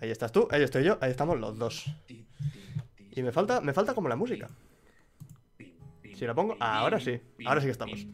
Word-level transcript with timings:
Ahí 0.00 0.10
estás 0.10 0.30
tú, 0.32 0.46
ahí 0.50 0.62
estoy 0.62 0.84
yo, 0.84 0.98
ahí 1.00 1.10
estamos 1.10 1.38
los 1.38 1.56
dos. 1.58 1.86
Y 3.12 3.22
me 3.22 3.32
falta, 3.32 3.60
me 3.60 3.72
falta 3.72 3.94
como 3.94 4.08
la 4.08 4.16
música. 4.16 4.48
Si 6.14 6.26
la 6.26 6.34
pongo, 6.34 6.56
ah, 6.60 6.78
ahora 6.78 6.98
sí, 7.00 7.20
ahora 7.44 7.60
sí 7.60 7.66
que 7.66 7.72
estamos. 7.72 8.06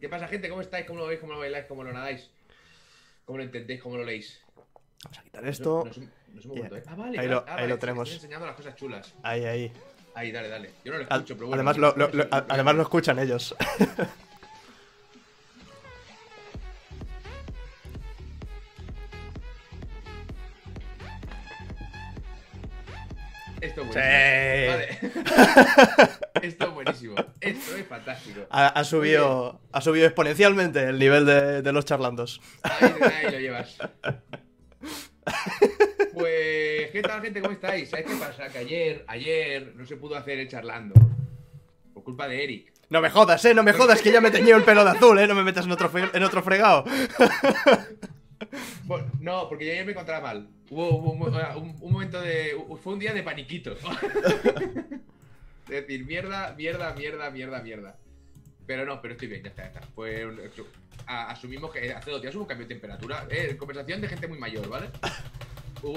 ¿Qué 0.00 0.08
pasa, 0.08 0.28
gente? 0.28 0.48
¿Cómo 0.48 0.60
estáis? 0.60 0.86
¿Cómo 0.86 1.00
lo 1.00 1.06
veis? 1.06 1.20
¿Cómo 1.20 1.32
lo 1.32 1.38
bailáis? 1.38 1.66
¿Cómo 1.66 1.84
lo 1.84 1.92
nadáis? 1.92 2.30
¿Cómo 3.24 3.38
lo 3.38 3.44
entendéis? 3.44 3.80
¿Cómo 3.82 3.96
lo 3.96 4.04
leéis? 4.04 4.40
Vamos 5.04 5.18
a 5.18 5.22
quitar 5.22 5.46
esto. 5.46 5.84
Ahí 7.16 7.28
lo- 7.28 7.44
Ah, 7.46 7.78
tenemos. 7.78 8.08
Estoy 8.08 8.16
enseñando 8.16 8.46
las 8.46 8.56
cosas 8.56 8.74
chulas. 8.76 9.14
Ahí, 9.22 9.44
ahí. 9.44 9.72
Ahí, 10.14 10.30
dale, 10.30 10.48
dale. 10.48 10.70
Yo 10.84 10.92
no 10.92 10.98
lo 10.98 11.04
escucho, 11.04 11.34
pero 11.34 11.48
bueno. 11.48 11.54
además, 11.70 11.76
lo, 11.78 11.94
además 12.30 12.74
lo 12.76 12.82
escuchan 12.82 13.18
ellos. 13.18 13.54
Esto 23.76 23.82
es 23.82 23.94
Sí. 23.94 23.94
buenísimo. 23.94 24.70
Vale. 24.70 26.18
Esto 26.42 26.64
es 26.66 26.70
buenísimo. 26.74 27.14
Esto 27.40 27.76
es 27.76 27.86
fantástico. 27.86 28.40
Ha, 28.50 28.66
ha 28.68 28.84
subido, 28.84 29.60
ha 29.72 29.80
subido 29.80 30.06
exponencialmente 30.06 30.84
el 30.84 30.98
nivel 30.98 31.26
de, 31.26 31.62
de 31.62 31.72
los 31.72 31.84
charlandos. 31.84 32.40
Ahí, 32.62 32.94
ahí 33.02 33.32
lo 33.32 33.38
llevas. 33.40 33.76
Pues, 36.12 36.90
¿qué 36.92 37.02
tal, 37.02 37.22
gente? 37.22 37.40
¿Cómo 37.40 37.52
estáis? 37.54 37.88
¿Sabes 37.90 38.06
qué 38.06 38.14
pasa? 38.14 38.48
Que 38.48 38.58
ayer, 38.58 39.04
ayer 39.08 39.72
no 39.74 39.84
se 39.86 39.96
pudo 39.96 40.16
hacer 40.16 40.38
el 40.38 40.48
charlando. 40.48 40.94
Por 41.92 42.04
culpa 42.04 42.28
de 42.28 42.44
Eric. 42.44 42.72
No 42.90 43.00
me 43.00 43.10
jodas, 43.10 43.42
eh, 43.46 43.54
no 43.54 43.62
me 43.62 43.72
jodas, 43.72 44.02
que 44.02 44.12
ya 44.12 44.20
me 44.20 44.28
he 44.28 44.30
teñido 44.30 44.56
el 44.56 44.62
pelo 44.62 44.84
de 44.84 44.90
azul, 44.90 45.18
eh. 45.18 45.26
No 45.26 45.34
me 45.34 45.42
metas 45.42 45.64
en 45.64 45.72
otro, 45.72 45.90
en 46.12 46.22
otro 46.22 46.42
fregado. 46.42 46.84
Bueno, 48.84 49.10
no, 49.20 49.48
porque 49.48 49.64
yo 49.66 49.72
ayer 49.72 49.86
me 49.86 49.92
encontraba 49.92 50.20
mal. 50.28 50.48
Hubo, 50.70 50.96
hubo 50.98 51.12
un, 51.12 51.22
un- 51.34 51.76
un 51.80 51.92
momento 51.92 52.20
de. 52.20 52.54
Fue 52.82 52.92
un 52.92 52.98
día 52.98 53.12
de 53.14 53.22
paniquito. 53.22 53.72
es 55.64 55.68
decir, 55.68 56.04
mierda, 56.04 56.54
mierda, 56.56 56.92
mierda, 56.94 57.30
mierda, 57.30 57.62
mierda. 57.62 57.96
Pero 58.66 58.84
no, 58.86 59.00
pero 59.00 59.12
estoy 59.14 59.28
bien, 59.28 59.42
ya 59.42 59.50
está, 59.50 59.62
ya 59.62 59.68
está. 59.68 59.82
Fue 59.94 60.26
un- 60.26 60.40
asumimos 61.06 61.70
que 61.72 61.92
hace 61.92 62.10
dos 62.10 62.20
días 62.22 62.34
hubo 62.34 62.42
un 62.42 62.48
cambio 62.48 62.66
de 62.66 62.74
temperatura. 62.74 63.26
Eh, 63.30 63.56
conversación 63.56 64.00
de 64.00 64.08
gente 64.08 64.26
muy 64.28 64.38
mayor, 64.38 64.68
¿vale? 64.68 64.90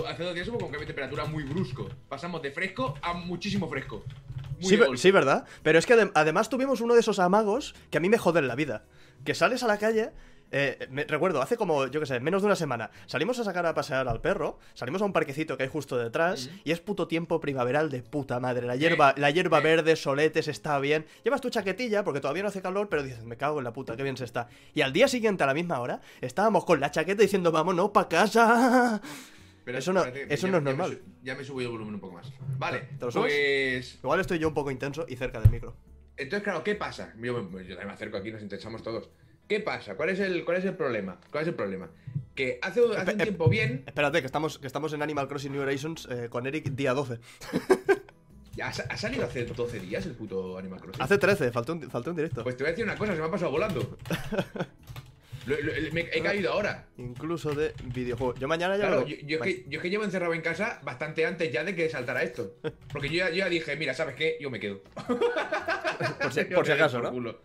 Hace 0.07 0.23
dos 0.23 0.35
días 0.35 0.47
hubo 0.49 0.55
un 0.57 0.63
cambio 0.63 0.81
de 0.81 0.85
temperatura 0.87 1.25
muy 1.25 1.43
brusco. 1.43 1.89
Pasamos 2.09 2.41
de 2.41 2.51
fresco 2.51 2.95
a 3.01 3.13
muchísimo 3.13 3.69
fresco. 3.69 4.03
Sí, 4.59 4.77
sí, 4.95 5.11
¿verdad? 5.11 5.45
Pero 5.63 5.77
es 5.79 5.85
que 5.85 5.93
adem- 5.95 6.11
además 6.15 6.49
tuvimos 6.49 6.81
uno 6.81 6.93
de 6.93 6.99
esos 7.01 7.19
amagos 7.19 7.73
que 7.91 7.97
a 7.99 8.01
mí 8.01 8.09
me 8.09 8.17
joden 8.17 8.47
la 8.47 8.55
vida. 8.55 8.85
Que 9.23 9.33
sales 9.35 9.63
a 9.63 9.67
la 9.67 9.77
calle. 9.77 10.11
Eh, 10.51 10.87
me- 10.91 11.03
recuerdo, 11.03 11.41
hace 11.41 11.57
como, 11.57 11.87
yo 11.87 11.99
qué 11.99 12.05
sé, 12.05 12.19
menos 12.19 12.41
de 12.41 12.45
una 12.47 12.55
semana, 12.55 12.89
salimos 13.05 13.37
a 13.39 13.43
sacar 13.43 13.65
a 13.65 13.73
pasear 13.73 14.07
al 14.07 14.21
perro, 14.21 14.59
salimos 14.73 15.01
a 15.01 15.05
un 15.05 15.13
parquecito 15.13 15.57
que 15.57 15.63
hay 15.63 15.69
justo 15.69 15.97
detrás, 15.97 16.49
y 16.63 16.71
es 16.71 16.79
puto 16.79 17.07
tiempo 17.07 17.39
primaveral 17.39 17.89
de 17.89 18.01
puta 18.03 18.39
madre. 18.39 18.65
La 18.67 18.75
hierba, 18.75 19.13
la 19.17 19.29
hierba 19.31 19.59
verde, 19.59 19.95
soletes, 19.95 20.47
está 20.47 20.79
bien. 20.79 21.05
Llevas 21.23 21.41
tu 21.41 21.49
chaquetilla 21.49 22.03
porque 22.03 22.19
todavía 22.21 22.43
no 22.43 22.49
hace 22.49 22.61
calor, 22.61 22.87
pero 22.89 23.03
dices, 23.03 23.23
me 23.23 23.37
cago 23.37 23.57
en 23.59 23.63
la 23.65 23.73
puta, 23.73 23.95
qué 23.97 24.03
bien 24.03 24.17
se 24.17 24.23
está. 24.25 24.47
Y 24.73 24.81
al 24.81 24.93
día 24.93 25.07
siguiente, 25.07 25.43
a 25.43 25.47
la 25.47 25.53
misma 25.53 25.79
hora, 25.79 26.01
estábamos 26.21 26.65
con 26.65 26.79
la 26.79 26.91
chaqueta 26.91 27.21
diciendo, 27.21 27.51
vámonos 27.51 27.89
pa' 27.91 28.07
casa. 28.07 29.01
Pero 29.65 29.79
eso 29.79 29.91
no- 29.91 30.05
eso 30.05 30.13
ya- 30.13 30.25
no 30.27 30.33
es 30.33 30.41
ya 30.41 30.47
me 30.47 30.61
normal. 30.61 31.01
Ya 31.23 31.35
me 31.35 31.43
subido 31.43 31.69
el 31.69 31.73
volumen 31.73 31.95
un 31.95 31.99
poco 31.99 32.13
más. 32.13 32.31
Vale, 32.57 32.87
¿Te 32.97 33.05
lo 33.05 33.11
subes? 33.11 33.33
pues. 33.33 33.95
Igual 34.01 34.19
estoy 34.21 34.39
yo 34.39 34.47
un 34.47 34.53
poco 34.53 34.71
intenso 34.71 35.05
y 35.09 35.17
cerca 35.17 35.41
del 35.41 35.51
micro. 35.51 35.75
Entonces, 36.15 36.43
claro, 36.43 36.63
¿qué 36.63 36.73
pasa? 36.75 37.13
Yo, 37.21 37.43
me- 37.43 37.65
yo 37.65 37.75
me 37.75 37.91
acerco 37.91 38.15
aquí, 38.17 38.31
nos 38.31 38.41
interesamos 38.41 38.81
todos. 38.81 39.09
¿Qué 39.47 39.59
pasa? 39.61 39.95
¿Cuál 39.95 40.09
es 40.09 40.19
el, 40.19 40.43
cuál 40.45 40.57
es 40.57 40.65
el 40.65 40.75
problema? 40.75 41.19
¿Cuál 41.31 41.43
es 41.43 41.47
el 41.47 41.55
problema? 41.55 41.89
Que 42.35 42.59
hace, 42.61 42.81
hace 42.97 43.11
un 43.13 43.17
tiempo 43.17 43.47
bien. 43.49 43.83
Espérate, 43.87 44.19
que 44.19 44.25
estamos, 44.25 44.59
que 44.59 44.67
estamos 44.67 44.93
en 44.93 45.01
Animal 45.01 45.27
Crossing 45.27 45.51
New 45.51 45.61
Horizons 45.61 46.07
eh, 46.11 46.27
con 46.29 46.45
Eric 46.45 46.65
día 46.71 46.93
12. 46.93 47.19
¿Ha, 48.61 48.73
sa- 48.73 48.85
ha 48.89 48.97
salido 48.97 49.25
hace 49.25 49.45
12 49.45 49.79
días 49.79 50.05
el 50.05 50.13
puto 50.13 50.57
Animal 50.57 50.81
Crossing? 50.81 51.01
Hace 51.01 51.17
13, 51.17 51.51
faltó 51.51 51.73
un, 51.73 51.89
faltó 51.89 52.09
un 52.11 52.15
directo. 52.17 52.43
Pues 52.43 52.57
te 52.57 52.63
voy 52.63 52.69
a 52.69 52.71
decir 52.71 52.83
una 52.85 52.95
cosa, 52.97 53.13
se 53.13 53.19
me 53.21 53.25
ha 53.27 53.31
pasado 53.31 53.51
volando. 53.51 53.97
Lo- 55.47 55.55
lo- 55.61 55.93
me 55.93 56.01
he 56.11 56.21
caído 56.21 56.51
ahora. 56.51 56.87
Incluso 56.97 57.55
de 57.55 57.73
videojuego. 57.85 58.35
Yo 58.35 58.49
mañana 58.49 58.75
ya 58.75 58.87
Claro, 58.87 59.01
lo- 59.01 59.07
yo, 59.07 59.15
yo 59.25 59.37
es 59.37 59.43
que, 59.43 59.65
yo 59.69 59.77
es 59.79 59.81
que 59.81 59.89
llevo 59.89 60.03
encerrado 60.03 60.33
en 60.33 60.41
casa 60.41 60.81
bastante 60.83 61.25
antes 61.25 61.53
ya 61.53 61.63
de 61.63 61.73
que 61.73 61.89
saltara 61.89 62.21
esto. 62.21 62.55
Porque 62.91 63.07
yo 63.07 63.15
ya, 63.15 63.29
yo 63.29 63.35
ya 63.37 63.49
dije, 63.49 63.77
mira, 63.77 63.93
¿sabes 63.93 64.15
qué? 64.15 64.37
Yo 64.41 64.49
me 64.49 64.59
quedo. 64.59 64.81
Por 66.21 66.33
si, 66.33 66.43
por 66.43 66.65
si 66.65 66.71
acaso, 66.73 66.97
por 66.97 67.05
¿no? 67.05 67.11
culo. 67.11 67.41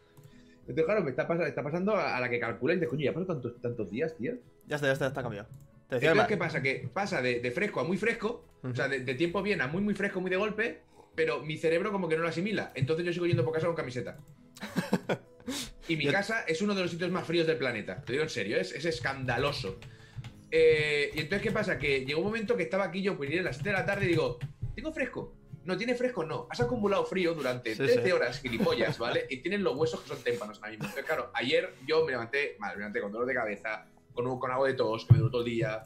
Entonces, 0.62 0.84
claro, 0.84 1.02
me 1.02 1.10
está, 1.10 1.26
pas- 1.28 1.46
está 1.46 1.62
pasando 1.62 1.96
a, 1.96 2.18
la 2.20 2.28
que 2.30 2.38
calcula 2.38 2.72
y 2.72 2.76
dices, 2.76 2.88
coño, 2.88 3.04
ya 3.04 3.12
pasado 3.12 3.34
tantos, 3.40 3.60
tantos 3.60 3.90
días, 3.90 4.14
tío. 4.16 4.34
Ya 4.66 4.76
está, 4.76 4.86
ya 4.88 4.92
está, 4.92 5.06
está 5.08 5.22
cambiado. 5.22 5.48
Te 5.88 5.96
decía 5.96 6.10
Entonces, 6.12 6.28
¿qué 6.28 6.36
pasa? 6.38 6.62
Que 6.62 6.88
pasa 6.92 7.20
de, 7.20 7.40
de 7.40 7.50
fresco 7.50 7.80
a 7.80 7.84
muy 7.84 7.96
fresco, 7.96 8.44
o 8.62 8.74
sea, 8.74 8.88
de, 8.88 9.00
de 9.00 9.14
tiempo 9.14 9.42
bien 9.42 9.60
a 9.60 9.66
muy, 9.66 9.82
muy 9.82 9.94
fresco, 9.94 10.20
muy 10.20 10.30
de 10.30 10.36
golpe, 10.36 10.82
pero 11.14 11.40
mi 11.42 11.58
cerebro 11.58 11.90
como 11.92 12.08
que 12.08 12.16
no 12.16 12.22
lo 12.22 12.28
asimila. 12.28 12.72
Entonces 12.74 13.04
yo 13.04 13.12
sigo 13.12 13.26
yendo 13.26 13.44
por 13.44 13.52
casa 13.52 13.66
con 13.66 13.76
camiseta. 13.76 14.18
Y 15.88 15.96
mi 15.96 16.04
Yo- 16.04 16.12
casa 16.12 16.44
es 16.46 16.62
uno 16.62 16.74
de 16.76 16.82
los 16.82 16.90
sitios 16.92 17.10
más 17.10 17.26
fríos 17.26 17.44
del 17.46 17.56
planeta. 17.58 18.00
Te 18.02 18.12
digo 18.12 18.22
en 18.22 18.30
serio, 18.30 18.56
es, 18.56 18.72
es 18.72 18.84
escandaloso. 18.84 19.78
Eh, 20.50 21.10
y 21.14 21.18
entonces, 21.20 21.42
¿qué 21.42 21.50
pasa? 21.50 21.76
Que 21.76 22.04
llegó 22.04 22.20
un 22.20 22.26
momento 22.26 22.56
que 22.56 22.62
estaba 22.62 22.84
aquí 22.84 23.02
yo, 23.02 23.16
pues 23.16 23.36
a 23.36 23.42
las 23.42 23.56
7 23.56 23.70
de 23.70 23.74
la 23.76 23.84
tarde 23.84 24.04
y 24.04 24.08
digo, 24.10 24.38
¿tengo 24.76 24.92
fresco? 24.92 25.34
No, 25.64 25.76
tiene 25.76 25.94
fresco, 25.94 26.24
no. 26.24 26.46
Has 26.50 26.60
acumulado 26.60 27.04
frío 27.04 27.34
durante 27.34 27.70
Sí, 27.72 27.76
13 27.78 28.02
sí. 28.04 28.10
horas, 28.12 28.40
gilipollas, 28.40 28.98
¿vale? 28.98 29.26
Y 29.30 29.38
tienes 29.38 29.60
los 29.60 29.76
huesos 29.76 30.00
que 30.00 30.08
son 30.08 30.22
témpanos 30.22 30.58
ahora 30.58 30.70
mismo. 30.70 30.84
Entonces, 30.86 31.04
claro, 31.04 31.30
ayer 31.34 31.74
yo 31.86 32.04
me 32.04 32.12
levanté, 32.12 32.56
mal, 32.58 32.72
me 32.72 32.78
levanté 32.78 33.00
con 33.00 33.12
dolor 33.12 33.26
de 33.28 33.34
cabeza, 33.34 33.86
con, 34.12 34.26
un- 34.26 34.38
con 34.40 34.50
algo 34.50 34.66
de 34.66 34.74
tos, 34.74 35.04
que 35.06 35.12
me 35.14 35.18
duró 35.20 35.30
todo 35.30 35.42
el 35.44 35.50
día. 35.50 35.84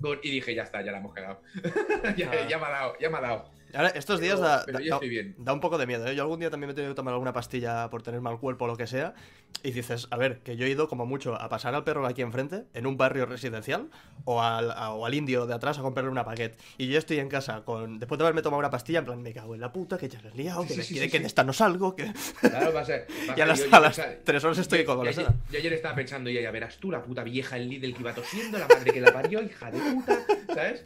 con- 0.00 0.20
y 0.22 0.30
dije, 0.30 0.54
ya 0.54 0.62
está, 0.62 0.80
ya 0.82 0.92
la 0.92 0.98
hemos 0.98 1.12
cagado. 1.12 1.40
ya, 2.16 2.30
Ah. 2.30 2.46
ya 2.48 2.58
me 2.58 2.66
ha 2.66 2.70
dado, 2.70 2.94
ya 3.00 3.10
me 3.10 3.18
ha 3.18 3.20
dado. 3.20 3.50
Ahora, 3.74 3.88
estos 3.90 4.18
días 4.20 4.36
Pero- 4.36 4.48
da, 4.48 4.62
pero 4.64 4.78
da- 4.78 4.84
da- 5.00 5.34
da 5.36 5.52
un 5.52 5.60
poco 5.60 5.76
de 5.78 5.86
miedo, 5.86 6.06
¿eh? 6.06 6.14
Yo 6.16 6.22
algún 6.22 6.40
día 6.40 6.48
también 6.50 6.68
me 6.68 6.72
he 6.72 6.74
tenido 6.74 6.92
que 6.92 6.96
tomar 6.96 7.12
alguna 7.12 7.32
pastilla 7.32 7.90
por 7.90 8.02
tener 8.02 8.20
mal 8.20 8.38
cuerpo 8.38 8.64
o 8.64 8.68
lo 8.68 8.76
que 8.76 8.86
sea. 8.86 9.14
Y 9.62 9.72
dices, 9.72 10.08
a 10.10 10.16
ver, 10.16 10.38
que 10.40 10.56
yo 10.56 10.64
he 10.66 10.70
ido 10.70 10.88
como 10.88 11.04
mucho 11.06 11.34
a 11.34 11.48
pasar 11.48 11.74
al 11.74 11.84
perro 11.84 12.06
aquí 12.06 12.22
enfrente, 12.22 12.64
en 12.74 12.86
un 12.86 12.96
barrio 12.96 13.26
residencial, 13.26 13.90
o 14.24 14.40
al, 14.42 14.70
a- 14.70 14.92
o 14.92 15.04
al 15.06 15.14
indio 15.14 15.46
de 15.46 15.54
atrás 15.54 15.78
a 15.78 15.82
comprarle 15.82 16.10
una 16.10 16.24
paquete. 16.24 16.56
Y 16.78 16.88
yo 16.88 16.98
estoy 16.98 17.18
en 17.18 17.28
casa 17.28 17.62
con 17.64 17.98
después 17.98 18.18
de 18.18 18.24
haberme 18.24 18.42
tomado 18.42 18.58
una 18.58 18.70
pastilla, 18.70 19.00
en 19.00 19.04
plan, 19.04 19.22
me 19.22 19.32
cago 19.32 19.54
en 19.54 19.60
la 19.60 19.72
puta, 19.72 19.98
que 19.98 20.08
ya 20.08 20.20
la 20.22 20.30
he 20.30 20.34
liado, 20.34 20.62
Sí, 20.62 20.68
que, 20.68 20.82
sí, 20.82 20.98
sí, 20.98 21.08
que, 21.10 21.20
de 21.20 21.26
esta 21.26 21.44
no 21.44 21.52
salgo, 21.52 21.94
que... 21.94 22.10
Claro, 22.40 22.72
va 22.72 22.80
a 22.80 22.84
ser. 22.84 23.06
va 23.30 23.34
Y 23.36 23.40
a 23.40 23.46
las, 23.46 23.58
yo- 23.64 23.74
a 23.74 23.80
las 23.80 24.00
tres 24.24 24.44
horas 24.44 24.58
estoy 24.58 24.84
con 24.84 25.04
la 25.04 25.10
yo 25.10 25.22
ayer 25.58 25.72
estaba 25.72 25.94
pensando, 25.94 26.30
ya, 26.30 26.40
ya 26.40 26.50
verás 26.50 26.78
tú, 26.78 26.90
la 26.90 27.02
puta 27.02 27.22
vieja 27.22 27.56
el 27.56 27.68
Lidl 27.68 27.92
que 27.94 28.00
iba 28.00 28.14
tosiendo, 28.14 28.58
la 28.58 28.66
madre 28.68 28.92
que 28.92 29.00
la 29.00 29.12
parió, 29.12 29.42
hija 29.42 29.70
de 29.70 29.78
puta, 29.78 30.18
¿sabes? 30.54 30.84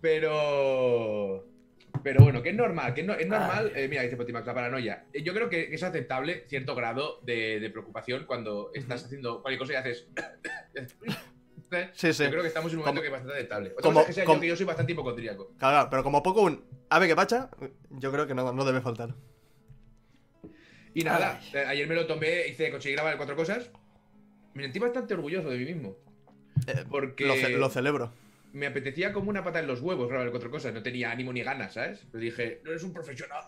Pero. 0.00 1.44
Pero 2.04 2.22
bueno, 2.22 2.42
que 2.42 2.50
es 2.50 2.54
normal, 2.54 2.92
que 2.94 3.00
es, 3.00 3.06
no- 3.06 3.14
es 3.14 3.26
normal. 3.26 3.72
eh, 3.74 3.88
mira, 3.88 4.02
dice 4.02 4.16
Potimax, 4.16 4.46
la 4.46 4.54
paranoia. 4.54 5.06
Eh, 5.12 5.22
Yo 5.22 5.32
creo 5.34 5.48
que 5.48 5.74
es 5.74 5.82
aceptable 5.82 6.44
cierto 6.48 6.74
grado 6.76 7.18
de, 7.22 7.58
de 7.58 7.70
preocupación 7.70 8.26
cuando 8.26 8.70
estás 8.74 9.06
haciendo 9.06 9.40
cualquier 9.42 9.58
cosa 9.58 9.72
y 9.72 9.76
haces. 9.76 10.06
Sí, 11.94 12.12
sí. 12.12 12.24
Yo 12.24 12.30
creo 12.30 12.42
que 12.42 12.48
estamos 12.48 12.70
en 12.72 12.78
un 12.78 12.84
momento 12.84 13.00
Como- 13.00 13.00
que 13.00 13.06
es 13.06 13.12
bastante 13.12 13.34
aceptable. 13.34 13.70
Otra 13.70 13.82
como- 13.82 13.94
cosa 13.94 14.02
es 14.02 14.06
que 14.08 14.12
sea 14.12 14.24
yo, 14.24 14.28
como- 14.28 14.40
que 14.42 14.46
yo 14.48 14.56
soy 14.56 14.66
bastante 14.66 14.92
hipocondríaco. 14.92 15.52
Claro, 15.58 15.88
pero 15.90 16.04
como 16.04 16.22
poco 16.22 16.42
un 16.42 16.62
ave 16.90 17.08
que 17.08 17.16
pacha, 17.16 17.48
yo 17.90 18.12
creo 18.12 18.26
que 18.26 18.34
no, 18.34 18.52
no 18.52 18.64
debe 18.64 18.80
faltar. 18.80 19.14
Y 20.92 21.02
nada, 21.02 21.40
eh, 21.52 21.64
ayer 21.66 21.88
me 21.88 21.94
lo 21.96 22.06
tomé, 22.06 22.46
hice 22.46 22.70
conseguí 22.70 22.94
grabar 22.94 23.16
cuatro 23.16 23.34
cosas. 23.34 23.70
Me 24.52 24.62
sentí 24.62 24.78
bastante 24.78 25.14
orgulloso 25.14 25.48
de 25.50 25.58
mí 25.58 25.64
mismo. 25.64 25.96
Eh, 26.68 26.84
Porque 26.88 27.24
lo, 27.26 27.34
ce- 27.34 27.48
lo 27.58 27.68
celebro. 27.68 28.12
Me 28.54 28.66
apetecía 28.66 29.12
como 29.12 29.28
una 29.30 29.44
pata 29.44 29.58
en 29.60 29.66
los 29.66 29.80
huevos 29.82 30.08
grabar 30.08 30.30
cuatro 30.30 30.50
cosas. 30.50 30.72
No 30.72 30.82
tenía 30.82 31.10
ánimo 31.10 31.32
ni 31.32 31.42
ganas, 31.42 31.74
¿sabes? 31.74 32.06
Le 32.12 32.20
dije, 32.20 32.60
no 32.64 32.70
eres 32.70 32.82
un 32.84 32.92
profesional, 32.92 33.42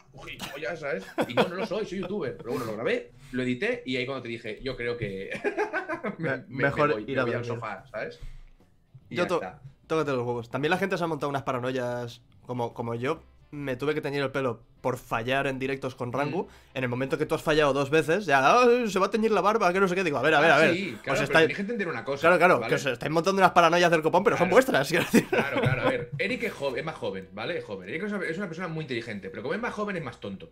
ya, 0.60 0.76
¿sabes? 0.76 1.06
Y 1.28 1.34
no, 1.34 1.48
no 1.48 1.54
lo 1.54 1.64
soy, 1.66 1.86
soy 1.86 2.00
youtuber. 2.00 2.36
Pero 2.36 2.50
bueno, 2.50 2.66
lo 2.66 2.74
grabé, 2.74 3.12
lo 3.32 3.42
edité 3.42 3.82
y 3.86 3.96
ahí 3.96 4.04
cuando 4.04 4.22
te 4.22 4.28
dije, 4.28 4.60
yo 4.62 4.76
creo 4.76 4.96
que. 4.96 5.30
Me- 6.18 6.44
mejor 6.48 6.92
voy, 6.92 7.04
ir 7.06 7.18
a 7.20 7.24
voy 7.24 7.34
al 7.34 7.44
sofá, 7.44 7.84
¿sabes? 7.90 8.20
Y 9.08 9.16
Yo 9.16 9.26
ya 9.26 9.34
está. 9.34 9.62
Tócate 9.86 10.10
los 10.10 10.26
huevos. 10.26 10.50
También 10.50 10.70
la 10.70 10.78
gente 10.78 10.98
se 10.98 11.04
ha 11.04 11.06
montado 11.06 11.30
unas 11.30 11.44
paranoias 11.44 12.20
como, 12.44 12.74
como 12.74 12.94
yo. 12.96 13.22
Me 13.52 13.76
tuve 13.76 13.94
que 13.94 14.00
teñir 14.00 14.20
el 14.22 14.30
pelo 14.32 14.60
por 14.80 14.98
fallar 14.98 15.46
en 15.46 15.58
directos 15.58 15.94
con 15.94 16.12
Rangu. 16.12 16.48
En 16.74 16.82
el 16.82 16.88
momento 16.88 17.16
que 17.16 17.26
tú 17.26 17.34
has 17.36 17.42
fallado 17.42 17.72
dos 17.72 17.90
veces, 17.90 18.26
ya 18.26 18.40
"Ah, 18.42 18.66
se 18.88 18.98
va 18.98 19.06
a 19.06 19.10
teñir 19.10 19.30
la 19.30 19.40
barba, 19.40 19.72
que 19.72 19.78
no 19.80 19.86
sé 19.88 19.94
qué. 19.94 20.02
Digo, 20.04 20.18
a 20.18 20.22
ver, 20.22 20.34
a 20.34 20.40
ver, 20.40 20.50
Ah, 20.50 20.56
a 20.56 20.58
ver. 20.58 20.74
Sí, 20.74 20.98
claro, 21.02 21.20
pero 21.20 21.22
estáis- 21.24 21.54
que 21.54 21.60
entender 21.62 21.88
una 21.88 22.04
cosa. 22.04 22.22
Claro, 22.22 22.38
claro, 22.38 22.54
¿vale? 22.60 22.68
que 22.68 22.74
os 22.74 22.86
estáis 22.86 23.10
montando 23.12 23.40
unas 23.40 23.52
paranoias 23.52 23.90
del 23.90 24.02
copón, 24.02 24.24
pero 24.24 24.36
son 24.36 24.50
vuestras. 24.50 24.88
Claro, 24.88 25.60
claro, 25.60 25.82
a 25.82 25.90
ver, 25.90 26.10
Eric 26.18 26.42
es, 26.42 26.52
joven, 26.52 26.80
es 26.80 26.84
más 26.84 26.96
joven, 26.96 27.28
¿vale? 27.32 27.58
Es 27.58 27.64
joven. 27.64 27.88
Eric 27.88 28.02
es 28.04 28.36
una, 28.38 28.46
persona 28.48 28.68
muy 28.68 28.82
inteligente, 28.82 29.30
pero 29.30 29.42
como 29.42 29.54
es 29.54 29.60
más 29.60 29.72
joven 29.72 29.96
es 29.96 30.02
más 30.04 30.18
tonto, 30.20 30.50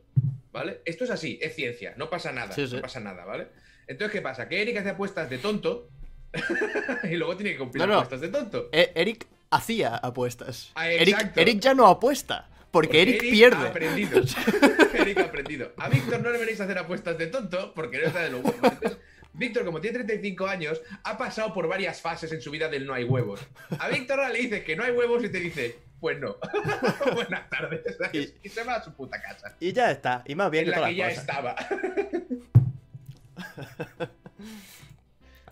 ¿vale? 0.52 0.80
Esto 0.84 1.04
es 1.04 1.10
así, 1.10 1.38
es 1.42 1.54
ciencia, 1.54 1.94
no 1.96 2.08
pasa 2.08 2.30
nada, 2.32 2.52
Sí, 2.54 2.66
sí. 2.66 2.76
no 2.76 2.82
pasa 2.82 3.00
nada, 3.00 3.24
¿vale? 3.24 3.48
Entonces, 3.88 4.12
¿qué 4.12 4.22
pasa? 4.22 4.48
Que 4.48 4.62
Eric 4.62 4.78
hace 4.78 4.90
apuestas 4.90 5.28
de 5.28 5.38
tonto 5.38 5.88
y 7.04 7.16
luego 7.16 7.36
tiene 7.36 7.52
que 7.52 7.58
cumplir 7.58 7.80
No, 7.86 7.86
no. 7.92 7.94
apuestas 7.98 8.20
de 8.20 8.28
tonto. 8.28 8.68
Eh, 8.72 8.92
Eric 8.94 9.26
hacía 9.50 9.96
apuestas. 9.96 10.72
Ah, 10.74 10.88
Eric. 10.90 11.32
Eric 11.36 11.60
ya 11.60 11.74
no 11.74 11.86
apuesta, 11.86 12.48
porque, 12.74 13.02
Eric, 13.02 13.20
pierde. 13.20 13.56
ha 13.56 13.68
aprendido. 13.68 14.20
Eric 14.94 15.18
ha 15.18 15.24
aprendido. 15.26 15.72
A 15.76 15.88
Víctor 15.88 16.20
no 16.20 16.30
le 16.30 16.38
veréis 16.38 16.60
hacer 16.60 16.76
apuestas 16.76 17.16
de 17.16 17.28
tonto 17.28 17.72
porque 17.72 17.98
no 17.98 18.08
está 18.08 18.22
de 18.24 18.30
lo 18.30 18.42
bueno. 18.42 18.58
Entonces, 18.64 18.98
Víctor, 19.32 19.64
como 19.64 19.80
tiene 19.80 19.98
35 19.98 20.46
años, 20.48 20.82
ha 21.04 21.16
pasado 21.16 21.54
por 21.54 21.68
varias 21.68 22.00
fases 22.00 22.32
en 22.32 22.40
su 22.40 22.50
vida 22.50 22.68
del 22.68 22.84
no 22.84 22.92
hay 22.94 23.04
huevos. 23.04 23.40
A 23.78 23.88
Víctor 23.88 24.18
ahora 24.18 24.32
le 24.32 24.40
dices 24.40 24.64
que 24.64 24.74
no 24.74 24.82
hay 24.82 24.90
huevos 24.90 25.22
y 25.22 25.28
te 25.28 25.38
dice, 25.38 25.78
pues 26.00 26.18
no. 26.18 26.36
Buenas 27.14 27.48
tardes. 27.48 27.96
Y... 28.42 28.48
se 28.48 28.64
va 28.64 28.74
a 28.74 28.82
su 28.82 28.92
puta 28.92 29.22
casa. 29.22 29.54
Y 29.60 29.72
ya 29.72 29.92
está. 29.92 30.24
Y 30.26 30.34
más 30.34 30.50
bien 30.50 30.64
en 30.64 30.70
la 30.72 30.88
que 30.88 30.96
ya 30.96 31.08
cosas. 31.10 31.20
estaba. 31.22 31.54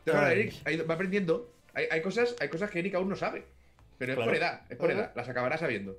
Pero 0.05 0.19
ahora. 0.19 0.33
Eric 0.33 0.55
va 0.91 0.95
aprendiendo. 0.95 1.53
Hay, 1.75 1.87
hay 1.89 2.03
cosas, 2.03 2.35
hay 2.41 2.49
cosas 2.49 2.69
que 2.69 2.81
Eric 2.81 2.97
aún 2.97 3.09
no 3.09 3.15
sabe. 3.15 3.45
Pero 3.99 4.13
es 4.13 4.17
Claro. 4.17 4.31
por 4.33 4.37
edad, 4.37 4.63
es 4.69 4.77
por 4.77 4.91
edad. 4.91 5.13
Las 5.15 5.29
acabará 5.29 5.57
sabiendo. 5.57 5.97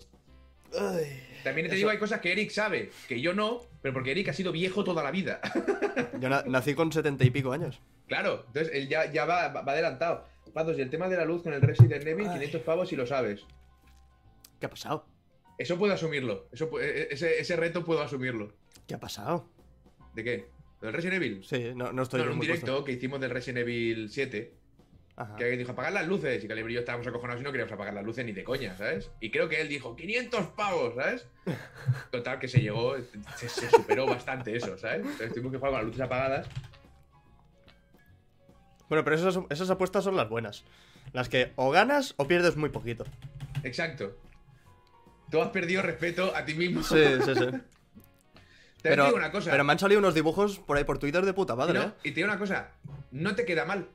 Ay. 0.80 1.22
También 1.44 1.66
te 1.68 1.74
Eso- 1.74 1.78
digo, 1.78 1.90
hay 1.90 1.98
cosas 1.98 2.20
que 2.22 2.31
Eric 2.31 2.50
sabe, 2.52 2.90
que 3.08 3.20
yo 3.20 3.34
no, 3.34 3.62
pero 3.81 3.94
porque 3.94 4.12
Eric 4.12 4.30
ha 4.30 4.34
sido 4.34 4.52
viejo 4.52 4.84
toda 4.84 5.04
la 5.04 5.12
vida. 5.12 5.42
Yo 6.20 6.30
na- 6.30 6.44
nací 6.48 6.74
con 6.74 6.92
setenta 6.92 7.25
y 7.25 7.31
pico 7.31 7.52
años. 7.52 7.81
claro, 8.08 8.46
entonces 8.48 8.72
él 8.74 8.88
ya, 8.88 9.12
ya 9.12 9.25
va, 9.25 9.50
va 9.50 9.72
adelantado. 9.74 10.25
Patos, 10.54 10.78
y 10.78 10.81
el 10.81 10.90
tema 10.90 11.10
de 11.10 11.18
la 11.18 11.25
luz 11.25 11.42
con 11.44 11.52
el 11.54 11.62
Resident 11.62 12.06
Evil, 12.06 12.28
Ay. 12.28 12.34
500 12.36 12.62
pavos 12.62 12.88
si 12.90 12.96
lo 12.96 13.06
sabes. 13.08 13.46
¿Qué 14.60 14.68
ha 14.68 14.70
pasado? 14.70 15.06
Eso 15.58 15.78
puedo 15.78 15.94
asumirlo. 15.94 16.48
Eso, 16.52 16.70
e- 16.80 17.08
ese, 17.12 17.40
ese 17.40 17.56
reto 17.56 17.84
puedo 17.84 18.02
asumirlo. 18.02 18.54
¿Qué 18.88 18.94
ha 18.96 19.00
pasado? 19.00 19.50
¿De 20.14 20.24
qué? 20.24 20.46
¿Lo 20.81 20.88
del 20.88 20.94
Resident 20.96 21.16
Evil? 21.22 21.44
Sí, 21.44 21.72
no, 21.76 21.92
no 21.92 22.04
estoy 22.04 22.19
No, 22.19 22.26
en 22.28 22.31
un 22.34 22.38
muy 22.38 22.46
directo 22.48 22.68
puesto. 22.68 22.84
que 22.86 22.92
hicimos 22.94 23.19
del 23.19 23.31
Resident 23.31 23.60
Evil 23.68 24.10
7, 24.10 24.54
Ajá. 25.15 25.36
que 25.36 25.44
alguien 25.44 25.60
dijo 25.60 25.71
apagar 25.74 25.94
las 25.94 26.07
luces 26.07 26.44
y 26.44 26.48
Calibre 26.48 26.71
y 26.71 26.75
yo 26.75 26.80
estábamos 26.80 27.06
acojonados 27.06 27.39
y 27.42 27.44
no 27.44 27.51
queríamos 27.51 27.71
apagar 27.71 27.94
las 27.94 28.04
luces 28.04 28.25
ni 28.25 28.31
de 28.31 28.44
coña, 28.44 28.75
¿sabes? 28.77 29.12
Y 29.19 29.30
creo 29.30 29.48
que 29.48 29.62
él 29.62 29.69
dijo 29.69 29.95
500 29.95 30.48
pavos, 30.48 30.95
¿sabes? 30.95 31.27
Total, 32.12 32.39
que 32.39 32.48
se 32.48 32.62
llegó, 32.62 32.95
se, 33.38 33.48
se 33.50 33.69
superó 33.69 34.07
bastante 34.07 34.56
eso, 34.56 34.75
¿sabes? 34.77 35.01
Entonces 35.01 35.30
tuvimos 35.33 35.51
que 35.51 35.57
jugar 35.60 35.71
con 35.71 35.80
las 35.81 35.86
luces 35.86 36.01
apagadas. 36.01 36.48
Bueno, 38.89 39.04
pero 39.04 39.15
esas, 39.15 39.39
esas 39.50 39.69
apuestas 39.69 40.04
son 40.04 40.15
las 40.15 40.30
buenas. 40.30 40.63
Las 41.13 41.30
que 41.30 41.51
o 41.56 41.71
ganas 41.71 42.13
o 42.18 42.27
pierdes 42.27 42.56
muy 42.56 42.69
poquito. 42.69 43.06
Exacto. 43.63 44.16
Tú 45.30 45.42
has 45.42 45.50
perdido 45.50 45.81
respeto 45.81 46.36
a 46.36 46.45
ti 46.45 46.54
mismo. 46.54 46.83
Sí, 46.83 46.98
sí, 47.25 47.36
sí. 47.36 47.45
Te 48.83 48.89
pero, 48.89 49.06
digo 49.06 49.16
una 49.18 49.31
cosa. 49.31 49.50
pero 49.50 49.63
me 49.63 49.71
han 49.71 49.80
salido 49.80 50.00
unos 50.00 50.13
dibujos 50.13 50.59
por 50.59 50.75
ahí 50.75 50.83
por 50.83 50.98
Twitter 51.00 51.24
de 51.25 51.33
puta 51.33 51.54
y, 51.54 51.57
madre, 51.57 51.74
no- 51.80 51.83
¿eh? 51.86 51.92
y 52.04 52.09
te 52.09 52.16
digo 52.16 52.27
una 52.27 52.38
cosa, 52.38 52.71
no 53.12 53.33
te 53.33 53.45
queda 53.45 53.63
mal. 53.63 53.88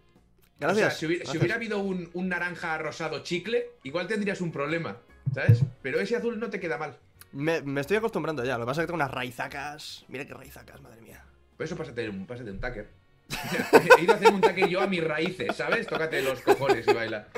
Gracias. 0.61 0.87
O 0.87 0.91
sea, 0.91 0.99
si 0.99 1.07
hubiera, 1.07 1.25
si 1.25 1.27
gracias. 1.27 1.41
hubiera 1.43 1.55
habido 1.55 1.79
un, 1.79 2.11
un 2.13 2.29
naranja 2.29 2.79
rosado 2.79 3.23
chicle, 3.23 3.71
igual 3.85 4.07
tendrías 4.09 4.41
un 4.41 4.51
problema, 4.51 4.97
¿sabes? 5.33 5.63
Pero 5.83 6.01
ese 6.01 6.17
azul 6.17 6.39
no 6.41 6.51
te 6.51 6.59
queda 6.59 6.79
mal. 6.79 6.97
me, 7.33 7.63
me 7.63 7.81
estoy 7.81 7.97
acostumbrando 7.97 8.45
ya. 8.45 8.59
Lo 8.59 8.65
que 8.65 8.67
pasa 8.67 8.81
es 8.81 8.85
que 8.85 8.87
tengo 8.89 8.97
unas 9.03 9.11
raizacas. 9.11 10.05
Mira 10.09 10.27
qué 10.27 10.35
raizacas, 10.35 10.81
madre 10.81 11.01
mía. 11.01 11.25
Por 11.57 11.65
eso 11.65 11.77
pásate 11.77 12.09
un, 12.09 12.27
pásate 12.27 12.51
un 12.51 12.61
tacker. 12.61 12.89
He 13.99 14.03
ido 14.03 14.15
a 14.15 14.17
hacer 14.17 14.33
un 14.33 14.41
tacker 14.41 14.69
yo 14.69 14.81
a 14.81 14.87
mis 14.87 15.05
raíces, 15.05 15.55
¿sabes? 15.55 15.87
Tócate 15.87 16.23
los 16.23 16.41
cojones 16.41 16.87
y 16.87 16.93
baila. 16.93 17.29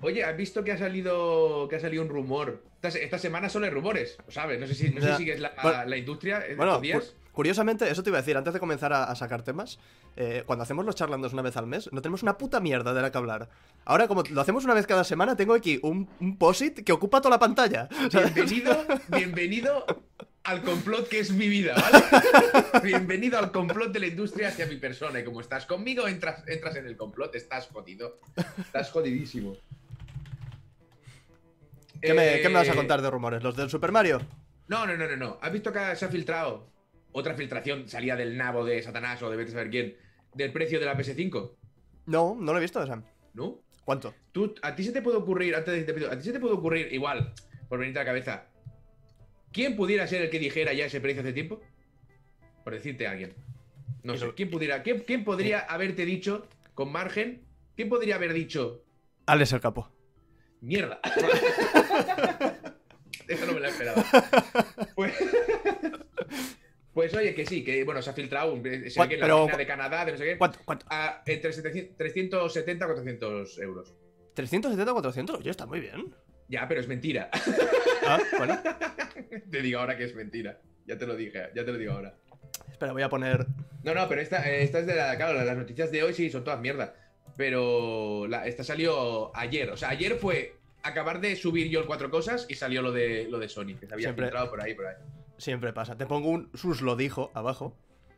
Oye, 0.00 0.22
¿has 0.22 0.36
visto 0.36 0.62
que 0.64 0.72
ha 0.72 0.78
salido 0.78 1.66
que 1.68 1.76
ha 1.76 1.80
salido 1.80 2.02
un 2.02 2.08
rumor? 2.10 2.62
Esta, 2.82 2.98
esta 2.98 3.18
semana 3.18 3.48
solo 3.48 3.64
hay 3.64 3.70
rumores, 3.70 4.18
¿lo 4.26 4.30
¿sabes? 4.30 4.60
No 4.60 4.66
sé 4.66 4.74
si, 4.74 4.90
no 4.90 5.00
sé 5.00 5.12
si 5.12 5.18
sigues 5.18 5.40
la, 5.40 5.54
Bueno, 5.62 5.84
la 5.86 5.96
industria 5.96 6.40
de 6.40 6.56
Bueno, 6.56 6.78
días. 6.80 7.14
Cu- 7.34 7.44
curiosamente, 7.44 7.90
eso 7.90 8.02
te 8.02 8.10
iba 8.10 8.18
a 8.18 8.22
decir, 8.22 8.36
antes 8.36 8.54
de 8.54 8.60
comenzar 8.60 8.92
a, 8.92 9.04
a 9.04 9.14
sacar 9.14 9.42
temas, 9.42 9.78
eh, 10.16 10.42
cuando 10.46 10.62
hacemos 10.62 10.84
los 10.84 10.94
charlandos 10.94 11.32
una 11.32 11.42
vez 11.42 11.56
al 11.56 11.66
mes, 11.66 11.90
no 11.92 12.00
tenemos 12.02 12.22
una 12.22 12.38
puta 12.38 12.60
mierda 12.60 12.94
de 12.94 13.02
la 13.02 13.10
que 13.12 13.18
hablar. 13.18 13.48
Ahora, 13.84 14.08
como 14.08 14.22
lo 14.30 14.40
hacemos 14.40 14.64
una 14.64 14.74
vez 14.74 14.86
cada 14.86 15.04
semana, 15.04 15.36
tengo 15.36 15.54
aquí 15.54 15.78
un, 15.82 16.08
un 16.20 16.36
post-it 16.38 16.84
que 16.84 16.92
ocupa 16.92 17.20
toda 17.20 17.30
la 17.34 17.38
pantalla. 17.38 17.88
Bienvenido, 18.12 18.84
bienvenido 19.08 19.84
al 20.44 20.62
complot 20.62 21.08
que 21.08 21.20
es 21.20 21.30
mi 21.32 21.48
vida, 21.48 21.74
¿vale? 21.74 22.04
bienvenido 22.82 23.38
al 23.38 23.50
complot 23.50 23.92
de 23.92 24.00
la 24.00 24.06
industria 24.08 24.48
hacia 24.48 24.66
mi 24.66 24.76
persona. 24.76 25.20
Y 25.20 25.24
como 25.24 25.40
estás 25.40 25.64
conmigo, 25.66 26.06
entras, 26.08 26.42
entras 26.46 26.76
en 26.76 26.86
el 26.86 26.96
complot, 26.96 27.34
estás 27.34 27.66
jodido. 27.68 28.18
Estás 28.58 28.90
jodidísimo. 28.90 29.56
¿qué, 32.00 32.12
me, 32.14 32.40
qué 32.40 32.48
me 32.48 32.54
vas 32.56 32.68
a 32.68 32.72
Eh, 32.72 32.76
contar 32.76 33.00
de 33.02 33.10
rumores? 33.10 33.42
¿Los 33.42 33.56
del 33.56 33.70
Super 33.70 33.92
Mario? 33.92 34.20
No, 34.68 34.86
no, 34.86 34.96
no, 34.96 35.06
no, 35.08 35.16
no. 35.16 35.38
¿Has 35.42 35.52
visto 35.52 35.72
que 35.72 35.96
se 35.96 36.04
ha 36.04 36.08
filtrado 36.08 36.66
otra 37.16 37.34
filtración 37.34 37.88
salía 37.88 38.16
del 38.16 38.36
nabo 38.36 38.64
de 38.64 38.82
Satanás 38.82 39.22
o 39.22 39.30
de 39.30 39.36
vete 39.36 39.50
a 39.50 39.54
saber 39.54 39.70
quién 39.70 39.96
del 40.34 40.52
precio 40.52 40.80
de 40.80 40.86
la 40.86 40.98
PS5? 40.98 41.52
No, 42.06 42.36
no 42.38 42.52
lo 42.52 42.58
he 42.58 42.60
visto 42.60 42.82
esa. 42.82 43.02
¿No? 43.34 43.60
¿Cuánto? 43.84 44.12
Tú, 44.32 44.52
a 44.62 44.74
ti 44.74 44.82
se 44.82 44.90
te 44.90 45.00
puede 45.00 45.18
ocurrir, 45.18 45.54
antes 45.54 45.86
de 45.86 46.06
a 46.06 46.18
ti 46.18 46.24
se 46.24 46.32
te 46.32 46.40
puede 46.40 46.54
ocurrir, 46.54 46.92
igual, 46.92 47.32
por 47.68 47.78
venirte 47.78 48.00
a 48.00 48.02
la 48.02 48.06
cabeza, 48.06 48.46
¿quién 49.52 49.76
pudiera 49.76 50.08
ser 50.08 50.22
el 50.22 50.30
que 50.30 50.40
dijera 50.40 50.72
ya 50.72 50.86
ese 50.86 51.00
precio 51.00 51.22
hace 51.22 51.32
tiempo? 51.32 51.60
Por 52.64 52.72
decirte 52.72 53.06
a 53.06 53.12
alguien. 53.12 53.34
No 54.02 54.16
sé, 54.16 54.32
¿quién 54.34 54.50
pudiera, 54.50 54.82
quién, 54.82 55.00
quién 55.00 55.22
podría 55.22 55.60
haberte 55.60 56.04
dicho, 56.04 56.48
con 56.74 56.90
margen, 56.90 57.46
quién 57.76 57.88
podría 57.88 58.16
haber 58.16 58.32
dicho, 58.32 58.82
Alex 59.26 59.52
el 59.52 59.60
capo. 59.60 59.88
mierda? 60.60 61.00
Eso 63.28 63.46
no 63.46 63.52
me 63.54 63.60
lo 63.60 63.68
esperaba. 63.68 64.04
Pues, 64.94 65.14
pues 66.94 67.12
oye, 67.14 67.34
que 67.34 67.44
sí, 67.44 67.62
que 67.64 67.82
bueno, 67.84 68.00
se 68.00 68.10
ha 68.10 68.12
filtrado, 68.12 68.52
un- 68.54 68.62
se 68.62 68.68
ve 68.70 68.92
¿Cuán- 68.94 69.08
que 69.08 69.14
en 69.16 69.20
la 69.20 69.26
pero- 69.26 69.38
página 69.46 69.58
de 69.58 69.66
Canadá, 69.66 70.04
de 70.04 70.12
no 70.12 70.18
sé 70.18 70.24
qué, 70.24 70.38
¿Cuánto? 70.38 70.58
¿Cuánto? 70.64 70.86
a 70.88 71.22
entre 71.26 71.52
700 71.52 71.96
370 71.98 72.86
400 72.86 73.58
euros. 73.58 73.94
¿370 74.34 74.92
400? 74.92 75.38
Oye, 75.40 75.50
está 75.50 75.66
muy 75.66 75.80
bien. 75.80 76.14
Ya, 76.48 76.66
pero 76.68 76.80
es 76.80 76.88
mentira. 76.88 77.30
Ah, 78.06 78.20
bueno. 78.36 78.58
Te 79.50 79.62
digo 79.62 79.80
ahora 79.80 79.96
que 79.96 80.04
es 80.04 80.14
mentira. 80.14 80.60
Ya 80.86 80.98
te 80.98 81.06
lo 81.06 81.16
dije, 81.16 81.48
ya 81.54 81.64
te 81.64 81.72
lo 81.72 81.78
digo 81.78 81.92
ahora. 81.94 82.14
Espera, 82.70 82.92
voy 82.92 83.00
a 83.00 83.08
poner. 83.08 83.46
No, 83.82 83.94
no, 83.94 84.06
pero 84.10 84.20
esta, 84.20 84.46
esta 84.50 84.80
es 84.80 84.86
de 84.86 84.94
la. 84.94 85.16
Claro, 85.16 85.42
las 85.42 85.56
noticias 85.56 85.90
de 85.90 86.02
hoy 86.02 86.12
sí 86.12 86.28
son 86.30 86.44
todas 86.44 86.60
mierda. 86.60 86.94
Pero 87.38 88.26
la- 88.28 88.46
esta 88.46 88.62
salió 88.62 89.34
ayer. 89.34 89.70
O 89.70 89.76
sea, 89.78 89.88
ayer 89.88 90.16
fue 90.16 90.56
acabar 90.82 91.20
de 91.22 91.34
subir 91.36 91.68
yo 91.70 91.80
el 91.80 91.86
cuatro 91.86 92.10
cosas 92.10 92.44
y 92.48 92.54
salió 92.56 92.82
lo 92.82 92.92
de 92.92 93.26
lo 93.30 93.38
de 93.38 93.48
Sony, 93.48 93.76
que 93.80 93.86
se 93.86 93.94
había 93.94 94.08
Siempre- 94.08 94.26
filtrado 94.26 94.50
por 94.50 94.60
ahí, 94.62 94.74
por 94.74 94.86
ahí. 94.86 94.96
Siempre 95.38 95.72
pasa. 95.72 95.96
Te 95.96 96.06
pongo 96.06 96.28
un 96.30 96.50
sus 96.54 96.80
lo 96.80 96.96
dijo 96.96 97.30
abajo 97.34 97.76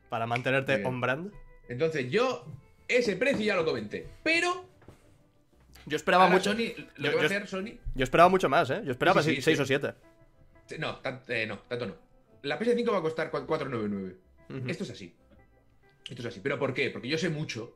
para 0.09 0.27
mantenerte 0.27 0.77
Bien. 0.77 0.87
on 0.87 1.01
brand. 1.01 1.33
Entonces, 1.69 2.11
yo 2.11 2.45
ese 2.89 3.17
precio 3.17 3.45
ya 3.45 3.57
lo 3.57 3.65
comenté. 3.65 4.07
Pero 4.23 4.65
Yo 5.87 5.97
esperaba 5.97 6.25
ahora 6.25 6.37
mucho. 6.37 6.53
Sony, 6.53 6.73
lo 6.97 7.05
Yo- 7.07 7.11
que 7.11 7.17
va 7.17 7.21
a 7.21 7.23
yo- 7.23 7.27
hacer 7.27 7.47
Sony. 7.49 7.79
Yo 7.95 8.05
esperaba 8.05 8.29
mucho 8.29 8.49
más, 8.49 8.69
¿eh? 8.71 8.83
Yo 8.85 8.91
esperaba 8.93 9.23
Sí, 9.23 9.37
sí, 9.37 9.43
6 9.43 9.57
sí. 9.57 9.63
o 9.63 9.67
7. 9.67 9.95
No, 10.79 10.99
eh, 11.29 11.47
no, 11.47 11.59
tanto 11.61 11.87
no. 11.87 11.95
La 12.43 12.59
PS5 12.59 12.93
va 12.93 12.99
a 12.99 13.03
costar 13.03 13.31
499. 13.31 14.17
Ujú. 14.51 14.69
Esto 14.69 14.85
es 14.85 14.91
así. 14.91 15.15
Esto 16.09 16.23
es 16.23 16.27
así. 16.27 16.41
¿Pero 16.41 16.59
por 16.59 16.75
qué? 16.75 16.91
Porque 16.91 17.09
yo 17.09 17.19
sé 17.19 17.29
mucho 17.31 17.73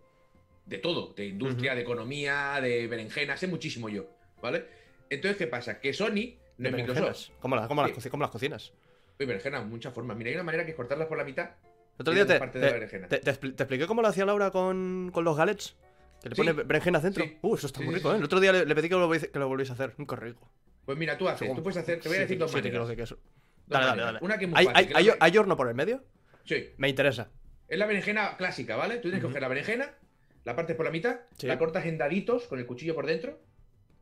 de 0.67 0.79
todo, 0.79 1.13
de 1.15 1.27
industria, 1.27 1.75
de 1.75 1.83
economía, 1.83 2.61
de 2.61 2.87
berenjena, 2.87 3.37
sé 3.37 3.47
muchísimo 3.49 3.89
yo, 3.89 4.09
¿vale? 4.43 4.67
Entonces, 5.09 5.37
¿qué 5.39 5.47
pasa? 5.49 5.81
Que 5.81 5.93
Sony, 5.93 6.37
no 6.59 6.69
es 6.69 6.75
Microsoft. 6.75 7.31
¿Cómo, 7.41 7.57
la- 7.57 7.67
cómo 7.67 7.83
las, 7.83 7.91
coci- 7.93 8.11
cómo 8.11 8.23
las 8.23 8.31
cocinas? 8.31 8.73
Oye, 9.21 9.27
berenjena, 9.27 9.61
muchas 9.61 9.93
formas. 9.93 10.17
Mira, 10.17 10.31
hay 10.31 10.35
una 10.37 10.45
manera 10.45 10.65
que 10.65 10.71
es 10.71 10.77
cortarlas 10.77 11.07
por 11.07 11.19
la 11.19 11.25
mitad. 11.25 11.51
Otro 11.99 12.15
día 12.15 12.25
te, 12.27 12.39
parte 12.39 12.59
de 12.59 12.65
la 12.65 12.69
te, 12.69 12.75
berenjena. 12.75 13.09
te- 13.09 13.19
te 13.19 13.31
expli- 13.31 13.55
te 13.55 13.65
expliqué 13.65 13.87
cómo 13.87 14.01
lo 14.01 14.09
hacía 14.09 14.25
Laura 14.25 14.51
con, 14.51 15.11
con 15.13 15.25
los 15.25 15.37
galets. 15.37 15.77
Que 16.23 16.31
le 16.31 16.35
Sí. 16.37 16.41
pone 16.41 16.53
berenjena 16.55 17.01
dentro. 17.01 17.23
Sí. 17.25 17.37
Uh, 17.43 17.55
eso 17.55 17.67
está 17.67 17.81
Sí, 17.81 17.85
muy 17.85 17.95
rico. 17.97 18.13
¿eh? 18.15 18.17
El 18.17 18.25
otro 18.25 18.41
día 18.41 18.53
le, 18.53 18.65
le 18.65 18.75
pedí 18.75 18.89
que 18.89 18.95
lo, 18.95 19.11
que 19.11 19.39
lo 19.39 19.49
volviese 19.49 19.73
a 19.73 19.75
hacer. 19.75 19.93
Qué 20.09 20.17
rico. 20.17 20.51
Pues 20.87 20.97
mira, 20.97 21.19
tú 21.19 21.29
haces, 21.29 21.55
tú 21.55 21.63
puedes 21.63 21.77
hacer, 21.77 22.01
te 22.01 22.09
voy 22.09 22.17
a 22.17 22.21
decir 22.23 22.39
dos 22.39 22.51
maneras. 22.55 22.89
de 22.89 22.97
queso. 22.97 23.19
Dale, 23.67 23.85
dale, 23.85 23.91
maneras. 23.91 24.07
dale. 24.15 24.19
Una 24.25 24.39
que 24.39 24.45
es 24.47 24.51
muy 24.51 24.59
¿Hay, 24.59 24.67
fácil. 24.67 24.97
hay, 24.97 25.11
hay- 25.21 25.37
horno 25.39 25.57
por 25.59 25.69
el 25.69 25.75
medio? 25.75 26.03
Sí, 26.45 26.71
Me 26.79 26.89
interesa. 26.89 27.29
es 27.69 27.79
la 27.79 27.85
berenjena 27.85 28.37
clásica, 28.39 28.77
¿vale? 28.77 28.95
Tú 28.97 29.03
tienes 29.03 29.21
que 29.21 29.27
coger 29.27 29.43
la 29.43 29.49
berenjena, 29.49 29.91
la 30.45 30.57
partes 30.57 30.75
por 30.77 30.87
la 30.87 30.91
mitad, 30.91 31.21
la 31.43 31.59
cortas 31.59 31.85
en 31.85 31.99
daditos 31.99 32.47
con 32.47 32.59
el 32.59 32.65
cuchillo 32.67 32.95
por 32.95 33.05
dentro, 33.07 33.39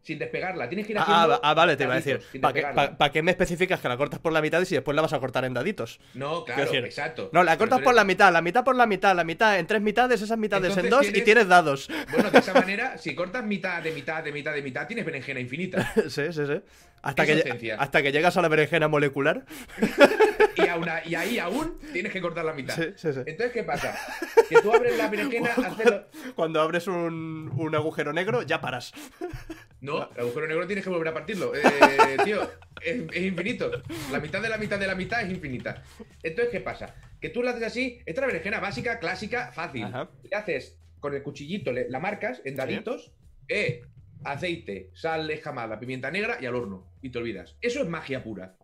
sin 0.02 0.18
despegarla. 0.18 0.68
Tienes 0.68 0.86
que 0.86 0.92
ir 0.92 0.98
Ah, 0.98 1.02
haciendo 1.02 1.34
ah, 1.34 1.40
ah, 1.42 1.54
vale, 1.54 1.76
te 1.76 1.84
iba 1.84 1.92
a 1.92 1.96
decir. 1.96 2.20
¿Para 2.40 2.54
qué, 2.54 2.62
pa- 2.74 2.96
pa' 2.96 3.12
qué 3.12 3.22
me 3.22 3.30
especificas 3.30 3.80
que 3.80 3.88
la 3.88 3.96
cortas 3.96 4.20
por 4.20 4.32
la 4.32 4.40
mitad 4.40 4.60
y 4.60 4.66
si 4.66 4.74
después 4.74 4.94
la 4.94 5.02
vas 5.02 5.12
a 5.12 5.18
cortar 5.18 5.44
en 5.44 5.54
daditos? 5.54 6.00
No, 6.14 6.44
claro, 6.44 6.72
exacto. 6.72 7.30
No, 7.32 7.42
la 7.44 7.56
cortas 7.58 7.80
por 7.80 7.94
la 7.94 8.04
mitad, 8.04 8.32
la 8.32 8.40
mitad 8.40 8.64
por 8.64 8.74
la 8.76 8.86
mitad, 8.86 9.14
la 9.14 9.24
mitad 9.24 9.58
en 9.58 9.66
tres 9.66 9.82
mitades, 9.82 10.22
esas 10.22 10.38
mitades 10.38 10.76
en 10.76 10.88
dos 10.88 11.08
y 11.08 11.22
tienes 11.22 11.48
dados. 11.48 11.88
Bueno, 12.10 12.30
de 12.30 12.38
esa 12.38 12.54
manera, 12.60 12.96
si 12.98 13.14
cortas 13.14 13.44
mitad 13.44 13.82
de 13.82 13.92
mitad 13.92 14.22
de 14.24 14.32
mitad 14.32 14.54
de 14.54 14.62
mitad, 14.62 14.86
tienes 14.86 15.04
berenjena 15.04 15.40
infinita. 15.40 15.92
sí, 16.08 16.32
sí, 16.32 16.46
sí. 16.46 16.60
Hasta 17.02 17.24
que, 17.26 17.72
hasta 17.78 18.02
que 18.02 18.12
llegas 18.12 18.36
a 18.36 18.42
la 18.42 18.48
berenjena 18.48 18.88
molecular. 18.88 19.44
Y, 20.56 20.60
a- 20.62 21.02
y 21.06 21.14
ahí 21.14 21.38
aún 21.38 21.78
tienes 21.92 22.12
que 22.12 22.20
cortar 22.20 22.44
la 22.44 22.52
mitad. 22.52 22.74
Sí, 22.74 22.88
sí, 22.96 23.12
sí. 23.12 23.20
Entonces, 23.26 23.52
¿qué 23.52 23.62
pasa? 23.62 23.96
Que 24.48 24.56
tú 24.60 24.72
abres 24.74 24.96
la 24.98 25.08
berenjena, 25.08 25.50
Cuando 26.34 26.60
abres 26.60 26.86
un, 26.88 27.50
un 27.56 27.74
agujero 27.74 28.12
negro, 28.12 28.42
ya 28.42 28.60
paras. 28.60 28.92
No, 29.80 30.10
el 30.14 30.20
agujero 30.20 30.46
negro 30.48 30.66
tienes 30.66 30.84
que 30.84 30.90
volver 30.90 31.08
a 31.08 31.14
partirlo. 31.14 31.52
Eh, 31.54 31.62
tío, 32.24 32.42
es, 32.82 33.02
es 33.12 33.22
infinito. 33.22 33.70
La 34.10 34.18
mitad 34.20 34.42
de 34.42 34.48
la 34.48 34.58
mitad 34.58 34.78
de 34.78 34.86
la 34.86 34.94
mitad 34.94 35.22
es 35.22 35.30
infinita. 35.30 35.82
Entonces, 36.22 36.50
¿qué 36.52 36.60
pasa? 36.60 36.94
Que 37.20 37.30
tú 37.30 37.42
la 37.42 37.50
haces 37.52 37.62
así, 37.64 37.98
esta 38.06 38.10
es 38.12 38.18
la 38.20 38.26
berenjena 38.26 38.60
básica, 38.60 38.98
clásica, 38.98 39.52
fácil. 39.52 39.84
Ajá. 39.84 40.08
Le 40.28 40.36
haces 40.36 40.78
con 41.00 41.14
el 41.14 41.22
cuchillito, 41.22 41.72
le- 41.72 41.88
la 41.88 42.00
marcas 42.00 42.42
en 42.44 42.56
daditos, 42.56 43.12
eh, 43.48 43.82
aceite, 44.24 44.90
sal 44.94 45.30
escamada, 45.30 45.78
pimienta 45.78 46.10
negra 46.10 46.38
y 46.40 46.46
al 46.46 46.54
horno. 46.54 46.90
Y 47.02 47.10
te 47.10 47.18
olvidas. 47.18 47.56
Eso 47.60 47.82
es 47.82 47.88
magia 47.88 48.22
pura. 48.22 48.56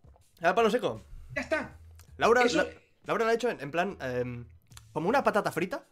¿A 0.43 0.55
palo 0.55 0.71
seco? 0.71 1.05
Ya 1.35 1.43
está. 1.43 1.79
Laura, 2.17 2.43
Eso- 2.43 2.59
La- 2.59 2.69
Laura 3.07 3.25
la 3.25 3.31
ha 3.33 3.35
hecho 3.35 3.51
en, 3.51 3.61
en 3.61 3.71
plan. 3.71 3.97
em, 4.01 4.47
como 4.93 5.09
una 5.09 5.23
patata 5.25 5.51
frita, 5.53 5.87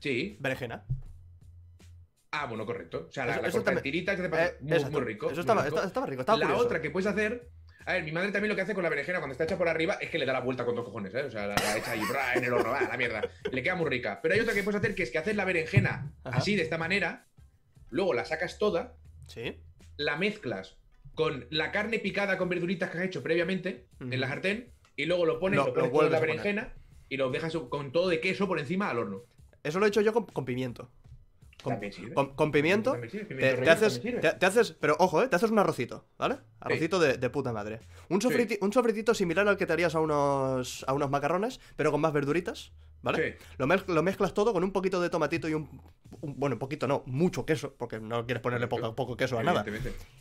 Sí. 0.00 0.36
berenjena. 0.40 0.84
Ah, 2.30 2.46
bueno, 2.46 2.66
correcto. 2.66 3.06
O 3.08 3.12
sea, 3.12 3.24
la, 3.24 3.32
Eso- 3.32 3.42
la 3.42 3.48
eso 3.48 3.56
corta 3.58 3.72
en 3.72 3.82
tiritas 3.82 4.16
que 4.16 4.22
te 4.22 4.28
pasa- 4.28 4.46
Eh, 4.48 4.56
muy, 4.60 4.84
muy 4.90 5.00
rico. 5.00 5.26
Eso 5.26 5.34
muy 5.36 5.40
estaba, 5.40 5.62
rico. 5.62 5.68
estaba- 5.76 5.86
estaba 5.86 6.06
rico, 6.06 6.20
estaba 6.22 6.38
La 6.38 6.44
curioso. 6.46 6.64
otra 6.66 6.82
que 6.82 6.90
puedes 6.90 7.06
hacer. 7.06 7.48
A 7.86 7.94
ver, 7.94 8.02
mi 8.04 8.12
madre 8.12 8.30
también 8.32 8.50
lo 8.50 8.54
que 8.56 8.60
hace 8.60 8.74
con 8.74 8.82
la 8.82 8.90
berenjena 8.90 9.18
cuando 9.18 9.32
está 9.32 9.44
hecha 9.44 9.56
por 9.56 9.66
arriba 9.66 9.94
es 9.94 10.10
que 10.10 10.18
le 10.18 10.26
da 10.26 10.34
la 10.34 10.40
vuelta 10.40 10.66
con 10.66 10.74
dos 10.76 10.84
cojones, 10.84 11.14
¿eh? 11.14 11.22
O 11.22 11.30
sea, 11.30 11.46
la, 11.46 11.54
la 11.54 11.76
echa 11.78 11.92
ahí 11.92 12.02
bra, 12.06 12.34
en 12.34 12.44
el 12.44 12.52
horno, 12.52 12.70
va, 12.70 12.82
la 12.82 12.96
mierda. 12.98 13.22
Le 13.50 13.62
queda 13.62 13.76
muy 13.76 13.88
rica. 13.88 14.20
Pero 14.20 14.34
hay 14.34 14.40
otra 14.40 14.52
que 14.52 14.62
puedes 14.62 14.78
hacer 14.78 14.94
que 14.94 15.04
es 15.04 15.10
que 15.10 15.16
haces 15.16 15.34
la 15.34 15.46
berenjena 15.46 16.12
Ajá. 16.22 16.36
así, 16.36 16.54
de 16.54 16.62
esta 16.64 16.76
manera, 16.76 17.26
luego 17.90 18.14
la 18.14 18.24
sacas 18.24 18.58
toda, 18.58 18.94
Sí. 19.26 19.56
la 19.96 20.16
mezclas 20.16 20.76
con 21.14 21.46
la 21.50 21.72
carne 21.72 21.98
picada 21.98 22.38
con 22.38 22.48
verduritas 22.48 22.90
que 22.90 22.98
has 22.98 23.04
hecho 23.04 23.22
previamente 23.22 23.86
en 24.00 24.20
la 24.20 24.28
sartén 24.28 24.70
y 24.96 25.06
luego 25.06 25.26
lo 25.26 25.38
pones, 25.40 25.58
Lo- 25.58 25.66
lo, 25.66 25.70
lo 25.74 25.74
pones 25.74 25.92
todo 25.92 26.06
en 26.06 26.12
la 26.12 26.20
berenjena 26.20 26.74
y 27.08 27.16
lo 27.16 27.30
dejas 27.30 27.56
con 27.68 27.90
todo 27.92 28.08
de 28.08 28.20
queso 28.20 28.46
por 28.46 28.58
encima 28.58 28.88
al 28.90 28.98
horno. 28.98 29.22
Eso 29.64 29.78
lo 29.80 29.86
he 29.86 29.88
hecho 29.88 30.00
yo 30.00 30.12
con, 30.12 30.26
con 30.26 30.44
pimiento. 30.44 30.90
Con, 31.62 31.80
con- 32.14 32.34
con 32.36 32.52
pimiento. 32.52 32.94
Sirve, 32.94 33.08
Te, 33.08 33.24
pimiento 33.24 33.40
te 33.40 33.56
relleno 33.56 33.72
haces, 33.72 34.00
te, 34.00 34.12
te 34.12 34.46
haces, 34.46 34.72
pero 34.78 34.94
ojo, 35.00 35.22
¿eh? 35.24 35.28
te 35.28 35.34
haces 35.34 35.50
un 35.50 35.58
arrocito, 35.58 36.06
¿vale? 36.16 36.36
Arrocito 36.60 37.00
de, 37.00 37.16
de 37.18 37.30
puta 37.30 37.52
madre. 37.52 37.80
Un, 38.08 38.20
sofriti- 38.20 38.58
un 38.60 38.72
sofritito 38.72 39.12
similar 39.12 39.48
al 39.48 39.56
que 39.56 39.66
te 39.66 39.72
harías 39.72 39.96
a 39.96 40.00
unos, 40.00 40.84
a 40.86 40.92
unos 40.92 41.10
macarrones, 41.10 41.58
pero 41.74 41.90
con 41.90 42.00
más 42.00 42.12
verduritas, 42.12 42.70
¿vale? 43.02 43.32
Sí. 43.32 43.44
Lo, 43.58 43.66
lo 43.66 44.02
mezclas 44.04 44.34
todo 44.34 44.52
con 44.52 44.62
un 44.62 44.70
poquito 44.70 45.00
de 45.00 45.10
tomatito 45.10 45.48
y 45.48 45.54
un, 45.54 45.68
un- 46.20 46.38
Bueno, 46.38 46.54
un 46.56 46.58
poquito 46.60 46.86
no, 46.86 47.02
mucho 47.06 47.44
queso, 47.46 47.74
porque 47.78 47.98
no 48.00 48.24
quieres 48.26 48.42
ponerle 48.42 48.66
poco, 48.68 48.94
poco 48.94 49.16
queso 49.16 49.38
a 49.38 49.42
nada. 49.42 49.64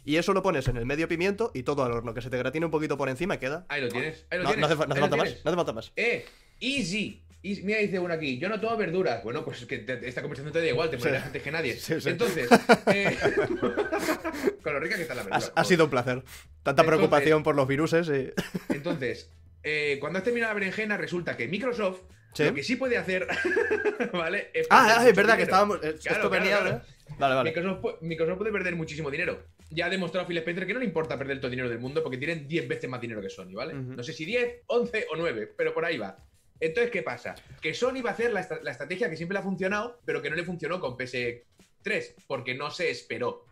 Y 0.05 0.15
eso 0.17 0.33
lo 0.33 0.41
pones 0.43 0.67
en 0.67 0.77
el 0.77 0.85
medio 0.85 1.07
pimiento 1.07 1.51
y 1.53 1.63
todo 1.63 1.83
al 1.83 1.91
horno, 1.91 2.13
que 2.13 2.21
se 2.21 2.29
te 2.29 2.37
gratine 2.37 2.65
un 2.65 2.71
poquito 2.71 2.97
por 2.97 3.09
encima 3.09 3.35
y 3.35 3.37
queda. 3.37 3.65
Ahí 3.69 3.81
lo 3.81 3.89
tienes. 3.89 4.25
Ahí 4.29 4.37
lo 4.39 4.43
No, 4.45 4.49
tienes. 4.51 4.61
no 4.61 4.65
hace, 4.67 4.87
no 4.87 4.95
falta 4.95 5.15
más, 5.17 5.29
no 5.43 5.49
hace 5.51 5.55
falta 5.55 5.73
más. 5.73 5.91
Eh, 5.95 6.25
easy. 6.59 7.23
Mira, 7.43 7.79
dice 7.79 7.97
uno 7.99 8.13
aquí, 8.13 8.39
yo 8.39 8.49
no 8.49 8.59
tomo 8.59 8.75
verduras. 8.75 9.23
Bueno, 9.23 9.45
pues 9.45 9.61
es 9.61 9.67
que 9.67 9.77
te- 9.77 10.05
esta 10.07 10.21
conversación 10.21 10.51
te 10.51 10.59
da 10.59 10.67
igual, 10.67 10.89
te 10.89 10.97
Sí. 10.97 11.03
morirás 11.03 11.27
antes 11.27 11.41
que 11.41 11.51
nadie. 11.51 11.73
Sí, 11.77 12.01
sí. 12.01 12.09
Entonces, 12.09 12.49
eh, 12.87 13.15
con 14.63 14.73
lo 14.73 14.79
rica 14.79 14.95
que 14.95 15.03
está 15.03 15.15
la 15.15 15.23
verdura. 15.23 15.51
Ha, 15.55 15.61
ha 15.61 15.63
sido 15.63 15.85
un 15.85 15.89
placer. 15.89 16.23
Tanta 16.63 16.81
Entonces- 16.81 16.85
preocupación 16.87 17.43
por 17.43 17.55
los 17.55 17.67
viruses 17.67 18.07
y. 18.09 18.73
Entonces, 18.73 19.29
eh, 19.63 19.97
cuando 19.99 20.17
has 20.19 20.23
terminado 20.25 20.51
la 20.53 20.59
berenjena, 20.59 20.97
resulta 20.97 21.37
que 21.37 21.47
Microsoft 21.47 22.01
Sí. 22.37 22.43
lo 22.45 22.53
que 22.53 22.63
sí 22.63 22.75
puede 22.75 22.97
hacer, 22.97 23.27
¿vale? 24.13 24.49
Es 24.53 24.67
Ah, 24.69 24.97
ah, 24.99 25.07
es 25.09 25.15
verdad 25.15 25.35
que 25.37 25.43
estábamos. 25.43 25.77
eh, 25.83 25.95
Claro, 26.01 26.17
esto 26.17 26.29
venía. 26.29 26.59
claro. 26.59 26.81
Vale, 27.17 27.35
vale. 27.35 27.49
Microsoft, 27.51 27.81
pu- 27.83 27.97
Microsoft 28.01 28.37
puede 28.37 28.51
perder 28.51 28.75
muchísimo 28.75 29.09
dinero. 29.09 29.43
Ya 29.69 29.87
ha 29.87 29.89
demostrado 29.89 30.27
Phil 30.27 30.37
Spencer 30.37 30.67
que 30.67 30.73
no 30.73 30.79
le 30.79 30.85
importa 30.85 31.17
perder 31.17 31.37
todo 31.37 31.47
el 31.47 31.51
dinero 31.51 31.69
del 31.69 31.79
mundo 31.79 32.03
porque 32.03 32.17
tienen 32.17 32.47
10 32.47 32.67
veces 32.67 32.89
más 32.89 33.01
dinero 33.01 33.21
que 33.21 33.29
Sony, 33.29 33.53
¿vale? 33.53 33.73
No 33.73 34.03
sé 34.03 34.13
si 34.13 34.23
10, 34.25 34.63
11 34.67 35.07
o 35.11 35.15
9, 35.17 35.53
pero 35.57 35.73
por 35.73 35.83
ahí 35.85 35.97
va. 35.97 36.17
Entonces, 36.59 36.91
¿qué 36.91 37.03
pasa? 37.03 37.35
Que 37.61 37.73
Sony 37.73 38.01
va 38.05 38.11
a 38.11 38.13
hacer 38.13 38.31
la, 38.33 38.41
estra- 38.41 38.61
la 38.63 38.71
estrategia 38.71 39.09
que 39.09 39.15
siempre 39.17 39.33
le 39.35 39.39
ha 39.39 39.43
funcionado, 39.43 39.99
pero 40.05 40.21
que 40.21 40.29
no 40.29 40.35
le 40.35 40.43
funcionó 40.43 40.79
con 40.79 40.95
PS3, 40.97 42.13
porque 42.27 42.55
no 42.55 42.71
se 42.71 42.89
esperó. 42.89 43.45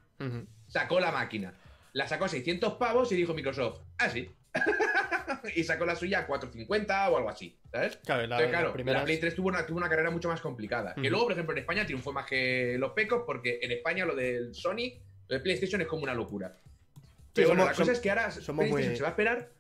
Sacó 0.68 1.00
la 1.00 1.12
máquina. 1.12 1.54
La 1.94 2.08
sacó 2.08 2.26
a 2.26 2.30
600 2.30 2.74
pavos 2.74 3.12
y 3.12 3.16
dijo 3.16 3.34
Microsoft, 3.34 3.80
ah, 4.00 4.10
sí. 4.10 4.30
y 5.56 5.64
sacó 5.64 5.86
la 5.86 5.96
suya 5.96 6.20
a 6.20 6.28
450 6.28 7.10
o 7.10 7.18
algo 7.18 7.30
así, 7.30 7.58
¿sabes? 7.72 7.98
Claro, 8.06 8.28
la, 8.28 8.36
Entonces, 8.42 8.50
claro, 8.50 8.94
la 8.94 9.04
Play 9.04 9.20
3 9.20 9.36
tuvo 9.36 9.48
una, 9.50 9.66
tuvo 9.66 9.78
una 9.78 9.90
carrera 9.90 10.10
mucho 10.12 10.28
más 10.30 10.42
complicada. 10.42 10.94
Que 10.96 11.10
luego, 11.10 11.26
por 11.26 11.34
ejemplo, 11.34 11.54
en 11.54 11.60
España 11.60 11.86
triunfó 11.86 12.12
más 12.14 12.26
que 12.26 12.78
los 12.80 12.92
pecos, 12.92 13.24
porque 13.26 13.60
en 13.62 13.72
España 13.72 14.06
lo 14.06 14.16
del 14.16 14.54
Sony, 14.56 14.94
lo 15.28 15.36
de 15.38 15.40
PlayStation 15.40 15.82
es 15.82 15.88
como 15.88 16.04
una 16.04 16.14
locura. 16.14 16.58
Pero 17.34 17.50
bueno, 17.50 17.64
somos- 17.64 17.72
la 17.72 17.76
cosa 17.78 17.92
es 17.92 18.00
que 18.00 18.10
ahora 18.10 18.32
somos 18.32 18.64
PlayStation 18.66 18.90
muy- 18.90 18.96
se 18.98 19.02
va 19.04 19.10
a 19.10 19.12
esperar. 19.12 19.52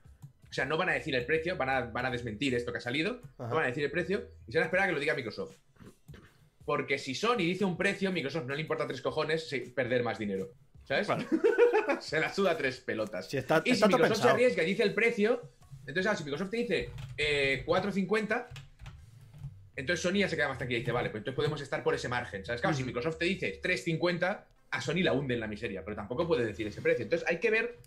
O 0.50 0.54
sea, 0.56 0.66
no 0.66 0.78
van 0.78 0.90
a 0.90 0.94
decir 0.94 1.14
el 1.16 1.26
precio, 1.26 1.58
van 1.58 1.70
a, 1.70 1.82
van 1.82 2.06
a 2.06 2.12
desmentir 2.12 2.56
esto 2.56 2.72
que 2.72 2.78
ha 2.78 2.82
salido, 2.82 3.20
Ajá. 3.38 3.50
no 3.50 3.56
van 3.56 3.66
a 3.66 3.68
decir 3.68 3.84
el 3.84 3.92
precio, 3.92 4.30
y 4.48 4.52
se 4.54 4.58
van 4.60 4.64
a 4.64 4.66
esperar 4.68 4.86
a 4.86 4.88
que 4.88 4.94
lo 4.94 5.00
diga 5.00 5.14
Microsoft. 5.14 5.56
Porque 6.64 6.98
si 6.98 7.14
Sony 7.14 7.38
dice 7.38 7.66
un 7.66 7.78
precio, 7.78 8.12
Microsoft 8.12 8.46
no 8.46 8.56
le 8.56 8.62
importa 8.62 8.88
tres 8.88 9.02
cojones 9.02 9.54
perder 9.76 10.04
más 10.04 10.18
dinero. 10.18 10.52
¿Sabes? 10.84 11.08
Vale. 11.08 11.26
se 12.00 12.20
la 12.20 12.32
suda 12.32 12.56
tres 12.56 12.80
pelotas. 12.80 13.28
Si 13.30 13.38
está, 13.38 13.62
Y 13.66 13.72
está 13.72 13.88
si 13.88 13.92
todo 13.92 14.02
Microsoft 14.04 14.24
se 14.24 14.30
arriesga 14.30 14.64
y 14.64 14.68
dice 14.68 14.84
el 14.84 14.94
precio, 14.94 15.42
entonces, 15.88 16.08
ah, 16.12 16.16
si 16.16 16.24
Microsoft 16.24 16.50
te 16.52 16.58
dice 16.58 16.90
eh, 17.18 17.64
4.50, 17.66 18.48
entonces 19.78 20.02
Sony 20.04 20.20
ya 20.20 20.30
se 20.30 20.36
queda 20.36 20.48
más 20.48 20.58
tranquila 20.58 20.78
y 20.78 20.82
dice, 20.82 20.92
vale, 20.92 21.10
pues 21.10 21.22
entonces 21.22 21.36
podemos 21.36 21.62
estar 21.62 21.84
por 21.84 21.94
ese 21.96 22.08
margen, 22.08 22.46
¿sabes? 22.46 22.62
Claro, 22.62 22.76
si. 22.76 22.84
Microsoft 22.84 23.18
te 23.18 23.26
dice 23.26 23.60
3.50, 23.62 24.40
a 24.72 24.82
Sony 24.82 25.04
la 25.04 25.14
hunde 25.14 25.34
en 25.34 25.40
la 25.40 25.48
miseria, 25.48 25.84
pero 25.84 25.96
tampoco 25.96 26.28
puede 26.28 26.46
decir 26.46 26.66
ese 26.68 26.82
precio. 26.82 27.04
Entonces 27.04 27.28
hay 27.28 27.40
que 27.40 27.50
ver 27.52 27.78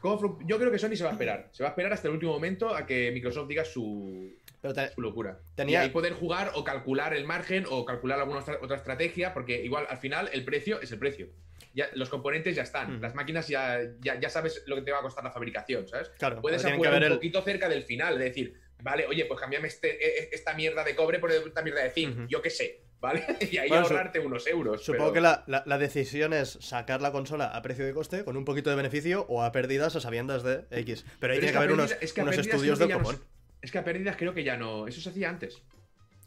cómo... 0.00 0.38
Yo 0.46 0.58
creo 0.58 0.70
que 0.70 0.78
Sony 0.78 0.96
se 0.96 1.04
va 1.04 1.10
a 1.10 1.12
esperar. 1.12 1.48
Se 1.52 1.62
va 1.62 1.70
a 1.70 1.72
esperar 1.72 1.92
hasta 1.92 2.08
el 2.08 2.14
último 2.14 2.32
momento 2.32 2.74
a 2.74 2.86
que 2.86 3.10
Microsoft 3.12 3.48
diga 3.48 3.64
su, 3.64 4.32
Pero 4.60 4.74
te- 4.74 4.92
su 4.92 5.00
locura. 5.00 5.38
Tenía- 5.54 5.80
Y 5.80 5.84
ahí 5.86 5.90
poder 5.90 6.12
jugar 6.12 6.52
o 6.54 6.64
calcular 6.64 7.14
el 7.14 7.24
margen 7.24 7.64
o 7.70 7.84
calcular 7.84 8.18
alguna 8.20 8.40
otra, 8.40 8.58
otra 8.60 8.76
estrategia, 8.76 9.32
porque 9.32 9.64
igual 9.64 9.86
al 9.88 9.98
final 9.98 10.28
el 10.32 10.44
precio 10.44 10.80
es 10.80 10.90
el 10.92 10.98
precio. 10.98 11.28
Ya, 11.74 11.88
los 11.94 12.08
componentes 12.08 12.54
ya 12.54 12.62
están, 12.62 12.98
Mm. 12.98 13.02
las 13.02 13.14
máquinas 13.16 13.48
ya, 13.48 13.80
ya, 14.00 14.18
ya 14.20 14.30
sabes 14.30 14.62
lo 14.66 14.76
que 14.76 14.82
te 14.82 14.92
va 14.92 15.00
a 15.00 15.02
costar 15.02 15.24
la 15.24 15.32
fabricación, 15.32 15.88
¿sabes? 15.88 16.08
claro, 16.18 16.40
Puedes 16.40 16.64
apurar 16.64 16.94
un 16.98 17.02
el. 17.02 17.12
poquito 17.14 17.42
cerca 17.42 17.68
del 17.68 17.82
final, 17.82 18.16
de 18.16 18.24
decir, 18.26 18.54
vale, 18.80 19.06
oye, 19.06 19.24
pues 19.24 19.40
cambiame 19.40 19.66
este, 19.68 19.88
e- 19.90 20.28
esta 20.32 20.54
mierda 20.54 20.84
de 20.84 20.94
cobre 20.94 21.18
por 21.18 21.32
esta 21.32 21.62
mierda 21.62 21.82
de 21.82 21.90
zinc, 21.90 22.28
yo 22.28 22.40
qué 22.40 22.50
sé, 22.50 22.82
¿vale? 23.00 23.24
Y 23.52 23.58
ahí 23.58 23.68
Bueno, 23.68 23.86
ahorrarte 23.86 24.20
unos 24.20 24.46
euros. 24.46 24.84
Supongo 24.84 25.06
pero- 25.06 25.14
que 25.14 25.20
la, 25.20 25.42
la- 25.48 25.64
la 25.66 25.78
decisión 25.78 26.32
es 26.32 26.58
sacar 26.60 27.02
la 27.02 27.10
consola 27.10 27.46
a 27.46 27.60
precio 27.60 27.84
de 27.84 27.92
coste 27.92 28.24
con 28.24 28.36
un 28.36 28.44
poquito 28.44 28.70
de 28.70 28.76
beneficio 28.76 29.26
o 29.28 29.42
a 29.42 29.50
pérdidas 29.50 29.96
a 29.96 30.00
sabiendas 30.00 30.44
de 30.44 30.64
X. 30.70 31.04
Pero 31.18 31.32
ahí 31.32 31.40
Pero 31.40 31.40
tiene 31.40 31.46
es 31.46 31.52
que 31.52 31.58
haber 31.58 31.72
unos, 31.72 31.96
es 32.00 32.12
que 32.12 32.22
unos 32.22 32.38
estudios 32.38 32.78
del 32.78 32.88
no 32.90 32.98
copón. 32.98 33.20
Es 33.62 33.72
que 33.72 33.78
a 33.78 33.84
pérdidas 33.84 34.14
creo 34.16 34.32
que 34.32 34.44
ya 34.44 34.56
no. 34.56 34.86
Eso 34.86 35.00
se 35.00 35.08
hacía 35.10 35.28
antes. 35.28 35.60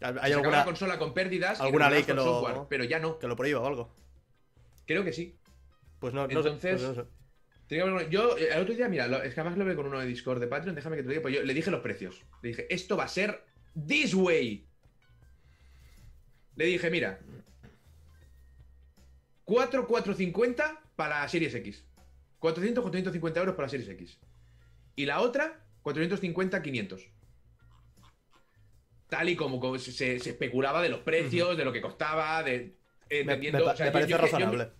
¿Hay 0.01 0.31
Se 0.31 0.33
alguna 0.35 0.57
la 0.57 0.65
consola 0.65 0.99
con 0.99 1.13
pérdidas 1.13 1.61
alguna 1.61 1.89
ley 1.89 2.03
que 2.03 2.13
lo- 2.13 2.23
software, 2.23 2.67
pero 2.69 2.83
ya 2.83 2.99
no. 2.99 3.17
que 3.17 3.27
lo 3.27 3.35
prohíba 3.37 3.61
o 3.61 3.65
algo? 3.65 3.93
Creo 4.87 5.03
que 5.03 5.13
sí. 5.13 5.37
Pues 5.99 6.13
no, 6.15 6.21
no 6.23 6.27
sé, 6.29 6.35
Entonces- 6.37 6.81
pues 6.81 6.97
no 6.97 7.03
sé. 7.03 7.09
Con- 7.81 8.09
Yo, 8.09 8.37
eh, 8.37 8.47
el 8.53 8.61
otro 8.61 8.73
día, 8.73 8.87
mira, 8.87 9.07
lo- 9.07 9.21
es 9.21 9.33
que 9.33 9.41
además 9.41 9.57
lo 9.59 9.65
veo 9.65 9.75
con 9.75 9.87
uno 9.87 9.99
de 9.99 10.07
Discord 10.07 10.39
de 10.39 10.47
Patreon, 10.47 10.73
déjame 10.75 10.95
que 10.95 11.01
te 11.03 11.07
lo 11.07 11.11
diga, 11.11 11.21
pues 11.21 11.35
yo 11.35 11.43
le 11.43 11.53
dije 11.53 11.69
los 11.69 11.81
precios. 11.81 12.23
Le 12.41 12.49
dije, 12.49 12.73
esto 12.73 12.95
va 12.95 13.03
a 13.03 13.07
ser 13.09 13.43
this 13.85 14.13
way. 14.15 14.65
Le 16.55 16.65
dije, 16.65 16.89
mira, 16.89 17.19
4,450 19.45 20.81
para 20.95 21.21
la 21.21 21.27
Series 21.29 21.53
X. 21.55 21.83
400, 22.39 22.81
450 22.83 23.39
euros 23.39 23.55
para 23.55 23.65
la 23.65 23.69
Series 23.69 23.89
X. 23.89 24.17
Y 24.95 25.05
la 25.05 25.19
otra, 25.21 25.59
450, 25.83 26.61
500. 26.61 27.01
Tal 29.09 29.29
y 29.29 29.35
como, 29.35 29.59
como 29.59 29.77
se, 29.79 29.91
se 30.19 30.29
especulaba 30.29 30.81
de 30.81 30.89
los 30.89 30.99
precios, 31.01 31.55
de 31.57 31.65
lo 31.65 31.71
que 31.71 31.81
costaba, 31.81 32.43
de... 32.43 32.75
Me, 33.09 33.19
entendiendo- 33.19 33.59
me 33.59 33.65
pa- 33.65 33.71
o 33.73 33.77
sea, 33.77 33.85
me 33.85 33.91
parece 33.93 34.11
yo 34.11 34.17
yo- 34.17 34.21
razonable. 34.23 34.63
yo 34.65 34.71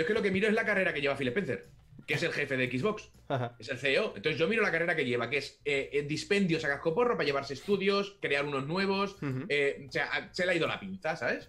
es 0.00 0.06
que 0.06 0.14
lo 0.14 0.22
que 0.22 0.30
miro 0.30 0.48
es 0.48 0.54
la 0.54 0.64
carrera 0.64 0.92
que 0.92 1.00
lleva 1.00 1.16
Phil 1.16 1.28
Spencer, 1.28 1.68
que 2.06 2.14
es 2.14 2.22
el 2.22 2.32
jefe 2.32 2.56
de 2.56 2.70
Xbox. 2.70 3.10
Ajá. 3.28 3.54
Es 3.58 3.68
el 3.68 3.78
CEO. 3.78 4.12
Entonces 4.16 4.38
yo 4.38 4.48
miro 4.48 4.62
la 4.62 4.72
carrera 4.72 4.96
que 4.96 5.04
lleva, 5.04 5.30
que 5.30 5.38
es 5.38 5.60
eh, 5.64 5.90
eh, 5.92 6.02
dispendios 6.02 6.64
a 6.64 6.68
cascoporro 6.68 7.16
para 7.16 7.24
llevarse 7.24 7.54
estudios, 7.54 8.18
crear 8.20 8.44
unos 8.44 8.66
nuevos. 8.66 9.16
Eh, 9.48 9.86
o 9.88 9.92
sea, 9.92 10.30
se 10.32 10.44
le 10.44 10.52
ha 10.52 10.54
ido 10.54 10.66
la 10.66 10.80
pinza, 10.80 11.16
¿sabes? 11.16 11.48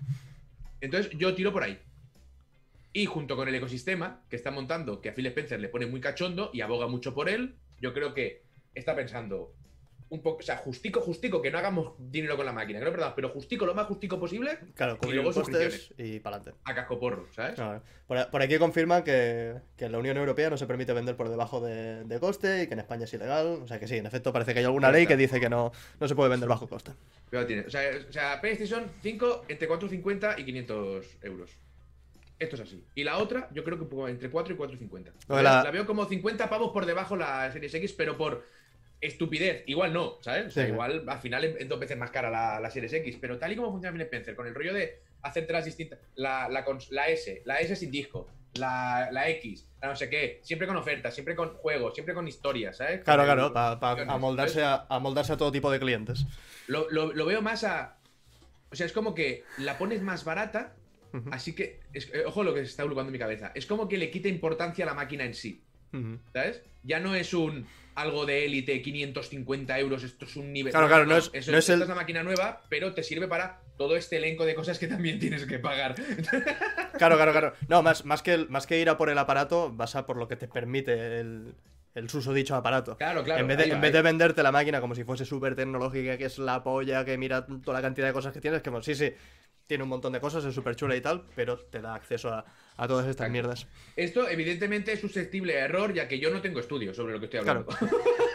Entonces 0.82 1.12
yo 1.18 1.34
tiro 1.34 1.52
por 1.52 1.64
ahí. 1.64 1.80
Y 2.94 3.08
junto 3.08 3.36
con 3.36 3.48
el 3.48 3.56
ecosistema 3.56 4.24
que 4.30 4.38
está 4.38 4.52
montando, 4.52 5.02
que 5.02 5.10
a 5.10 5.14
Phil 5.14 5.25
Spencer 5.25 5.60
le 5.60 5.68
pone 5.68 5.86
muy 5.86 6.00
cachondo 6.00 6.52
y 6.54 6.62
aboga 6.62 6.88
mucho 6.88 7.14
por 7.14 7.28
él, 7.28 7.56
yo 7.82 7.94
creo 7.94 8.14
que 8.14 8.44
está 8.74 8.96
pensando 8.96 9.54
un 10.10 10.22
poco, 10.22 10.40
o 10.40 10.42
sea, 10.44 10.58
justico, 10.58 11.02
justico, 11.02 11.42
que 11.42 11.50
no 11.50 11.58
hagamos 11.58 11.94
dinero 11.98 12.38
con 12.38 12.46
la 12.46 12.52
máquina, 12.54 12.78
que 12.80 12.86
no 12.86 12.92
perdamos, 12.92 13.16
pero 13.16 13.30
justico, 13.30 13.66
lo 13.66 13.74
más 13.74 13.88
justico 13.88 14.20
posible 14.20 14.60
Claro, 14.76 15.00
y 15.02 15.12
luego 15.12 15.34
costes 15.34 15.94
y 15.98 16.20
para 16.20 16.38
adelante. 16.38 16.60
a 16.64 16.76
cascoporro, 16.76 17.28
¿sabes? 17.34 17.60
Por, 18.08 18.30
por 18.30 18.42
aquí 18.44 18.58
confirman 18.60 19.04
que, 19.04 19.56
que 19.76 19.86
en 19.86 19.92
la 19.92 19.98
Unión 19.98 20.16
Europea 20.18 20.50
no 20.52 20.58
se 20.58 20.68
permite 20.68 20.94
vender 20.94 21.16
por 21.16 21.28
debajo 21.30 21.60
de, 21.60 22.04
de 22.04 22.20
coste 22.20 22.64
y 22.64 22.68
que 22.68 22.74
en 22.74 22.82
España 22.82 23.06
es 23.06 23.14
ilegal. 23.16 23.60
O 23.64 23.68
sea 23.68 23.80
que 23.80 23.88
sí, 23.88 23.98
en 23.98 24.06
efecto 24.06 24.32
parece 24.32 24.54
que 24.54 24.60
hay 24.60 24.66
alguna 24.66 24.92
ley 24.92 25.08
que 25.08 25.18
dice 25.18 25.40
que 25.40 25.50
no, 25.50 25.72
no 26.00 26.08
se 26.08 26.14
puede 26.16 26.30
vender 26.30 26.48
bajo 26.48 26.68
coste. 26.68 26.92
Pero 27.32 27.48
tiene, 27.48 27.64
o 27.64 27.70
sea, 27.72 27.82
o 28.08 28.12
sea, 28.14 28.40
PlayStation 28.42 28.86
5 29.02 29.46
entre 29.48 29.68
450 29.68 30.40
y 30.40 30.46
500 30.46 31.18
euros. 31.24 31.52
Esto 32.38 32.58
es 32.58 32.62
así. 32.64 32.84
Y 32.96 33.04
la 33.06 33.18
otra, 33.18 33.48
yo 33.54 33.64
creo 33.64 33.80
que 33.80 34.12
entre 34.12 34.30
4 34.30 34.54
y 34.54 34.58
450. 34.58 35.12
Lo 35.30 35.38
de 35.38 35.44
la... 35.44 35.64
la- 35.64 35.72
veo 35.72 35.86
como 35.86 36.06
50 36.06 36.50
pavos 36.50 36.72
por 36.74 36.86
debajo 36.86 37.16
la 37.16 37.50
Series 37.52 37.74
X, 37.74 37.94
pero 37.94 38.18
por 38.18 38.44
estupidez. 39.06 39.64
Igual 39.68 39.94
no, 39.94 40.18
¿sabes? 40.22 40.48
O 40.48 40.52
sea, 40.52 40.66
Sí. 40.66 40.72
igual 40.72 41.04
al 41.08 41.20
final 41.20 41.44
es 41.44 41.68
dos 41.70 41.80
veces 41.80 41.98
más 41.98 42.12
cara 42.12 42.30
la, 42.30 42.60
la 42.60 42.70
Series 42.70 42.94
X. 42.94 43.18
Pero 43.20 43.38
tal 43.38 43.52
y 43.52 43.56
como 43.56 43.72
funciona 43.72 43.94
Phil 43.94 44.02
Spencer, 44.04 44.36
con 44.36 44.48
el 44.48 44.56
rollo 44.56 44.74
de 44.74 45.00
hacerte 45.22 45.54
las 45.54 45.66
distintas. 45.66 46.00
La, 46.16 46.48
la, 46.50 46.66
la 46.92 47.08
S, 47.10 47.42
la 47.46 47.60
S 47.60 47.76
sin 47.76 47.92
disco, 47.92 48.28
la, 48.56 49.10
la 49.12 49.30
X, 49.30 49.68
la 49.82 49.88
no 49.90 49.96
sé 49.96 50.10
qué. 50.10 50.40
Siempre 50.44 50.68
con 50.68 50.78
ofertas, 50.78 51.14
siempre 51.14 51.36
con 51.36 51.56
juegos, 51.56 51.94
siempre 51.94 52.14
con 52.14 52.28
historias, 52.28 52.78
¿sabes? 52.78 53.02
Claro, 53.04 53.24
Con- 53.26 53.34
claro, 53.36 53.54
para 53.54 53.74
opciones. 53.94 54.14
amoldarse 54.14 54.64
a, 54.64 54.86
amoldarse 54.90 55.34
a 55.34 55.38
todo 55.38 55.52
tipo 55.52 55.72
de 55.72 55.80
clientes. 55.80 56.26
Lo, 56.68 56.90
lo- 56.90 57.14
lo 57.14 57.26
veo 57.26 57.42
más 57.42 57.64
a. 57.64 57.98
O 58.72 58.76
sea, 58.76 58.86
es 58.86 58.94
como 58.94 59.14
que 59.16 59.44
la 59.60 59.78
pones 59.78 60.02
más 60.02 60.24
barata, 60.26 60.74
así 61.32 61.54
que. 61.54 61.80
es- 61.94 62.10
eh, 62.14 62.24
ojo 62.26 62.44
lo 62.44 62.54
que 62.54 62.60
se 62.62 62.66
está 62.68 62.86
ulupando 62.86 63.10
en 63.10 63.14
mi 63.14 63.20
cabeza. 63.20 63.52
Es 63.56 63.66
como 63.66 63.88
que 63.88 63.98
le 63.98 64.10
quita 64.12 64.28
importancia 64.30 64.86
a 64.86 64.88
la 64.88 64.94
máquina 64.94 65.24
en 65.26 65.34
sí. 65.34 65.62
¿Sabes? 66.34 66.62
Ya 66.84 67.00
no 67.00 67.16
es 67.16 67.34
un 67.34 67.68
algo 67.96 68.25
de 68.25 68.46
élite, 68.46 68.82
550 68.82 69.80
euros, 69.80 70.04
esto 70.04 70.25
es 70.25 70.36
un 70.36 70.52
nivel. 70.52 70.72
Claro, 70.72 70.88
claro, 70.88 71.06
no 71.06 71.16
es- 71.18 71.30
eso- 71.34 71.52
no 71.52 71.58
es 71.58 71.64
esta 71.64 71.74
el- 71.75 71.82
es 71.84 71.88
la 71.88 71.96
máquina 71.96 72.24
nueva, 72.24 72.62
pero 72.70 72.94
te 72.94 73.04
sirve 73.04 73.28
para 73.28 73.62
todo 73.78 73.96
este 73.96 74.18
elenco 74.18 74.46
de 74.46 74.54
cosas 74.56 74.78
que 74.80 74.88
también 74.88 75.18
tienes 75.20 75.46
que 75.46 75.60
pagar. 75.60 75.96
Claro, 76.98 77.16
claro, 77.18 77.32
claro. 77.34 77.54
No, 77.68 77.82
más, 77.84 78.06
más, 78.06 78.22
que, 78.22 78.38
más 78.50 78.66
que 78.68 78.80
ir 78.80 78.90
a 78.90 78.98
por 78.98 79.10
el 79.10 79.18
aparato, 79.18 79.70
vas 79.74 79.96
a 79.96 80.06
por 80.06 80.16
lo 80.18 80.28
que 80.30 80.36
te 80.38 80.48
permite 80.48 81.20
el, 81.20 81.54
el 81.94 82.10
susodicho 82.10 82.56
aparato. 82.56 82.96
Claro, 82.98 83.22
claro. 83.24 83.42
en 83.42 83.48
vez, 83.48 83.58
de, 83.58 83.68
va, 83.70 83.75
en 83.75 83.82
vez 83.82 83.92
de 83.94 84.02
venderte 84.02 84.42
la 84.44 84.52
máquina 84.54 84.80
como 84.80 84.96
si 84.96 85.04
fuese 85.04 85.25
súper 85.25 85.56
tecnológica, 85.56 86.18
que 86.18 86.25
es 86.25 86.38
la 86.40 86.64
polla, 86.64 87.04
que 87.04 87.18
mira 87.18 87.46
toda 87.46 87.78
la 87.78 87.82
cantidad 87.82 88.08
de 88.08 88.14
cosas 88.14 88.32
que 88.34 88.40
tienes, 88.42 88.62
que 88.62 88.70
bueno, 88.70 88.84
sí, 88.84 88.96
sí, 88.96 89.12
tiene 89.68 89.84
un 89.84 89.90
montón 89.90 90.14
de 90.14 90.22
cosas, 90.22 90.46
es 90.46 90.56
súper 90.56 90.75
chula 90.78 90.96
y 90.96 91.02
tal, 91.02 91.25
pero 91.36 91.58
te 91.60 91.82
da 91.82 91.96
acceso 91.96 92.30
a, 92.30 92.46
a 92.77 92.88
todas 92.88 93.05
estas 93.08 93.27
Exacto. 93.27 93.32
mierdas. 93.32 93.67
Esto, 93.96 94.29
evidentemente, 94.29 94.91
es 94.94 95.00
susceptible 95.00 95.55
a 95.62 95.65
error, 95.65 95.94
ya 95.94 96.08
que 96.08 96.20
yo 96.20 96.29
no 96.29 96.41
tengo 96.41 96.60
estudios 96.60 96.96
sobre 96.96 97.13
lo 97.13 97.20
que 97.20 97.25
estoy 97.25 97.39
hablando. 97.39 97.67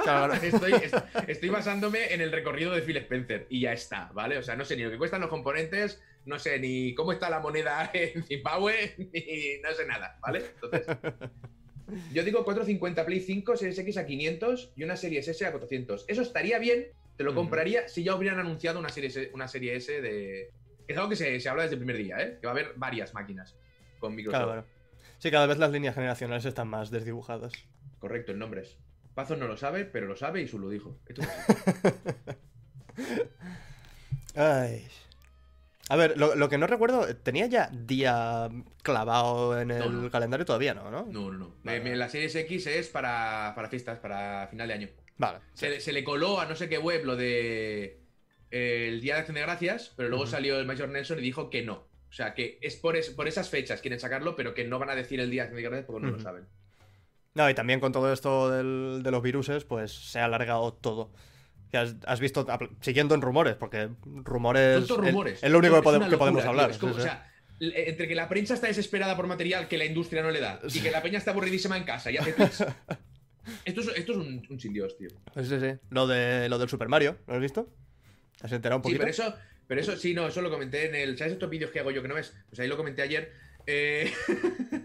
Claro, 0.03 0.33
claro. 0.33 0.47
estoy, 0.47 0.73
est- 0.73 0.97
estoy 1.29 1.51
basándome 1.51 2.15
en 2.15 2.23
el 2.23 2.33
recorrido 2.33 2.73
de 2.73 2.81
Phil 2.81 2.97
Spencer 2.97 3.47
y 3.51 3.61
ya 3.61 3.75
está, 3.75 4.11
¿vale? 4.15 4.39
O 4.39 4.43
sea, 4.43 4.57
no 4.57 4.65
sé 4.65 4.75
ni 4.75 4.83
lo 4.83 4.91
que 4.91 4.97
cuestan 4.97 5.21
los 5.21 5.29
componentes, 5.29 6.01
no 6.25 6.39
sé 6.39 6.59
ni 6.59 6.95
cómo 6.95 7.13
está 7.13 7.29
la 7.29 7.41
moneda 7.41 7.91
en 7.93 8.25
Zimbabue, 8.25 8.95
ni 8.97 9.59
no 9.63 9.75
sé 9.75 9.85
nada, 9.87 10.17
¿vale? 10.23 10.43
Entonces, 10.55 10.87
yo 12.15 12.25
digo 12.25 12.45
450 12.45 13.05
Play 13.05 13.21
5, 13.21 13.57
Series 13.59 13.79
X 13.79 13.97
a 13.99 14.07
500 14.07 14.73
y 14.75 14.85
una 14.85 14.97
Series 14.97 15.29
S 15.29 15.45
a 15.45 15.51
400. 15.51 16.07
Eso 16.09 16.23
estaría 16.23 16.59
bien, 16.59 16.87
te 17.19 17.23
lo 17.25 17.35
compraría 17.35 17.87
si 17.87 18.03
ya 18.03 18.15
hubieran 18.15 18.39
anunciado 18.39 18.79
una 18.79 18.89
serie, 18.89 19.11
S- 19.11 19.31
una 19.35 19.49
serie 19.49 19.77
S 19.77 20.01
de... 20.01 20.51
Es 20.89 20.97
algo 20.97 21.11
que 21.11 21.17
se, 21.17 21.39
se 21.41 21.49
habla 21.51 21.65
desde 21.65 21.75
el 21.75 21.81
primer 21.81 21.99
día, 21.99 22.17
¿eh? 22.21 22.39
Que 22.41 22.47
va 22.47 22.53
a 22.53 22.57
haber 22.57 22.73
varias 22.77 23.13
máquinas 23.13 23.55
con 24.01 24.15
Microsoft. 24.17 24.43
Claro, 24.43 24.63
claro. 24.65 24.67
Sí, 25.19 25.31
cada 25.31 25.47
vez 25.47 25.59
las 25.59 25.71
líneas 25.71 25.95
generacionales 25.95 26.45
están 26.45 26.67
más 26.69 26.91
desdibujadas. 26.91 27.53
Correcto, 28.01 28.33
en 28.33 28.39
nombres. 28.41 28.77
Pazos 29.15 29.39
no 29.39 29.47
lo 29.47 29.57
sabe, 29.57 29.85
pero 29.85 30.07
lo 30.07 30.17
sabe 30.17 30.41
y 30.43 30.49
su 30.49 30.59
lo 30.59 30.69
dijo. 30.71 30.99
Esto. 31.07 31.23
Ay. 34.35 34.87
A 35.89 35.97
ver, 35.97 36.17
lo, 36.17 36.37
lo 36.37 36.49
que 36.49 36.57
no 36.57 36.69
recuerdo, 36.69 37.17
¿tenía 37.17 37.47
ya 37.47 37.69
día 37.73 38.49
clavado 38.83 39.61
en 39.61 39.73
el 39.73 39.79
No, 39.81 39.91
no. 40.03 40.11
calendario? 40.11 40.47
Todavía 40.47 40.73
no, 40.73 40.89
¿no? 40.91 41.05
No, 41.07 41.33
no, 41.33 41.39
no. 41.39 41.55
Vale. 41.65 41.81
Me- 41.81 41.97
la 41.97 42.09
Series 42.09 42.35
X 42.37 42.67
es 42.69 42.89
para, 42.89 43.53
para 43.57 43.69
fiestas, 43.69 43.99
para 43.99 44.47
final 44.49 44.69
de 44.69 44.75
año. 44.75 44.89
Vale. 45.19 45.41
Se, 45.55 45.69
le- 45.69 45.81
se 45.81 45.93
le 45.93 46.05
coló 46.05 46.41
a 46.41 46.47
no 46.47 46.55
sé 46.55 46.69
qué 46.69 46.79
web 46.79 47.05
lo 47.05 47.17
de 47.17 48.01
eh, 48.53 48.89
el 48.89 49.01
Día 49.01 49.15
de 49.15 49.21
Acción 49.21 49.35
de 49.35 49.41
Gracias, 49.43 49.93
pero 49.97 50.09
luego 50.09 50.27
salió 50.29 50.61
el 50.61 50.67
Major 50.67 50.89
Nelson 50.89 51.19
y 51.19 51.23
dijo 51.23 51.51
que 51.51 51.63
no. 51.63 51.89
O 52.11 52.13
sea, 52.13 52.35
que 52.35 52.59
es 52.61 52.77
por, 52.77 52.97
es- 52.97 53.11
por 53.11 53.29
esas 53.29 53.49
fechas 53.49 53.81
quieren 53.81 54.01
sacarlo, 54.01 54.35
pero 54.37 54.53
que 54.53 54.65
no 54.65 54.79
van 54.79 54.91
a 54.91 54.95
decir 54.97 55.21
el 55.21 55.31
Día 55.31 55.47
de 55.47 55.63
Gracias 55.63 55.85
porque 55.87 56.07
no 56.07 56.13
lo 56.13 56.19
saben. 56.21 56.45
No, 57.35 57.49
y 57.49 57.55
también 57.55 57.79
con 57.81 57.93
todo 57.93 58.13
esto 58.13 58.51
del- 58.51 59.03
de 59.05 59.11
los 59.13 59.23
viruses, 59.23 59.65
pues 59.65 59.93
se 59.93 60.19
ha 60.19 60.25
alargado 60.25 60.73
todo. 60.75 61.13
Que 61.71 61.77
has, 61.79 61.95
has 62.07 62.19
visto, 62.19 62.45
siguiendo 62.81 63.15
en 63.15 63.23
rumores, 63.23 63.55
porque 63.55 63.91
rumores. 64.05 64.87
Todos 64.89 65.01
es- 65.07 65.13
rumores. 65.13 65.43
Es, 65.43 65.51
lo 65.51 65.59
único 65.59 65.77
que, 65.77 65.83
podemos 65.83 66.11
locura, 66.11 66.33
tío. 66.33 66.49
hablar. 66.51 66.71
Es 66.73 66.79
como, 66.79 66.95
sí, 66.95 67.01
sí. 67.01 67.07
o 67.07 67.11
sea, 67.11 67.27
entre 67.61 68.09
que 68.09 68.15
la 68.17 68.29
prensa 68.29 68.55
está 68.55 68.67
desesperada 68.67 69.15
por 69.17 69.29
material 69.29 69.69
que 69.69 69.79
la 69.79 69.85
industria 69.85 70.23
no 70.23 70.31
le 70.33 70.41
da 70.41 70.59
y 70.73 70.81
que 70.81 70.91
la 70.91 71.03
peña 71.03 71.19
está 71.19 71.31
aburridísima 71.31 71.77
en 71.77 71.85
casa 71.85 72.11
y 72.11 72.17
hace. 72.17 72.35
Esto 73.65 73.81
es, 73.81 73.89
esto 73.97 74.13
es 74.13 74.19
un, 74.19 74.47
un 74.49 74.61
sin 74.61 74.73
Dios, 74.73 74.97
tío. 74.99 75.09
Sí, 75.35 75.45
sí, 75.45 75.59
sí. 75.61 75.73
Lo, 75.89 76.07
de, 76.07 76.49
lo 76.49 76.59
del 76.59 76.69
Super 76.69 76.89
Mario, 76.89 77.17
¿lo 77.27 77.35
has 77.35 77.41
visto? 77.41 77.69
¿Has 78.43 78.53
enterado 78.53 78.79
un 78.79 78.83
Sí, 78.85 78.97
poquito? 78.97 79.01
pero 79.01 79.11
eso, 79.11 79.35
pero 79.71 79.81
eso 79.83 79.97
sí, 79.97 80.15
no, 80.15 80.27
eso 80.27 80.43
lo 80.43 80.51
comenté 80.51 80.89
en 80.89 80.97
el. 80.97 81.17
¿Sabes 81.17 81.35
estos 81.35 81.49
vídeos 81.49 81.71
que 81.71 81.79
hago 81.79 81.93
yo 81.93 82.03
que 82.03 82.09
no 82.09 82.17
ves? 82.17 82.35
Pues 82.49 82.59
ahí 82.59 82.67
lo 82.67 82.77
comenté 82.77 83.03
ayer. 83.03 83.33
Eh, 83.69 84.13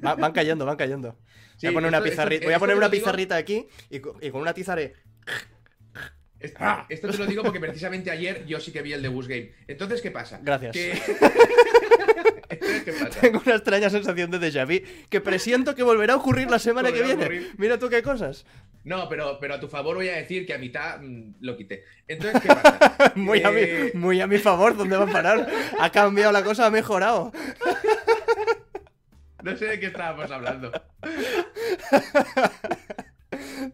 Va- 0.06 0.14
van 0.14 0.32
cayendo, 0.32 0.64
van 0.64 0.78
cayendo. 0.78 1.18
sí, 1.58 1.66
voy 1.66 1.72
a 1.72 1.74
poner 1.74 1.88
una 1.90 1.98
esto- 1.98 2.10
pizarrita, 2.12 2.44
voy 2.46 2.54
a 2.54 2.56
esto 2.58 2.60
poner 2.60 2.76
te 2.76 2.78
una 2.78 2.86
lo 2.88 2.92
digo- 2.92 3.04
pizarrita 3.06 3.36
aquí 3.36 3.68
y, 3.90 4.00
co- 4.00 4.16
y 4.22 4.30
con 4.30 4.42
una 4.42 4.54
tiza. 4.54 4.76
Esto, 4.80 6.58
Ah. 6.60 6.86
esto 6.90 7.10
te 7.10 7.18
lo 7.18 7.26
digo 7.26 7.42
porque 7.42 7.60
precisamente 7.60 8.12
ayer 8.12 8.46
yo 8.46 8.60
sí 8.60 8.72
que 8.72 8.84
vi 8.84 8.94
el 8.94 9.02
de 9.02 9.08
Bus 9.10 9.28
Game. 9.28 9.54
Entonces, 9.68 10.02
¿qué 10.04 10.12
pasa? 10.12 10.40
Gracias. 10.44 10.72
Que... 10.74 10.94
Entonces, 12.50 12.84
¿Qué 12.84 12.92
pasa? 12.94 13.20
Tengo 13.22 13.42
una 13.46 13.56
extraña 13.56 13.90
sensación 13.90 14.30
de 14.32 14.40
déjà 14.40 14.66
vu 14.66 14.80
que 15.10 15.22
presiento 15.22 15.76
que 15.76 15.84
volverá 15.84 16.14
a 16.14 16.18
ocurrir 16.18 16.50
la 16.50 16.60
semana 16.60 16.92
que 16.92 17.02
viene. 17.02 17.24
ocurrir. 17.24 17.54
Mira 17.58 17.78
tú 17.80 17.90
qué 17.90 18.04
cosas. 18.04 18.46
No, 18.84 19.10
pero, 19.10 19.40
pero 19.40 19.56
a 19.56 19.60
tu 19.60 19.68
favor 19.68 19.96
voy 19.96 20.10
a 20.10 20.18
decir 20.18 20.46
que 20.46 20.54
a 20.54 20.60
mitad 20.60 21.00
mm, 21.02 21.36
lo 21.42 21.58
quité. 21.58 21.84
Entonces, 22.08 22.40
¿qué 22.42 22.48
pasa? 22.50 23.14
Muy, 23.16 23.42
a 23.44 23.50
mi, 23.50 23.62
Eh, 23.62 23.92
muy 23.96 24.22
a 24.22 24.28
mi 24.28 24.38
favor, 24.38 24.78
¿dónde 24.78 24.96
va 24.96 25.06
a 25.06 25.12
parar? 25.12 25.50
Ha 25.80 25.92
cambiado 25.92 26.32
la 26.32 26.44
cosa, 26.44 26.68
ha 26.68 26.72
mejorado. 26.72 27.32
No 29.44 29.58
sé 29.58 29.66
de 29.66 29.80
qué 29.80 29.88
estábamos 29.88 30.30
hablando. 30.32 30.72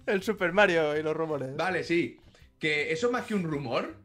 El 0.06 0.24
Super 0.24 0.52
Mario 0.54 0.98
y 0.98 1.04
los 1.04 1.16
rumores. 1.16 1.56
Vale, 1.56 1.84
sí. 1.84 2.20
Que 2.60 2.92
eso 2.92 3.12
más 3.12 3.26
que 3.26 3.36
un 3.36 3.44
rumor. 3.44 3.96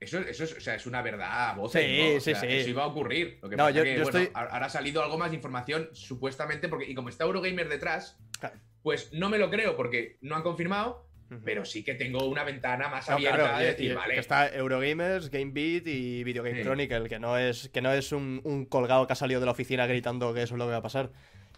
Eso, 0.00 0.18
eso 0.20 0.44
es, 0.44 0.56
o 0.56 0.60
sea, 0.60 0.74
es 0.76 0.86
una 0.86 1.02
verdad, 1.02 1.54
voz. 1.56 1.72
Sí, 1.72 2.16
sí, 2.20 2.34
sí. 2.34 2.46
Eso 2.48 2.70
iba 2.70 2.84
a 2.84 2.86
ocurrir. 2.86 3.38
Lo 3.42 3.50
que 3.50 3.56
No, 3.56 3.64
pasa 3.64 3.76
yo- 3.76 3.84
que, 3.84 3.96
yo 3.96 4.02
bueno, 4.04 4.18
estoy- 4.18 4.32
ahora 4.34 4.66
ha 4.66 4.70
salido 4.70 5.02
algo 5.02 5.18
más 5.18 5.30
de 5.30 5.36
información, 5.36 5.90
supuestamente, 5.92 6.68
porque, 6.68 6.86
y 6.90 6.94
como 6.94 7.10
está 7.10 7.24
Eurogamer 7.24 7.68
detrás, 7.68 8.18
Claro. 8.38 8.56
pues 8.82 9.12
no 9.12 9.28
me 9.28 9.36
lo 9.36 9.50
creo 9.50 9.76
porque 9.76 10.16
no 10.22 10.36
han 10.36 10.42
confirmado, 10.42 11.06
pero 11.44 11.64
sí 11.66 11.84
que 11.84 11.94
tengo 11.94 12.24
una 12.24 12.44
ventana 12.44 12.88
más 12.88 13.08
No, 13.08 13.16
abierta 13.16 13.36
claro, 13.38 13.58
de 13.58 13.64
decir, 13.66 13.90
y 13.92 13.94
vale. 13.94 14.14
que 14.14 14.20
está 14.20 14.48
Eurogamers, 14.52 15.30
GameBeat 15.30 15.86
y 15.86 16.24
Video 16.24 16.42
Game. 16.42 16.62
Chronicle, 16.62 17.08
que 17.08 17.18
no 17.20 17.36
es, 17.38 17.68
que 17.68 17.82
no 17.82 17.92
es 17.92 18.10
un, 18.12 18.40
un 18.44 18.64
colgado 18.64 19.06
que 19.06 19.12
ha 19.12 19.16
salido 19.16 19.38
de 19.38 19.46
la 19.46 19.52
oficina 19.52 19.86
gritando 19.86 20.32
que 20.32 20.42
eso 20.42 20.54
es 20.54 20.58
lo 20.58 20.64
que 20.64 20.72
va 20.72 20.78
a 20.78 20.82
pasar. 20.82 21.10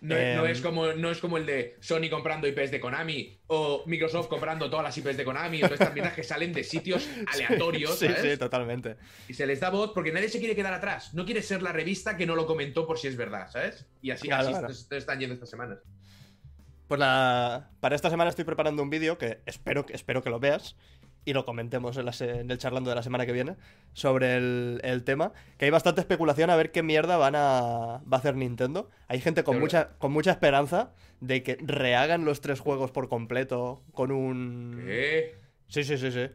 No, 0.02 0.16
es- 0.16 0.36
no 0.36 0.44
Em, 0.46 0.50
es 0.52 0.60
como, 0.60 0.86
no 0.94 1.10
es 1.12 1.18
como 1.18 1.36
el 1.38 1.46
de 1.46 1.76
Sony 1.80 2.10
comprando 2.10 2.48
IPs 2.48 2.72
de 2.72 2.80
Konami 2.80 3.38
o 3.46 3.84
Microsoft 3.86 4.26
comprando 4.26 4.68
todas 4.68 4.84
las 4.84 4.98
IPs 4.98 5.16
de 5.16 5.24
Konami 5.24 5.58
o 5.58 5.66
todas 5.66 5.74
estas 5.80 5.94
mierdas 5.94 6.12
que 6.14 6.24
salen 6.24 6.52
de 6.52 6.64
sitios 6.64 7.08
aleatorios, 7.32 7.96
Sí, 7.98 8.06
¿sabes? 8.08 8.32
sí, 8.32 8.36
totalmente. 8.36 8.96
Y 9.28 9.34
se 9.34 9.46
les 9.46 9.60
da 9.60 9.70
voz 9.70 9.92
porque 9.94 10.10
nadie 10.10 10.28
se 10.28 10.40
quiere 10.40 10.56
quedar 10.56 10.74
atrás. 10.74 11.14
No 11.14 11.24
quiere 11.24 11.40
ser 11.40 11.62
la 11.62 11.72
revista 11.72 12.16
que 12.16 12.26
no 12.26 12.34
lo 12.34 12.46
comentó 12.46 12.84
por 12.84 12.98
si 12.98 13.06
es 13.06 13.16
verdad, 13.16 13.48
¿sabes? 13.48 13.86
Y 14.02 14.10
así, 14.10 14.26
Claro, 14.26 14.48
así 14.48 14.58
claro. 14.58 14.98
están 14.98 15.20
yendo 15.20 15.34
estas 15.34 15.50
semanas. 15.50 15.78
Pues 16.88 16.98
la... 16.98 17.70
para 17.80 17.94
esta 17.94 18.10
semana 18.10 18.28
estoy 18.30 18.44
preparando 18.44 18.82
un 18.82 18.90
vídeo 18.90 19.16
que 19.18 19.40
espero, 19.46 19.86
que 19.86 19.94
espero 19.94 20.20
que 20.22 20.30
lo 20.30 20.40
veas 20.40 20.76
y 21.24 21.32
lo 21.34 21.44
comentemos 21.44 21.96
en, 21.96 22.04
la 22.06 22.12
se- 22.12 22.40
en 22.40 22.50
el 22.50 22.58
charlando 22.58 22.90
de 22.90 22.96
la 22.96 23.02
semana 23.02 23.26
que 23.26 23.32
viene 23.32 23.56
sobre 23.92 24.36
el, 24.36 24.80
el 24.82 25.04
tema. 25.04 25.32
Que 25.58 25.66
hay 25.66 25.70
bastante 25.70 26.00
especulación 26.00 26.50
a 26.50 26.56
ver 26.56 26.72
qué 26.72 26.82
mierda 26.82 27.16
van 27.16 27.34
a, 27.36 27.40
va 28.00 28.02
a 28.12 28.16
hacer 28.16 28.34
Nintendo. 28.36 28.90
Hay 29.08 29.20
gente 29.20 29.44
con 29.44 29.54
Pero- 29.54 29.64
mucha, 29.64 29.88
con 29.98 30.12
mucha 30.12 30.32
esperanza 30.32 30.92
de 31.20 31.42
que 31.42 31.56
rehagan 31.60 32.24
los 32.24 32.40
tres 32.40 32.58
juegos 32.60 32.90
por 32.90 33.08
completo 33.08 33.82
con 33.92 34.10
un... 34.10 34.82
¿Qué? 34.84 35.36
Sí, 35.68 35.84
sí, 35.84 35.96
sí, 35.96 36.10
sí. 36.10 36.26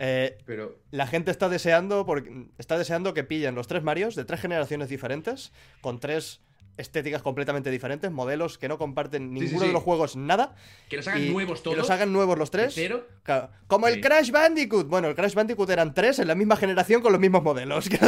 Eh, 0.00 0.38
Pero. 0.44 0.78
la 0.92 1.06
gente 1.08 1.30
está 1.32 1.48
deseando, 1.48 2.06
porque, 2.06 2.46
está 2.58 2.78
deseando 2.78 3.14
que 3.14 3.24
pillen 3.24 3.54
los 3.56 3.66
tres 3.66 3.82
Marios 3.82 4.14
de 4.14 4.24
tres 4.24 4.40
generaciones 4.40 4.88
diferentes, 4.88 5.52
con 5.80 5.98
tres 5.98 6.40
estéticas 6.78 7.22
completamente 7.22 7.70
diferentes, 7.70 8.10
modelos 8.10 8.56
que 8.56 8.68
no 8.68 8.78
comparten 8.78 9.24
sí, 9.24 9.40
ninguno 9.40 9.60
sí. 9.60 9.66
de 9.66 9.72
los 9.72 9.82
juegos 9.82 10.16
nada. 10.16 10.54
Que 10.88 10.96
los 10.96 11.06
hagan 11.08 11.22
y 11.24 11.28
nuevos 11.30 11.58
que 11.58 11.64
todos. 11.64 11.76
los 11.76 11.90
hagan 11.90 12.12
nuevos 12.12 12.38
los 12.38 12.50
¿de 12.50 12.58
tres. 12.58 12.72
cero. 12.74 13.06
Claro, 13.22 13.50
Como 13.66 13.86
el 13.88 13.94
Sí. 13.96 14.00
Crash 14.00 14.30
Bandicoot. 14.30 14.86
Bueno, 14.88 15.08
el 15.08 15.14
Crash 15.14 15.34
Bandicoot 15.34 15.68
eran 15.70 15.92
tres 15.92 16.18
en 16.20 16.28
la 16.28 16.34
misma 16.34 16.56
generación 16.56 17.02
con 17.02 17.12
los 17.12 17.20
mismos 17.20 17.42
modelos. 17.42 17.86
es 17.90 18.00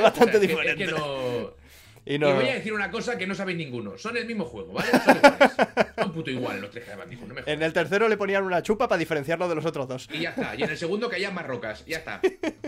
bastante 0.00 0.36
O 0.36 0.40
sea, 0.40 0.40
que- 0.40 0.46
diferente. 0.46 0.84
Es 0.84 0.90
que 0.92 0.96
no... 0.98 1.66
Y 2.08 2.18
voy 2.18 2.46
a 2.48 2.54
decir 2.54 2.72
una 2.72 2.88
cosa 2.88 3.18
que 3.18 3.26
no 3.26 3.34
sabéis 3.34 3.58
ninguno. 3.58 3.98
Son 3.98 4.16
el 4.16 4.26
mismo 4.26 4.44
juego, 4.44 4.74
¿vale? 4.74 4.88
Son 4.92 5.16
iguales. 5.16 5.52
Son 5.98 6.12
puto 6.12 6.30
iguales 6.30 6.62
los 6.62 6.70
tres 6.70 6.86
de 6.86 6.94
Bandicoot, 6.94 7.26
no 7.28 7.34
me 7.34 7.40
jodas. 7.42 7.52
En 7.52 7.62
el 7.64 7.72
tercero 7.72 8.08
le 8.08 8.16
ponían 8.16 8.44
una 8.44 8.62
chupa 8.62 8.86
para 8.86 8.96
diferenciarlo 8.96 9.48
de 9.48 9.56
los 9.56 9.64
otros 9.66 9.88
dos. 9.88 10.08
Y 10.12 10.20
ya 10.20 10.30
está. 10.30 10.54
Y 10.54 10.62
en 10.62 10.70
el 10.70 10.78
segundo 10.78 11.08
que 11.10 11.16
haya 11.16 11.32
más 11.32 11.44
rocas. 11.44 11.84
Ya 11.84 11.96
está. 11.98 12.20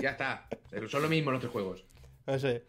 Ya 0.03 0.11
está. 0.11 0.49
Pero 0.71 0.89
son 0.89 1.03
lo 1.03 1.09
mismo 1.09 1.31
los 1.31 1.39
tres 1.41 1.53
juegos. 1.53 1.85
No 2.27 2.37
sé. 2.39 2.65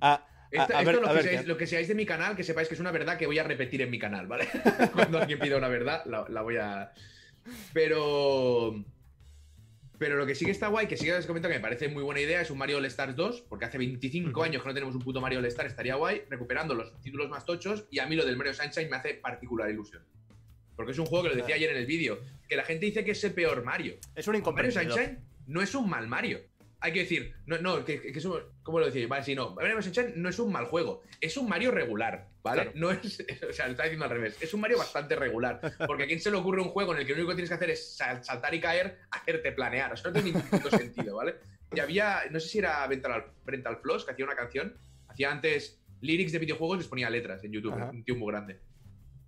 Ah, 0.00 0.24
Esto, 0.50 0.76
a 0.76 0.80
esto 0.80 0.92
ver, 0.92 1.00
lo, 1.00 1.08
que 1.08 1.14
ver 1.14 1.22
seáis, 1.22 1.46
lo 1.46 1.56
que 1.56 1.66
seáis 1.66 1.88
de 1.88 1.94
mi 1.94 2.06
canal, 2.06 2.34
que 2.34 2.42
sepáis 2.42 2.68
que 2.68 2.74
es 2.74 2.80
una 2.80 2.90
verdad 2.90 3.18
que 3.18 3.26
voy 3.26 3.38
a 3.38 3.44
repetir 3.44 3.82
en 3.82 3.90
mi 3.90 3.98
canal, 3.98 4.26
¿vale? 4.26 4.48
Cuando 4.94 5.18
alguien 5.18 5.38
pida 5.38 5.56
una 5.56 5.68
verdad, 5.68 6.04
la, 6.06 6.24
la 6.28 6.42
voy 6.42 6.56
a. 6.56 6.92
Pero. 7.72 8.84
Pero 9.98 10.14
lo 10.14 10.26
que 10.26 10.36
sí 10.36 10.44
que 10.44 10.52
está 10.52 10.68
guay, 10.68 10.86
que 10.86 10.96
sí 10.96 11.06
que 11.06 11.12
os 11.12 11.26
comento 11.26 11.48
que 11.48 11.54
me 11.54 11.60
parece 11.60 11.88
muy 11.88 12.04
buena 12.04 12.20
idea, 12.20 12.40
es 12.40 12.52
un 12.52 12.58
Mario 12.58 12.76
All 12.76 12.84
Stars 12.84 13.16
2, 13.16 13.46
porque 13.48 13.64
hace 13.64 13.78
25 13.78 14.30
Ujú. 14.30 14.42
años 14.44 14.62
que 14.62 14.68
no 14.68 14.74
tenemos 14.74 14.94
un 14.94 15.02
puto 15.02 15.20
Mario 15.20 15.40
All 15.40 15.46
Stars, 15.46 15.70
estaría 15.70 15.96
guay, 15.96 16.22
recuperando 16.30 16.72
los 16.72 17.00
títulos 17.00 17.28
más 17.28 17.44
tochos, 17.44 17.86
y 17.90 17.98
a 17.98 18.06
mí 18.06 18.14
lo 18.14 18.24
del 18.24 18.36
Mario 18.36 18.54
Sunshine 18.54 18.88
me 18.88 18.96
hace 18.96 19.14
particular 19.14 19.68
ilusión. 19.68 20.04
Porque 20.76 20.92
es 20.92 20.98
un 21.00 21.06
juego 21.06 21.24
que 21.24 21.30
lo 21.30 21.36
decía 21.36 21.56
ayer 21.56 21.70
en 21.70 21.78
el 21.78 21.86
vídeo, 21.86 22.20
que 22.48 22.54
la 22.54 22.62
gente 22.62 22.86
dice 22.86 23.04
que 23.04 23.10
es 23.10 23.24
el 23.24 23.32
peor 23.32 23.64
Mario. 23.64 23.96
Es 24.14 24.28
un 24.28 24.34
Mario 24.34 24.38
incomprendido. 24.38 24.80
Sunshine 24.80 25.18
no 25.48 25.62
es 25.62 25.74
un 25.74 25.90
mal 25.90 26.06
Mario. 26.06 26.42
Hay 26.80 26.92
que 26.92 27.00
decir, 27.00 27.34
no, 27.46 27.58
no, 27.58 27.84
que, 27.84 28.00
que 28.00 28.10
es 28.16 28.24
un, 28.24 28.38
¿cómo 28.62 28.78
lo 28.78 28.86
decía? 28.86 29.06
Vale, 29.08 29.24
sí, 29.24 29.34
no. 29.34 29.54
Mario 29.54 29.82
Sunshine 29.82 30.12
no 30.14 30.28
es 30.28 30.38
un 30.38 30.52
mal 30.52 30.66
juego. 30.66 31.02
Es 31.20 31.36
un 31.36 31.48
Mario 31.48 31.72
regular, 31.72 32.28
¿vale? 32.42 32.62
Claro. 32.62 32.78
No 32.78 32.90
es, 32.92 33.24
o 33.48 33.52
sea, 33.52 33.66
lo 33.66 33.72
está 33.72 33.82
diciendo 33.84 34.04
al 34.04 34.10
revés. 34.12 34.36
Es 34.40 34.54
un 34.54 34.60
Mario 34.60 34.78
bastante 34.78 35.16
regular. 35.16 35.60
Porque 35.86 36.04
a 36.04 36.06
quién 36.06 36.20
se 36.20 36.30
le 36.30 36.36
ocurre 36.36 36.62
un 36.62 36.68
juego 36.68 36.92
en 36.94 37.00
el 37.00 37.06
que 37.06 37.12
lo 37.12 37.18
único 37.18 37.30
que 37.30 37.34
tienes 37.36 37.48
que 37.50 37.54
hacer 37.56 37.70
es 37.70 37.96
sal- 37.96 38.22
saltar 38.22 38.54
y 38.54 38.60
caer, 38.60 38.98
hacerte 39.10 39.50
planear. 39.52 39.92
O 39.92 39.96
sea, 39.96 40.12
no 40.12 40.22
tiene 40.22 40.38
ningún 40.52 40.70
sentido, 40.70 41.16
¿vale? 41.16 41.34
Y 41.74 41.80
había, 41.80 42.20
no 42.30 42.38
sé 42.38 42.48
si 42.48 42.58
era 42.60 42.86
Brental, 42.86 43.24
Brental 43.44 43.78
Floss, 43.82 44.04
que 44.04 44.12
hacía 44.12 44.24
una 44.24 44.36
canción. 44.36 44.76
Hacía 45.08 45.32
antes 45.32 45.82
lyrics 46.00 46.30
de 46.30 46.38
videojuegos 46.38 46.76
y 46.76 46.80
les 46.80 46.88
ponía 46.88 47.10
letras 47.10 47.42
en 47.42 47.52
YouTube. 47.52 47.74
Ajá. 47.74 47.90
Un 47.90 48.04
tío 48.04 48.14
muy 48.14 48.30
grande. 48.32 48.60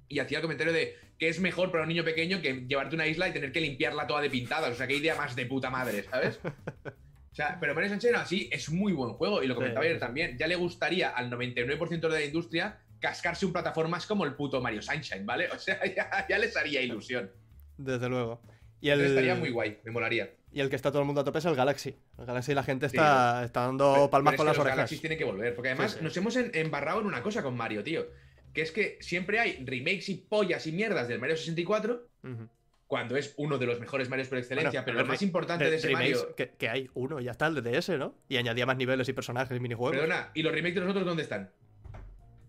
y 0.08 0.20
hacía 0.20 0.38
el 0.38 0.42
comentario 0.42 0.72
de 0.72 0.96
que 1.18 1.28
es 1.28 1.40
mejor 1.40 1.70
para 1.72 1.82
un 1.82 1.88
niño 1.88 2.04
pequeño 2.04 2.40
que 2.40 2.64
llevarte 2.66 2.94
una 2.94 3.06
isla 3.08 3.28
y 3.28 3.32
tener 3.32 3.52
que 3.52 3.60
limpiarla 3.60 4.06
toda 4.06 4.20
de 4.22 4.30
pintadas. 4.30 4.70
O 4.70 4.74
sea, 4.76 4.86
qué 4.86 4.94
idea 4.96 5.16
más 5.16 5.34
de 5.36 5.46
puta 5.46 5.68
madre, 5.68 6.04
¿sabes? 6.04 6.38
O 7.32 7.34
sea, 7.34 7.58
pero 7.60 7.74
Mario 7.74 7.90
Sunshine 7.90 8.16
así 8.16 8.48
es 8.52 8.70
muy 8.70 8.92
buen 8.92 9.12
juego 9.12 9.42
y 9.42 9.46
lo 9.46 9.54
comentaba 9.54 9.82
Sí, 9.82 9.88
ayer 9.88 9.98
sí. 9.98 10.00
también. 10.06 10.36
Ya 10.36 10.46
le 10.48 10.56
gustaría 10.56 11.10
al 11.10 11.30
99% 11.30 12.00
de 12.00 12.08
la 12.08 12.24
industria 12.24 12.78
cascarse 12.98 13.46
un 13.46 13.52
plataformas 13.52 14.04
como 14.06 14.24
el 14.24 14.34
puto 14.34 14.60
Mario 14.60 14.82
Sunshine, 14.82 15.24
¿vale? 15.24 15.48
O 15.50 15.58
sea, 15.58 15.80
ya, 15.94 16.26
ya 16.28 16.38
les 16.38 16.56
haría 16.56 16.82
ilusión. 16.82 17.30
Desde 17.78 18.08
luego. 18.08 18.40
Y 18.80 18.88
el, 18.90 19.00
Estaría 19.02 19.34
muy 19.34 19.50
guay, 19.50 19.78
me 19.84 19.90
molaría. 19.90 20.30
y 20.52 20.60
el 20.60 20.68
que 20.70 20.76
está 20.76 20.90
todo 20.90 21.00
el 21.02 21.06
mundo 21.06 21.20
a 21.20 21.24
tope 21.24 21.38
es 21.38 21.44
el 21.44 21.54
Galaxy. 21.54 21.94
El 22.18 22.26
Galaxy 22.26 22.54
la 22.54 22.62
gente 22.62 22.86
está, 22.86 23.44
está 23.44 23.60
dando 23.66 23.92
Pero- 23.94 24.10
palmas 24.10 24.32
pero 24.32 24.38
con 24.38 24.46
las 24.46 24.56
los 24.56 24.62
orejas. 24.62 24.76
Galaxies 24.78 25.00
tienen 25.00 25.18
que 25.18 25.24
volver, 25.24 25.54
porque 25.54 25.68
además 25.70 25.92
Sí, 25.92 25.98
sí. 25.98 26.04
nos 26.04 26.16
hemos 26.16 26.36
embarrado 26.36 27.00
en 27.00 27.06
una 27.06 27.22
cosa 27.22 27.42
con 27.42 27.56
Mario, 27.56 27.84
tío. 27.84 28.06
Que 28.52 28.62
es 28.62 28.72
que 28.72 28.98
siempre 29.00 29.38
hay 29.38 29.64
remakes 29.64 30.08
y 30.08 30.14
pollas 30.16 30.66
y 30.66 30.72
mierdas 30.72 31.06
del 31.08 31.20
Mario 31.20 31.36
64, 31.36 32.08
Ujú. 32.24 32.48
Cuando 32.90 33.16
es 33.16 33.34
uno 33.36 33.56
de 33.56 33.66
los 33.66 33.78
mejores 33.78 34.08
Marios 34.08 34.26
por 34.26 34.36
excelencia, 34.38 34.80
Bueno, 34.80 34.84
pero 34.84 34.98
lo 34.98 35.06
más 35.06 35.22
importante 35.22 35.70
de 35.70 35.76
ese 35.76 35.86
remakes, 35.86 36.16
Mario. 36.18 36.34
que, 36.34 36.50
que 36.58 36.68
hay 36.68 36.90
uno, 36.94 37.20
ya 37.20 37.30
está, 37.30 37.46
el 37.46 37.54
de 37.54 37.62
DS, 37.62 37.90
¿no? 37.96 38.16
Y 38.28 38.36
añadía 38.36 38.66
más 38.66 38.76
niveles 38.76 39.08
y 39.08 39.12
personajes 39.12 39.56
y 39.56 39.60
minijuegos. 39.60 39.96
Perdona, 39.96 40.32
¿y 40.34 40.42
los 40.42 40.50
remakes 40.52 40.74
de 40.74 40.80
los 40.80 40.90
otros 40.90 41.06
dónde 41.06 41.22
están? 41.22 41.52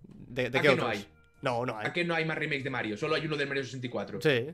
¿De, 0.08 0.49
de 0.49 0.58
¿a 0.58 0.62
qué 0.63 0.69
qué 0.69 0.75
no 0.75 0.88
hay? 0.88 1.06
No, 1.43 1.63
no 1.63 1.77
hay. 1.77 1.86
¿A 1.86 1.93
qué 1.93 2.04
no 2.04 2.15
hay 2.15 2.25
más 2.25 2.39
remakes 2.39 2.63
de 2.63 2.71
Mario? 2.71 2.97
Solo 2.97 3.13
hay 3.13 3.27
uno 3.27 3.38
del 3.38 3.47
Mario 3.49 3.63
64. 3.63 4.19
Sí. 4.19 4.47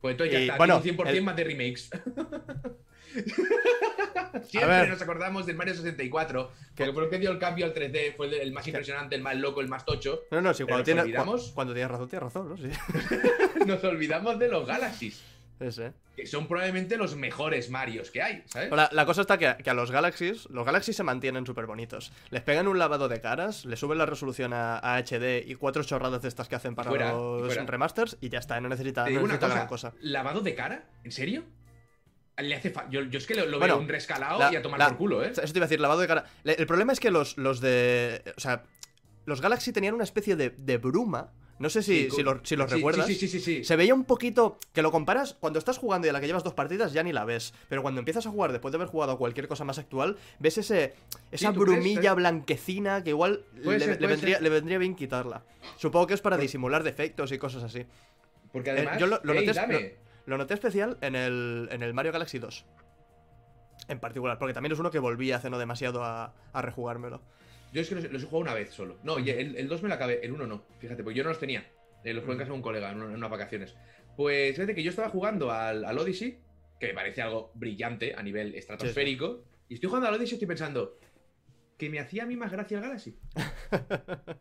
Pues 0.00 0.12
entonces 0.12 0.32
ya 0.32 0.40
Y, 0.40 0.42
está, 0.46 0.56
bueno, 0.56 0.80
tiene 0.80 0.98
un 1.00 1.06
100% 1.06 1.10
el- 1.10 1.22
más 1.22 1.36
de 1.36 1.44
remakes. 1.44 1.90
Siempre 4.48 4.88
nos 4.88 5.00
acordamos 5.02 5.46
del 5.46 5.56
Mario 5.56 5.74
64, 5.74 6.50
¿Qué? 6.74 6.84
porque 6.84 6.92
fue 6.92 7.04
el 7.04 7.10
que 7.10 7.18
dio 7.18 7.30
el 7.30 7.38
cambio 7.38 7.66
al 7.66 7.74
3D, 7.74 8.16
fue 8.16 8.26
el, 8.26 8.34
el 8.34 8.52
más 8.52 8.66
impresionante, 8.66 9.14
el 9.14 9.22
más 9.22 9.36
loco, 9.36 9.60
el 9.60 9.68
más 9.68 9.84
tocho. 9.84 10.22
No, 10.30 10.40
no, 10.40 10.52
Pero 10.52 10.66
cuando 10.66 10.84
tienes, 10.84 11.04
olvidamos. 11.04 11.48
cu- 11.48 11.54
cuando 11.54 11.72
tienes 11.74 11.90
razón, 11.90 12.08
tienes 12.08 12.22
razón, 12.24 12.48
¿no? 12.50 12.56
Sí. 12.56 12.70
Nos 13.66 13.82
olvidamos 13.84 14.38
de 14.38 14.48
los 14.48 14.66
Galaxies, 14.66 15.22
Ese. 15.60 15.92
que 16.16 16.26
son 16.26 16.46
probablemente 16.46 16.96
los 16.96 17.16
mejores 17.16 17.68
Marios 17.70 18.10
que 18.10 18.22
hay, 18.22 18.42
¿sabes? 18.46 18.70
La, 18.70 18.88
la 18.92 19.06
cosa 19.06 19.22
está 19.22 19.38
que, 19.38 19.56
que 19.62 19.70
a 19.70 19.74
los 19.74 19.90
Galaxies, 19.90 20.48
los 20.50 20.64
Galaxies 20.64 20.96
se 20.96 21.02
mantienen 21.02 21.44
súper 21.46 21.66
bonitos. 21.66 22.12
Les 22.30 22.42
pegan 22.42 22.68
un 22.68 22.78
lavado 22.78 23.08
de 23.08 23.20
caras, 23.20 23.64
le 23.64 23.76
suben 23.76 23.98
la 23.98 24.06
resolución 24.06 24.52
a, 24.52 24.78
a 24.78 24.98
HD 25.02 25.44
y 25.46 25.54
cuatro 25.56 25.82
chorradas 25.84 26.22
de 26.22 26.28
estas 26.28 26.48
que 26.48 26.54
hacen 26.56 26.74
para 26.74 26.90
Fuera, 26.90 27.12
los 27.12 27.46
fuera. 27.46 27.64
remasters 27.64 28.16
y 28.20 28.28
ya 28.28 28.38
está, 28.38 28.54
no 28.56 28.62
no 28.62 28.68
necesita 28.70 29.04
gran 29.08 29.66
cosa. 29.66 29.92
¿lavado 30.00 30.40
de 30.40 30.54
cara? 30.54 30.84
¿En 31.04 31.12
serio? 31.12 31.44
Le 32.40 32.54
hace 32.54 32.70
fa- 32.70 32.88
yo, 32.90 33.02
yo 33.02 33.18
es 33.18 33.26
que 33.26 33.34
lo, 33.34 33.46
lo 33.46 33.58
Bueno, 33.58 33.74
veo 33.74 33.82
un 33.82 33.88
rescalado 33.88 34.38
la- 34.38 34.52
y 34.52 34.56
a 34.56 34.62
tomar 34.62 34.78
la- 34.78 34.88
por 34.88 34.96
culo, 34.98 35.24
¿eh? 35.24 35.30
Eso 35.32 35.40
te 35.42 35.58
iba 35.58 35.64
a 35.64 35.68
decir, 35.68 35.80
lavado 35.80 36.00
de 36.00 36.06
cara. 36.06 36.24
El 36.44 36.66
problema 36.66 36.92
es 36.92 37.00
que 37.00 37.10
los, 37.10 37.36
los 37.36 37.60
de. 37.60 38.22
O 38.36 38.40
sea, 38.40 38.64
los 39.26 39.40
Galaxy 39.40 39.72
tenían 39.72 39.94
una 39.94 40.04
especie 40.04 40.36
de, 40.36 40.50
de 40.50 40.78
bruma. 40.78 41.32
No 41.58 41.68
sé 41.68 41.82
si, 41.82 42.04
Sí, 42.04 42.10
si, 42.12 42.22
lo- 42.22 42.40
si 42.44 42.54
los 42.54 42.70
sí, 42.70 42.76
recuerdas. 42.76 43.06
Sí, 43.08 43.14
sí, 43.16 43.26
sí, 43.26 43.40
sí. 43.40 43.56
sí. 43.56 43.64
Se 43.64 43.74
veía 43.74 43.92
un 43.92 44.04
poquito. 44.04 44.58
Que 44.72 44.80
lo 44.80 44.92
comparas. 44.92 45.34
Cuando 45.40 45.58
estás 45.58 45.76
jugando 45.78 46.06
y 46.06 46.10
a 46.10 46.12
la 46.12 46.20
que 46.20 46.28
llevas 46.28 46.44
dos 46.44 46.54
partidas 46.54 46.92
ya 46.92 47.02
ni 47.02 47.12
la 47.12 47.24
ves. 47.24 47.52
Pero 47.68 47.82
cuando 47.82 47.98
empiezas 47.98 48.24
a 48.26 48.30
jugar 48.30 48.52
después 48.52 48.70
de 48.70 48.76
haber 48.76 48.86
jugado 48.86 49.10
a 49.10 49.18
cualquier 49.18 49.48
cosa 49.48 49.64
más 49.64 49.76
actual, 49.80 50.16
ves 50.38 50.58
ese. 50.58 50.94
Esa 51.32 51.50
brumilla 51.50 52.14
blanquecina 52.14 53.02
que 53.02 53.10
igual 53.10 53.44
le, 53.56 53.80
ser, 53.80 53.88
le 53.88 53.96
puede 53.96 54.06
vendría, 54.06 54.40
le 54.40 54.48
vendría 54.50 54.78
bien 54.78 54.94
quitarla. 54.94 55.42
Supongo 55.76 56.06
que 56.06 56.14
es 56.14 56.20
para 56.20 56.36
disimular 56.36 56.84
defectos 56.84 57.32
y 57.32 57.38
cosas 57.38 57.64
así. 57.64 57.84
Porque 58.52 58.70
Eh, 58.70 58.74
además, 58.74 58.98
yo 58.98 59.06
lo, 59.08 59.20
lo 59.24 59.32
ey, 59.32 59.44
noté, 59.46 59.52
dame. 59.60 59.94
Lo- 60.28 60.38
noté 60.38 60.54
especial 60.54 60.96
en 61.00 61.14
el, 61.16 61.68
en 61.72 61.82
el 61.82 61.92
Mario 61.94 62.12
Galaxy 62.12 62.38
2. 62.38 62.64
En 63.88 64.00
particular, 64.00 64.38
porque 64.38 64.52
también 64.54 64.72
es 64.72 64.78
uno 64.78 64.90
que 64.90 64.98
volví 64.98 65.32
hace 65.32 65.48
no 65.50 65.58
demasiado 65.58 66.04
a, 66.04 66.34
a 66.52 66.62
rejugármelo. 66.62 67.22
Yo 67.72 67.80
es 67.80 67.88
que 67.88 67.94
los, 67.94 68.04
los 68.12 68.22
he 68.22 68.26
jugado 68.26 68.42
una 68.42 68.54
vez 68.54 68.70
solo. 68.70 68.96
No, 69.02 69.18
y 69.18 69.30
el, 69.30 69.56
el 69.56 69.68
2 69.68 69.82
me 69.82 69.88
lo 69.88 69.94
acabé, 69.94 70.24
el 70.24 70.32
1 70.32 70.46
no. 70.46 70.62
Fíjate, 70.78 71.02
pues 71.02 71.16
yo 71.16 71.22
no 71.22 71.30
los 71.30 71.38
tenía. 71.38 71.64
Eh, 72.04 72.12
los 72.12 72.22
jugué 72.22 72.34
en 72.34 72.38
casa 72.38 72.50
de 72.50 72.56
un 72.56 72.62
colega 72.62 72.90
en 72.92 73.00
unas 73.02 73.30
vacaciones. 73.30 73.74
Pues 74.16 74.54
fíjate 74.54 74.74
que 74.74 74.82
yo 74.82 74.90
estaba 74.90 75.08
jugando 75.08 75.50
al, 75.50 75.84
al 75.84 75.98
Odyssey, 75.98 76.38
que 76.78 76.88
me 76.88 76.94
parece 76.94 77.22
algo 77.22 77.50
brillante 77.54 78.14
a 78.14 78.22
nivel 78.22 78.54
estratosférico. 78.54 79.44
Y 79.68 79.74
estoy 79.74 79.88
jugando 79.88 80.08
al 80.08 80.14
Odyssey 80.14 80.32
y 80.32 80.36
estoy 80.36 80.48
pensando 80.48 80.96
que 81.78 81.88
me 81.88 82.00
hacía 82.00 82.24
a 82.24 82.26
mí 82.26 82.36
más 82.36 82.50
gracia 82.52 82.76
el 82.76 82.82
Galaxy. 82.82 83.16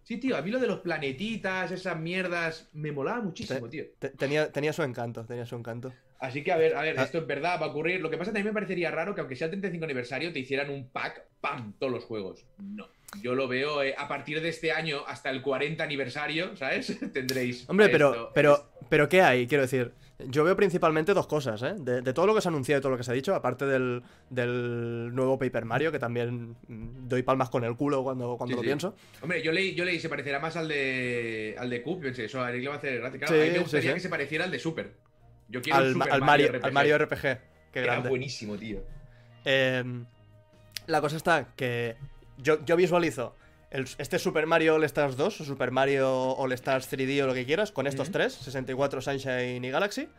Sí, 0.04 0.17
tío, 0.17 0.36
a 0.38 0.41
mí 0.41 0.52
lo 0.52 0.60
de 0.60 0.67
los 0.67 0.80
planetitas, 0.80 1.71
esas 1.71 2.00
mierdas, 2.00 2.69
me 2.73 2.91
molaba 2.91 3.21
muchísimo, 3.21 3.69
tío. 3.69 3.86
Te- 4.00 4.10
Tenía, 4.10 4.52
tenía 4.52 4.73
su 4.73 4.84
encanto, 4.84 5.26
tenía 5.26 5.45
su 5.45 5.56
encanto. 5.56 5.93
Así 6.19 6.43
que, 6.43 6.52
a 6.52 6.58
ver, 6.58 6.76
a 6.76 6.82
ver, 6.82 7.00
Ah. 7.00 7.04
esto 7.04 7.19
es 7.19 7.28
verdad, 7.28 7.60
va 7.62 7.67
a 7.67 7.69
ocurrir. 7.69 8.02
Lo 8.02 8.10
que 8.10 8.17
pasa 8.17 8.30
también 8.30 8.47
me 8.47 8.54
parecería 8.54 8.89
raro 8.89 9.13
que 9.13 9.21
aunque 9.21 9.36
sea 9.36 9.45
el 9.45 9.52
35 9.52 9.86
aniversario, 9.86 10.34
te 10.34 10.39
hicieran 10.39 10.71
un 10.71 10.89
pack, 10.89 11.21
¡pam!, 11.39 11.73
todos 11.78 11.93
los 11.93 12.04
juegos. 12.06 12.43
No. 12.60 12.88
Yo 13.21 13.36
lo 13.36 13.47
veo 13.47 13.84
eh, 13.84 13.93
a 13.97 14.08
partir 14.08 14.41
de 14.41 14.50
este 14.50 14.71
año 14.71 15.04
hasta 15.08 15.30
el 15.30 15.41
40 15.43 15.84
aniversario, 15.84 16.56
¿sabes? 16.56 16.97
Tendréis. 17.13 17.69
Hombre, 17.69 17.89
pero, 17.89 18.12
esto. 18.12 18.32
pero, 18.34 18.69
pero 18.89 19.08
¿qué 19.08 19.21
hay? 19.21 19.45
Quiero 19.47 19.62
decir, 19.62 19.93
yo 20.20 20.44
veo 20.44 20.56
principalmente 20.56 21.14
dos 21.14 21.28
cosas, 21.28 21.62
¿eh? 21.62 21.76
De, 21.78 22.02
de 22.02 22.14
todo 22.14 22.26
lo 22.26 22.34
que 22.34 22.42
se 22.42 22.48
ha 22.48 22.52
anunciado 22.52 22.80
y 22.80 22.82
todo 22.82 22.92
lo 22.92 22.98
que 22.98 23.04
se 23.04 23.12
ha 23.12 23.14
dicho, 23.14 23.36
aparte 23.36 23.66
del, 23.66 24.02
del 24.32 25.14
nuevo 25.14 25.38
Paper 25.38 25.66
Mario, 25.66 25.92
que 25.92 26.00
también 26.00 26.56
mm, 26.68 27.08
doy 27.08 27.22
palmas 27.24 27.50
con 27.50 27.64
el 27.64 27.76
culo 27.76 28.04
cuando, 28.04 28.36
cuando 28.38 28.54
Sí, 28.54 28.56
lo 28.56 28.62
sí. 28.62 28.66
pienso. 28.66 28.96
Hombre, 29.22 29.44
yo 29.44 29.52
leí, 29.52 29.76
yo 29.76 29.86
leí, 29.86 30.00
se 30.00 30.10
parecerá 30.10 30.40
más 30.40 30.56
al 30.58 30.68
de 30.68 31.56
al 31.60 31.70
de 31.70 31.84
Cube, 31.84 32.02
pensé, 32.02 32.26
eso 32.26 32.42
a 32.42 32.50
Eric 32.50 32.64
le 32.64 32.68
va 32.70 32.76
a 32.76 32.78
hacer 32.78 33.00
gracia. 33.00 33.20
Claro, 33.20 33.34
Sí, 33.36 33.42
a 33.42 33.46
mí 33.46 33.52
me 33.52 33.60
gustaría 33.60 33.94
que 33.94 34.00
se 34.00 34.10
pareciera 34.10 34.46
al 34.46 34.52
de 34.52 34.60
Super. 34.60 34.94
Yo 35.50 35.62
quiero 35.62 35.78
Al, 35.80 35.94
Super 35.94 36.12
al 36.12 36.22
Mario, 36.22 36.48
RPG. 36.52 36.66
al 36.66 36.72
Mario 36.74 36.98
RPG. 36.98 37.22
Qué 37.22 37.80
Era 37.80 37.86
grande. 37.94 38.10
buenísimo, 38.10 38.58
tío. 38.58 38.80
Eh, 39.46 39.84
la 40.88 41.00
cosa 41.02 41.16
está 41.18 41.54
que 41.56 41.96
yo, 42.40 42.66
yo 42.66 42.76
visualizo 42.76 43.36
el- 43.72 43.88
este 43.98 44.20
Super 44.20 44.46
Mario 44.48 44.76
All 44.76 44.84
Stars 44.86 45.18
2 45.18 45.42
o 45.42 45.44
Super 45.46 45.72
Mario 45.72 46.32
All 46.38 46.52
Stars 46.54 46.88
3D 46.92 47.22
o 47.24 47.28
lo 47.28 47.34
que 47.34 47.46
quieras 47.46 47.72
con 47.72 47.88
estos 47.88 48.12
tres, 48.12 48.34
64, 48.34 49.02
Sunshine 49.02 49.64
y 49.64 49.70
Galaxy. 49.70 50.10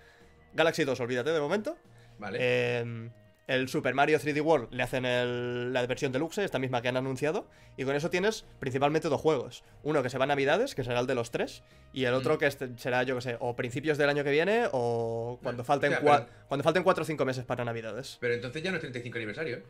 Galaxy 0.54 0.84
2, 0.84 1.00
olvídate 1.00 1.30
de 1.30 1.40
momento. 1.40 1.76
Vale. 2.18 2.38
Eh, 2.40 3.10
el 3.46 3.68
Super 3.68 3.94
Mario 3.94 4.18
3D 4.18 4.40
World 4.42 4.68
le 4.74 4.82
hacen 4.82 5.06
el- 5.06 5.72
la 5.72 5.86
versión 5.86 6.12
deluxe, 6.12 6.38
esta 6.44 6.58
misma 6.58 6.82
que 6.82 6.88
han 6.88 6.98
anunciado, 6.98 7.48
y 7.78 7.84
con 7.84 7.96
eso 7.96 8.10
tienes 8.10 8.44
principalmente 8.58 9.08
dos 9.08 9.20
juegos. 9.22 9.64
Uno 9.82 10.02
que 10.02 10.10
se 10.10 10.18
va 10.18 10.24
a 10.24 10.26
Navidades, 10.26 10.74
que 10.74 10.84
será 10.84 11.00
el 11.00 11.06
de 11.06 11.14
los 11.14 11.30
tres, 11.30 11.62
y 11.94 12.04
el 12.04 12.12
otro 12.12 12.34
Mm. 12.34 12.38
que 12.38 12.46
este- 12.46 12.68
será, 12.76 13.04
yo 13.04 13.14
que 13.14 13.22
sé, 13.22 13.36
o 13.40 13.56
principios 13.56 13.96
del 13.96 14.10
año 14.10 14.22
que 14.24 14.30
viene 14.32 14.66
o 14.72 15.38
cuando 15.42 15.64
falten, 15.64 15.94
o 15.94 15.96
sea, 15.96 16.02
cua- 16.04 16.24
pero- 16.26 16.46
cuando 16.48 16.64
falten 16.64 16.82
4 16.82 17.02
o 17.02 17.06
5 17.06 17.24
meses 17.24 17.44
para 17.46 17.64
Navidades. 17.64 18.18
Pero 18.20 18.34
entonces 18.34 18.62
ya 18.62 18.70
no 18.70 18.76
es 18.76 18.80
35 18.82 19.16
aniversario, 19.16 19.56
¿eh? 19.56 19.62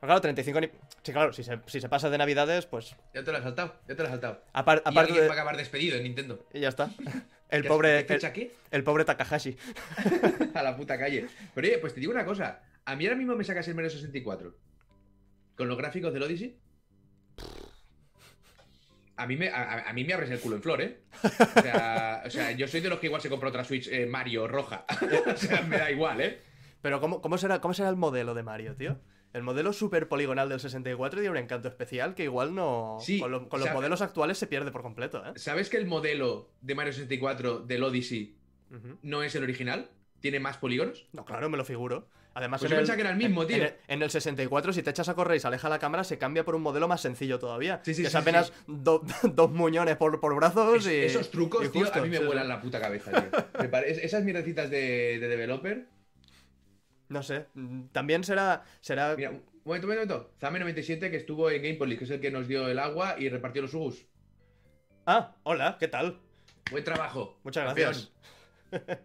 Claro, 0.00 0.20
35 0.20 0.60
ni- 0.60 0.70
Sí, 1.02 1.12
claro, 1.12 1.32
si 1.32 1.42
se, 1.42 1.58
si 1.66 1.80
se 1.80 1.88
pasa 1.88 2.10
de 2.10 2.18
Navidades, 2.18 2.66
pues. 2.66 2.94
Ya 3.14 3.24
te 3.24 3.30
lo 3.32 3.38
has 3.38 3.42
saltado, 3.44 3.74
ya 3.88 3.94
te 3.96 4.02
lo 4.02 4.04
has 4.04 4.10
saltado. 4.12 4.42
apar- 4.52 4.82
Y 4.84 4.88
aparte 4.88 5.12
de. 5.14 5.20
va 5.26 5.32
a 5.34 5.36
acabar 5.36 5.56
despedido 5.56 5.96
en 5.96 6.02
Nintendo. 6.04 6.44
Y 6.52 6.60
ya 6.60 6.68
está. 6.68 6.90
El 7.48 7.62
¿Qué- 7.62 7.68
pobre. 7.68 8.06
¿Qué 8.06 8.50
El, 8.70 8.84
pobre 8.84 9.04
Takahashi. 9.04 9.56
a 10.54 10.62
la 10.62 10.76
puta 10.76 10.98
calle. 10.98 11.26
Pero 11.54 11.66
oye, 11.68 11.78
pues 11.78 11.94
te 11.94 12.00
digo 12.00 12.12
una 12.12 12.24
cosa. 12.24 12.60
A 12.84 12.94
mí 12.96 13.04
ahora 13.06 13.16
mismo 13.16 13.34
me 13.36 13.44
sacas 13.44 13.66
el 13.68 13.74
Mario 13.74 13.90
64. 13.90 14.54
Con 15.56 15.68
los 15.68 15.78
gráficos 15.78 16.12
del 16.12 16.22
Odyssey. 16.24 16.56
A 19.18 19.26
mí, 19.26 19.36
me, 19.36 19.48
a, 19.48 19.88
a 19.88 19.92
mí 19.94 20.04
me 20.04 20.12
abres 20.12 20.30
el 20.30 20.38
culo 20.40 20.56
en 20.56 20.62
flor, 20.62 20.82
¿eh? 20.82 21.00
O 21.22 21.60
sea, 21.62 22.22
o 22.26 22.30
sea, 22.30 22.50
yo 22.52 22.68
soy 22.68 22.80
de 22.82 22.90
los 22.90 22.98
que 23.00 23.06
igual 23.06 23.22
se 23.22 23.30
compra 23.30 23.48
otra 23.48 23.64
Switch 23.64 23.88
eh, 23.88 24.04
Mario 24.04 24.46
roja. 24.46 24.84
o 25.32 25.36
sea, 25.36 25.62
me 25.62 25.78
da 25.78 25.90
igual, 25.90 26.20
¿eh? 26.20 26.42
Pero 26.82 27.00
¿cómo, 27.00 27.22
cómo, 27.22 27.38
será, 27.38 27.60
¿cómo 27.62 27.72
será 27.72 27.88
el 27.88 27.96
modelo 27.96 28.34
de 28.34 28.42
Mario, 28.42 28.76
tío? 28.76 28.98
El 29.36 29.42
modelo 29.42 29.74
super 29.74 30.08
poligonal 30.08 30.48
del 30.48 30.60
64 30.60 31.20
tiene 31.20 31.30
un 31.30 31.36
encanto 31.36 31.68
especial 31.68 32.14
que 32.14 32.24
igual 32.24 32.54
no. 32.54 32.96
Sí, 33.00 33.20
con, 33.20 33.30
lo- 33.30 33.48
los 33.50 33.70
modelos 33.72 34.00
actuales 34.00 34.38
se 34.38 34.46
pierde 34.46 34.70
por 34.70 34.80
completo, 34.80 35.22
¿eh? 35.26 35.32
¿Sabes 35.36 35.68
que 35.68 35.76
el 35.76 35.84
modelo 35.86 36.48
de 36.62 36.74
Mario 36.74 36.94
64 36.94 37.58
del 37.60 37.82
Odyssey 37.82 38.34
no 39.02 39.22
es 39.22 39.34
el 39.34 39.42
original? 39.42 39.90
¿Tiene 40.20 40.40
más 40.40 40.56
polígonos? 40.56 41.06
No, 41.12 41.24
claro, 41.26 41.50
me 41.50 41.58
lo 41.58 41.64
figuro. 41.66 42.08
Además, 42.32 42.60
Pues 42.60 42.70
en 42.70 42.76
yo 42.76 42.76
el, 42.76 42.80
pensaba 42.82 42.96
que 42.96 43.00
era 43.02 43.10
el 43.10 43.16
mismo, 43.16 43.42
en- 43.42 43.48
tío. 43.48 43.56
En 43.58 43.62
el, 43.64 43.74
en 43.88 44.02
el 44.02 44.10
64, 44.10 44.72
si 44.72 44.82
te 44.82 44.88
echas 44.90 45.08
a 45.10 45.14
correr 45.14 45.36
y 45.36 45.40
se 45.40 45.46
aleja 45.48 45.68
la 45.68 45.78
cámara, 45.78 46.02
se 46.04 46.16
cambia 46.18 46.44
por 46.44 46.54
un 46.54 46.62
modelo 46.62 46.88
más 46.88 47.00
sencillo 47.02 47.38
todavía. 47.38 47.80
Sí, 47.84 47.92
sí, 47.94 48.02
que 48.02 48.08
sí, 48.10 48.16
es 48.16 48.22
apenas 48.22 48.52
do- 48.66 49.02
dos 49.22 49.50
muñones 49.50 49.96
por, 49.96 50.18
por 50.20 50.34
brazos 50.34 50.86
Es- 50.86 50.92
y. 50.92 50.96
esos 51.04 51.30
trucos, 51.30 51.66
y 51.66 51.68
tío, 51.68 51.92
a 51.92 52.00
mí 52.00 52.08
me 52.08 52.18
vuelan 52.24 52.48
la 52.48 52.60
puta 52.62 52.80
cabeza, 52.80 53.10
tío. 53.10 53.70
Esas 53.86 54.24
mierdecitas 54.24 54.70
de, 54.70 55.18
de 55.18 55.28
developer. 55.28 55.86
No 57.08 57.22
sé. 57.22 57.46
mm, 57.54 57.86
También 57.92 58.24
será. 58.24 58.64
será 58.80 59.14
Mira, 59.16 59.30
un 59.30 59.42
momento, 59.64 59.86
un 59.86 59.92
momento. 59.94 60.32
Zame97 60.40 61.10
que 61.10 61.16
estuvo 61.16 61.50
en 61.50 61.62
Gamepolis, 61.62 61.98
que 61.98 62.04
es 62.04 62.10
el 62.10 62.20
que 62.20 62.30
nos 62.30 62.48
dio 62.48 62.68
el 62.68 62.78
agua 62.78 63.16
y 63.18 63.28
repartió 63.28 63.62
los 63.62 63.74
ubus. 63.74 64.06
Ah, 65.06 65.36
hola, 65.44 65.76
¿qué 65.78 65.88
tal? 65.88 66.18
Buen 66.70 66.82
trabajo. 66.84 67.38
Muchas 67.44 67.64
gracias. 67.74 68.12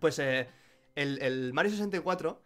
Pues 0.00 0.18
eh, 0.18 0.48
el, 0.96 1.20
el 1.22 1.52
Mario 1.52 1.70
64 1.70 2.42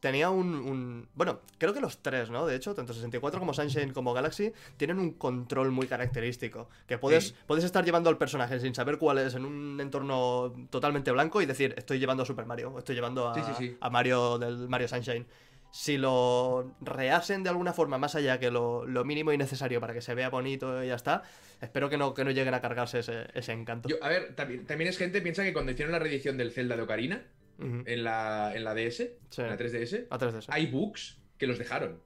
tenía 0.00 0.30
un, 0.30 0.54
un- 0.54 1.08
Bueno, 1.14 1.40
creo 1.58 1.72
que 1.74 1.80
los 1.80 1.98
tres, 2.02 2.30
¿no? 2.30 2.46
De 2.46 2.54
hecho, 2.56 2.74
tanto 2.74 2.92
64 2.92 3.38
como 3.40 3.54
Sunshine 3.54 3.92
como 3.92 4.12
Galaxy 4.14 4.52
tienen 4.76 4.98
un 4.98 5.12
control 5.12 5.70
muy 5.70 5.86
característico. 5.86 6.68
Que 6.86 6.98
puedes, 6.98 7.28
Sí. 7.28 7.34
puedes 7.46 7.64
estar 7.64 7.84
llevando 7.84 8.10
al 8.10 8.18
personaje 8.18 8.60
sin 8.60 8.74
saber 8.74 8.98
cuál 8.98 9.18
es 9.18 9.34
en 9.34 9.44
un 9.44 9.80
entorno 9.80 10.54
totalmente 10.70 11.10
blanco 11.10 11.40
y 11.42 11.46
decir, 11.46 11.74
estoy 11.76 11.98
llevando 11.98 12.22
a 12.22 12.26
Super 12.26 12.46
Mario, 12.46 12.72
o 12.72 12.78
estoy 12.78 12.94
llevando 12.94 13.28
a, 13.28 13.34
Sí, 13.34 13.40
sí, 13.46 13.52
sí. 13.58 13.76
a 13.80 13.90
Mario 13.90 14.38
del 14.38 14.68
Mario 14.68 14.88
Sunshine. 14.88 15.26
si 15.72 15.98
lo 15.98 16.72
rehasen 16.80 17.42
de 17.42 17.50
alguna 17.50 17.72
forma 17.74 17.98
más 17.98 18.14
allá 18.14 18.38
que 18.40 18.50
lo, 18.50 18.86
lo 18.86 19.04
mínimo 19.04 19.32
y 19.32 19.36
necesario 19.36 19.78
para 19.78 19.92
que 19.92 20.00
se 20.00 20.14
vea 20.14 20.30
bonito 20.30 20.82
y 20.82 20.86
ya 20.86 20.94
está, 20.94 21.22
espero 21.60 21.90
que 21.90 21.98
no, 21.98 22.14
que 22.14 22.24
no 22.24 22.30
lleguen 22.30 22.54
a 22.54 22.62
cargarse 22.62 23.00
ese, 23.00 23.26
ese 23.34 23.52
encanto. 23.52 23.86
Yo, 23.88 23.96
a 24.00 24.08
ver, 24.08 24.34
también, 24.34 24.64
también 24.64 24.88
es 24.88 24.96
gente, 24.96 25.20
piensa 25.20 25.42
que 25.42 25.52
cuando 25.52 25.72
hicieron 25.72 25.92
la 25.92 25.98
reedición 25.98 26.38
del 26.38 26.52
Zelda 26.52 26.76
de 26.76 26.82
Ocarina, 26.82 27.24
En 27.58 28.04
la, 28.04 28.52
en 28.54 28.64
la 28.64 28.74
DS, 28.74 28.96
Sí. 29.30 29.40
en 29.42 29.48
la 29.48 29.56
3DS, 29.56 30.06
A 30.10 30.18
3DS. 30.18 30.46
hay 30.48 30.66
bugs 30.66 31.18
que 31.38 31.46
los 31.46 31.58
dejaron. 31.58 32.02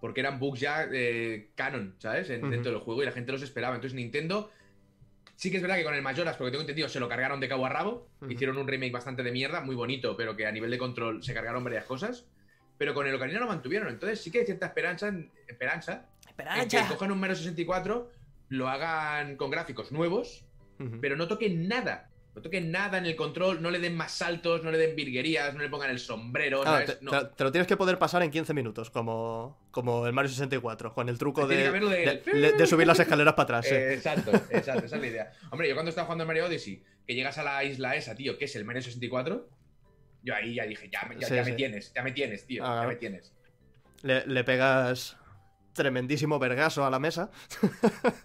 Porque 0.00 0.20
eran 0.20 0.38
bugs 0.38 0.60
ya 0.60 0.86
eh, 0.92 1.50
canon, 1.54 1.94
¿sabes? 1.98 2.28
En- 2.30 2.42
Ujú. 2.42 2.50
Dentro 2.50 2.72
del 2.72 2.80
juego 2.80 3.02
y 3.02 3.06
la 3.06 3.12
gente 3.12 3.32
los 3.32 3.42
esperaba. 3.42 3.74
Entonces 3.74 3.94
Nintendo, 3.96 4.50
sí 5.34 5.50
que 5.50 5.56
es 5.56 5.62
verdad 5.62 5.76
que 5.76 5.84
con 5.84 5.94
el 5.94 6.02
Majoras, 6.02 6.36
porque 6.36 6.50
tengo 6.50 6.60
entendido, 6.60 6.88
se 6.90 7.00
lo 7.00 7.08
cargaron 7.08 7.40
de 7.40 7.48
cabo 7.48 7.64
a 7.64 7.70
rabo. 7.70 8.10
Hicieron 8.28 8.58
un 8.58 8.68
remake 8.68 8.92
bastante 8.92 9.22
de 9.22 9.32
mierda, 9.32 9.62
muy 9.62 9.74
bonito, 9.74 10.16
pero 10.16 10.36
que 10.36 10.46
a 10.46 10.52
nivel 10.52 10.70
de 10.70 10.78
control 10.78 11.22
se 11.22 11.32
cargaron 11.32 11.64
varias 11.64 11.84
cosas. 11.84 12.26
Pero 12.78 12.92
con 12.92 13.06
el 13.06 13.14
Ocarina 13.14 13.40
lo 13.40 13.46
mantuvieron. 13.46 13.88
Entonces 13.88 14.20
sí 14.20 14.30
que 14.30 14.40
hay 14.40 14.44
cierta 14.44 14.66
esperanza, 14.66 15.08
en- 15.08 15.32
esperanza 15.48 16.06
en 16.28 16.68
que 16.68 16.78
cojan 16.88 17.10
un 17.10 17.18
Mario 17.18 17.36
64, 17.36 18.10
lo 18.50 18.68
hagan 18.68 19.36
con 19.36 19.50
gráficos 19.50 19.90
nuevos, 19.92 20.44
pero 21.00 21.16
no 21.16 21.26
toquen 21.26 21.66
nada. 21.68 22.10
No 22.36 22.42
toquen 22.42 22.70
nada 22.70 22.98
en 22.98 23.06
el 23.06 23.16
control, 23.16 23.62
no 23.62 23.70
le 23.70 23.78
den 23.78 23.96
más 23.96 24.12
saltos, 24.12 24.62
no 24.62 24.70
le 24.70 24.76
den 24.76 24.94
virguerías, 24.94 25.54
no 25.54 25.60
le 25.62 25.70
pongan 25.70 25.88
el 25.88 25.98
sombrero, 25.98 26.60
Ah, 26.60 26.64
¿sabes? 26.82 26.98
te, 26.98 27.04
No. 27.04 27.10
te- 27.10 27.34
te 27.34 27.44
lo 27.44 27.50
tienes 27.50 27.66
que 27.66 27.78
poder 27.78 27.98
pasar 27.98 28.22
en 28.22 28.30
15 28.30 28.52
minutos, 28.52 28.90
como, 28.90 29.58
como 29.70 30.06
el 30.06 30.12
Mario 30.12 30.28
64, 30.28 30.92
con 30.92 31.08
el 31.08 31.16
truco 31.16 31.46
de, 31.46 31.56
de- 31.56 31.80
de, 31.80 32.22
de- 32.38 32.52
de 32.52 32.66
subir 32.66 32.86
las 32.86 33.00
escaleras 33.00 33.32
para 33.32 33.44
atrás. 33.58 33.66
sí. 33.66 33.74
Eh, 33.74 33.94
exacto, 33.94 34.32
exacto, 34.50 34.84
esa 34.84 34.96
es 34.96 35.00
la 35.00 35.06
idea. 35.08 35.32
Hombre, 35.50 35.66
yo 35.66 35.74
cuando 35.74 35.88
estaba 35.88 36.04
jugando 36.04 36.24
al 36.24 36.28
Mario 36.28 36.44
Odyssey, 36.44 36.84
que 37.06 37.14
llegas 37.14 37.38
a 37.38 37.42
la 37.42 37.64
isla 37.64 37.96
esa, 37.96 38.14
tío, 38.14 38.36
que 38.36 38.44
es 38.44 38.54
el 38.54 38.66
Mario 38.66 38.82
64, 38.82 39.48
yo 40.22 40.34
ahí 40.34 40.56
ya 40.56 40.66
dije, 40.66 40.90
ya, 40.92 41.06
me- 41.08 41.18
ya, 41.18 41.28
Sí, 41.28 41.34
ya 41.36 41.42
sí. 41.44 41.50
me 41.52 41.56
tienes, 41.56 41.92
ya 41.94 42.02
me 42.02 42.12
tienes, 42.12 42.46
tío, 42.46 42.62
Ah, 42.64 42.66
ya 42.68 42.72
claro. 42.74 42.88
me 42.90 42.96
tienes. 42.96 43.32
Le, 44.02 44.26
le 44.26 44.44
pegas 44.44 45.16
tremendísimo 45.72 46.38
vergaso 46.38 46.84
a 46.84 46.90
la 46.90 46.98
mesa, 46.98 47.30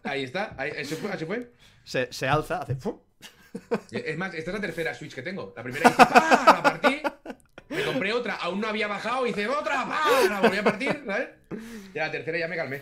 Ahí 0.04 0.24
está, 0.24 0.54
ahí, 0.58 0.72
así 0.72 0.96
fue, 0.96 1.12
así 1.14 1.26
fue. 1.26 1.50
se, 1.86 2.12
se 2.12 2.28
alza, 2.28 2.58
hace... 2.58 2.76
¡fum! 2.76 3.00
Es 3.92 4.18
más, 4.18 4.34
esta 4.34 4.52
es 4.52 4.56
la 4.56 4.62
tercera 4.62 4.94
Switch 4.94 5.14
que 5.14 5.22
tengo. 5.22 5.54
La 5.56 5.64
primera 5.64 5.90
hice, 5.90 5.98
¡pah! 5.98 6.44
La 6.58 6.64
partí. 6.64 7.02
Me 7.70 7.84
compré 7.84 8.12
otra, 8.14 8.36
aún 8.36 8.60
no 8.62 8.68
había 8.68 8.88
bajado, 8.88 9.26
hice 9.28 9.48
otra, 9.48 9.86
¡pah! 9.86 10.28
La 10.30 10.42
volví 10.42 10.58
a 10.58 10.64
partir, 10.64 11.04
¿sabes? 11.06 11.30
Y 11.94 11.98
la 11.98 12.12
tercera 12.12 12.38
ya 12.38 12.48
me 12.48 12.56
calmé. 12.56 12.82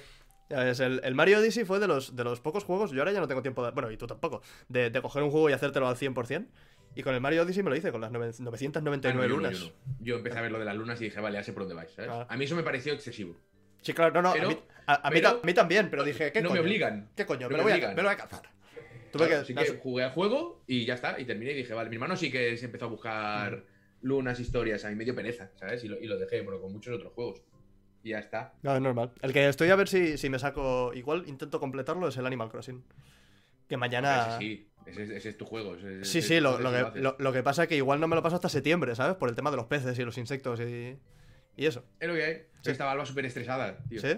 Ya 0.50 0.64
ves, 0.64 0.80
el, 0.80 1.00
el 1.04 1.14
Mario 1.14 1.40
Odyssey 1.40 1.64
fue 1.64 1.80
de 1.80 1.88
los, 1.88 2.16
de 2.16 2.24
los 2.24 2.40
pocos 2.40 2.64
juegos, 2.64 2.90
yo 2.92 3.02
ahora 3.02 3.12
ya 3.12 3.20
no 3.20 3.28
tengo 3.28 3.44
tiempo 3.44 3.64
de... 3.64 3.70
Bueno, 3.72 3.92
y 3.92 3.98
tú 3.98 4.08
tampoco, 4.08 4.42
de, 4.68 4.90
de 4.90 5.02
coger 5.02 5.22
un 5.22 5.30
juego 5.30 5.48
y 5.50 5.54
hacértelo 5.54 5.88
al 5.88 5.96
100%. 5.96 6.48
Y 6.96 7.04
con 7.04 7.14
el 7.14 7.22
Mario 7.22 7.44
Odyssey 7.44 7.62
me 7.62 7.70
lo 7.70 7.76
hice, 7.76 7.92
con 7.92 8.02
las 8.02 8.12
nove- 8.12 8.40
999 8.40 9.10
Ah, 9.10 9.14
no, 9.14 9.22
yo 9.22 9.30
no, 9.30 9.36
lunas. 9.36 9.60
yo 9.60 9.68
no. 9.68 9.74
Yo 10.00 10.16
empecé 10.18 10.40
a 10.40 10.42
ver 10.42 10.52
lo 10.52 10.58
de 10.58 10.66
las 10.66 10.76
lunas 10.76 11.00
y 11.02 11.04
dije, 11.06 11.20
vale, 11.22 11.38
ya 11.38 11.44
sé 11.44 11.54
por 11.54 11.64
dónde 11.64 11.76
vais, 11.76 11.92
¿sabes? 11.92 12.10
Claro. 12.10 12.26
A 12.28 12.36
mí 12.36 12.46
eso 12.46 12.56
me 12.56 12.64
pareció 12.64 12.94
excesivo. 12.94 13.36
Sí, 13.84 13.94
claro, 13.94 14.12
no, 14.12 14.24
no, 14.24 14.34
Pero- 14.34 14.48
a, 14.48 14.50
mí, 14.50 14.58
a- 14.88 14.94
a 15.08 15.10
mí 15.12 15.16
pero- 15.22 15.34
ta- 15.36 15.40
a 15.44 15.46
mí 15.46 15.54
también, 15.54 15.90
pero 15.92 16.04
dije, 16.04 16.32
¿qué 16.32 16.42
no 16.42 16.50
coño? 16.50 16.62
me 16.64 16.68
obligan. 16.68 17.10
¿Qué 17.16 17.28
coño? 17.28 17.42
No 17.48 17.50
Me, 17.50 17.52
me 17.52 17.58
lo 17.58 17.64
voy 17.80 17.88
me 17.96 18.02
lo 18.02 18.04
voy 18.04 18.14
a 18.14 18.18
cazar. 18.18 18.42
Tuve 19.12 19.28
Claro, 19.28 19.30
que... 19.30 19.36
así 19.44 19.54
das- 19.54 19.72
que 19.72 19.78
jugué 19.80 20.04
al 20.04 20.12
juego 20.12 20.64
y 20.68 20.86
ya 20.86 20.94
está. 20.96 21.20
Y 21.20 21.26
terminé 21.26 21.52
y 21.52 21.56
dije, 21.56 21.74
vale, 21.74 21.90
mi 21.90 21.96
hermano 21.96 22.16
sí 22.16 22.32
que 22.32 22.56
se 22.58 22.66
empezó 22.66 22.86
a 22.86 22.90
buscar 22.90 23.58
Mm. 23.58 23.64
lunas, 24.08 24.40
historias. 24.40 24.86
A 24.86 24.90
mí 24.90 24.96
me 24.96 25.04
dio 25.06 25.16
pereza, 25.16 25.52
¿sabes? 25.56 25.84
Y 25.84 25.88
lo, 25.88 26.00
y 26.00 26.06
lo 26.08 26.18
dejé, 26.18 26.44
pero 26.44 26.62
con 26.62 26.72
muchos 26.72 26.96
otros 26.96 27.12
juegos. 27.14 27.42
Y 28.04 28.10
ya 28.12 28.20
está. 28.20 28.54
No, 28.64 28.74
es 28.76 28.82
normal. 28.82 29.12
El 29.22 29.34
que 29.34 29.48
estoy 29.50 29.70
a 29.70 29.76
ver 29.76 29.88
si, 29.90 30.18
si 30.18 30.30
me 30.30 30.40
saco. 30.40 30.92
Igual 30.94 31.26
intento 31.28 31.60
completarlo 31.60 32.08
es 32.08 32.16
el 32.18 32.26
Animal 32.26 32.50
Crossing. 32.50 32.84
Que 33.68 33.76
mañana. 33.78 34.30
Ese 34.30 34.38
sí, 34.40 34.68
ese, 34.86 35.04
es- 35.04 35.10
ese 35.10 35.30
es 35.30 35.38
tu 35.38 35.46
juego. 35.46 35.76
ese- 35.76 36.06
Sí, 36.06 36.22
sí, 36.22 36.40
lo, 36.40 36.60
lo 36.60 36.72
lo 36.72 36.94
que, 36.94 37.00
lo, 37.02 37.16
lo 37.20 37.34
que 37.34 37.44
pasa 37.44 37.64
es 37.64 37.70
que 37.70 37.76
igual 37.76 38.00
no 38.00 38.08
me 38.08 38.16
lo 38.16 38.24
paso 38.24 38.36
hasta 38.38 38.48
septiembre, 38.50 38.96
¿sabes? 38.96 39.18
Por 39.18 39.28
el 39.30 39.36
tema 39.36 39.52
de 39.52 39.58
los 39.58 39.66
peces 39.66 39.98
y 40.00 40.04
los 40.06 40.18
insectos 40.18 40.60
y. 40.62 40.98
Y 41.58 41.66
eso. 41.66 41.84
Es 42.00 42.08
lo 42.08 42.14
que 42.16 42.24
hay. 42.24 42.36
Sí. 42.62 42.72
Estaba 42.72 42.92
Alba 42.94 43.06
súper 43.06 43.26
estresada, 43.26 43.78
tío. 43.90 44.00
¿Sí? 44.00 44.18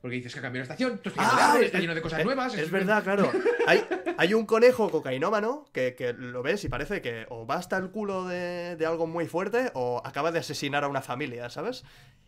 Porque 0.00 0.16
dices 0.16 0.34
que 0.34 0.40
cambió 0.40 0.60
la 0.60 0.62
estación, 0.62 1.00
de 1.04 1.12
árboles, 1.16 1.66
está 1.66 1.78
lleno 1.78 1.94
de 1.94 2.00
cosas 2.00 2.20
es, 2.20 2.24
nuevas. 2.24 2.54
Es 2.54 2.70
verdad, 2.70 3.02
claro. 3.02 3.30
Hay, 3.66 3.84
hay 4.16 4.34
un 4.34 4.46
conejo 4.46 4.90
cocainómano 4.90 5.66
que, 5.72 5.94
que 5.94 6.14
lo 6.14 6.42
ves 6.42 6.64
y 6.64 6.68
parece 6.68 7.02
que 7.02 7.26
o 7.28 7.46
va 7.46 7.56
hasta 7.56 7.76
el 7.76 7.90
culo 7.90 8.26
de, 8.26 8.76
de 8.76 8.86
algo 8.86 9.06
muy 9.06 9.26
fuerte 9.26 9.70
o 9.74 10.00
acaba 10.04 10.32
de 10.32 10.38
asesinar 10.38 10.84
a 10.84 10.88
una 10.88 11.02
familia, 11.02 11.50
¿sabes? 11.50 11.84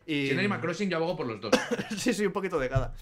Y... 0.07 0.27
Si 0.27 0.31
en 0.33 0.39
Animal 0.41 0.61
Crossing 0.61 0.91
yo 0.91 0.99
abogo 0.99 1.17
por 1.17 1.27
los 1.27 1.41
dos. 1.41 1.53
sí, 1.97 2.13
sí, 2.13 2.27
un 2.27 2.33
poquito 2.33 2.59
de 2.59 2.69
cada. 2.69 2.95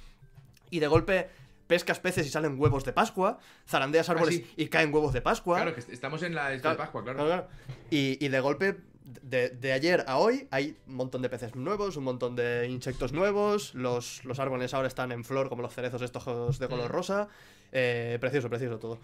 Y 0.70 0.78
de 0.78 0.86
golpe 0.86 1.28
pescas 1.66 2.00
peces 2.00 2.26
y 2.26 2.30
salen 2.30 2.58
huevos 2.58 2.84
de 2.84 2.92
Pascua, 2.92 3.38
zarandeas 3.68 4.08
árboles 4.10 4.36
sí. 4.36 4.46
y 4.56 4.66
caen 4.66 4.92
huevos 4.92 5.12
de 5.12 5.20
Pascua. 5.20 5.56
Claro, 5.56 5.72
que 5.72 5.78
est- 5.80 5.90
estamos 5.90 6.20
en 6.24 6.34
la 6.34 6.48
de 6.50 6.58
Pascua, 6.58 7.04
claro. 7.04 7.18
Claro, 7.18 7.26
claro. 7.26 7.48
Y, 7.90 8.24
y 8.24 8.28
de 8.28 8.40
golpe, 8.40 8.76
de, 9.22 9.50
de 9.50 9.72
ayer 9.72 10.04
a 10.06 10.18
hoy, 10.18 10.46
hay 10.50 10.76
un 10.86 10.94
montón 10.94 11.22
de 11.22 11.28
peces 11.28 11.54
nuevos, 11.56 11.96
un 11.96 12.04
montón 12.04 12.36
de 12.36 12.66
insectos 12.68 13.12
nuevos, 13.12 13.74
los, 13.74 14.24
los 14.24 14.38
árboles 14.38 14.74
ahora 14.74 14.88
están 14.88 15.12
en 15.12 15.24
flor, 15.24 15.48
como 15.48 15.62
los 15.62 15.74
cerezos 15.74 16.02
estos 16.02 16.58
de 16.58 16.68
color 16.68 16.88
Mm. 16.90 16.92
rosa. 16.92 17.28
Eh, 17.72 18.18
precioso, 18.20 18.48
precioso 18.48 18.78
todo. 18.78 18.98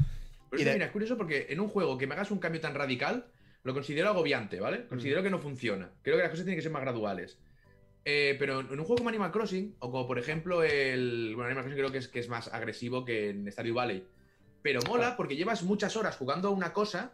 Pero 0.50 0.60
Y 0.60 0.62
eso, 0.62 0.70
de- 0.70 0.74
mira, 0.76 0.86
es 0.86 0.92
curioso 0.92 1.16
porque 1.16 1.46
en 1.50 1.60
un 1.60 1.68
juego 1.68 1.96
que 1.98 2.06
me 2.06 2.14
hagas 2.14 2.30
un 2.30 2.38
cambio 2.38 2.60
tan 2.60 2.74
radical, 2.74 3.26
lo 3.62 3.74
considero 3.74 4.08
agobiante, 4.08 4.60
¿vale? 4.60 4.86
Considero 4.86 5.22
que 5.22 5.30
no 5.30 5.38
funciona. 5.38 5.90
Creo 6.02 6.16
que 6.16 6.22
las 6.22 6.30
cosas 6.30 6.44
tienen 6.44 6.58
que 6.58 6.62
ser 6.62 6.72
más 6.72 6.82
graduales. 6.82 7.38
Eh, 8.04 8.36
pero 8.38 8.60
en 8.60 8.70
un 8.78 8.84
juego 8.84 8.96
como 8.98 9.08
Animal 9.08 9.32
Crossing, 9.32 9.74
o 9.80 9.90
como 9.90 10.06
por 10.06 10.18
ejemplo 10.20 10.62
el. 10.62 11.32
Bueno, 11.34 11.46
Animal 11.48 11.64
Crossing 11.64 11.78
creo 11.78 11.90
que 11.90 11.98
es, 11.98 12.06
que 12.08 12.20
es 12.20 12.28
más 12.28 12.46
agresivo 12.54 13.04
que 13.04 13.30
en 13.30 13.50
Stardew 13.50 13.74
Valley. 13.74 14.06
Pero 14.62 14.80
mola 14.86 15.16
porque 15.16 15.34
llevas 15.36 15.64
muchas 15.64 15.96
horas 15.96 16.16
jugando 16.16 16.48
a 16.48 16.50
una 16.52 16.72
cosa 16.72 17.12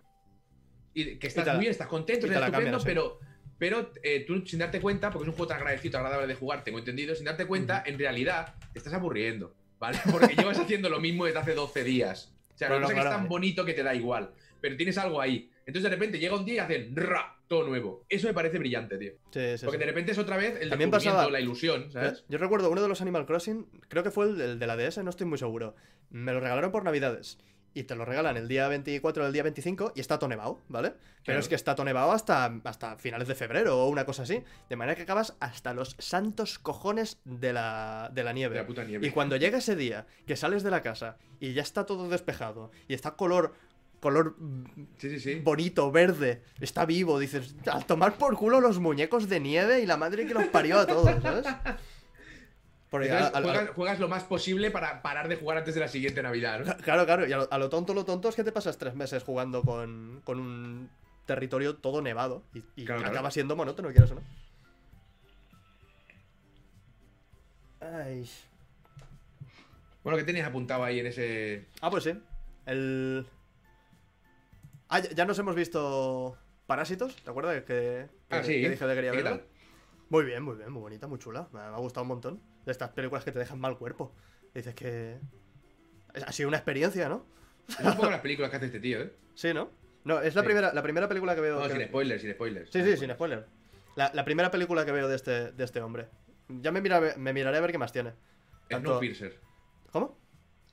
y 0.94 1.16
que 1.16 1.26
estás 1.26 1.46
la- 1.46 1.55
muy 1.55 1.61
bien, 1.61 1.70
estás 1.72 1.87
contento, 1.88 2.26
estás 2.26 2.44
estupendo, 2.44 2.78
pero. 2.85 3.18
Pero 3.59 3.92
eh, 4.02 4.24
tú 4.26 4.44
sin 4.44 4.59
darte 4.59 4.81
cuenta, 4.81 5.11
porque 5.11 5.24
es 5.24 5.28
un 5.28 5.37
juego 5.37 5.46
tan 5.46 5.59
agradecido, 5.59 5.96
agradable 5.98 6.26
de 6.26 6.35
jugar, 6.35 6.64
tengo 6.64 6.81
entendido, 6.81 7.14
sin 7.14 7.26
darte 7.26 7.46
cuenta, 7.46 7.85
en 7.87 7.96
realidad 7.96 8.55
te 8.72 8.78
estás 8.81 8.92
aburriendo, 8.92 9.55
¿vale? 9.78 9.98
Porque 10.11 10.35
llevas 10.35 10.59
haciendo 10.59 10.88
lo 10.88 10.98
mismo 10.98 11.26
desde 11.26 11.38
hace 11.38 11.55
12 11.55 11.85
días. 11.85 12.33
O 12.52 12.59
sea, 12.59 12.66
Pero 12.68 12.81
lo 12.81 12.88
no, 12.88 12.92
que 12.94 12.98
es 12.98 13.05
tan 13.05 13.28
bonito 13.28 13.64
que 13.64 13.72
te 13.74 13.85
da 13.85 13.94
igual. 13.94 14.33
Pero 14.61 14.76
tienes 14.76 14.98
algo 14.98 15.20
ahí. 15.20 15.48
Entonces 15.64 15.85
de 15.88 15.96
repente 15.96 16.18
llega 16.18 16.35
un 16.35 16.44
día 16.44 16.55
y 16.55 16.59
hacen 16.59 16.96
ra, 16.96 17.37
todo 17.46 17.62
nuevo. 17.64 18.05
Eso 18.09 18.26
me 18.26 18.35
parece 18.35 18.59
brillante, 18.59 18.98
tío. 18.98 19.12
Sí, 19.31 19.57
sí, 19.59 19.64
Porque 19.64 19.78
de 19.78 19.87
repente 19.87 20.11
es 20.11 20.18
otra 20.18 20.37
vez 20.37 20.61
el 20.61 20.68
También 20.68 20.90
pasaba- 20.90 21.31
la 21.31 21.38
ilusión, 21.40 21.92
¿sabes? 21.92 22.24
Yo 22.28 22.38
recuerdo 22.38 22.68
uno 22.68 22.83
de 22.83 22.88
los 22.88 23.00
Animal 23.00 23.26
Crossing, 23.26 23.66
creo 23.88 24.02
que 24.02 24.11
fue 24.11 24.26
el, 24.26 24.59
de 24.59 24.66
la 24.66 24.76
DS, 24.76 24.98
no 25.05 25.11
estoy 25.11 25.28
muy 25.28 25.38
seguro. 25.38 25.76
Me 26.11 26.33
lo 26.33 26.40
regalaron 26.40 26.72
por 26.72 26.83
Navidades. 26.83 27.38
Y 27.74 27.85
te 27.85 27.94
lo 27.94 28.04
regalan 28.04 28.37
el 28.37 28.48
día 28.48 28.68
24 28.68 29.24
o 29.24 29.26
el 29.26 29.32
día 29.32 29.42
25 29.42 29.92
y 29.96 30.00
está 30.00 30.18
tonevado, 30.18 30.61
¿vale? 30.68 30.90
Pero 30.90 31.00
Claro. 31.24 31.40
es 31.40 31.48
que 31.48 31.54
está 31.54 31.74
tonevado 31.74 32.12
hasta, 32.12 32.52
hasta 32.64 32.96
finales 32.96 33.28
de 33.28 33.35
febrero 33.35 33.78
o 33.82 33.88
una 33.88 34.04
cosa 34.04 34.24
así. 34.24 34.42
De 34.68 34.76
manera 34.76 34.94
que 34.94 35.02
acabas 35.02 35.35
hasta 35.40 35.72
los 35.72 35.96
santos 35.98 36.58
cojones 36.58 37.18
de 37.24 37.52
la, 37.54 38.11
de 38.12 38.24
la 38.24 38.32
nieve. 38.35 38.54
De 38.56 38.61
la 38.61 38.66
puta 38.66 38.85
nieve. 38.85 39.06
Y 39.06 39.11
cuando 39.11 39.37
llega 39.37 39.58
ese 39.58 39.74
día, 39.76 40.06
que 40.26 40.37
sales 40.37 40.62
de 40.62 40.70
la 40.70 40.82
casa 40.82 41.16
y 41.40 41.54
ya 41.54 41.62
está 41.62 41.87
todo 41.87 42.08
despejado 42.08 42.70
y 42.88 42.94
está 42.94 43.12
color, 43.12 43.54
color 44.00 44.37
Sí, 44.98 45.08
sí, 45.11 45.20
sí. 45.20 45.35
bonito, 45.40 45.90
verde, 45.90 46.42
está 46.61 46.85
vivo, 46.85 47.18
dices, 47.18 47.54
a 47.70 47.80
tomar 47.80 48.18
por 48.18 48.37
culo 48.37 48.61
los 48.61 48.80
muñecos 48.80 49.28
de 49.30 49.40
nieve 49.40 49.80
y 49.80 49.87
la 49.87 49.96
madre 49.96 50.26
que 50.26 50.35
los 50.35 50.44
parió 50.48 50.78
a 50.80 50.87
todos, 50.87 51.22
¿sabes? 51.22 51.46
Porque 52.92 53.11
a- 53.11 53.26
Entonces, 53.26 53.35
a- 53.35 53.38
a- 53.38 53.42
juegas, 53.42 53.70
juegas 53.74 53.98
lo 54.00 54.09
más 54.09 54.22
posible 54.24 54.70
para 54.70 55.00
parar 55.02 55.26
de 55.26 55.37
jugar 55.37 55.57
antes 55.59 55.74
de 55.74 55.81
la 55.81 55.88
siguiente 55.88 56.22
Navidad, 56.22 56.61
¿no? 56.61 56.76
Claro, 56.85 57.05
claro, 57.07 57.26
y 57.26 57.33
a 57.33 57.59
lo, 57.59 57.68
tonto, 57.70 57.94
lo 57.94 58.05
tonto 58.05 58.28
es 58.28 58.37
que 58.37 58.44
te 58.44 58.52
pasas 58.52 58.76
tres 58.78 58.94
meses 58.94 59.22
jugando 59.24 59.62
con, 59.62 60.20
con 60.24 60.38
un 60.38 60.90
territorio 61.26 61.76
todo 61.76 62.02
nevado 62.02 62.44
y, 62.52 62.59
y 62.76 62.85
Claro, 62.85 63.00
claro. 63.00 63.14
acaba 63.14 63.31
siendo 63.31 63.57
monótono, 63.57 63.88
quieras 63.90 64.11
o 64.11 64.16
no. 64.16 64.22
Ay. 67.81 68.28
Bueno, 70.05 70.18
¿qué 70.18 70.24
tenías 70.24 70.46
apuntado 70.46 70.85
ahí 70.85 71.00
en 71.00 71.07
ese. 71.07 71.66
Ah, 71.81 71.90
pues 71.90 72.05
sí. 72.05 72.12
El. 72.66 73.26
Ah, 74.88 75.00
ya, 75.00 75.24
nos 75.24 75.38
hemos 75.38 75.55
visto 75.55 76.37
Parásitos, 76.66 77.16
¿te 77.16 77.31
acuerdas? 77.31 77.57
Que, 77.62 77.64
que, 77.64 78.09
Ah, 78.31 78.42
sí. 78.42 78.61
que 78.61 78.70
dije 78.70 78.87
que 78.87 78.94
quería 78.94 79.11
¿Qué 79.12 79.22
verla? 79.22 79.40
Muy 80.11 80.24
bien, 80.24 80.42
muy 80.42 80.57
bien, 80.57 80.70
muy 80.70 80.83
bonita, 80.83 81.07
muy 81.07 81.18
chula. 81.18 81.48
Me 81.52 81.61
ha 81.61 81.76
gustado 81.78 82.02
un 82.02 82.09
montón. 82.09 82.51
De 82.64 82.72
estas 82.72 82.90
películas 82.90 83.25
que 83.25 83.33
te 83.33 83.38
dejan 83.38 83.59
mal 83.61 83.77
cuerpo. 83.79 84.14
Dices 84.55 84.75
que. 84.75 85.18
Ha 86.27 86.33
sido 86.33 86.48
una 86.48 86.59
experiencia, 86.59 87.09
¿no? 87.09 87.25
Es 87.68 87.81
un 87.81 87.96
poco 87.96 88.11
las 88.11 88.20
películas 88.20 88.51
que 88.51 88.57
hace 88.59 88.66
este 88.66 88.81
tío, 88.81 89.01
¿eh? 89.01 89.12
Sí, 89.35 89.55
¿no? 89.55 89.70
No, 90.05 90.20
es 90.20 90.35
la, 90.35 90.42
Sí. 90.42 90.46
primera, 90.46 90.72
la 90.75 90.83
primera 90.83 91.09
película 91.09 91.35
que 91.35 91.40
veo. 91.40 91.59
No, 91.61 91.66
que- 91.66 91.72
sin 91.75 91.85
spoilers, 91.87 92.22
sin 92.22 92.33
spoilers. 92.33 92.70
Sí, 92.70 92.83
sí, 92.85 92.96
sin 92.96 93.11
spoiler. 93.12 93.46
La, 93.96 94.11
la 94.14 94.25
primera 94.25 94.51
película 94.51 94.85
que 94.85 94.92
veo 94.92 95.09
de 95.09 95.16
este, 95.16 95.53
de 95.53 95.64
este 95.64 95.81
hombre. 95.81 96.09
Ya 96.48 96.70
me, 96.72 96.81
mira- 96.81 97.14
me 97.16 97.33
miraré 97.33 97.57
a 97.59 97.61
ver 97.61 97.72
qué 97.72 97.79
más 97.79 97.92
tiene. 97.92 98.12
Tanto- 98.68 98.90
Snowpiercer. 98.90 99.38
¿Cómo? 99.90 100.18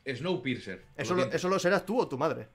Snowpiercer. 0.06 0.84
Eso 0.98 1.16
Lo 1.16 1.24
eso 1.26 1.50
lo 1.50 1.60
serás 1.60 1.86
tú 1.86 2.00
o 2.00 2.08
tu 2.08 2.18
madre. 2.18 2.48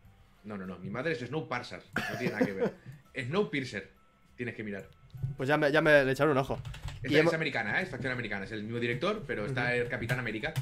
No, 0.45 0.59
no, 0.59 0.67
no. 0.67 0.79
Mi 0.79 0.91
madre 0.91 1.13
es 1.13 1.21
Snowparser. 1.21 1.83
No 2.11 2.19
tiene 2.19 2.33
nada 2.35 2.45
que 2.47 2.53
ver. 2.53 2.75
Snowpiercer. 3.29 3.93
Tienes 4.37 4.55
que 4.55 4.65
mirar. 4.65 4.89
Pues 5.37 5.49
ya 5.49 5.57
me, 5.57 5.71
ya 5.73 5.81
me 5.81 6.05
le 6.05 6.13
echaré 6.13 6.31
un 6.31 6.39
ojo. 6.39 6.59
Y 7.03 7.07
Esta 7.09 7.19
hemos- 7.19 7.33
es 7.33 7.37
americana, 7.37 7.81
¿eh? 7.81 7.83
es 7.85 7.89
facción 7.91 8.13
americana. 8.13 8.45
Es 8.45 8.53
el 8.53 8.63
mismo 8.63 8.79
director, 8.79 9.25
pero 9.27 9.47
está 9.47 9.75
el 9.75 9.89
Capitán 9.89 10.19
América. 10.19 10.55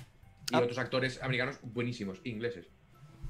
Y 0.51 0.57
Ah. 0.57 0.61
otros 0.61 0.79
actores 0.79 1.23
americanos 1.23 1.59
buenísimos, 1.63 2.21
ingleses. 2.25 2.67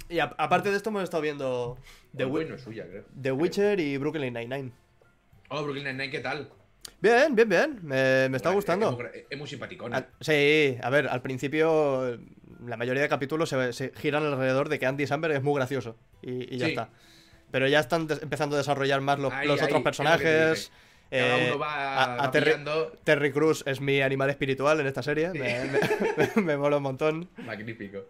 Y 0.08 0.18
a- 0.18 0.34
aparte 0.38 0.70
de 0.70 0.76
esto 0.76 0.90
hemos 0.90 1.02
estado 1.04 1.22
viendo 1.22 1.78
The, 2.16 2.26
no 2.26 2.54
es 2.54 2.60
suya, 2.62 2.86
creo. 2.86 3.04
The 3.20 3.32
Witcher 3.32 3.78
y 3.80 3.96
Brooklyn 3.98 4.32
Nine-Nine. 4.34 4.72
Oh, 5.48 5.62
Brooklyn 5.62 5.84
Nine-Nine, 5.84 6.10
¿qué 6.10 6.20
tal? 6.20 6.48
Bien, 7.00 7.34
bien, 7.34 7.48
bien. 7.48 7.78
Me, 7.82 8.28
me 8.28 8.36
está 8.36 8.48
Bueno, 8.48 8.56
gustando. 8.56 8.90
Es, 8.90 8.96
muy, 8.96 9.06
es 9.30 9.38
muy 9.38 9.48
simpaticona. 9.48 9.96
Al- 9.98 10.08
sí, 10.20 10.76
a 10.82 10.90
ver, 10.90 11.08
al 11.08 11.22
principio 11.22 12.18
la 12.66 12.76
mayoría 12.76 13.02
de 13.02 13.08
capítulos 13.08 13.48
se, 13.48 13.72
se 13.72 13.92
giran 13.96 14.24
alrededor 14.24 14.68
de 14.68 14.78
que 14.78 14.86
Andy 14.86 15.06
Samberg 15.06 15.34
es 15.34 15.42
muy 15.42 15.54
gracioso 15.54 15.96
y, 16.22 16.54
y 16.54 16.58
ya 16.58 16.66
Sí. 16.66 16.72
está. 16.72 16.90
Pero 17.50 17.68
ya 17.68 17.80
están 17.80 18.06
empezando 18.22 18.56
a 18.56 18.58
desarrollar 18.58 19.00
más 19.00 19.18
los, 19.18 19.32
Ahí, 19.32 19.46
los 19.46 19.60
ahí, 19.60 19.66
otros 19.66 19.82
personajes. 19.82 20.72
Cada 21.12 21.38
Eh, 21.38 21.48
uno 21.50 21.58
va, 21.58 21.94
a- 21.96 22.24
a 22.24 22.30
Terry. 22.30 22.52
Terry 23.04 23.32
Crews 23.32 23.62
es 23.66 23.80
mi 23.80 24.00
animal 24.00 24.30
espiritual 24.30 24.80
en 24.80 24.86
esta 24.86 25.02
serie. 25.02 25.30
Me, 25.30 25.60
me- 26.36 26.42
me 26.42 26.56
mola 26.56 26.78
un 26.78 26.82
montón. 26.84 27.28
Magnífico. 27.44 28.06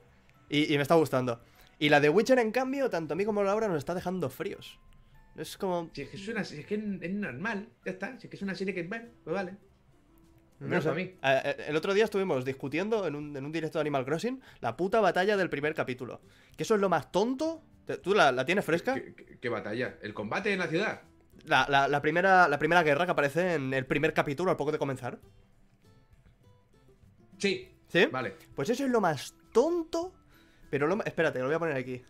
Y, 0.48 0.72
y 0.72 0.76
me 0.76 0.82
está 0.82 0.94
gustando. 0.94 1.40
Y 1.78 1.88
la 1.88 1.98
de 1.98 2.08
Witcher, 2.08 2.38
en 2.38 2.52
cambio, 2.52 2.88
tanto 2.90 3.14
a 3.14 3.16
mí 3.16 3.24
como 3.24 3.40
a 3.40 3.44
Laura 3.44 3.66
nos 3.68 3.78
está 3.78 3.94
dejando 3.94 4.30
fríos. 4.30 4.78
Es 5.36 5.56
como. 5.56 5.90
Si 5.94 6.02
es 6.02 6.10
que 6.10 6.16
es, 6.16 6.28
una, 6.28 6.44
si 6.44 6.60
es, 6.60 6.66
que 6.66 6.74
es 6.76 7.10
normal, 7.12 7.68
ya 7.84 7.92
está. 7.92 8.18
Si 8.20 8.26
es 8.26 8.30
que 8.30 8.36
es 8.36 8.42
una 8.42 8.54
serie 8.54 8.72
que, 8.74 8.84
bueno, 8.84 9.06
pues 9.24 9.34
vale. 9.34 9.56
No 10.60 10.80
sé. 10.80 10.88
para 10.90 10.94
mí. 10.94 11.14
El 11.66 11.74
otro 11.74 11.92
día 11.94 12.04
estuvimos 12.04 12.44
discutiendo 12.44 13.04
en 13.08 13.16
un, 13.16 13.36
en 13.36 13.44
un 13.44 13.50
directo 13.50 13.78
de 13.78 13.80
Animal 13.80 14.04
Crossing 14.04 14.40
la 14.60 14.76
puta 14.76 15.00
batalla 15.00 15.36
del 15.36 15.50
primer 15.50 15.74
capítulo. 15.74 16.20
Que 16.56 16.62
eso 16.62 16.76
es 16.76 16.80
lo 16.80 16.88
más 16.88 17.10
tonto. 17.10 17.62
¿Tú 18.02 18.14
la, 18.14 18.30
la 18.30 18.44
tienes 18.44 18.64
fresca? 18.64 18.94
¿Qué, 18.94 19.12
qué- 19.14 19.38
qué 19.40 19.48
batalla? 19.48 19.96
¿El 20.02 20.14
combate 20.14 20.52
en 20.52 20.60
la 20.60 20.68
ciudad? 20.68 21.00
La, 21.44 21.66
la- 21.68 21.88
la 21.88 22.00
primera, 22.00 22.46
la 22.48 22.59
primera 22.59 22.83
guerra 22.83 23.05
que 23.05 23.11
aparece 23.12 23.55
en 23.55 23.74
el 23.74 23.85
primer 23.87 24.12
capítulo 24.14 24.50
al 24.50 24.57
poco 24.57 24.72
de 24.72 24.78
comenzar. 24.78 25.18
Sí. 27.38 27.68
¿Sí? 27.88 28.07
Vale. 28.07 28.37
Pues 28.55 28.70
eso 28.70 28.85
es 28.85 28.90
lo 28.90 29.00
más 29.00 29.35
tonto. 29.52 30.12
Pero 30.70 30.87
lo 30.87 31.02
Espérate, 31.05 31.38
lo 31.40 31.46
voy 31.46 31.55
a 31.55 31.59
poner 31.59 31.76
aquí. 31.76 32.02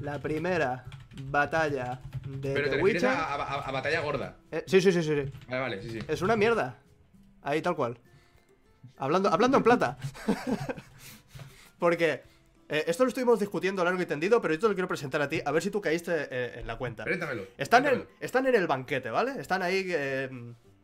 La 0.00 0.18
primera 0.18 0.84
batalla 1.30 2.00
de 2.26 2.52
Pero 2.52 2.70
te 2.70 2.76
The 2.76 2.82
Witcher. 2.82 3.08
a, 3.08 3.34
a- 3.34 3.60
a 3.68 3.70
batalla 3.72 4.00
gorda. 4.00 4.36
Eh, 4.50 4.64
sí, 4.66 4.80
sí, 4.80 4.92
sí, 4.92 5.02
sí, 5.02 5.14
sí. 5.24 5.32
Vale, 5.48 5.60
vale, 5.60 5.82
sí, 5.82 5.90
sí. 5.90 5.98
Es 6.08 6.20
una 6.22 6.36
mierda. 6.36 6.76
Ahí 7.42 7.62
tal 7.62 7.76
cual. 7.76 7.98
Hablando, 8.98 9.28
hablando 9.30 9.56
en 9.56 9.62
plata. 9.62 9.96
Porque 11.78 12.22
eh, 12.68 12.84
esto 12.86 13.04
lo 13.04 13.08
estuvimos 13.08 13.38
discutiendo 13.40 13.84
largo 13.84 14.00
y 14.00 14.06
tendido, 14.06 14.40
pero 14.40 14.54
yo 14.54 14.60
te 14.60 14.68
lo 14.68 14.74
quiero 14.74 14.88
presentar 14.88 15.20
a 15.22 15.28
ti, 15.28 15.40
a 15.44 15.50
ver 15.52 15.62
si 15.62 15.70
tú 15.70 15.80
caíste 15.80 16.12
eh, 16.30 16.60
en 16.60 16.66
la 16.66 16.76
cuenta. 16.78 17.04
Préntamelo. 17.04 17.46
Están 17.58 17.86
en, 17.86 18.06
están 18.20 18.46
en 18.46 18.54
el 18.54 18.66
banquete, 18.66 19.10
¿vale? 19.10 19.32
Están 19.40 19.62
ahí. 19.62 19.84
eh, 19.88 20.28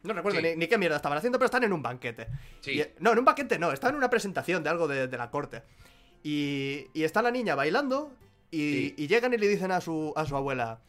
no 0.03 0.15
recuerdo 0.15 0.39
Sí. 0.41 0.47
ni, 0.47 0.57
ni 0.57 0.67
qué 0.67 0.79
mierda 0.79 0.97
estaban 0.97 1.19
haciendo, 1.19 1.39
pero 1.39 1.47
están 1.47 1.65
en 1.65 1.73
un 1.73 1.83
banquete. 1.83 2.27
Sí. 2.61 2.81
Y- 2.81 2.87
no, 3.01 3.13
en 3.13 3.19
un 3.19 3.25
banquete 3.25 3.59
no, 3.59 3.71
están 3.73 3.91
en 3.91 3.97
una 3.97 4.09
presentación 4.11 4.63
de 4.63 4.71
algo 4.71 4.89
de, 4.89 5.09
de 5.09 5.17
la 5.19 5.31
corte. 5.31 5.63
Y, 6.23 6.87
y 6.95 7.05
está 7.05 7.23
la 7.23 7.31
niña 7.31 7.55
bailando 7.55 8.13
y, 8.51 8.59
Sí. 8.59 8.95
y 8.99 9.07
llegan 9.09 9.33
y 9.35 9.39
le 9.39 9.47
dicen 9.49 9.71
a 9.73 9.81
su, 9.81 10.13
a 10.17 10.25
su 10.27 10.37
abuela. 10.37 10.81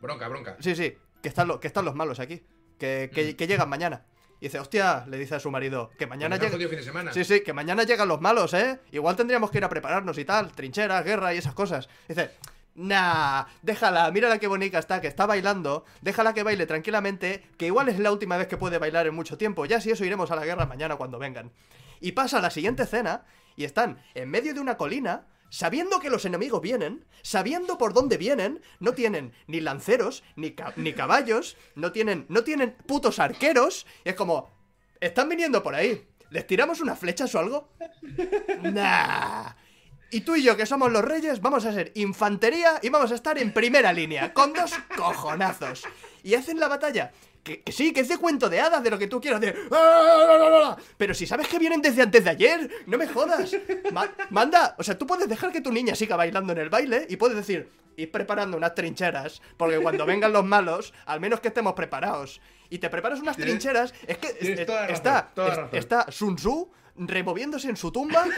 Bronca, 0.00 0.28
bronca. 0.28 0.56
Sí, 0.60 0.74
sí, 0.74 0.94
que 1.22 1.28
están, 1.28 1.48
lo- 1.48 1.60
que 1.60 1.66
están 1.66 1.84
los 1.84 1.94
malos 1.94 2.20
aquí. 2.20 2.42
Que, 2.78 3.10
que- 3.14 3.32
Mm. 3.32 3.36
que 3.36 3.46
llegan 3.46 3.68
mañana. 3.68 4.04
Y 4.44 4.48
dice, 4.48 4.58
hostia, 4.58 5.06
le 5.08 5.16
dice 5.16 5.36
a 5.36 5.40
su 5.40 5.50
marido, 5.50 5.90
que 5.96 6.06
mañana 6.06 6.36
llega. 6.36 6.50
jodido 6.50 6.68
fin 6.68 6.78
de 6.78 6.84
semana. 6.84 7.14
Sí, 7.14 7.24
sí, 7.24 7.40
que 7.40 7.54
mañana 7.54 7.84
llegan 7.84 8.06
los 8.06 8.20
malos, 8.20 8.52
¿eh? 8.52 8.78
Igual 8.92 9.16
tendríamos 9.16 9.50
que 9.50 9.56
ir 9.56 9.64
a 9.64 9.70
prepararnos 9.70 10.18
y 10.18 10.26
tal, 10.26 10.52
trincheras, 10.52 11.02
guerra 11.02 11.32
y 11.32 11.38
esas 11.38 11.54
cosas. 11.54 11.88
Dice, 12.06 12.30
nah, 12.74 13.44
déjala, 13.62 14.10
mírala 14.10 14.38
qué 14.38 14.46
bonita 14.46 14.78
está, 14.78 15.00
que 15.00 15.06
está 15.06 15.24
bailando, 15.24 15.86
déjala 16.02 16.34
que 16.34 16.42
baile 16.42 16.66
tranquilamente, 16.66 17.42
que 17.56 17.64
igual 17.64 17.88
es 17.88 17.98
la 17.98 18.12
última 18.12 18.36
vez 18.36 18.46
que 18.46 18.58
puede 18.58 18.76
bailar 18.76 19.06
en 19.06 19.14
mucho 19.14 19.38
tiempo, 19.38 19.64
ya 19.64 19.80
si 19.80 19.90
eso 19.90 20.04
iremos 20.04 20.30
a 20.30 20.36
la 20.36 20.44
guerra 20.44 20.66
mañana 20.66 20.96
cuando 20.96 21.18
vengan. 21.18 21.50
Y 22.02 22.12
pasa 22.12 22.38
la 22.42 22.50
siguiente 22.50 22.82
escena 22.82 23.24
y 23.56 23.64
están 23.64 24.02
en 24.14 24.28
medio 24.28 24.52
de 24.52 24.60
una 24.60 24.76
colina, 24.76 25.24
sabiendo 25.54 26.00
que 26.00 26.10
los 26.10 26.24
enemigos 26.24 26.60
vienen, 26.60 27.04
sabiendo 27.22 27.78
por 27.78 27.92
dónde 27.92 28.16
vienen, 28.16 28.60
no 28.80 28.92
tienen 28.92 29.32
ni 29.46 29.60
lanceros, 29.60 30.24
ni, 30.34 30.56
ni 30.74 30.92
caballos, 30.94 31.56
no 31.76 31.92
tienen, 31.92 32.26
no 32.28 32.42
tienen 32.42 32.76
putos 32.88 33.20
arqueros, 33.20 33.86
y 34.04 34.08
es 34.08 34.16
como, 34.16 34.50
están 34.98 35.28
viniendo 35.28 35.62
por 35.62 35.76
ahí, 35.76 36.08
¿les 36.30 36.44
tiramos 36.44 36.80
unas 36.80 36.98
flechas 36.98 37.32
o 37.36 37.38
algo? 37.38 37.68
Nah. 38.62 39.52
Y 40.10 40.22
tú 40.22 40.34
y 40.34 40.42
yo, 40.42 40.56
que 40.56 40.66
somos 40.66 40.90
los 40.90 41.04
reyes, 41.04 41.40
vamos 41.40 41.64
a 41.66 41.72
ser 41.72 41.92
infantería 41.94 42.80
y 42.82 42.88
vamos 42.88 43.12
a 43.12 43.14
estar 43.14 43.38
en 43.38 43.54
primera 43.54 43.92
línea, 43.92 44.34
con 44.34 44.52
dos 44.52 44.72
cojonazos. 44.96 45.84
Y 46.24 46.34
hacen 46.34 46.58
la 46.58 46.66
batalla. 46.66 47.12
Que, 47.44 47.60
que 47.62 47.72
sí, 47.72 47.92
que 47.92 48.00
es 48.00 48.08
de 48.08 48.16
cuento 48.16 48.48
de 48.48 48.58
hadas, 48.58 48.82
de 48.82 48.90
lo 48.90 48.98
que 48.98 49.06
tú 49.06 49.20
quieras, 49.20 49.38
de... 49.40 49.54
"Ah, 49.70 50.76
Pero 50.96 51.12
si 51.12 51.26
sabes 51.26 51.46
que 51.46 51.58
vienen 51.58 51.82
desde 51.82 52.00
antes 52.00 52.24
de 52.24 52.30
ayer, 52.30 52.70
no 52.86 52.96
me 52.96 53.06
jodas. 53.06 53.54
Ma- 53.92 54.10
manda, 54.30 54.74
o 54.78 54.82
sea, 54.82 54.96
tú 54.96 55.06
puedes 55.06 55.28
dejar 55.28 55.52
que 55.52 55.60
tu 55.60 55.70
niña 55.70 55.94
siga 55.94 56.16
bailando 56.16 56.52
en 56.54 56.58
el 56.58 56.70
baile 56.70 57.06
y 57.08 57.16
puedes 57.16 57.36
decir, 57.36 57.68
ir 57.96 58.10
preparando 58.10 58.56
unas 58.56 58.74
trincheras, 58.74 59.42
porque 59.58 59.78
cuando 59.78 60.06
vengan 60.06 60.32
los 60.32 60.44
malos, 60.44 60.94
al 61.04 61.20
menos 61.20 61.40
que 61.40 61.48
estemos 61.48 61.74
preparados. 61.74 62.40
Y 62.70 62.78
te 62.78 62.88
preparas 62.88 63.20
unas 63.20 63.36
trincheras, 63.36 63.92
es 64.06 64.16
que 64.16 64.32
tienes 64.32 64.60
es- 64.60 64.66
toda 64.66 64.80
la 64.80 64.86
razón, 64.86 64.96
está, 64.96 65.30
toda 65.34 65.68
es- 65.70 65.78
está 65.84 66.10
Sun 66.10 66.36
Tzu 66.36 66.70
removiéndose 66.96 67.68
en 67.68 67.76
su 67.76 67.92
tumba. 67.92 68.24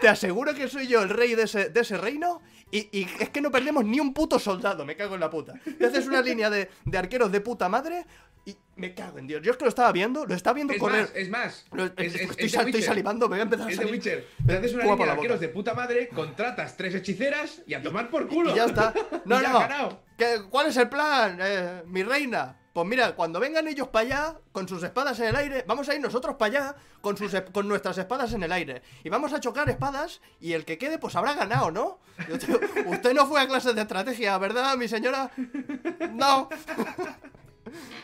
Te 0.00 0.08
aseguro 0.08 0.54
que 0.54 0.68
soy 0.68 0.86
yo 0.88 1.02
el 1.02 1.08
rey 1.08 1.34
de 1.34 1.44
ese, 1.44 1.70
de 1.70 1.80
ese 1.80 1.96
reino. 1.96 2.42
Y, 2.70 2.88
y 2.98 3.08
es 3.20 3.30
que 3.30 3.40
no 3.40 3.50
perdemos 3.50 3.84
ni 3.84 4.00
un 4.00 4.12
puto 4.12 4.38
soldado, 4.40 4.84
me 4.84 4.96
cago 4.96 5.14
en 5.14 5.20
la 5.20 5.30
puta. 5.30 5.54
Te 5.78 5.86
haces 5.86 6.06
una 6.06 6.20
línea 6.20 6.50
de, 6.50 6.68
de 6.84 6.98
arqueros 6.98 7.30
de 7.30 7.40
puta 7.40 7.68
madre 7.68 8.04
y 8.44 8.56
me 8.74 8.92
cago 8.92 9.18
en 9.18 9.28
Dios. 9.28 9.40
Yo 9.42 9.52
es 9.52 9.56
que 9.56 9.64
lo 9.64 9.68
estaba 9.68 9.92
viendo, 9.92 10.26
lo 10.26 10.34
estaba 10.34 10.54
viendo 10.54 10.72
Es 10.72 10.80
correr. 10.80 11.02
más, 11.02 11.12
es 11.14 11.30
más. 11.30 11.64
Lo- 11.72 11.84
Es, 11.84 11.92
es- 11.96 12.14
estoy, 12.22 12.46
es 12.46 12.52
sal- 12.52 12.64
The 12.64 12.70
estoy 12.70 12.82
salivando, 12.82 13.26
me 13.28 13.36
voy 13.36 13.40
a 13.40 13.42
empezar 13.44 13.66
a 13.68 13.70
Es 13.70 13.76
de 13.76 13.82
salir. 13.84 13.92
Witcher. 13.98 14.26
Te 14.44 14.52
haces 14.56 14.74
una 14.74 14.82
línea 14.82 14.96
de 14.96 15.02
boca. 15.02 15.12
arqueros 15.12 15.40
de 15.40 15.48
puta 15.48 15.74
madre, 15.74 16.08
contratas 16.08 16.76
tres 16.76 16.94
hechiceras 16.96 17.62
y 17.68 17.74
a 17.74 17.82
tomar 17.82 18.10
por 18.10 18.26
culo. 18.26 18.50
Y 18.50 18.56
ya 18.56 18.64
está. 18.64 18.92
No, 19.24 19.40
Y 19.40 19.44
no. 19.44 20.00
¿Qué- 20.18 20.40
¿Cuál 20.50 20.66
es 20.66 20.76
el 20.76 20.88
plan, 20.88 21.38
eh, 21.40 21.82
mi 21.86 22.02
reina? 22.02 22.56
Pues 22.76 22.86
mira, 22.86 23.16
cuando 23.16 23.40
vengan 23.40 23.66
ellos 23.68 23.88
para 23.88 24.04
allá, 24.04 24.34
con 24.52 24.68
sus 24.68 24.82
espadas 24.82 25.18
en 25.20 25.28
el 25.28 25.36
aire, 25.36 25.64
vamos 25.66 25.88
a 25.88 25.94
ir 25.94 26.00
nosotros 26.02 26.36
para 26.36 26.58
allá, 26.58 26.76
con, 27.00 27.16
sus, 27.16 27.32
con 27.50 27.66
nuestras 27.66 27.96
espadas 27.96 28.34
en 28.34 28.42
el 28.42 28.52
aire. 28.52 28.82
Y 29.02 29.08
vamos 29.08 29.32
a 29.32 29.40
chocar 29.40 29.66
espadas, 29.70 30.20
y 30.40 30.52
el 30.52 30.66
que 30.66 30.76
quede, 30.76 30.98
pues 30.98 31.16
habrá 31.16 31.32
ganado, 31.32 31.70
¿no? 31.70 31.98
Yo 32.28 32.38
te- 32.38 32.52
usted 32.86 33.14
no 33.14 33.26
fue 33.26 33.40
a 33.40 33.46
clases 33.48 33.74
de 33.74 33.80
estrategia, 33.80 34.36
¿verdad, 34.36 34.76
mi 34.76 34.88
señora? 34.88 35.30
No, 36.12 36.50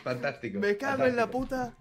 Fantástico. 0.03 0.57
me 0.57 0.75
cago 0.75 1.05
en 1.05 1.17
la 1.17 1.27
puta. 1.29 1.75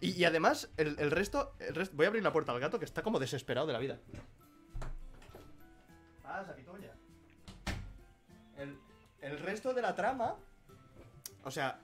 Y, 0.00 0.10
y 0.20 0.24
además, 0.24 0.70
el, 0.76 0.96
el 0.98 1.12
resto, 1.12 1.52
el 1.60 1.72
resto... 1.76 1.94
Voy 1.94 2.06
a 2.06 2.08
abrir 2.08 2.24
la 2.24 2.32
puerta 2.32 2.50
al 2.50 2.58
gato, 2.58 2.80
que 2.80 2.84
está 2.84 3.00
como 3.04 3.20
desesperado 3.20 3.68
de 3.68 3.72
la 3.74 3.78
vida. 3.78 3.96
Pasa, 6.24 6.52
pituña. 6.56 6.90
El, 8.56 8.76
el 9.20 9.38
resto 9.38 9.72
de 9.72 9.82
la 9.82 9.94
trama... 9.94 10.34
O 11.44 11.50
sea, 11.52 11.78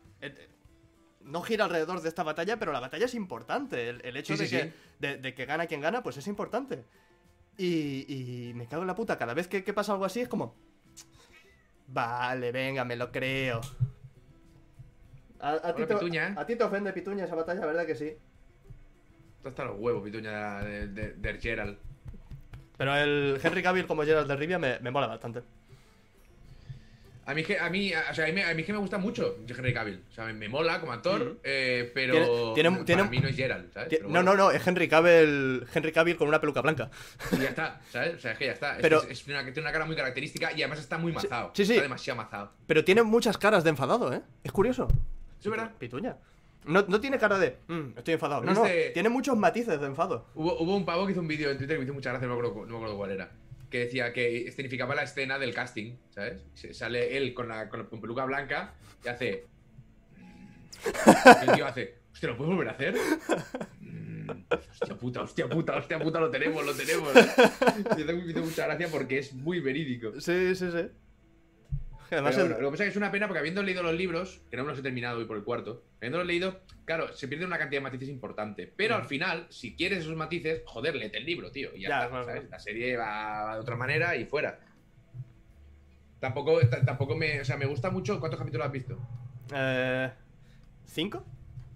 no 1.22 1.42
gira 1.42 1.64
alrededor 1.64 2.00
de 2.02 2.08
esta 2.08 2.22
batalla, 2.22 2.58
pero 2.58 2.72
la 2.72 2.80
batalla 2.80 3.06
es 3.06 3.14
importante. 3.14 3.88
El, 3.88 4.04
el 4.04 4.16
hecho 4.16 4.36
Sí, 4.36 4.42
de, 4.42 4.48
sí, 4.48 4.56
que, 4.56 4.62
sí. 4.64 4.72
De, 5.00 5.16
de 5.18 5.34
que 5.34 5.46
gana 5.46 5.66
quien 5.66 5.80
gana, 5.80 6.02
pues 6.02 6.16
es 6.16 6.26
importante. 6.26 6.84
Y, 7.56 8.04
y 8.50 8.54
me 8.54 8.66
cago 8.66 8.82
en 8.82 8.88
la 8.88 8.94
puta. 8.94 9.16
Cada 9.16 9.32
vez 9.34 9.48
que, 9.48 9.64
que 9.64 9.72
pasa 9.72 9.92
algo 9.92 10.04
así 10.04 10.20
es 10.20 10.28
como... 10.28 10.54
Vale, 11.86 12.50
venga, 12.52 12.84
me 12.84 12.96
lo 12.96 13.10
creo. 13.12 13.60
A, 15.40 15.50
a 15.52 15.74
ti 15.74 15.82
Hola, 15.82 15.86
Pituña. 15.98 16.34
a 16.36 16.46
ti 16.46 16.56
te 16.56 16.64
ofende 16.64 16.92
Pituña 16.92 17.24
esa 17.24 17.34
batalla, 17.34 17.66
¿verdad 17.66 17.86
que 17.86 17.94
sí? 17.94 18.16
Esto 19.36 19.48
está 19.50 19.64
los 19.64 19.78
huevos, 19.78 20.02
pituña 20.02 20.62
de, 20.62 20.88
de, 20.88 21.12
de 21.12 21.40
Gerald. 21.40 21.76
Pero 22.78 22.96
el 22.96 23.38
Henry 23.42 23.62
Cavill 23.62 23.86
como 23.86 24.02
Gerald 24.04 24.26
de 24.26 24.36
Rivia 24.36 24.58
me, 24.58 24.78
me 24.80 24.90
mola 24.90 25.06
bastante. 25.06 25.42
A 27.26 27.34
mí, 27.34 27.42
que- 27.42 27.58
a 27.58 27.70
mí, 27.70 27.92
a- 27.92 28.10
o 28.10 28.14
sea, 28.14 28.26
a 28.26 28.32
mí, 28.32 28.40
a 28.42 28.52
mí 28.54 28.60
es 28.60 28.66
que 28.66 28.72
me 28.72 28.78
gusta 28.78 28.98
mucho 28.98 29.38
Henry 29.48 29.72
Cavill. 29.72 30.02
O 30.10 30.12
sea, 30.12 30.26
me, 30.26 30.34
me 30.34 30.48
mola 30.48 30.78
como 30.80 30.92
actor, 30.92 31.38
eh, 31.42 31.90
pero 31.94 32.12
Tiene- 32.12 32.28
tiene- 32.54 32.70
para 32.72 32.84
tiene- 32.84 33.04
mí 33.04 33.18
no 33.20 33.28
es 33.28 33.36
Gerald, 33.36 33.72
¿sabes? 33.72 33.88
Pero 33.90 34.02
No, 34.04 34.08
bueno, 34.10 34.34
no, 34.34 34.36
no, 34.44 34.50
es 34.50 34.66
Henry 34.66 34.88
Cavill, 34.88 35.66
Henry 35.74 35.92
Cavill 35.92 36.16
con 36.16 36.28
una 36.28 36.40
peluca 36.40 36.60
blanca. 36.60 36.90
y 37.32 37.36
ya 37.38 37.48
está, 37.48 37.80
¿sabes? 37.90 38.16
O 38.16 38.18
sea, 38.18 38.32
es 38.32 38.38
que 38.38 38.46
ya 38.46 38.52
está. 38.52 38.76
Es- 38.76 38.82
Pero- 38.82 39.02
es, 39.04 39.10
es 39.10 39.26
una, 39.26 39.42
tiene 39.44 39.60
una 39.62 39.72
cara 39.72 39.84
muy 39.86 39.96
característica 39.96 40.52
y 40.52 40.62
además 40.62 40.80
está 40.80 40.98
muy 40.98 41.12
mazado. 41.12 41.50
sí, 41.54 41.64
sí. 41.64 41.72
Está 41.72 41.82
demasiado 41.84 42.16
mazado. 42.18 42.52
Pero 42.66 42.84
tiene 42.84 43.02
muchas 43.02 43.38
caras 43.38 43.64
de 43.64 43.70
enfadado, 43.70 44.12
¿eh? 44.12 44.20
Es 44.42 44.52
curioso. 44.52 44.86
¿Eso 45.40 45.48
es 45.48 45.50
verdad? 45.50 45.72
Pituña. 45.78 46.16
No, 46.66 46.82
no 46.88 46.98
tiene 46.98 47.18
cara 47.18 47.38
de, 47.38 47.58
"Mm, 47.68 47.98
estoy 47.98 48.14
enfadado. 48.14 48.42
No, 48.42 48.54
no, 48.54 48.62
¿Viste? 48.62 48.90
tiene 48.94 49.10
muchos 49.10 49.36
matices 49.36 49.78
de 49.78 49.86
enfado. 49.86 50.26
Hubo, 50.34 50.58
hubo 50.62 50.74
un 50.76 50.84
pavo 50.86 51.04
que 51.04 51.12
hizo 51.12 51.20
un 51.20 51.28
vídeo 51.28 51.50
en 51.50 51.58
Twitter 51.58 51.76
que 51.76 51.80
me 51.80 51.84
hizo 51.84 51.92
mucha 51.92 52.08
gracia, 52.10 52.26
no 52.26 52.34
me 52.34 52.40
acuerdo, 52.40 52.64
no 52.64 52.70
me 52.72 52.76
acuerdo 52.76 52.96
cuál 52.96 53.10
era. 53.10 53.30
Que 53.74 53.80
decía 53.80 54.12
que 54.12 54.46
escenificaba 54.46 54.94
la 54.94 55.02
escena 55.02 55.36
del 55.36 55.52
casting, 55.52 55.96
¿sabes? 56.10 56.44
Sale 56.70 57.16
él 57.16 57.34
con, 57.34 57.48
la, 57.48 57.68
con, 57.68 57.86
con 57.86 58.00
peluca 58.00 58.24
blanca 58.24 58.72
y 59.04 59.08
hace. 59.08 59.46
Y 60.84 61.48
el 61.48 61.56
tío 61.56 61.66
hace. 61.66 61.96
Hostia, 62.12 62.28
¿lo 62.28 62.36
puedes 62.36 62.54
volver 62.54 62.68
a 62.68 62.70
hacer? 62.70 62.94
Mm, 63.80 64.30
Hostia 64.70 64.96
puta, 64.96 65.22
hostia 65.22 65.48
puta, 65.48 65.76
hostia 65.76 65.98
puta, 65.98 66.20
lo 66.20 66.30
tenemos, 66.30 66.64
lo 66.64 66.72
tenemos. 66.72 67.12
Me 67.96 68.30
hizo 68.30 68.42
mucha 68.44 68.66
gracia 68.66 68.86
porque 68.92 69.18
es 69.18 69.32
muy 69.34 69.58
verídico. 69.58 70.20
Sí, 70.20 70.54
sí, 70.54 70.70
sí. 70.70 70.88
Además, 72.10 72.34
Pero 72.34 72.46
el- 72.46 72.52
bueno, 72.52 72.62
lo 72.62 72.68
que 72.68 72.72
pasa 72.72 72.84
es 72.84 72.88
que 72.88 72.90
es 72.90 72.96
una 72.96 73.10
pena 73.10 73.26
porque 73.26 73.38
habiendo 73.40 73.62
leído 73.62 73.82
los 73.82 73.94
libros, 73.94 74.40
que 74.50 74.56
no 74.56 74.64
me 74.64 74.70
los 74.70 74.78
he 74.78 74.82
terminado 74.82 75.18
hoy 75.18 75.24
por 75.24 75.36
el 75.36 75.44
cuarto, 75.44 75.82
habiéndolos 75.98 76.26
leído, 76.26 76.60
claro, 76.84 77.12
se 77.14 77.28
pierde 77.28 77.44
una 77.44 77.58
cantidad 77.58 77.80
de 77.80 77.84
matices 77.84 78.08
importante. 78.08 78.70
Pero 78.76 78.94
al 78.96 79.04
final, 79.06 79.46
si 79.50 79.74
quieres 79.74 80.00
esos 80.00 80.14
matices, 80.16 80.62
joder, 80.66 80.94
léete 80.94 81.18
el 81.18 81.24
libro, 81.24 81.50
tío. 81.50 81.70
Y 81.74 81.82
ya, 81.82 81.88
Ya, 81.88 82.04
está, 82.04 82.22
claro. 82.24 82.42
La 82.50 82.58
serie 82.58 82.96
va 82.96 83.54
de 83.54 83.60
otra 83.60 83.76
manera 83.76 84.16
y 84.16 84.24
fuera. 84.26 84.58
Tampoco, 86.20 86.58
tampoco 86.86 87.16
me. 87.16 87.40
O 87.40 87.44
sea, 87.44 87.56
me 87.56 87.66
gusta 87.66 87.90
mucho. 87.90 88.18
¿Cuántos 88.18 88.38
capítulos 88.38 88.66
has 88.66 88.72
visto? 88.72 88.98
Eh, 89.54 90.10
¿Cinco? 90.86 91.24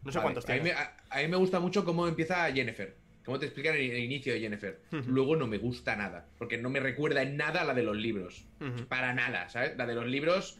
No 0.05 0.12
sé 0.12 0.18
Vale, 0.18 0.33
cuántos 0.35 0.49
a, 0.49 0.97
a 1.11 1.18
mí 1.22 1.29
me 1.29 1.37
gusta 1.37 1.61
mucho 1.61 1.85
cómo 1.85 2.07
empieza 2.09 2.51
Jennifer. 2.53 2.97
Cómo 3.29 3.39
te 3.39 3.45
explican 3.45 3.74
el, 3.74 3.83
el 3.91 3.99
inicio 3.99 4.33
de 4.33 4.41
Jennifer. 4.41 4.81
Luego 5.07 5.37
no 5.37 5.47
me 5.47 5.59
gusta 5.59 5.95
nada. 5.95 6.24
Porque 6.39 6.57
no 6.57 6.70
me 6.70 6.81
recuerda 6.81 7.20
en 7.20 7.37
nada 7.37 7.61
a 7.61 7.64
la 7.64 7.74
de 7.74 7.83
los 7.83 7.95
libros. 7.95 8.47
Para 8.89 9.12
nada, 9.12 9.51
¿sabes? 9.51 9.76
La 9.76 9.85
de 9.85 9.95
los 9.95 10.07
libros. 10.07 10.59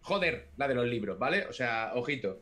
Joder, 0.00 0.46
la 0.56 0.68
de 0.68 0.76
los 0.76 0.86
libros, 0.86 1.18
¿vale? 1.18 1.44
O 1.46 1.52
sea, 1.52 1.90
ojito. 1.96 2.40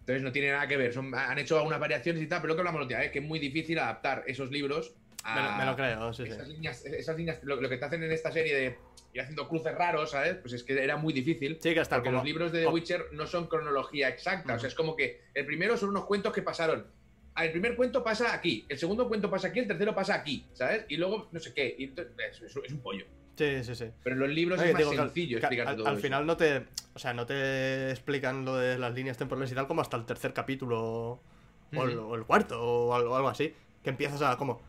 Entonces 0.00 0.24
no 0.24 0.32
tiene 0.32 0.50
nada 0.50 0.66
que 0.66 0.76
ver. 0.76 0.92
Son, 0.92 1.14
han 1.14 1.38
hecho 1.38 1.56
algunas 1.56 1.78
variaciones 1.78 2.20
y 2.20 2.26
tal, 2.26 2.40
pero 2.40 2.48
lo 2.48 2.56
que 2.56 2.60
hablamos 2.62 2.80
la 2.80 2.84
última 2.86 2.98
vez, 2.98 3.12
que 3.12 3.20
es 3.20 3.24
muy 3.24 3.38
difícil 3.38 3.78
adaptar 3.78 4.24
esos 4.26 4.50
libros 4.50 4.92
a. 5.22 5.36
Me, 5.36 5.42
lo, 5.42 5.56
me 5.58 5.66
lo 5.66 5.76
creo, 5.76 6.12
sí, 6.12 6.24
sí. 6.26 6.32
Esas 6.32 6.48
líneas, 6.48 6.84
esas 6.84 7.16
líneas 7.16 7.38
lo, 7.44 7.60
lo 7.60 7.68
que 7.68 7.76
te 7.76 7.84
hacen 7.84 8.02
en 8.02 8.10
esta 8.10 8.32
serie 8.32 8.56
de 8.56 8.76
ir 9.14 9.20
haciendo 9.20 9.46
cruces 9.48 9.72
raros, 9.72 10.10
¿sabes? 10.10 10.34
Pues 10.38 10.52
es 10.52 10.64
que 10.64 10.82
era 10.82 10.96
muy 10.96 11.12
difícil. 11.12 11.58
Sí, 11.60 11.72
que 11.74 11.78
hasta 11.78 11.94
Porque 11.94 12.08
como- 12.08 12.18
los 12.18 12.24
libros 12.26 12.50
de 12.50 12.58
The 12.58 12.64
como- 12.64 12.74
Witcher 12.74 13.04
no 13.12 13.24
son 13.28 13.46
cronología 13.46 14.08
exacta. 14.08 14.56
O 14.56 14.58
sea, 14.58 14.66
es 14.68 14.74
como 14.74 14.96
que 14.96 15.20
el 15.32 15.46
primero 15.46 15.76
son 15.76 15.90
unos 15.90 16.06
cuentos 16.06 16.32
que 16.32 16.42
pasaron. 16.42 16.88
El 17.42 17.50
primer 17.52 17.76
cuento 17.76 18.02
pasa 18.02 18.32
aquí, 18.34 18.64
el 18.68 18.78
segundo 18.78 19.06
cuento 19.08 19.28
pasa 19.30 19.48
aquí, 19.48 19.58
el 19.60 19.66
tercero 19.66 19.94
pasa 19.94 20.14
aquí, 20.14 20.46
¿sabes? 20.54 20.84
Y 20.88 20.96
luego 20.96 21.28
no 21.32 21.40
sé 21.40 21.52
qué. 21.52 21.74
y 21.78 21.84
es, 21.84 21.92
es- 22.42 22.56
es 22.64 22.72
un 22.72 22.80
pollo. 22.80 23.04
Sí, 23.36 23.62
sí, 23.64 23.74
sí. 23.74 23.84
Pero 24.02 24.14
en 24.16 24.20
los 24.20 24.30
libros 24.30 24.58
Oye, 24.58 24.68
es 24.68 24.72
más 24.74 24.80
digo 24.80 24.94
sencillo 24.94 25.36
que 25.36 25.40
explicarte 25.40 25.70
al, 25.72 25.76
todo 25.76 25.86
al 25.88 25.94
eso. 25.94 26.02
final 26.02 26.26
no 26.26 26.36
te. 26.38 26.64
O 26.94 26.98
sea, 26.98 27.12
no 27.12 27.26
te 27.26 27.90
explican 27.90 28.46
lo 28.46 28.56
de 28.56 28.78
las 28.78 28.94
líneas 28.94 29.18
temporales 29.18 29.52
y 29.52 29.54
tal 29.54 29.66
como 29.66 29.82
hasta 29.82 29.98
el 29.98 30.06
tercer 30.06 30.32
capítulo. 30.32 30.80
O, 30.80 31.20
el, 31.84 31.98
Ujú. 31.98 32.12
o 32.12 32.14
el 32.14 32.24
cuarto, 32.24 32.58
o 32.62 32.94
algo, 32.94 33.14
algo 33.14 33.28
así. 33.28 33.52
Que 33.82 33.90
empiezas 33.90 34.22
a 34.22 34.36
como. 34.38 34.62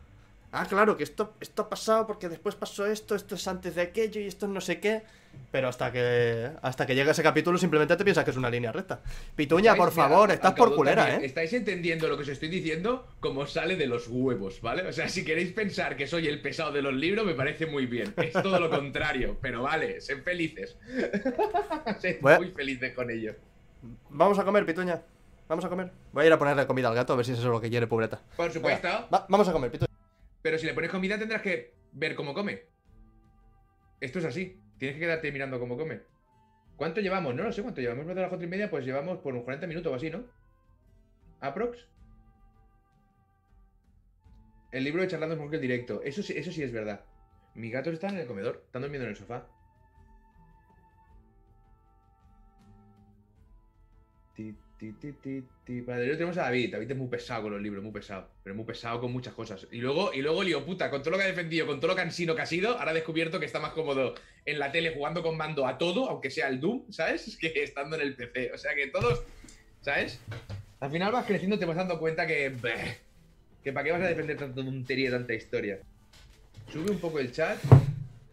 Ah, 0.52 0.66
claro, 0.66 0.96
que 0.98 1.04
esto, 1.04 1.34
esto 1.40 1.62
ha 1.62 1.68
pasado 1.70 2.06
porque 2.06 2.28
después 2.28 2.54
pasó 2.54 2.84
esto, 2.86 3.14
esto 3.14 3.34
es 3.36 3.48
antes 3.48 3.74
de 3.74 3.82
aquello 3.82 4.20
y 4.20 4.26
esto 4.26 4.44
es 4.46 4.52
no 4.52 4.60
sé 4.60 4.80
qué. 4.80 5.02
Pero 5.50 5.68
hasta 5.68 5.90
que. 5.90 6.50
Hasta 6.60 6.84
que 6.86 6.94
llega 6.94 7.12
ese 7.12 7.22
capítulo 7.22 7.56
simplemente 7.56 7.96
te 7.96 8.04
piensas 8.04 8.24
que 8.24 8.30
es 8.32 8.36
una 8.36 8.50
línea 8.50 8.70
recta. 8.70 9.00
Pituña, 9.34 9.74
por 9.74 9.90
favor, 9.92 10.30
estás 10.30 10.52
por 10.52 10.74
culera, 10.74 11.02
también. 11.02 11.22
eh. 11.22 11.26
Estáis 11.26 11.52
entendiendo 11.54 12.06
lo 12.08 12.16
que 12.16 12.22
os 12.22 12.28
estoy 12.28 12.48
diciendo 12.48 13.06
como 13.20 13.46
sale 13.46 13.76
de 13.76 13.86
los 13.86 14.08
huevos, 14.08 14.60
¿vale? 14.60 14.86
O 14.86 14.92
sea, 14.92 15.08
si 15.08 15.24
queréis 15.24 15.52
pensar 15.52 15.96
que 15.96 16.06
soy 16.06 16.28
el 16.28 16.42
pesado 16.42 16.72
de 16.72 16.82
los 16.82 16.92
libros, 16.92 17.24
me 17.24 17.34
parece 17.34 17.66
muy 17.66 17.86
bien. 17.86 18.12
Es 18.18 18.32
todo 18.32 18.60
lo 18.60 18.68
contrario, 18.68 19.38
pero 19.42 19.62
vale, 19.62 20.00
sed 20.02 20.22
felices. 20.22 20.76
sed 22.00 22.20
muy 22.20 22.50
felices 22.50 22.92
con 22.94 23.10
ello. 23.10 23.34
Vamos 24.10 24.38
a 24.38 24.44
comer, 24.44 24.66
Pituña. 24.66 25.00
Vamos 25.48 25.64
a 25.64 25.68
comer. 25.70 25.90
Voy 26.12 26.24
a 26.24 26.26
ir 26.26 26.32
a 26.32 26.38
ponerle 26.38 26.66
comida 26.66 26.88
al 26.88 26.94
gato 26.94 27.14
a 27.14 27.16
ver 27.16 27.24
si 27.24 27.32
es 27.32 27.38
eso 27.38 27.48
lo 27.48 27.60
que 27.60 27.70
quiere, 27.70 27.86
pobreta. 27.86 28.20
Por 28.36 28.52
supuesto, 28.52 28.88
Va, 29.12 29.24
vamos 29.28 29.48
a 29.48 29.52
comer, 29.52 29.70
Pituña. 29.70 29.88
pero 30.42 30.58
si 30.58 30.66
le 30.66 30.74
pones 30.74 30.90
comida 30.90 31.18
tendrás 31.18 31.40
que 31.40 31.72
ver 31.92 32.14
cómo 32.14 32.34
come. 32.34 32.64
Esto 34.00 34.18
es 34.18 34.26
así. 34.26 34.60
Tienes 34.78 34.96
que 34.96 35.00
quedarte 35.00 35.32
mirando 35.32 35.58
cómo 35.58 35.76
come. 35.76 36.00
¿Cuánto 36.76 37.00
llevamos? 37.00 37.34
No 37.34 37.42
lo 37.42 37.52
sé 37.52 37.62
cuánto 37.62 37.80
llevamos. 37.80 38.06
De 38.06 38.14
las 38.14 38.28
cuatro 38.28 38.46
y 38.46 38.50
media, 38.50 38.70
pues 38.70 38.84
llevamos 38.84 39.18
por 39.18 39.32
unos 39.32 39.44
40 39.44 39.66
minutos 39.66 39.92
o 39.92 39.96
así, 39.96 40.10
¿no? 40.10 40.24
¿Aprox? 41.40 41.88
El 44.70 44.84
libro 44.84 45.02
de 45.02 45.08
charlando 45.08 45.34
es 45.34 45.38
mejor 45.38 45.50
que 45.50 45.56
el 45.56 45.62
directo. 45.62 46.02
Eso 46.02 46.22
sí, 46.22 46.34
eso 46.36 46.52
sí 46.52 46.62
es 46.62 46.72
verdad. 46.72 47.04
Mis 47.54 47.72
gatos 47.72 47.94
están 47.94 48.14
en 48.14 48.20
el 48.20 48.26
comedor, 48.26 48.62
están 48.66 48.82
durmiendo 48.82 49.06
en 49.06 49.10
el 49.10 49.16
sofá. 49.16 49.46
Ti, 54.34 54.56
ti, 54.78 54.92
ti, 54.92 55.12
ti, 55.64 55.82
tenemos 55.82 56.38
a 56.38 56.42
David. 56.42 56.72
David 56.72 56.92
es 56.92 56.96
muy 56.96 57.08
pesado 57.08 57.42
con 57.42 57.52
los 57.52 57.60
libros, 57.60 57.82
muy 57.82 57.92
pesado. 57.92 58.28
Pero 58.42 58.54
muy 58.54 58.64
pesado 58.64 59.00
con 59.00 59.12
muchas 59.12 59.34
cosas. 59.34 59.66
Y 59.72 59.78
luego, 59.78 60.14
y 60.14 60.22
luego 60.22 60.42
lío 60.44 60.64
puta, 60.64 60.88
con 60.88 61.02
todo 61.02 61.12
lo 61.12 61.18
que 61.18 61.24
ha 61.24 61.28
defendido, 61.28 61.66
con 61.66 61.80
todo 61.80 61.88
lo 61.88 61.96
cansino 61.96 62.36
que 62.36 62.42
ha 62.42 62.46
sido, 62.46 62.78
ahora 62.78 62.92
ha 62.92 62.94
descubierto 62.94 63.40
que 63.40 63.46
está 63.46 63.58
más 63.58 63.72
cómodo 63.72 64.14
en 64.44 64.58
la 64.58 64.70
tele 64.70 64.94
jugando 64.94 65.22
con 65.22 65.36
mando 65.36 65.66
a 65.66 65.78
todo, 65.78 66.08
aunque 66.08 66.30
sea 66.30 66.48
el 66.48 66.60
Doom, 66.60 66.90
¿sabes? 66.92 67.36
Que 67.40 67.62
estando 67.62 67.96
en 67.96 68.02
el 68.02 68.14
PC. 68.14 68.52
O 68.54 68.58
sea 68.58 68.74
que 68.74 68.86
todos, 68.86 69.22
¿sabes? 69.80 70.20
Al 70.80 70.90
final 70.90 71.12
vas 71.12 71.26
creciendo 71.26 71.58
te 71.58 71.64
vas 71.64 71.76
dando 71.76 71.98
cuenta 71.98 72.26
que. 72.26 72.50
bleh, 72.50 72.98
que 73.64 73.72
para 73.72 73.84
qué 73.84 73.92
vas 73.92 74.02
a 74.02 74.06
defender 74.06 74.36
tanta 74.36 74.62
tontería, 74.62 75.10
tanta 75.10 75.34
historia. 75.34 75.80
Sube 76.72 76.90
un 76.90 76.98
poco 76.98 77.18
el 77.18 77.32
chat. 77.32 77.58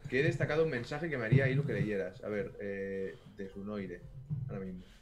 Que 0.09 0.19
he 0.19 0.23
destacado 0.23 0.65
un 0.65 0.69
mensaje 0.69 1.09
que 1.09 1.17
me 1.17 1.25
haría 1.25 1.49
ilu 1.49 1.65
que 1.65 1.73
leyeras. 1.73 2.23
A 2.23 2.29
ver, 2.29 2.51
eh, 2.61 3.15
de 3.35 3.49
su 3.49 3.65
noire. 3.65 4.01
Ahora 4.47 4.63
mismo. 4.63 4.94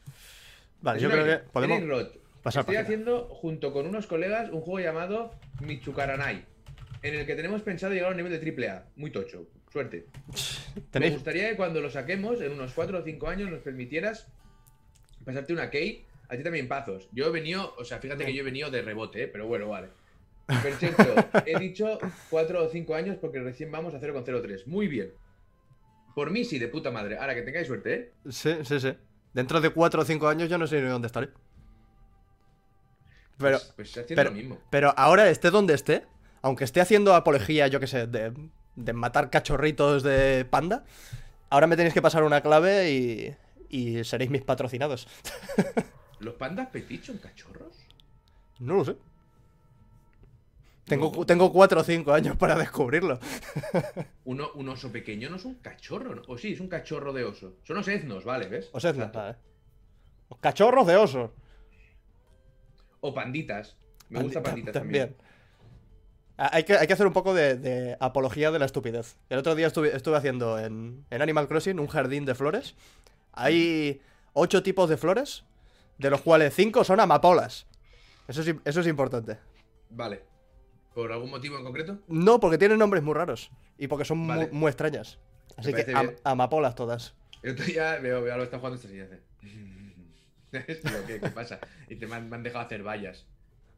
Vale, 0.83 0.99
yo 0.99 1.09
creo 1.09 1.25
que 1.25 1.37
podemos 1.49 1.79
pasar 2.43 2.59
Estoy 2.61 2.75
página. 2.75 2.81
haciendo 2.81 3.25
junto 3.29 3.71
con 3.71 3.87
unos 3.87 4.05
colegas 4.05 4.49
un 4.51 4.59
juego 4.59 4.79
llamado 4.81 5.31
Michukaranai. 5.61 6.45
En 7.01 7.15
el 7.15 7.25
que 7.25 7.35
tenemos 7.35 7.61
pensado 7.61 7.93
llegar 7.93 8.09
a 8.09 8.11
un 8.11 8.17
nivel 8.17 8.37
de 8.39 8.67
AAA. 8.69 8.83
Muy 8.97 9.09
tocho. 9.09 9.47
Suerte. 9.71 10.07
Me 10.75 10.81
¿Tenéis? 10.91 11.13
gustaría 11.13 11.49
que 11.49 11.55
cuando 11.55 11.79
lo 11.79 11.89
saquemos, 11.89 12.41
en 12.41 12.51
unos 12.51 12.73
4 12.73 12.99
o 12.99 13.01
5 13.01 13.27
años, 13.29 13.49
nos 13.49 13.61
permitieras 13.61 14.27
pasarte 15.25 15.53
una 15.53 15.69
key. 15.69 16.05
A 16.27 16.35
ti 16.35 16.43
también, 16.43 16.67
Pazos. 16.67 17.07
Yo 17.13 17.27
he 17.27 17.31
venido, 17.31 17.73
o 17.77 17.85
sea, 17.85 17.99
fíjate 17.99 18.25
que 18.25 18.33
yo 18.33 18.41
he 18.41 18.45
venido 18.45 18.69
de 18.69 18.81
rebote, 18.81 19.23
¿eh? 19.23 19.27
pero 19.27 19.47
bueno, 19.47 19.69
vale. 19.69 19.89
Perfecto. 20.45 21.15
He 21.45 21.57
dicho 21.59 21.99
4 22.29 22.63
o 22.63 22.67
5 22.69 22.95
años 22.95 23.17
porque 23.21 23.39
recién 23.39 23.71
vamos 23.71 23.93
a 23.93 24.01
0,03. 24.01 24.65
Muy 24.65 24.87
bien. 24.87 25.13
Por 26.13 26.31
mí 26.31 26.43
sí, 26.43 26.59
de 26.59 26.67
puta 26.67 26.91
madre. 26.91 27.17
Ahora 27.17 27.35
que 27.35 27.41
tengáis 27.43 27.67
suerte, 27.67 27.93
¿eh? 27.93 28.11
Sí, 28.29 28.51
sí, 28.63 28.79
sí. 28.79 28.93
Dentro 29.33 29.61
de 29.61 29.69
4 29.71 30.01
o 30.01 30.05
5 30.05 30.27
años 30.27 30.49
yo 30.49 30.57
no 30.57 30.67
sé 30.67 30.81
ni 30.81 30.87
dónde 30.87 31.07
estaré. 31.07 31.29
Pero, 33.37 33.57
Pues, 33.57 33.73
pues 33.75 33.89
haciendo 33.91 34.15
pero, 34.15 34.29
lo 34.29 34.35
mismo. 34.35 34.57
pero 34.69 34.93
ahora 34.95 35.29
esté 35.29 35.49
donde 35.49 35.73
esté, 35.73 36.05
aunque 36.41 36.63
esté 36.63 36.81
haciendo 36.81 37.15
apología, 37.15 37.67
yo 37.67 37.79
que 37.79 37.87
sé, 37.87 38.05
de, 38.07 38.31
de 38.75 38.93
matar 38.93 39.29
cachorritos 39.29 40.03
de 40.03 40.45
panda, 40.49 40.83
ahora 41.49 41.67
me 41.67 41.75
tenéis 41.75 41.93
que 41.93 42.01
pasar 42.01 42.23
una 42.23 42.41
clave 42.41 42.91
y, 42.91 43.35
y 43.69 44.03
seréis 44.03 44.29
mis 44.29 44.43
patrocinados. 44.43 45.07
¿Los 46.19 46.35
pandas 46.35 46.69
petit 46.69 47.03
son 47.03 47.17
cachorros? 47.17 47.75
No 48.59 48.75
lo 48.75 48.85
sé. 48.85 48.95
Tengo, 50.85 51.11
No. 51.15 51.25
tengo 51.25 51.51
4 51.53 51.79
o 51.79 51.83
5 51.83 52.13
años 52.13 52.35
para 52.35 52.55
descubrirlo. 52.55 53.19
Uno, 54.25 54.51
un 54.55 54.67
oso 54.69 54.91
pequeño 54.91 55.29
no 55.29 55.37
es 55.37 55.45
un 55.45 55.55
cachorro, 55.55 56.15
¿no? 56.15 56.21
O 56.27 56.37
sí, 56.37 56.53
es 56.53 56.59
un 56.59 56.67
cachorro 56.67 57.13
de 57.13 57.23
oso. 57.23 57.55
Son 57.63 57.77
los 57.77 57.87
etnos, 57.87 58.25
¿vale? 58.25 58.47
¿Ves? 58.47 58.69
O 58.73 58.79
sea, 58.79 58.91
Exacto. 58.91 59.17
vale. 59.19 59.35
Los 60.29 60.39
cachorros 60.39 60.85
de 60.87 60.95
osos. 60.97 61.31
O 63.01 63.13
panditas. 63.13 63.77
Me 64.09 64.21
gusta 64.21 64.41
panditas 64.43 64.73
también. 64.73 65.15
Ah, 66.37 66.49
Hay 66.53 66.63
que, 66.63 66.73
hay 66.77 66.87
que 66.87 66.93
hacer 66.93 67.07
un 67.07 67.13
poco 67.13 67.33
de, 67.33 67.55
de 67.57 67.95
apología 67.99 68.51
de 68.51 68.59
la 68.59 68.65
estupidez. 68.65 69.17
El 69.29 69.39
otro 69.39 69.55
día 69.55 69.67
estuve, 69.67 69.95
estuve 69.95 70.17
haciendo 70.17 70.59
en, 70.59 71.05
en 71.09 71.21
Animal 71.21 71.47
Crossing 71.47 71.79
un 71.79 71.87
jardín 71.87 72.25
de 72.25 72.35
flores. 72.35 72.75
Hay 73.31 74.01
ocho 74.33 74.63
tipos 74.63 74.89
de 74.89 74.97
flores, 74.97 75.43
de 75.97 76.09
los 76.09 76.21
cuales 76.21 76.53
cinco 76.53 76.83
son 76.83 76.99
amapolas. 76.99 77.67
Eso 78.27 78.41
es, 78.41 78.55
eso 78.65 78.79
es 78.81 78.87
importante. 78.87 79.37
Vale. 79.89 80.23
¿Por 80.93 81.11
algún 81.11 81.29
motivo 81.31 81.57
en 81.57 81.63
concreto? 81.63 81.99
No, 82.07 82.39
porque 82.39 82.57
tienen 82.57 82.77
nombres 82.77 83.03
muy 83.03 83.13
raros. 83.15 83.49
Y 83.77 83.87
porque 83.87 84.05
son 84.05 84.19
mu- 84.19 84.27
Vale. 84.27 84.49
muy, 84.51 84.69
extrañas. 84.69 85.17
Así 85.57 85.69
que 85.69 85.81
parece 85.83 85.95
am- 85.95 86.07
bien. 86.07 86.19
amapolas 86.23 86.75
todas. 86.75 87.15
El 87.41 87.53
otro 87.53 87.65
día 87.65 87.97
veo, 87.99 88.21
veo 88.21 88.33
a 88.33 88.37
lo 88.37 88.43
que 88.43 88.45
está 88.45 88.59
jugando. 88.59 88.79
Digo, 88.87 89.07
¿qué, 91.07 91.19
¿qué 91.19 91.29
pasa? 91.29 91.59
Y 91.89 91.95
te 91.95 92.05
me 92.07 92.15
han, 92.15 92.29
me 92.29 92.35
han 92.35 92.43
dejado 92.43 92.65
hacer 92.65 92.83
vallas. 92.83 93.25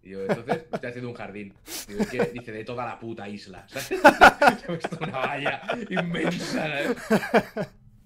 Y 0.03 0.09
yo, 0.11 0.21
entonces, 0.21 0.65
estoy 0.71 0.89
haciendo 0.89 1.09
un 1.09 1.15
jardín. 1.15 1.53
Digo, 1.87 2.03
¿y 2.03 2.05
qué? 2.05 2.25
Dice, 2.33 2.51
de 2.51 2.63
toda 2.63 2.85
la 2.85 2.99
puta 2.99 3.27
isla. 3.29 3.65
¿sabes? 3.69 3.87
Se 3.87 3.95
ha 4.07 4.67
puesto 4.67 4.97
una 5.01 5.17
valla 5.17 5.61
inmensa. 5.89 6.45
¿sabes? 6.53 6.97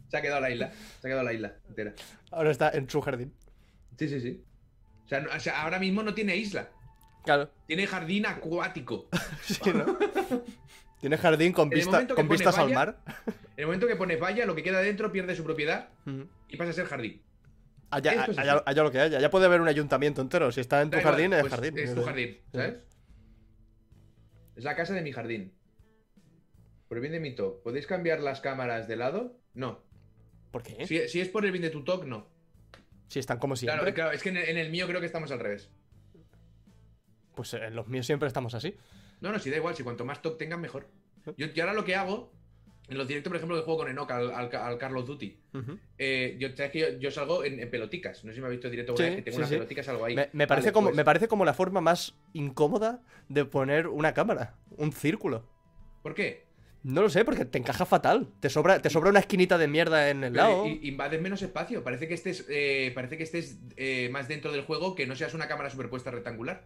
Se 0.08 0.18
ha 0.18 0.22
quedado 0.22 0.42
la 0.42 0.50
isla. 0.52 0.72
Se 1.02 1.08
ha 1.08 1.10
quedado 1.10 1.24
la 1.24 1.34
isla 1.34 1.54
entera. 1.68 1.94
Ahora 2.32 2.52
está 2.52 2.70
en 2.70 2.90
su 2.90 3.02
jardín. 3.02 3.34
Sí, 3.98 4.08
sí, 4.08 4.22
sí. 4.22 4.44
O 5.06 5.08
sea, 5.10 5.20
no- 5.22 5.30
o 5.36 5.40
sea, 5.40 5.62
ahora 5.64 5.80
mismo 5.80 6.04
no 6.04 6.14
tiene 6.14 6.36
isla. 6.38 6.70
Claro. 7.24 7.50
Tiene 7.68 7.86
jardín 7.88 8.26
acuático. 8.26 9.08
Sí, 9.42 9.60
¿no? 9.74 9.98
Tiene 11.00 11.18
jardín 11.18 11.54
con, 11.54 11.70
vista- 11.70 12.06
con 12.08 12.28
vistas 12.28 12.58
al 12.58 12.72
mar. 12.74 13.00
En 13.28 13.34
el 13.58 13.66
momento 13.66 13.88
que 13.88 13.96
pones 13.96 14.20
valla, 14.20 14.46
lo 14.46 14.54
que 14.56 14.64
queda 14.64 14.80
dentro 14.82 15.12
pierde 15.12 15.36
su 15.36 15.44
propiedad 15.44 15.90
y 16.48 16.58
pasa 16.58 16.72
a 16.72 16.74
ser 16.74 16.86
jardín. 16.86 17.22
Allá, 17.90 18.12
Esto 18.12 18.32
es 18.32 18.38
allá- 18.38 18.54
así. 18.56 18.64
allá 18.68 18.84
lo 18.84 18.92
que 18.92 19.00
haya. 19.00 19.20
Ya 19.20 19.30
puede 19.32 19.46
haber 19.46 19.62
un 19.62 19.68
ayuntamiento 19.68 20.22
entero. 20.22 20.52
Si 20.52 20.60
está 20.62 20.82
en 20.82 20.90
tu 20.90 20.98
Da 20.98 21.02
igual, 21.02 21.14
jardín, 21.16 21.34
es 21.34 21.40
pues 21.42 21.54
jardín. 21.54 21.78
Es 21.80 21.96
tu 21.96 22.04
jardín, 22.04 22.38
¿sabes? 22.52 22.76
Es 24.56 24.64
la 24.64 24.76
casa 24.76 24.94
de 24.94 25.02
mi 25.02 25.12
jardín. 25.12 25.54
Por 26.88 26.98
el 26.98 27.02
bien 27.02 27.14
de 27.14 27.20
mi 27.20 27.34
talk, 27.36 27.62
¿podéis 27.64 27.88
cambiar 27.88 28.20
las 28.20 28.42
cámaras 28.42 28.88
de 28.88 28.96
lado? 28.96 29.38
No. 29.54 29.82
¿Por 30.52 30.64
qué? 30.64 30.86
Si, 30.88 31.08
si 31.08 31.22
es 31.22 31.30
por 31.30 31.46
el 31.46 31.52
bien 31.52 31.62
de 31.62 31.70
tu 31.70 31.84
talk, 31.84 32.04
no. 32.06 32.28
Si 33.08 33.20
están 33.20 33.40
como 33.40 33.56
siempre. 33.56 33.80
Claro, 33.80 33.94
claro, 33.96 34.12
es 34.12 34.22
que 34.22 34.30
en 34.30 34.38
el, 34.38 34.50
en 34.50 34.58
el 34.58 34.70
mío 34.70 34.86
creo 34.88 35.00
que 35.00 35.06
estamos 35.06 35.32
al 35.32 35.40
revés. 35.40 35.72
Pues 37.40 37.54
en 37.54 37.74
los 37.74 37.88
míos 37.88 38.06
siempre 38.06 38.28
estamos 38.28 38.54
así. 38.54 38.76
No, 39.22 39.32
no, 39.32 39.40
si 39.40 39.50
da 39.50 39.56
igual, 39.56 39.74
si 39.74 39.82
cuanto 39.82 40.04
más 40.04 40.22
talk 40.22 40.38
tengan, 40.38 40.60
mejor. 40.60 40.90
Yo, 41.38 41.46
yo 41.48 41.64
ahora 41.64 41.74
lo 41.74 41.86
que 41.86 41.96
hago, 41.96 42.34
en 42.90 42.98
los 42.98 43.08
directos, 43.08 43.30
por 43.30 43.38
ejemplo, 43.38 43.56
que 43.56 43.64
juego 43.64 43.80
con 43.80 43.90
Enoch 43.90 44.12
al, 44.12 44.30
al, 44.34 44.54
al 44.54 44.78
Carlos 44.78 45.06
Duty, 45.06 45.40
eh, 45.98 46.36
yo, 46.38 46.50
sabes 46.54 46.72
que 46.74 46.80
yo, 46.80 46.88
yo 47.00 47.12
salgo 47.12 47.46
en, 47.46 47.62
en 47.62 47.70
peloticas. 47.72 48.26
No 48.26 48.32
sé 48.32 48.36
si 48.36 48.42
me 48.42 48.48
habéis 48.48 48.58
visto 48.58 48.68
el 48.68 48.72
directo 48.72 48.98
Sí, 48.98 49.04
vez, 49.04 49.16
que 49.16 49.22
tengo 49.22 49.36
sí, 49.36 49.40
unas 49.40 49.50
sí. 49.52 49.56
peloticas, 49.56 49.88
algo 49.88 50.04
ahí. 50.04 50.16
Me, 50.18 50.30
me 50.34 50.48
parece 50.48 50.66
Vale, 50.68 50.74
como, 50.74 50.88
pues, 50.88 50.98
me 50.98 51.06
parece 51.06 51.28
como 51.30 51.46
la 51.46 51.54
forma 51.54 51.80
más 51.80 52.14
incómoda 52.34 53.00
de 53.30 53.46
poner 53.46 53.88
una 53.88 54.14
cámara. 54.14 54.58
Un 54.76 54.92
círculo. 54.92 55.48
¿Por 56.04 56.14
qué? 56.14 56.46
No 56.84 57.02
lo 57.02 57.10
sé, 57.10 57.24
porque 57.24 57.46
te 57.46 57.58
encaja 57.58 57.86
fatal. 57.86 58.28
Te 58.42 58.50
sobra, 58.50 58.82
te 58.82 58.90
sobra 58.90 59.12
una 59.12 59.20
esquinita 59.20 59.58
de 59.58 59.70
mierda 59.70 60.10
en 60.10 60.26
el 60.26 60.34
Pero 60.34 60.44
lado. 60.44 60.66
invades 60.68 61.22
menos 61.22 61.42
espacio. 61.42 61.86
Parece 61.86 62.10
que 62.10 62.16
estés, 62.16 62.46
eh, 62.50 62.92
parece 62.94 63.16
que 63.18 63.24
estés 63.24 63.60
eh, 63.78 64.10
más 64.12 64.28
dentro 64.28 64.52
del 64.52 64.64
juego 64.64 64.94
que 64.96 65.06
no 65.08 65.16
seas 65.16 65.34
una 65.34 65.48
cámara 65.48 65.70
superpuesta 65.70 66.12
rectangular. 66.12 66.66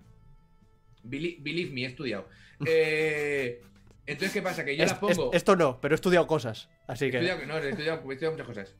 Believe, 1.03 1.37
believe 1.41 1.71
me, 1.73 1.81
he 1.83 1.85
estudiado. 1.85 2.27
Eh, 2.65 3.61
entonces, 4.05 4.33
¿qué 4.33 4.41
pasa? 4.41 4.63
Que 4.65 4.75
yo 4.75 4.83
Es- 4.83 4.91
las 4.91 4.99
pongo. 4.99 5.31
es- 5.31 5.37
esto 5.37 5.55
no, 5.55 5.79
pero 5.81 5.93
he 5.93 5.97
estudiado 5.97 6.27
cosas. 6.27 6.69
Así 6.87 7.05
He 7.05 7.11
que. 7.11 7.17
estudiado, 7.17 7.45
no, 7.45 7.57
he 7.57 7.69
estudiado, 7.69 7.97
he 8.09 8.13
estudiado 8.13 8.31
muchas 8.33 8.47
cosas. 8.47 8.75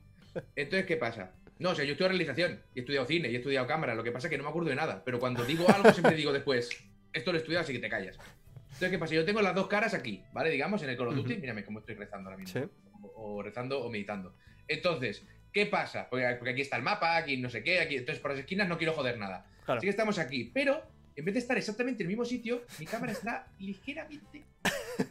Entonces, 0.56 0.86
¿qué 0.86 0.96
pasa? 0.96 1.32
No, 1.58 1.70
o 1.70 1.74
sea, 1.74 1.84
yo 1.84 1.90
he 1.90 1.92
estudiado 1.92 2.10
realización, 2.16 2.60
y 2.74 2.78
he 2.78 2.80
estudiado 2.80 3.06
cine, 3.06 3.30
y 3.30 3.34
he 3.34 3.38
estudiado 3.38 3.66
cámara. 3.66 3.94
Lo 3.94 4.02
que 4.02 4.10
pasa 4.10 4.26
es 4.26 4.30
que 4.30 4.36
no 4.38 4.44
me 4.44 4.50
acuerdo 4.50 4.68
de 4.70 4.74
nada. 4.76 5.02
Pero 5.04 5.20
cuando 5.20 5.44
digo 5.44 5.66
algo, 5.68 5.90
siempre 5.92 6.16
digo 6.16 6.32
después, 6.32 6.68
esto 7.12 7.30
lo 7.30 7.38
he 7.38 7.40
estudiado, 7.40 7.62
así 7.62 7.72
que 7.72 7.78
te 7.78 7.88
callas. 7.88 8.16
Entonces, 8.64 8.90
¿qué 8.90 8.98
pasa? 8.98 9.14
Yo 9.14 9.24
tengo 9.24 9.40
las 9.40 9.54
dos 9.54 9.68
caras 9.68 9.94
aquí, 9.94 10.24
¿vale? 10.32 10.50
Digamos, 10.50 10.82
en 10.82 10.90
el 10.90 10.96
Call 10.96 11.08
of 11.08 11.14
Duty. 11.14 11.32
Ujú. 11.34 11.40
Mírame 11.40 11.64
cómo 11.64 11.78
estoy 11.78 11.94
rezando 11.94 12.28
ahora 12.30 12.42
mismo. 12.42 12.60
Sí. 12.60 12.68
O, 13.02 13.36
o 13.36 13.42
rezando 13.42 13.80
o 13.84 13.88
meditando. 13.90 14.34
Entonces, 14.66 15.24
¿qué 15.52 15.66
pasa? 15.66 16.08
Porque, 16.10 16.26
porque 16.38 16.50
aquí 16.50 16.62
está 16.62 16.76
el 16.76 16.82
mapa, 16.82 17.16
aquí 17.16 17.36
no 17.36 17.48
sé 17.50 17.62
qué, 17.62 17.78
aquí. 17.80 17.96
Entonces, 17.96 18.20
por 18.20 18.32
las 18.32 18.40
esquinas 18.40 18.68
no 18.68 18.76
quiero 18.76 18.92
joder 18.92 19.16
nada. 19.16 19.46
Claro. 19.64 19.78
Así 19.78 19.86
que 19.86 19.90
estamos 19.90 20.18
aquí. 20.18 20.50
Pero, 20.52 20.82
en 21.16 21.24
vez 21.24 21.34
de 21.34 21.40
estar 21.40 21.56
exactamente 21.56 22.02
en 22.02 22.06
el 22.06 22.08
mismo 22.08 22.24
sitio, 22.24 22.62
mi 22.78 22.86
cámara 22.86 23.12
está 23.12 23.46
ligeramente, 23.58 24.44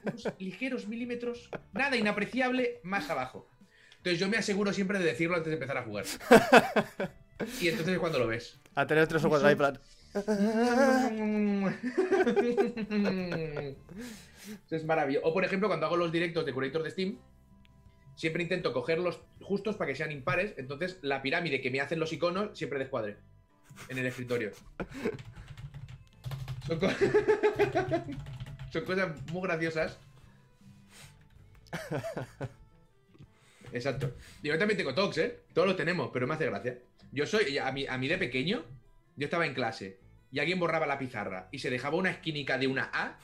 unos 0.03 0.27
ligeros 0.39 0.87
milímetros, 0.87 1.49
nada 1.71 1.95
inapreciable, 1.95 2.79
más 2.83 3.09
abajo. 3.09 3.49
Entonces 3.97 4.19
yo 4.19 4.27
me 4.27 4.37
aseguro 4.37 4.73
siempre 4.73 4.99
de 4.99 5.05
decirlo 5.05 5.35
antes 5.35 5.49
de 5.49 5.55
empezar 5.55 5.77
a 5.77 5.83
jugar. 5.83 6.05
Y 7.61 7.69
entonces 7.69 7.93
es 7.93 7.99
cuando 7.99 8.19
lo 8.19 8.27
ves. 8.27 8.59
A 8.75 8.85
tener 8.85 9.07
tres 9.07 9.23
o 9.23 9.29
cuatro 9.29 9.47
ahí, 9.47 9.55
plan. 9.55 9.79
Es 14.69 14.83
maravilloso. 14.83 15.25
O 15.25 15.33
por 15.33 15.45
ejemplo, 15.45 15.69
cuando 15.69 15.85
hago 15.85 15.95
los 15.95 16.11
directos 16.11 16.45
de 16.45 16.53
Curator 16.53 16.83
de 16.83 16.91
Steam, 16.91 17.17
siempre 18.15 18.43
intento 18.43 18.73
cogerlos 18.73 19.21
justos 19.41 19.77
para 19.77 19.89
que 19.91 19.95
sean 19.95 20.11
impares. 20.11 20.53
Entonces 20.57 20.99
la 21.01 21.21
pirámide 21.21 21.61
que 21.61 21.71
me 21.71 21.79
hacen 21.79 21.99
los 21.99 22.11
iconos 22.11 22.57
siempre 22.57 22.79
descuadre 22.79 23.17
en 23.87 23.97
el 23.97 24.05
escritorio. 24.05 24.51
Son, 26.67 26.79
Son 28.71 28.85
cosas 28.85 29.31
muy 29.31 29.41
graciosas. 29.43 29.97
Exacto. 33.71 34.13
Yo 34.41 34.57
también 34.57 34.77
tengo 34.77 34.93
talks, 34.93 35.17
¿eh? 35.17 35.39
Todos 35.53 35.67
los 35.67 35.77
tenemos, 35.77 36.09
pero 36.13 36.27
me 36.27 36.35
hace 36.35 36.45
gracia. 36.45 36.79
Yo 37.11 37.25
soy, 37.25 37.57
a 37.57 37.71
mí, 37.71 37.85
a 37.87 37.97
mí 37.97 38.07
de 38.07 38.17
pequeño, 38.17 38.63
yo 39.15 39.25
estaba 39.25 39.45
en 39.45 39.53
clase 39.53 39.99
y 40.31 40.39
alguien 40.39 40.59
borraba 40.59 40.87
la 40.87 40.97
pizarra 40.97 41.49
y 41.51 41.59
se 41.59 41.69
dejaba 41.69 41.97
una 41.97 42.09
esquinica 42.09 42.57
de 42.57 42.67
una 42.67 42.89
A 42.93 43.17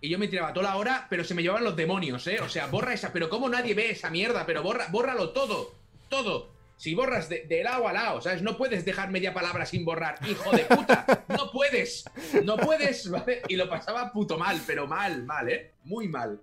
y 0.00 0.08
yo 0.08 0.18
me 0.18 0.28
tiraba 0.28 0.52
toda 0.52 0.70
la 0.70 0.76
hora, 0.76 1.06
pero 1.08 1.24
se 1.24 1.34
me 1.34 1.42
llevaban 1.42 1.64
los 1.64 1.76
demonios, 1.76 2.26
¿eh? 2.26 2.40
O 2.40 2.48
sea, 2.48 2.66
borra 2.66 2.92
esa, 2.92 3.12
pero 3.12 3.28
¿cómo 3.28 3.48
nadie 3.48 3.74
ve 3.74 3.90
esa 3.90 4.10
mierda? 4.10 4.44
Pero 4.46 4.62
borra, 4.62 4.88
bórralo 4.90 5.30
todo, 5.30 5.74
todo. 6.08 6.55
Si 6.76 6.94
borras 6.94 7.28
de, 7.30 7.46
de 7.46 7.64
lado 7.64 7.88
a 7.88 7.92
lado, 7.92 8.20
¿sabes? 8.20 8.42
No 8.42 8.56
puedes 8.56 8.84
dejar 8.84 9.10
media 9.10 9.32
palabra 9.32 9.64
sin 9.64 9.84
borrar, 9.84 10.18
hijo 10.28 10.50
de 10.54 10.64
puta. 10.64 11.24
No 11.28 11.50
puedes, 11.50 12.04
no 12.44 12.56
puedes, 12.58 13.10
¿vale? 13.10 13.40
Y 13.48 13.56
lo 13.56 13.68
pasaba 13.68 14.12
puto 14.12 14.36
mal, 14.36 14.60
pero 14.66 14.86
mal, 14.86 15.24
mal, 15.24 15.48
¿eh? 15.48 15.72
Muy 15.84 16.06
mal. 16.06 16.40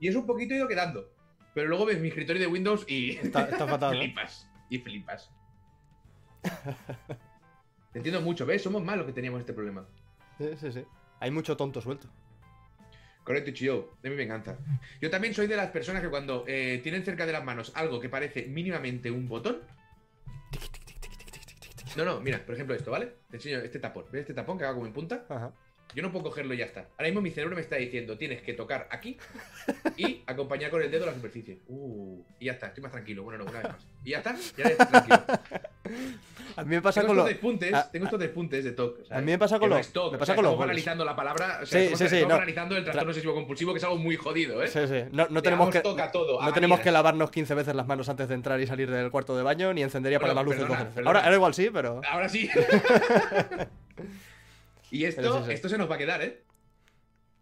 Y 0.00 0.08
es 0.08 0.16
un 0.16 0.26
poquito 0.26 0.54
ido 0.54 0.66
quedando. 0.66 1.10
Pero 1.54 1.68
luego 1.68 1.84
ves 1.84 2.00
mi 2.00 2.08
escritorio 2.08 2.40
de 2.40 2.48
Windows 2.48 2.84
y 2.88 3.10
Está, 3.16 3.44
está 3.44 3.66
fatal, 3.66 3.96
flipas. 3.98 4.48
Y 4.70 4.78
flipas. 4.78 5.30
Te 7.92 7.98
entiendo 7.98 8.22
mucho, 8.22 8.46
¿ves? 8.46 8.62
Somos 8.62 8.82
más 8.82 8.96
los 8.96 9.04
que 9.04 9.12
teníamos 9.12 9.40
este 9.40 9.52
problema. 9.52 9.86
Sí, 10.38 10.48
sí, 10.58 10.72
sí. 10.72 10.84
Hay 11.20 11.30
mucho 11.30 11.56
tonto 11.56 11.82
suelto. 11.82 12.08
Correcto, 13.24 13.52
Chio. 13.52 13.96
De 14.02 14.10
mi 14.10 14.16
venganza. 14.16 14.58
Yo 15.00 15.10
también 15.10 15.34
soy 15.34 15.46
de 15.46 15.56
las 15.56 15.70
personas 15.70 16.02
que 16.02 16.08
cuando 16.08 16.44
eh, 16.46 16.80
tienen 16.82 17.04
cerca 17.04 17.26
de 17.26 17.32
las 17.32 17.44
manos 17.44 17.72
algo 17.74 18.00
que 18.00 18.08
parece 18.08 18.46
mínimamente 18.46 19.10
un 19.10 19.28
botón. 19.28 19.60
No, 21.96 22.04
no, 22.04 22.20
mira, 22.20 22.44
por 22.44 22.54
ejemplo 22.54 22.74
esto, 22.74 22.90
¿vale? 22.90 23.12
Te 23.30 23.36
enseño 23.36 23.58
este 23.58 23.78
tapón. 23.78 24.06
¿Ves 24.10 24.22
este 24.22 24.34
tapón 24.34 24.58
que 24.58 24.64
haga 24.64 24.74
como 24.74 24.86
en 24.86 24.92
punta? 24.92 25.26
Ajá. 25.28 25.52
Yo 25.94 26.02
no 26.02 26.10
puedo 26.10 26.24
cogerlo 26.26 26.54
y 26.54 26.58
ya 26.58 26.64
está. 26.64 26.86
Ahora 26.96 27.04
mismo 27.08 27.20
mi 27.20 27.30
cerebro 27.30 27.54
me 27.54 27.60
está 27.62 27.76
diciendo, 27.76 28.16
tienes 28.16 28.42
que 28.42 28.54
tocar 28.54 28.88
aquí 28.90 29.18
y 29.96 30.22
acompañar 30.26 30.70
con 30.70 30.82
el 30.82 30.90
dedo 30.90 31.04
la 31.06 31.14
superficie. 31.14 31.58
Uh, 31.68 32.22
y 32.40 32.46
ya 32.46 32.52
está, 32.52 32.68
estoy 32.68 32.82
más 32.82 32.92
tranquilo. 32.92 33.22
Bueno, 33.24 33.44
no, 33.44 33.50
una 33.50 33.60
vez 33.60 33.72
más. 33.72 33.86
Y 34.04 34.10
ya 34.10 34.18
está, 34.18 34.34
ya 34.56 34.64
estoy 34.64 34.86
tranquilo. 34.86 35.22
A 36.54 36.64
mí 36.64 36.70
me 36.76 36.82
pasa 36.82 37.00
Tengo 37.00 37.14
con 37.14 37.18
estos 37.18 37.24
lo. 37.30 37.32
despuntes, 37.32 37.72
a- 37.74 37.90
tengo 37.90 38.04
estos 38.06 38.20
despuntes 38.20 38.62
de 38.62 38.72
TOC. 38.72 39.10
A 39.10 39.20
mí 39.20 39.26
me 39.32 39.38
pasa 39.38 39.58
con 39.58 39.70
Que 39.70 39.74
no 39.74 39.80
me 39.80 39.80
o 39.80 40.18
pasa 40.18 40.26
sea, 40.26 40.34
con 40.34 40.44
los 40.44 40.60
analizando 40.60 41.02
la 41.02 41.16
palabra, 41.16 41.60
o 41.62 41.66
sea, 41.66 41.80
Sí, 41.80 41.88
sí, 41.96 41.96
sí, 41.96 42.04
estamos 42.16 42.28
no. 42.28 42.34
analizando 42.34 42.76
el 42.76 42.84
trastorno 42.84 43.08
obsesivo 43.10 43.32
compulsivo, 43.34 43.72
que 43.72 43.78
es 43.78 43.84
algo 43.84 43.96
muy 43.96 44.16
jodido, 44.16 44.62
¿eh? 44.62 44.68
Sí, 44.68 44.80
sí. 44.86 45.04
No, 45.12 45.26
no 45.30 45.40
tenemos 45.40 45.70
que. 45.70 45.80
toca 45.80 46.12
todo, 46.12 46.42
No 46.42 46.52
tenemos 46.52 46.80
que 46.80 46.90
lavarnos 46.90 47.30
15 47.30 47.54
veces 47.54 47.74
las 47.74 47.86
manos 47.86 48.06
antes 48.10 48.28
de 48.28 48.34
entrar 48.34 48.60
y 48.60 48.66
salir 48.66 48.90
del 48.90 49.10
cuarto 49.10 49.34
de 49.34 49.42
baño, 49.42 49.72
ni 49.72 49.82
encendería 49.82 50.20
para 50.20 50.34
Bueno, 50.34 50.44
luces. 50.50 50.60
perdona, 50.60 50.76
cojones. 50.78 50.94
perdona. 50.94 51.08
Ahora, 51.10 51.24
ahora 51.24 51.36
igual 51.36 51.54
sí, 51.54 51.70
pero. 51.72 52.00
Ahora 52.06 52.28
sí. 52.28 52.50
y 54.98 55.04
esto, 55.06 55.20
Pero 55.22 55.38
sí, 55.40 55.46
sí. 55.46 55.52
esto 55.52 55.68
se 55.68 55.78
nos 55.78 55.90
va 55.90 55.96
a 55.96 55.98
quedar, 55.98 56.22
¿eh? 56.22 56.44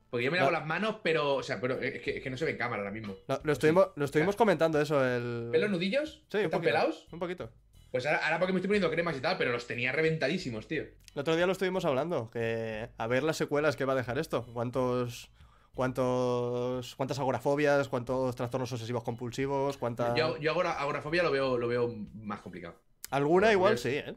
Porque 0.08 0.24
yo 0.24 0.32
me 0.32 0.38
lavo 0.38 0.50
No. 0.50 0.58
las 0.58 0.66
manos, 0.66 0.96
pero, 1.04 1.36
o 1.36 1.42
sea, 1.42 1.60
pero 1.60 1.80
es 1.80 2.00
que, 2.02 2.16
es 2.16 2.22
que 2.22 2.30
no 2.30 2.36
se 2.36 2.44
ve 2.44 2.52
en 2.52 2.56
cámara 2.56 2.82
ahora 2.82 2.90
mismo. 2.92 3.16
No, 3.28 3.40
lo 3.44 3.52
estuvimos, 3.52 3.88
lo 3.94 4.04
estuvimos 4.04 4.34
comentando 4.36 4.80
eso. 4.80 5.04
El... 5.04 5.50
¿Ven 5.52 5.60
los 5.60 5.70
nudillos? 5.70 6.24
Sí, 6.30 6.38
un 6.38 6.44
¿Están 6.44 6.50
poquito. 6.60 6.62
pelados? 6.62 7.06
Un 7.12 7.18
poquito. 7.20 7.50
Pues 7.92 8.06
ahora, 8.06 8.18
ahora 8.24 8.38
porque 8.38 8.52
me 8.52 8.58
estoy 8.58 8.68
poniendo 8.68 8.90
cremas 8.90 9.16
y 9.16 9.20
tal, 9.20 9.36
pero 9.36 9.52
los 9.52 9.66
tenía 9.66 9.92
reventadísimos, 9.92 10.66
tío. 10.66 10.82
El 10.82 11.20
otro 11.20 11.36
día 11.36 11.46
lo 11.46 11.52
estuvimos 11.52 11.84
hablando, 11.84 12.30
que 12.30 12.88
a 12.96 13.06
ver 13.06 13.22
las 13.24 13.36
secuelas 13.36 13.76
que 13.76 13.84
va 13.84 13.92
a 13.92 13.96
dejar 13.96 14.18
esto. 14.18 14.44
¿Cuántos, 14.52 15.30
cuántos, 15.74 16.94
cuántas 16.96 17.18
agorafobias, 17.18 17.88
cuántos 17.88 18.34
trastornos 18.36 18.72
obsesivos 18.72 19.02
compulsivos, 19.04 19.76
cuántas... 19.76 20.14
Yo, 20.16 20.36
yo 20.38 20.50
agora- 20.52 20.72
agorafobia 20.80 21.22
lo 21.22 21.30
veo, 21.30 21.58
lo 21.58 21.68
veo 21.68 21.94
más 22.14 22.40
complicado. 22.40 22.74
Alguna 23.10 23.50
igual 23.52 23.76
sí, 23.78 23.90
¿eh? 23.96 24.14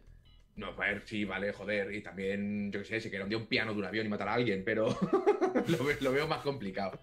No, 0.56 0.68
a 0.68 0.72
ver, 0.76 1.01
sí, 1.06 1.26
vale, 1.26 1.51
joder. 1.51 1.93
Y 1.93 2.01
también, 2.01 2.72
yo 2.72 2.80
qué 2.82 2.86
sé, 2.86 2.99
se 3.01 3.10
queda 3.10 3.26
un 3.26 3.47
piano 3.47 3.74
de 3.74 3.80
un 3.80 3.86
avión 3.86 4.06
y 4.06 4.10
matar 4.10 4.28
a 4.30 4.34
alguien, 4.36 4.64
pero 4.64 4.86
lo, 5.68 5.84
ve- 5.84 5.97
lo 5.99 6.12
veo 6.12 6.28
más 6.28 6.41
complicado. 6.41 6.99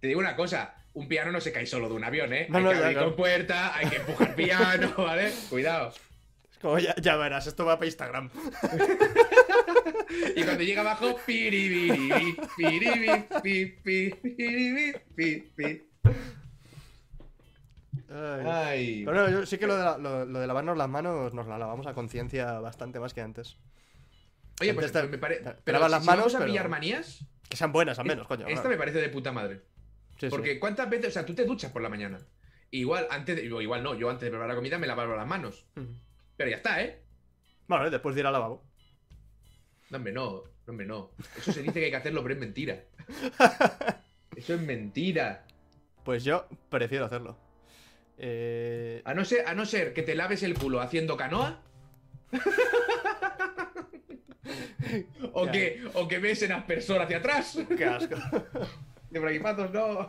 Te 0.00 0.06
digo 0.08 0.20
una 0.20 0.34
cosa, 0.36 0.74
un 0.94 1.06
piano 1.06 1.30
no 1.32 1.40
se 1.40 1.52
cae 1.52 1.66
solo 1.66 1.88
de 1.88 1.94
un 1.94 2.04
avión, 2.04 2.32
¿eh? 2.32 2.46
No, 2.48 2.58
hay 2.58 2.64
no, 2.64 2.70
que 2.70 2.76
abrir 2.78 2.98
con 2.98 3.16
puerta, 3.16 3.76
hay 3.76 3.88
que 3.88 3.96
empujar 3.96 4.34
piano, 4.34 4.94
¿vale? 4.98 5.30
Cuidado. 5.50 5.92
Es 6.50 6.58
como, 6.58 6.78
ya, 6.78 6.94
ya 6.96 7.16
verás, 7.16 7.46
esto 7.46 7.64
va 7.66 7.76
para 7.76 7.86
Instagram. 7.86 8.30
Y 10.36 10.42
cuando 10.42 10.62
llega 10.64 10.80
abajo, 10.80 11.16
piribiri, 11.24 12.36
piribiri, 12.56 13.24
pi, 13.42 13.66
pi, 13.82 14.10
piribiri, 14.10 14.92
pi, 15.14 15.50
pi. 15.56 15.82
Ay. 18.10 18.46
Ay. 18.46 19.02
Pero 19.04 19.16
no, 19.22 19.30
yo 19.30 19.46
sí 19.46 19.56
que 19.58 19.66
lo 19.66 19.76
de, 19.76 19.84
la- 19.84 19.98
lo, 19.98 20.24
lo 20.24 20.40
de 20.40 20.46
lavarnos 20.46 20.76
las 20.76 20.88
manos 20.88 21.32
nos 21.32 21.46
la 21.46 21.58
lavamos 21.58 21.86
a 21.86 21.94
conciencia 21.94 22.58
bastante 22.60 22.98
más 23.00 23.14
que 23.14 23.20
antes. 23.20 23.56
Oye, 24.60 24.74
pues 24.74 24.86
Antes 24.86 25.02
te- 25.02 25.08
me 25.08 25.18
parece. 25.18 25.54
Pero 25.64 25.78
las 25.88 26.02
si 26.02 26.06
manos, 26.06 26.24
vamos 26.24 26.34
a 26.34 26.38
pero- 26.38 26.50
pillar 26.50 26.68
manías, 26.68 27.24
Que 27.48 27.56
sean 27.56 27.72
buenas 27.72 27.98
al 27.98 28.06
menos, 28.06 28.26
coño. 28.26 28.46
esta 28.48 28.68
me 28.68 28.76
parece 28.76 29.00
de 29.00 29.08
puta 29.08 29.32
madre. 29.32 29.62
Sí, 30.18 30.26
sí. 30.26 30.28
Porque 30.30 30.58
¿cuántas 30.60 30.90
veces? 30.90 31.08
O 31.08 31.10
sea, 31.12 31.24
tú 31.24 31.34
te 31.34 31.44
duchas 31.44 31.72
por 31.72 31.80
la 31.82 31.88
mañana. 31.88 32.18
Igual, 32.72 33.06
antes 33.10 33.36
de, 33.36 33.44
igual 33.44 33.82
no, 33.82 33.94
yo 33.94 34.10
antes 34.10 34.22
de 34.26 34.30
preparar 34.30 34.50
la 34.50 34.54
comida 34.56 34.76
me 34.78 34.86
lavaba 34.86 35.16
las 35.16 35.26
manos. 35.26 35.66
Pero 36.36 36.50
ya 36.50 36.56
está, 36.56 36.82
¿eh? 36.82 37.02
Bueno, 37.68 37.86
y 37.86 37.90
después 37.90 38.14
de 38.14 38.20
ir 38.20 38.26
al 38.26 38.32
lavabo. 38.32 38.64
No, 39.90 39.96
hombre, 39.96 40.12
no, 40.12 40.30
no, 40.66 40.70
hombre, 40.72 40.86
no. 40.86 41.10
Eso 41.38 41.52
se 41.52 41.62
dice 41.62 41.74
que 41.80 41.86
hay 41.86 41.90
que 41.90 41.96
hacerlo, 41.96 42.22
pero 42.22 42.34
es 42.34 42.40
mentira. 42.40 42.84
Eso 44.36 44.54
es 44.54 44.60
mentira. 44.60 45.44
Pues 46.04 46.22
yo 46.24 46.46
prefiero 46.68 47.06
hacerlo. 47.06 47.36
Eh... 48.22 49.00
A 49.06 49.14
no 49.14 49.24
ser, 49.24 49.46
a 49.46 49.54
no 49.54 49.64
ser 49.64 49.94
que 49.94 50.02
te 50.02 50.14
laves 50.14 50.42
el 50.42 50.52
culo 50.52 50.80
haciendo 50.80 51.16
canoa. 51.16 51.62
o, 55.32 55.50
que, 55.50 55.82
o 55.94 56.06
que 56.06 56.18
ves 56.18 56.42
en 56.42 56.52
aspersor 56.52 57.00
hacia 57.00 57.16
atrás. 57.16 57.58
¡Qué 57.76 57.86
asco! 57.86 58.16
De 59.10 59.18
braguipatos, 59.18 59.72
no. 59.72 60.06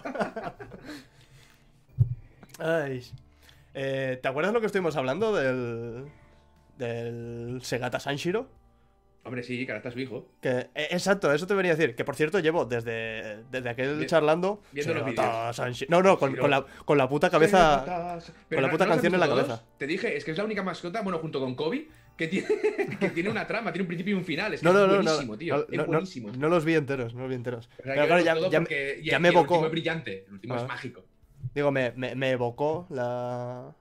Ay. 2.59 3.01
Eh, 3.73 4.19
¿Te 4.21 4.27
acuerdas 4.27 4.53
lo 4.53 4.59
que 4.59 4.67
estuvimos 4.67 4.95
hablando 4.97 5.33
del. 5.33 6.11
del 6.77 7.61
Segata 7.63 7.99
Sanshiro? 7.99 8.49
Hombre, 9.23 9.43
sí, 9.43 9.65
que 9.65 9.71
ahora 9.71 9.77
está 9.77 9.91
su 9.91 9.99
hijo. 9.99 10.27
Que, 10.41 10.49
eh, 10.73 10.87
exacto, 10.89 11.31
eso 11.31 11.45
te 11.45 11.53
venía 11.53 11.73
a 11.73 11.75
decir. 11.75 11.95
Que 11.95 12.03
por 12.03 12.15
cierto, 12.15 12.39
llevo 12.39 12.65
desde, 12.65 13.43
desde 13.51 13.69
aquel 13.69 13.99
Vi- 13.99 14.07
charlando. 14.07 14.61
viendo 14.71 14.95
los. 14.95 15.89
No, 15.89 16.01
no, 16.01 16.17
con, 16.17 16.49
la, 16.49 16.65
con 16.85 16.97
la 16.97 17.07
puta 17.07 17.29
cabeza. 17.29 17.83
Pero 18.49 18.57
con 18.57 18.63
la 18.63 18.71
puta 18.71 18.85
¿no 18.85 18.89
los 18.89 18.95
canción 18.95 19.13
en 19.13 19.19
la 19.19 19.27
cabeza. 19.27 19.63
Te 19.77 19.85
dije, 19.85 20.17
es 20.17 20.25
que 20.25 20.31
es 20.31 20.37
la 20.37 20.43
única 20.43 20.63
mascota, 20.63 21.01
bueno, 21.01 21.19
junto 21.19 21.39
con 21.39 21.53
Kobe, 21.53 21.87
que 22.17 22.27
tiene, 22.29 22.47
que 22.99 23.09
tiene 23.11 23.29
una 23.29 23.45
trama, 23.45 23.71
tiene 23.71 23.83
un 23.83 23.87
principio 23.89 24.15
y 24.15 24.17
un 24.17 24.25
final. 24.25 24.55
Es 24.55 24.61
que 24.61 24.65
No, 24.65 24.73
no, 24.73 24.85
es 24.85 25.03
buenísimo, 25.03 25.37
tío. 25.37 25.67
es 25.71 25.85
buenísimo. 25.85 26.31
no 26.35 26.49
los 26.49 26.65
vi 26.65 26.73
enteros, 26.73 27.13
no 27.13 27.21
los 27.21 27.29
vi 27.29 27.35
enteros. 27.35 27.69
Pero 27.77 27.93
claro, 27.93 28.19
ya, 28.23 28.49
ya- 28.49 28.59
porque- 28.59 29.01
ya 29.03 29.19
me 29.19 29.27
el 29.27 29.35
evocó. 29.35 29.53
último 29.55 29.65
es 29.67 29.71
brillante, 29.71 30.25
el 30.27 30.33
último 30.33 30.55
Ah. 30.55 30.61
es 30.61 30.67
mágico. 30.67 31.03
Digo, 31.53 31.71
me, 31.71 31.91
me, 31.95 32.15
me 32.15 32.31
evocó 32.31 32.87
la. 32.89 33.71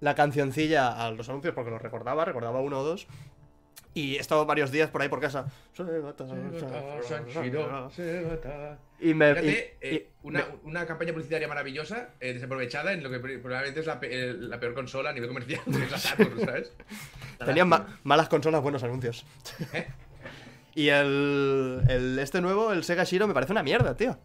La 0.00 0.14
cancioncilla 0.14 0.88
a 1.06 1.10
los 1.10 1.28
anuncios 1.30 1.54
porque 1.54 1.70
los 1.70 1.80
recordaba, 1.80 2.24
recordaba 2.26 2.60
uno 2.60 2.80
o 2.80 2.84
dos. 2.84 3.06
Y 3.96 4.16
he 4.16 4.20
estado 4.20 4.44
varios 4.44 4.70
días 4.70 4.90
por 4.90 5.00
ahí 5.00 5.08
por 5.08 5.20
casa. 5.20 5.46
Y 9.00 9.14
me. 9.14 9.34
Fíjate, 9.34 9.76
y- 9.82 9.86
eh, 9.88 9.94
y- 10.22 10.26
una, 10.26 10.40
me- 10.40 10.68
una 10.70 10.86
campaña 10.86 11.12
publicitaria 11.12 11.48
maravillosa, 11.48 12.10
eh, 12.20 12.34
desaprovechada, 12.34 12.92
en 12.92 13.02
lo 13.02 13.10
que 13.10 13.18
probablemente 13.18 13.80
es 13.80 13.86
la, 13.86 13.98
pe- 13.98 14.08
eh, 14.30 14.34
la 14.34 14.60
peor 14.60 14.74
consola 14.74 15.10
a 15.10 15.12
nivel 15.14 15.28
comercial 15.28 15.62
de 15.64 15.88
Saturn, 15.98 16.40
¿sabes? 16.44 16.72
Tenían 17.44 17.68
ma- 17.68 17.86
malas 18.04 18.28
consolas, 18.28 18.60
buenos 18.62 18.82
anuncios. 18.82 19.24
¿Eh? 19.72 19.86
y 20.74 20.88
el, 20.88 21.82
el. 21.88 22.18
Este 22.18 22.42
nuevo, 22.42 22.72
el 22.72 22.84
Sega 22.84 23.04
Shiro, 23.04 23.26
me 23.26 23.32
parece 23.34 23.52
una 23.52 23.62
mierda, 23.62 23.96
tío. 23.96 24.18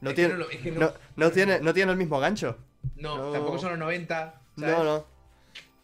No 0.00 0.12
tiene. 0.12 0.34
no 1.16 1.30
tiene, 1.30 1.60
no 1.60 1.72
tiene 1.72 1.92
el 1.92 1.98
mismo 1.98 2.18
gancho. 2.18 2.58
No, 2.96 3.16
No. 3.16 3.30
tampoco 3.32 3.58
son 3.58 3.70
los 3.70 3.78
90, 3.78 4.40
¿sabes? 4.58 4.76
No, 4.76 4.84
no. 4.84 5.13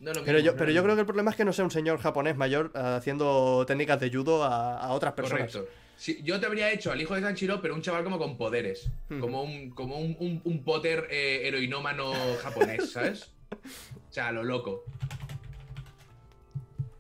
No 0.01 0.13
Pero 0.25 0.39
yo, 0.39 0.53
no 0.53 0.59
pero 0.59 0.71
yo 0.73 0.83
creo 0.83 0.95
que 0.95 1.01
el 1.03 1.07
problema 1.07 1.31
es 1.31 1.37
que 1.37 1.45
no 1.45 1.53
sea 1.53 1.65
un 1.65 1.71
señor 1.71 1.99
japonés 2.01 2.35
mayor 2.37 2.73
eh, 2.75 2.79
haciendo 2.79 3.65
técnicas 3.67 4.01
de 4.01 4.11
judo 4.11 4.43
a, 4.45 4.79
a 4.79 4.93
otras 4.93 5.13
personas. 5.13 5.53
Correcto. 5.53 5.71
Sí, 5.97 6.19
yo 6.25 6.41
te 6.41 6.47
habría 6.47 6.73
hecho 6.73 6.91
al 6.91 6.99
hijo 7.03 7.15
de 7.15 7.21
Sanchiro, 7.21 7.61
pero 7.61 7.75
un 7.75 7.83
chaval 7.83 8.03
como 8.03 8.17
con 8.19 8.39
poderes. 8.39 8.91
Hmm. 9.11 9.21
Como 9.21 9.43
un, 9.43 9.71
como 9.71 9.99
un, 9.99 10.17
un, 10.19 10.41
un 10.43 10.65
Potter 10.65 11.07
eh, 11.11 11.43
heroinómano 11.47 12.13
japonés, 12.43 12.91
¿sabes? 12.93 13.31
O 13.53 14.11
sea, 14.13 14.33
lo 14.33 14.43
loco. 14.43 14.85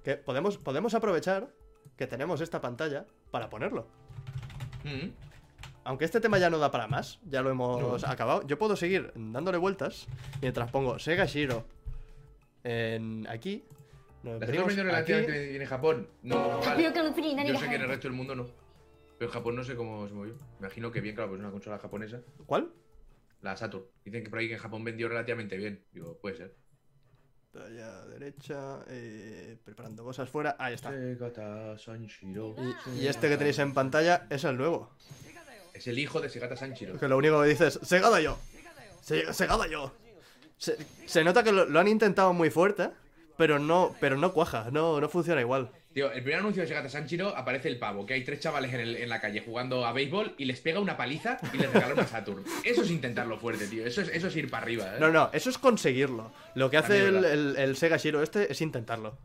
Que 0.04 0.16
podemos, 0.16 0.58
podemos 0.58 0.92
aprovechar 0.94 1.48
que 1.96 2.06
tenemos 2.06 2.42
esta 2.42 2.60
pantalla 2.60 3.06
para 3.30 3.48
ponerlo. 3.48 3.86
Mm. 4.84 5.08
Aunque 5.84 6.04
este 6.04 6.20
tema 6.20 6.38
ya 6.38 6.50
no 6.50 6.58
da 6.58 6.70
para 6.70 6.86
más, 6.86 7.18
ya 7.24 7.40
lo 7.42 7.50
hemos 7.50 8.02
No. 8.02 8.08
acabado. 8.08 8.46
Yo 8.46 8.58
puedo 8.58 8.76
seguir 8.76 9.12
dándole 9.14 9.58
vueltas 9.58 10.06
mientras 10.42 10.70
pongo 10.70 10.98
Sega 10.98 11.24
Shiro 11.24 11.64
en 12.64 13.26
aquí. 13.28 13.64
Nos 14.22 14.38
¿La 14.38 14.46
estás 14.46 14.66
vendiendo 14.66 14.94
en 15.16 15.62
en 15.62 15.66
Japón? 15.66 16.08
No, 16.22 16.58
vale. 16.64 16.82
Yo, 16.82 17.58
sé 17.58 17.68
que 17.68 17.74
en 17.74 17.82
el 17.82 17.88
resto 17.88 18.08
del 18.08 18.16
mundo 18.16 18.34
no. 18.34 18.46
Pero 19.18 19.30
en 19.30 19.34
Japón 19.34 19.56
no 19.56 19.64
sé 19.64 19.74
cómo 19.76 20.06
se 20.08 20.14
movió. 20.14 20.34
Me 20.34 20.66
imagino 20.66 20.90
que 20.90 21.00
bien, 21.00 21.14
claro, 21.14 21.30
pues 21.30 21.40
es 21.40 21.44
una 21.44 21.52
consola 21.52 21.78
japonesa. 21.78 22.20
¿Cuál? 22.46 22.72
La 23.42 23.56
Saturn. 23.56 23.84
Dicen 24.04 24.24
que 24.24 24.30
por 24.30 24.38
ahí 24.38 24.48
que 24.48 24.54
en 24.54 24.60
Japón 24.60 24.84
vendió 24.84 25.08
relativamente 25.08 25.56
bien. 25.56 25.84
Digo, 25.92 26.18
puede 26.18 26.36
ser. 26.36 26.54
Talla 27.52 28.06
derecha, 28.06 28.84
eh, 28.88 29.56
preparando 29.64 30.04
cosas 30.04 30.28
fuera. 30.28 30.56
Ahí 30.58 30.74
está. 30.74 30.92
Y, 30.94 31.16
y 33.00 33.06
este 33.08 33.28
que 33.28 33.36
tenéis 33.36 33.58
en 33.58 33.74
pantalla 33.74 34.26
es 34.30 34.44
el 34.44 34.56
nuevo. 34.56 34.90
Es 35.74 35.86
el 35.88 35.98
hijo 35.98 36.20
de 36.20 36.28
Segata 36.28 36.56
Sanchiro. 36.56 36.98
Que 36.98 37.08
lo 37.08 37.16
único 37.16 37.42
que 37.42 37.48
dice 37.48 37.68
es: 37.68 37.80
¡Segada 37.82 38.20
yo! 38.20 38.38
¡Segada 39.02 39.66
yo! 39.66 39.92
Se, 40.60 40.76
se 41.06 41.24
nota 41.24 41.42
que 41.42 41.52
lo, 41.52 41.64
lo 41.64 41.80
han 41.80 41.88
intentado 41.88 42.34
muy 42.34 42.50
fuerte, 42.50 42.90
pero 43.38 43.58
no, 43.58 43.96
pero 43.98 44.18
no 44.18 44.32
cuaja, 44.34 44.68
no, 44.70 45.00
no 45.00 45.08
funciona 45.08 45.40
igual. 45.40 45.70
Tío, 45.94 46.12
el 46.12 46.22
primer 46.22 46.40
anuncio 46.40 46.60
de 46.62 46.68
Segata 46.68 46.90
Sanshiro 46.90 47.34
aparece 47.34 47.68
el 47.68 47.78
pavo, 47.78 48.04
que 48.04 48.12
hay 48.12 48.22
tres 48.24 48.40
chavales 48.40 48.72
en, 48.74 48.80
el- 48.80 48.96
en 48.96 49.08
la 49.08 49.20
calle 49.22 49.40
jugando 49.40 49.86
a 49.86 49.92
béisbol 49.92 50.34
y 50.36 50.44
les 50.44 50.60
pega 50.60 50.78
una 50.78 50.98
paliza 50.98 51.38
y 51.54 51.56
les 51.56 51.72
regala 51.72 51.94
una 51.94 52.06
Saturn. 52.06 52.44
Eso 52.62 52.82
es 52.82 52.90
intentarlo 52.90 53.38
fuerte, 53.38 53.66
tío. 53.68 53.86
Eso 53.86 54.02
es, 54.02 54.08
eso 54.10 54.28
es 54.28 54.36
ir 54.36 54.50
para 54.50 54.64
arriba, 54.64 54.84
¿eh? 54.96 55.00
No, 55.00 55.10
no, 55.10 55.30
eso 55.32 55.48
es 55.48 55.56
conseguirlo. 55.56 56.30
Lo 56.54 56.68
que 56.70 56.76
hace 56.76 57.06
el, 57.08 57.24
el- 57.24 57.56
el 57.56 57.76
Sega 57.76 57.96
Shiro 57.96 58.22
este 58.22 58.52
es 58.52 58.60
intentarlo. 58.60 59.16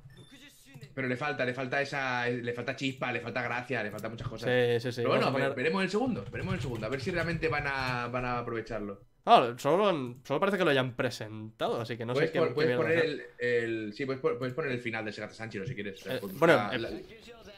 Pero 0.95 1.09
le 1.09 1.17
falta, 1.17 1.43
le 1.45 1.53
falta 1.53 1.81
esa. 1.81 2.27
Le 2.29 2.53
falta 2.53 2.75
chispa, 2.77 3.11
le 3.11 3.19
falta 3.19 3.41
gracia, 3.41 3.83
le 3.83 3.91
falta 3.91 4.07
muchas 4.07 4.27
cosas. 4.29 4.49
Sí, 4.49 4.79
sí, 4.79 4.91
sí. 4.93 5.01
Pero 5.01 5.09
bueno, 5.09 5.31
poner- 5.33 5.49
ve- 5.49 5.55
veremos 5.55 5.83
el 5.83 5.89
segundo, 5.89 6.25
veremos 6.31 6.53
el 6.55 6.61
segundo, 6.61 6.85
a 6.85 6.89
ver 6.89 7.01
si 7.01 7.11
realmente 7.11 7.49
van 7.49 7.65
a, 7.67 8.07
van 8.07 8.23
a 8.25 8.39
aprovecharlo. 8.39 9.01
Ah, 9.25 9.53
solo, 9.57 10.15
solo 10.23 10.39
parece 10.39 10.57
que 10.57 10.63
lo 10.63 10.69
hayan 10.69 10.93
presentado, 10.95 11.81
así 11.81 11.97
que 11.97 12.05
no 12.05 12.13
puedes 12.13 12.29
sé 12.29 12.33
qué, 12.33 12.39
pon- 12.39 12.49
qué 12.49 12.53
puedes 12.53 12.77
poner 12.77 12.99
el, 13.05 13.23
el- 13.39 13.93
Sí, 13.93 14.05
puedes, 14.05 14.21
puedes 14.21 14.53
poner 14.53 14.71
el 14.71 14.79
final 14.79 15.03
de 15.03 15.11
Segata 15.13 15.33
Sanchiro 15.33 15.65
si 15.65 15.73
quieres. 15.73 15.99
O 16.01 16.03
sea, 16.03 16.15
Eh, 16.17 16.19
bueno, 16.33 16.53
la- 16.77 16.91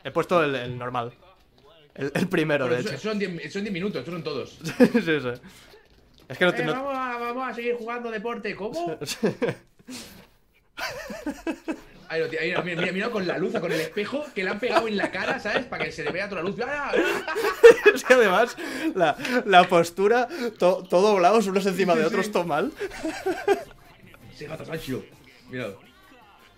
He 0.03 0.11
puesto 0.11 0.41
el, 0.43 0.55
el 0.55 0.77
normal. 0.77 1.11
El, 1.93 2.11
el 2.13 2.27
primero, 2.29 2.67
Bueno, 2.67 2.81
de 2.81 2.89
hecho. 2.89 2.97
son 2.99 3.19
10 3.19 3.51
son 3.51 3.63
10 3.63 3.73
minutos, 3.73 3.99
estos 3.99 4.13
son 4.13 4.23
todos. 4.23 4.57
sí, 4.77 5.19
sí. 5.19 5.31
Es 6.29 6.37
que 6.37 6.45
no, 6.45 6.51
Eh, 6.51 6.63
no- 6.63 6.71
vamos, 6.73 6.93
a, 6.95 7.17
vamos 7.17 7.47
a 7.49 7.53
seguir 7.53 7.75
jugando 7.75 8.11
deporte, 8.11 8.55
¿cómo? 8.55 8.97
Ahí 12.09 12.21
lo 12.21 12.29
tiene, 12.29 12.47
mira, 12.47 12.61
mira, 12.63 12.91
mira 12.91 13.09
con 13.09 13.27
la 13.27 13.37
luz, 13.37 13.53
con 13.59 13.71
el 13.71 13.81
espejo 13.81 14.25
que 14.33 14.43
le 14.43 14.49
han 14.51 14.59
pegado 14.59 14.87
en 14.87 14.95
la 14.97 15.11
cara, 15.11 15.39
¿sabes? 15.39 15.65
Para 15.65 15.85
que 15.85 15.91
se 15.91 16.03
le 16.03 16.11
vea 16.11 16.29
toda 16.29 16.41
la 16.41 16.49
luz. 16.49 16.59
¡Ah! 16.65 16.91
es 17.93 18.03
que 18.03 18.13
además 18.13 18.55
la, 18.95 19.17
la 19.45 19.63
postura, 19.67 20.27
to- 20.57 20.83
todo 20.89 21.09
doblados 21.13 21.47
unos 21.47 21.65
encima 21.65 21.95
de 21.95 22.05
otros, 22.05 22.31
todo 22.31 22.45
mal. 22.45 22.71
Segata 24.35 24.65
Sanchiro. 24.65 25.03
Mira. 25.49 25.67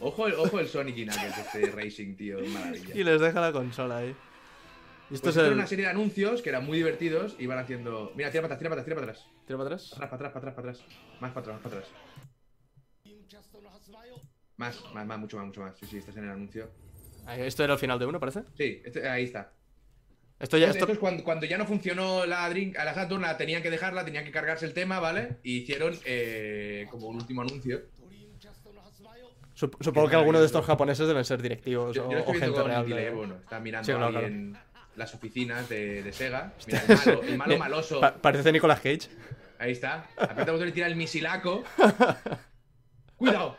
Ojo 0.02 0.28
el, 0.28 0.34
ojo 0.36 0.60
el 0.60 0.68
Sonic 0.68 0.98
y 0.98 1.06
Knuckles, 1.06 1.38
este 1.38 1.72
Racing, 1.72 2.16
tío. 2.16 2.40
Maravilla. 2.48 2.96
Y 2.96 3.04
les 3.04 3.20
deja 3.20 3.42
la 3.42 3.52
consola 3.52 3.98
ahí. 3.98 4.16
Y 5.10 5.16
esto 5.16 5.26
Pues 5.26 5.36
es 5.38 5.44
el. 5.44 5.54
una 5.54 5.68
serie 5.68 5.86
de 5.86 5.92
anuncios 5.92 6.42
que 6.42 6.50
eran 6.50 6.66
muy 6.66 6.78
divertidos 6.78 7.36
y 7.40 7.44
iban 7.44 7.58
haciendo. 7.58 8.14
Mira, 8.16 8.32
tira 8.32 8.44
para 8.44 8.54
atrás, 8.56 8.60
tira 8.60 8.70
para 8.70 8.82
atrás, 8.82 8.86
tira 8.86 8.96
para 8.96 9.12
atrás. 9.12 9.26
¿Tira 9.46 9.58
para 9.58 9.68
atrás? 9.68 9.90
Para 9.98 10.06
atrás, 10.06 10.32
para 10.32 10.40
atrás, 10.40 10.54
para 10.56 10.70
atrás, 10.70 10.78
para 10.78 10.94
atrás. 10.94 11.20
Más 11.20 11.32
para 11.32 11.42
atrás, 11.42 11.56
más 11.56 11.64
para 11.64 11.76
atrás. 11.78 11.92
Más, 14.60 14.84
más, 14.94 15.06
más, 15.08 15.18
mucho 15.18 15.38
más, 15.38 15.46
mucho 15.46 15.62
más. 15.62 15.78
Sí, 15.80 15.86
sí, 15.86 15.98
estás 16.00 16.18
en 16.18 16.26
el 16.26 16.32
anuncio. 16.32 16.70
Ahí, 17.26 17.42
Esto 17.44 17.64
era 17.64 17.74
el 17.74 17.80
final 17.80 17.98
de 17.98 18.06
uno, 18.06 18.20
parece. 18.20 18.42
Sí, 18.58 18.82
este- 18.84 19.08
ahí 19.08 19.24
está. 19.24 19.54
Esto 20.38 20.58
ya. 20.58 20.68
Esto, 20.68 20.80
Esto, 20.80 20.92
es 20.92 21.00
cuando, 21.00 21.24
cuando 21.24 21.46
ya 21.46 21.58
no 21.58 21.66
funcionó 21.66 22.26
la 22.26 22.48
Drink, 22.50 22.78
a 22.78 22.84
la 22.84 22.94
Saturn, 22.94 23.22
la 23.22 23.38
tenían 23.38 23.62
que 23.64 23.70
dejarla, 23.70 24.04
tenían 24.04 24.26
que 24.26 24.32
cargarse 24.32 24.66
el 24.66 24.74
tema, 24.74 25.00
¿vale? 25.00 25.38
Y 25.44 25.60
hicieron 25.60 25.98
eh, 26.06 26.88
como 26.92 27.08
un 27.08 27.16
último 27.16 27.42
anuncio. 27.42 27.84
sup- 29.56 29.78
supongo 29.82 30.10
que 30.10 30.16
algunos 30.18 30.42
de 30.42 30.48
estos 30.48 30.66
japoneses 30.66 31.08
deben 31.08 31.24
ser 31.26 31.42
directivos 31.42 31.96
Yo, 31.96 32.08
o, 32.08 32.12
yo 32.12 32.20
o 32.26 32.34
gente 32.34 32.52
con 32.52 32.68
real. 32.68 32.88
De- 32.88 32.96
Levo, 32.96 33.28
¿no? 33.28 33.36
Está 33.38 33.60
mirando 33.62 33.86
Sí, 33.86 33.92
claro, 33.92 34.06
ahí 34.08 34.12
claro. 34.12 34.28
en 34.28 34.58
las 34.98 35.14
oficinas 35.16 35.70
de, 35.70 36.04
de 36.04 36.12
Sega. 36.14 36.54
Mira, 36.68 36.82
el 36.88 36.98
malo, 36.98 37.22
el 37.24 37.38
malo 37.38 37.58
maloso. 37.58 38.00
pa- 38.02 38.14
parece 38.16 38.52
Nicolas 38.52 38.80
Cage. 38.82 39.08
Ahí 39.58 39.72
está. 39.72 40.06
Aprieta 40.18 40.44
el 40.46 40.52
botón 40.52 40.68
y 40.70 40.72
tira 40.74 40.88
el 40.88 40.96
misilaco. 40.98 41.64
¡Cuidado! 43.20 43.56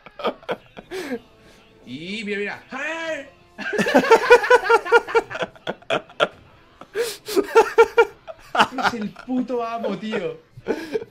Y 1.85 2.23
mira, 2.25 2.39
mira. 2.39 2.63
¡Ay! 2.71 3.27
es 8.87 8.93
el 8.95 9.11
puto 9.11 9.63
amo, 9.63 9.95
tío. 9.99 10.41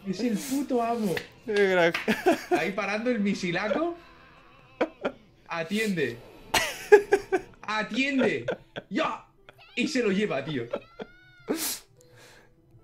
Es 0.06 0.20
el 0.20 0.36
puto 0.36 0.82
amo. 0.82 1.14
Ahí 2.50 2.72
parando 2.72 3.10
el 3.10 3.20
misilaco. 3.20 3.96
Atiende. 5.46 6.18
Atiende. 7.62 8.46
¡Ya! 8.88 9.26
Y 9.76 9.86
se 9.86 10.02
lo 10.02 10.10
lleva, 10.10 10.44
tío. 10.44 10.64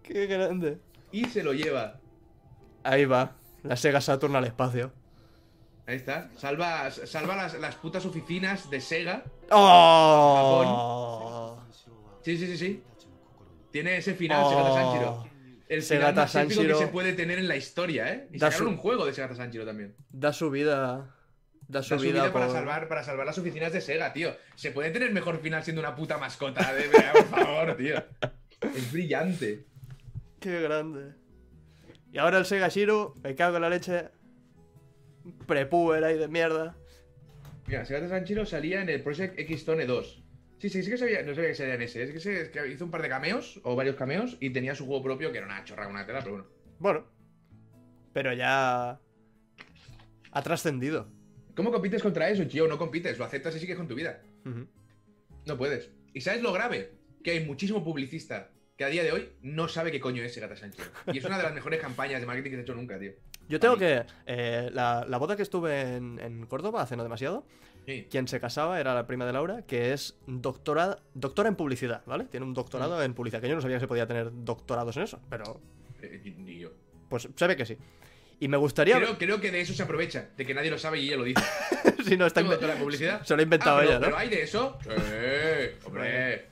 Qué 0.04 0.26
grande. 0.26 0.78
Y 1.10 1.24
se 1.24 1.42
lo 1.42 1.52
lleva. 1.52 1.98
Ahí 2.84 3.04
va. 3.04 3.34
La 3.64 3.76
Sega 3.76 4.00
Saturn 4.00 4.36
al 4.36 4.44
espacio. 4.44 4.92
Ahí 5.86 5.96
está. 5.96 6.30
Salva, 6.36 6.90
salva 6.90 7.36
las, 7.36 7.54
las 7.60 7.74
putas 7.76 8.04
oficinas 8.06 8.68
de 8.70 8.80
Sega. 8.80 9.24
¡Oh! 9.50 11.60
Sí, 12.22 12.36
sí, 12.36 12.46
sí, 12.46 12.56
sí. 12.58 12.82
Tiene 13.70 13.96
ese 13.98 14.14
final, 14.14 14.42
Oh. 14.44 14.50
Segata 14.50 14.74
Sanchiro. 14.74 15.28
El 15.68 15.82
final 15.82 15.84
Segata 16.00 16.20
más 16.22 16.34
épico 16.36 16.62
que 16.62 16.74
se 16.74 16.86
puede 16.88 17.12
tener 17.12 17.38
en 17.38 17.48
la 17.48 17.56
historia, 17.56 18.12
¿eh? 18.12 18.28
Y 18.32 18.38
Da 18.38 18.50
sacaron 18.50 18.68
su- 18.68 18.74
un 18.74 18.78
juego 18.80 19.06
de 19.06 19.12
Segata 19.14 19.34
Sanchiro 19.34 19.64
también. 19.64 19.94
Da 20.10 20.32
su 20.32 20.50
vida. 20.50 21.12
Da 21.68 21.82
su 21.82 21.94
Da 21.94 21.98
su 21.98 22.04
vida, 22.04 22.22
vida 22.22 22.32
para 22.32 22.48
salvar, 22.48 22.88
para 22.88 23.02
salvar 23.02 23.26
las 23.26 23.38
oficinas 23.38 23.72
de 23.72 23.80
Sega, 23.80 24.12
tío. 24.12 24.34
Se 24.54 24.70
puede 24.70 24.90
tener 24.90 25.12
mejor 25.12 25.40
final 25.40 25.64
siendo 25.64 25.82
una 25.82 25.94
puta 25.96 26.16
mascota 26.18 26.72
de 26.72 26.86
verdad, 26.88 27.12
por 27.12 27.24
favor, 27.26 27.76
tío. 27.76 27.96
Es 28.74 28.92
brillante. 28.92 29.66
Qué 30.40 30.60
grande. 30.62 31.14
Y 32.12 32.18
ahora 32.18 32.38
el 32.38 32.46
Sega 32.46 32.68
Shiro, 32.68 33.14
me 33.22 33.34
cago 33.34 33.56
en 33.56 33.62
la 33.62 33.68
leche. 33.68 34.08
Prepuber 35.46 36.04
ahí 36.04 36.18
de 36.18 36.28
mierda. 36.28 36.76
Mira, 37.66 37.84
Segata 37.84 38.08
Sanchiro 38.08 38.46
salía 38.46 38.80
en 38.82 38.88
el 38.88 39.02
Project 39.02 39.38
X 39.40 39.64
Zone 39.64 39.86
2. 39.86 40.22
Sí, 40.58 40.68
sí, 40.70 40.82
sí 40.82 40.90
que 40.90 40.96
sabía, 40.96 41.22
no 41.22 41.34
sabía 41.34 41.50
que 41.50 41.54
salía 41.54 41.74
en 41.74 41.82
ese. 41.82 42.02
Es 42.02 42.10
que, 42.12 42.20
se- 42.20 42.40
es 42.42 42.48
que 42.50 42.66
hizo 42.68 42.84
un 42.84 42.90
par 42.90 43.02
de 43.02 43.08
cameos, 43.08 43.60
o 43.64 43.74
varios 43.76 43.96
cameos, 43.96 44.36
y 44.40 44.50
tenía 44.50 44.74
su 44.74 44.86
juego 44.86 45.02
propio, 45.02 45.30
que 45.32 45.38
era 45.38 45.46
una 45.46 45.62
chorra, 45.64 45.88
una 45.88 46.06
tela, 46.06 46.20
pero 46.20 46.32
bueno. 46.32 46.46
Bueno. 46.78 47.06
Pero 48.12 48.32
ya. 48.32 48.98
Ha 50.32 50.42
trascendido. 50.42 51.08
¿Cómo 51.54 51.72
compites 51.72 52.02
contra 52.02 52.28
eso, 52.30 52.46
tío? 52.46 52.66
No 52.68 52.78
compites, 52.78 53.18
lo 53.18 53.24
aceptas 53.24 53.56
y 53.56 53.60
sigues 53.60 53.76
con 53.76 53.88
tu 53.88 53.94
vida. 53.94 54.22
No 55.46 55.56
puedes. 55.58 55.90
¿Y 56.14 56.20
sabes 56.20 56.42
lo 56.42 56.52
grave? 56.52 56.92
Que 57.24 57.32
hay 57.32 57.44
muchísimo 57.44 57.82
publicista 57.84 58.50
que 58.76 58.84
a 58.84 58.88
día 58.88 59.02
de 59.02 59.12
hoy 59.12 59.30
no 59.42 59.68
sabe 59.68 59.90
qué 59.90 60.00
coño 60.00 60.22
es 60.22 60.34
Segata 60.34 60.56
Sanchiro. 60.56 60.88
Y 61.12 61.18
es 61.18 61.24
una 61.24 61.36
de 61.38 61.42
las 61.42 61.54
mejores 61.54 61.80
campañas 61.80 62.20
de 62.20 62.26
marketing 62.26 62.50
que 62.50 62.56
se 62.56 62.60
ha 62.60 62.62
hecho 62.64 62.74
nunca, 62.74 62.98
tío. 62.98 63.12
Yo 63.48 63.60
tengo 63.60 63.76
que. 63.76 64.04
eh, 64.26 64.70
la, 64.72 65.04
la 65.08 65.18
boda 65.18 65.36
que 65.36 65.42
estuve 65.42 65.96
en, 65.96 66.18
en 66.18 66.46
Córdoba 66.46 66.82
hace 66.82 66.96
no 66.96 67.02
demasiado. 67.02 67.44
Sí. 67.86 68.08
Quien 68.10 68.26
se 68.26 68.40
casaba 68.40 68.80
era 68.80 68.94
la 68.94 69.06
prima 69.06 69.24
de 69.26 69.32
Laura, 69.32 69.62
que 69.62 69.92
es 69.92 70.16
doctora, 70.26 70.98
doctora 71.14 71.48
en 71.48 71.54
publicidad, 71.54 72.02
¿vale? 72.06 72.24
Tiene 72.24 72.44
un 72.44 72.52
doctorado 72.52 73.00
en 73.02 73.14
publicidad, 73.14 73.40
que 73.40 73.48
yo 73.48 73.54
no 73.54 73.60
sabía 73.62 73.76
que 73.76 73.82
se 73.82 73.86
podía 73.88 74.08
tener 74.08 74.30
doctorados 74.32 74.96
en 74.96 75.04
eso, 75.04 75.20
pero 75.30 75.60
Eh, 76.02 76.34
Ni 76.38 76.58
yo. 76.58 76.70
pues 77.08 77.28
se 77.36 77.46
ve 77.46 77.54
que 77.56 77.64
sí. 77.64 77.76
Y 78.40 78.48
me 78.48 78.56
gustaría... 78.56 78.96
Creo, 78.96 79.16
creo 79.16 79.40
que 79.40 79.52
de 79.52 79.60
eso 79.60 79.72
se 79.72 79.82
aprovecha, 79.84 80.28
de 80.36 80.44
que 80.44 80.52
nadie 80.52 80.70
lo 80.70 80.78
sabe 80.78 80.98
y 81.00 81.06
ella 81.06 81.16
lo 81.16 81.24
dice. 81.24 81.42
Sí, 82.04 82.16
no, 82.16 82.26
está 82.26 82.40
¿Todo- 82.42 82.52
inven- 82.54 82.60
toda 82.60 82.74
la 82.74 82.80
publicidad? 82.80 83.22
Se 83.24 83.34
lo 83.34 83.40
ha 83.40 83.42
inventado 83.44 83.76
Ah, 83.76 83.80
pero- 83.80 83.90
ella, 83.90 83.98
¿no? 84.00 84.04
¿Pero 84.06 84.18
hay 84.18 84.28
de 84.30 84.42
eso? 84.42 84.78
Sí, 84.82 85.86
hombre. 85.86 86.46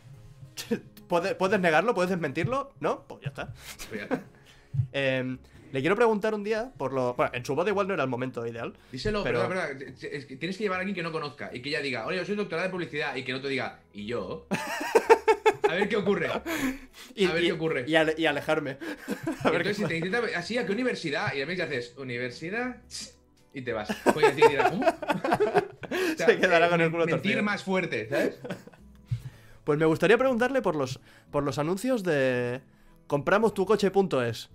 ¿Puedes, 1.09 1.35
puedes 1.35 1.61
negarlo? 1.61 1.95
¿Puedes 1.95 2.11
desmentirlo? 2.11 2.73
¿No? 2.81 3.05
Pues 3.07 3.21
ya 3.23 3.29
está. 3.29 3.53
Pues 3.89 3.99
ya 4.01 4.05
está. 4.05 4.23
Eh, 4.93 5.37
le 5.75 5.81
quiero 5.81 5.97
preguntar 5.97 6.35
un 6.35 6.45
día 6.45 6.71
por 6.79 6.93
lo. 6.93 7.15
Bueno, 7.15 7.33
en 7.35 7.45
su 7.45 7.55
boda 7.57 7.69
igual 7.69 7.89
no 7.89 7.95
era 7.95 8.05
el 8.05 8.09
momento 8.09 8.47
ideal. 8.47 8.73
Díselo, 8.93 9.25
Pero- 9.25 9.41
pero... 9.41 9.49
verdad, 9.49 9.69
verdad, 9.77 10.05
es 10.05 10.25
que 10.27 10.37
tienes 10.37 10.57
que 10.57 10.63
llevar 10.63 10.79
a 10.79 10.81
alguien 10.83 10.95
que 10.95 11.03
no 11.03 11.11
conozca 11.11 11.51
y 11.53 11.61
que 11.63 11.69
ella 11.71 11.81
diga, 11.81 12.07
oye, 12.07 12.17
yo 12.19 12.25
soy 12.25 12.37
doctora 12.37 12.63
de 12.63 12.69
publicidad 12.71 13.17
y 13.17 13.25
que 13.25 13.33
no 13.33 13.41
te 13.41 13.49
diga, 13.49 13.81
¿y 13.93 14.07
yo? 14.07 14.47
A 15.69 15.75
ver 15.75 15.89
qué 15.89 15.97
ocurre. 15.97 16.29
Y, 17.17 17.25
A 17.27 17.33
ver 17.33 17.43
y- 17.43 17.47
qué 17.47 17.53
ocurre. 17.53 17.85
Y, 17.89 17.95
ale- 17.97 18.15
y 18.17 18.27
alejarme. 18.27 18.79
A 19.43 19.51
ver 19.51 19.63
Entonces, 19.63 19.77
si 19.79 19.85
te 19.87 19.97
intenta 19.97 20.21
así, 20.37 20.57
¿a 20.59 20.65
qué 20.65 20.73
universidad? 20.73 21.35
Y 21.35 21.43
además 21.43 21.67
haces, 21.67 21.95
¿universidad? 21.99 22.77
Y 23.53 23.63
te 23.63 23.73
vas. 23.73 23.89
Puedes 24.13 24.37
decir, 24.37 24.51
dirá, 24.51 24.71
¿cómo? 24.71 24.85
O 25.91 26.17
Se 26.17 26.39
quedará 26.39 26.69
con 26.71 26.81
el 26.81 26.91
culo 26.91 27.05
Mentir 27.07 27.21
torcido. 27.23 27.43
más 27.43 27.63
fuerte, 27.65 28.09
¿sabes? 28.09 28.39
Pues 29.65 29.79
me 29.79 29.87
gustaría 29.87 30.17
preguntarle 30.19 30.63
por 30.63 30.77
los, 30.77 31.01
por 31.31 31.43
los 31.43 31.59
anuncios 31.59 32.03
de 32.05 32.61
compramostucoche.es. 33.07 34.51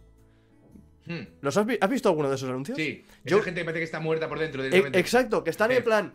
Hmm, 1.09 1.23
¿Los 1.41 1.57
has, 1.57 1.65
vi- 1.65 1.77
has 1.81 1.89
visto 1.89 2.07
alguno 2.07 2.29
de 2.29 2.35
esos 2.35 2.47
anuncios? 2.49 2.77
Sí, 2.77 3.03
Yo- 3.25 3.37
esa 3.37 3.45
gente 3.45 3.65
parece 3.65 3.79
que 3.79 3.85
está 3.85 3.99
muerta 3.99 4.29
por 4.29 4.39
dentro 4.39 4.63
E- 4.63 4.91
exacto, 4.93 5.43
que 5.43 5.49
están 5.49 5.71
en 5.71 5.83
plan. 5.83 6.13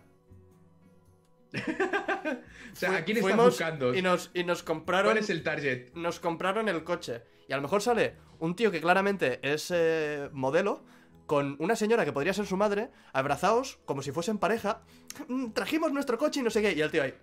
o 2.72 2.76
sea, 2.76 2.96
¿a 2.96 3.04
quién 3.04 3.18
fuimos 3.18 3.44
buscando? 3.46 3.94
Y 3.94 4.02
nos, 4.02 4.30
y 4.34 4.44
nos 4.44 4.62
compraron. 4.62 5.12
¿Cuál 5.12 5.18
es 5.18 5.30
el 5.30 5.42
target? 5.42 5.92
Nos 5.94 6.20
compraron 6.20 6.68
el 6.68 6.84
coche. 6.84 7.22
Y 7.48 7.52
a 7.52 7.56
lo 7.56 7.62
mejor 7.62 7.82
sale 7.82 8.14
un 8.38 8.56
tío 8.56 8.70
que 8.70 8.80
claramente 8.80 9.40
es 9.42 9.70
eh, 9.74 10.28
modelo. 10.32 10.84
Con 11.26 11.56
una 11.58 11.74
señora 11.74 12.04
que 12.04 12.12
podría 12.12 12.34
ser 12.34 12.44
su 12.46 12.56
madre, 12.58 12.90
abrazados, 13.14 13.78
como 13.86 14.02
si 14.02 14.12
fuesen 14.12 14.36
pareja. 14.38 14.82
"Mm, 15.28 15.52
Trajimos 15.52 15.90
nuestro 15.92 16.18
coche 16.18 16.40
y 16.40 16.42
no 16.42 16.50
sé 16.50 16.60
qué. 16.60 16.72
Y 16.72 16.80
el 16.82 16.90
tío 16.90 17.02
ahí. 17.02 17.14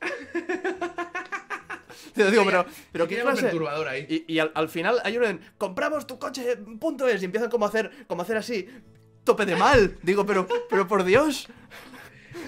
Te 2.14 2.30
digo, 2.30 2.44
pero, 2.44 2.66
pero 2.92 3.06
qué 3.08 3.20
clase. 3.20 3.42
perturbador 3.42 3.88
ahí. 3.88 4.06
Y, 4.26 4.34
y 4.34 4.38
al, 4.38 4.50
al 4.54 4.68
final 4.68 4.98
hay 5.04 5.16
uno 5.16 5.26
en 5.26 5.40
compramos 5.58 6.06
tu 6.06 6.18
coche, 6.18 6.56
punto 6.78 7.06
es, 7.08 7.22
y 7.22 7.24
empiezan 7.24 7.50
como 7.50 7.64
a 7.64 7.68
hacer, 7.68 7.90
como 8.06 8.22
a 8.22 8.24
hacer 8.24 8.36
así, 8.36 8.68
tope 9.24 9.46
de 9.46 9.56
mal. 9.56 9.96
Digo, 10.02 10.24
pero, 10.26 10.46
pero 10.68 10.86
por 10.86 11.04
Dios, 11.04 11.48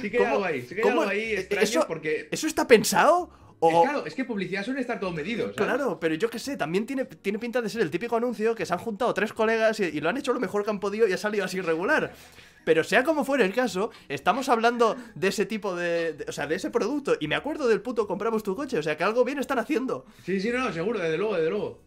Sí 0.00 0.10
que 0.10 0.18
hay 0.18 0.22
¿cómo- 0.24 0.34
algo 0.36 0.44
ahí, 0.44 0.62
sí 0.62 0.68
que 0.68 0.74
hay 0.76 0.80
cómo- 0.82 1.00
algo 1.02 1.10
ahí 1.12 1.20
eh, 1.32 1.40
extraño 1.40 1.62
eso- 1.64 1.86
porque... 1.86 2.28
¿eso 2.30 2.46
está 2.46 2.66
pensado? 2.66 3.30
Es 3.70 3.82
claro, 3.82 4.06
es 4.06 4.14
que 4.14 4.24
publicidad 4.24 4.64
suele 4.64 4.80
estar 4.80 4.98
todo 4.98 5.12
medido, 5.12 5.42
¿sabes? 5.44 5.56
Claro, 5.56 6.00
pero 6.00 6.14
yo 6.16 6.28
qué 6.28 6.38
sé, 6.38 6.56
también 6.56 6.84
tiene, 6.86 7.04
tiene 7.04 7.38
pinta 7.38 7.62
de 7.62 7.68
ser 7.68 7.82
el 7.82 7.90
típico 7.90 8.16
anuncio 8.16 8.54
que 8.54 8.66
se 8.66 8.72
han 8.72 8.80
juntado 8.80 9.14
tres 9.14 9.32
colegas 9.32 9.78
y, 9.80 9.84
y 9.84 10.00
lo 10.00 10.08
han 10.08 10.16
hecho 10.16 10.32
lo 10.32 10.40
mejor 10.40 10.64
que 10.64 10.70
han 10.70 10.80
podido 10.80 11.06
y 11.06 11.12
ha 11.12 11.16
salido 11.16 11.44
así 11.44 11.60
regular. 11.60 12.12
Pero 12.64 12.84
sea 12.84 13.02
como 13.04 13.24
fuera 13.24 13.44
el 13.44 13.52
caso, 13.54 13.90
estamos 14.08 14.48
hablando 14.48 14.96
de 15.14 15.28
ese 15.28 15.46
tipo 15.46 15.74
de, 15.76 16.12
de- 16.12 16.24
O 16.28 16.32
sea, 16.32 16.46
de 16.46 16.54
ese 16.56 16.70
producto. 16.70 17.14
Y 17.20 17.26
me 17.28 17.34
acuerdo 17.34 17.66
del 17.68 17.80
puto 17.82 18.06
compramos 18.06 18.42
tu 18.44 18.54
coche. 18.54 18.78
O 18.78 18.82
sea, 18.82 18.96
que 18.96 19.02
algo 19.04 19.24
bien 19.24 19.38
están 19.38 19.58
haciendo. 19.58 20.06
Sí, 20.24 20.40
sí, 20.40 20.50
no, 20.50 20.72
seguro, 20.72 20.98
desde 21.00 21.18
luego, 21.18 21.34
desde 21.36 21.50
luego. 21.50 21.80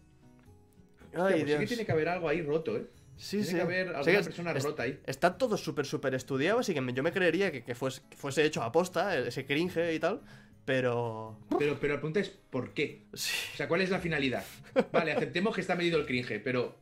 Ay, 1.14 1.20
Hostia, 1.20 1.30
pues 1.30 1.40
sí 1.40 1.46
Dios. 1.46 1.60
que 1.60 1.68
tiene 1.68 1.86
que 1.86 1.92
haber 1.92 2.10
algo 2.10 2.28
ahí 2.28 2.42
roto, 2.42 2.76
¿eh? 2.76 2.88
Sí, 3.16 3.38
tiene 3.38 3.46
sí. 3.46 3.56
que 3.56 3.62
haber 3.62 3.88
O 3.90 3.92
sea, 3.92 4.00
alguna 4.14 4.22
persona 4.24 4.52
es- 4.52 4.64
rota 4.66 4.84
ahí. 4.84 5.00
Está 5.06 5.38
todo 5.38 5.56
súper, 5.58 5.86
súper 5.86 6.14
estudiado, 6.14 6.60
así 6.60 6.74
que 6.74 6.82
yo 6.94 7.04
me 7.04 7.12
creería 7.14 7.52
que, 7.54 7.64
que 7.64 7.74
fuese, 7.76 8.02
que 8.10 8.18
fuese 8.18 8.44
hecho 8.44 8.62
a 8.62 8.72
posta, 8.74 9.18
ese 9.18 9.46
cringe 9.46 9.94
y 9.94 10.00
tal. 10.00 10.22
Pero. 10.66 11.38
Pero, 11.60 11.78
pero 11.80 11.94
la 11.94 12.00
pregunta 12.00 12.20
es, 12.20 12.30
¿por 12.30 12.74
qué? 12.74 13.06
Sí. 13.14 13.34
O 13.54 13.58
sea, 13.58 13.68
¿cuál 13.68 13.82
es 13.82 13.90
la 13.92 14.00
finalidad? 14.00 14.44
Vale, 14.92 15.12
aceptemos 15.14 15.54
que 15.56 15.62
está 15.62 15.76
medido 15.76 16.00
el 16.00 16.06
cringe, 16.06 16.40
pero 16.44 16.76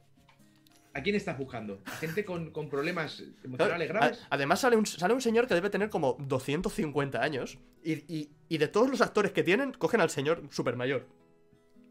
¿a 0.94 1.02
quién 1.04 1.16
estás 1.16 1.38
buscando? 1.38 1.82
¿A 1.86 1.92
gente 1.92 2.24
con, 2.24 2.52
con 2.52 2.70
problemas 2.70 3.22
emocionales 3.44 3.90
graves? 3.90 4.22
A- 4.24 4.28
Además 4.36 4.62
sale 4.62 4.78
un, 4.78 4.86
sale 4.86 5.14
un 5.14 5.22
señor 5.22 5.48
que 5.48 5.54
debe 5.56 5.70
tener 5.70 5.90
como 5.90 6.16
250 6.20 7.22
años 7.22 7.58
y, 7.84 7.94
y- 8.14 8.30
y 8.48 8.58
de 8.58 8.68
todos 8.70 8.90
los 8.90 9.02
actores 9.02 9.32
que 9.34 9.44
tienen, 9.44 9.74
cogen 9.74 10.00
al 10.02 10.10
señor 10.10 10.44
super 10.52 10.76
mayor. 10.78 11.06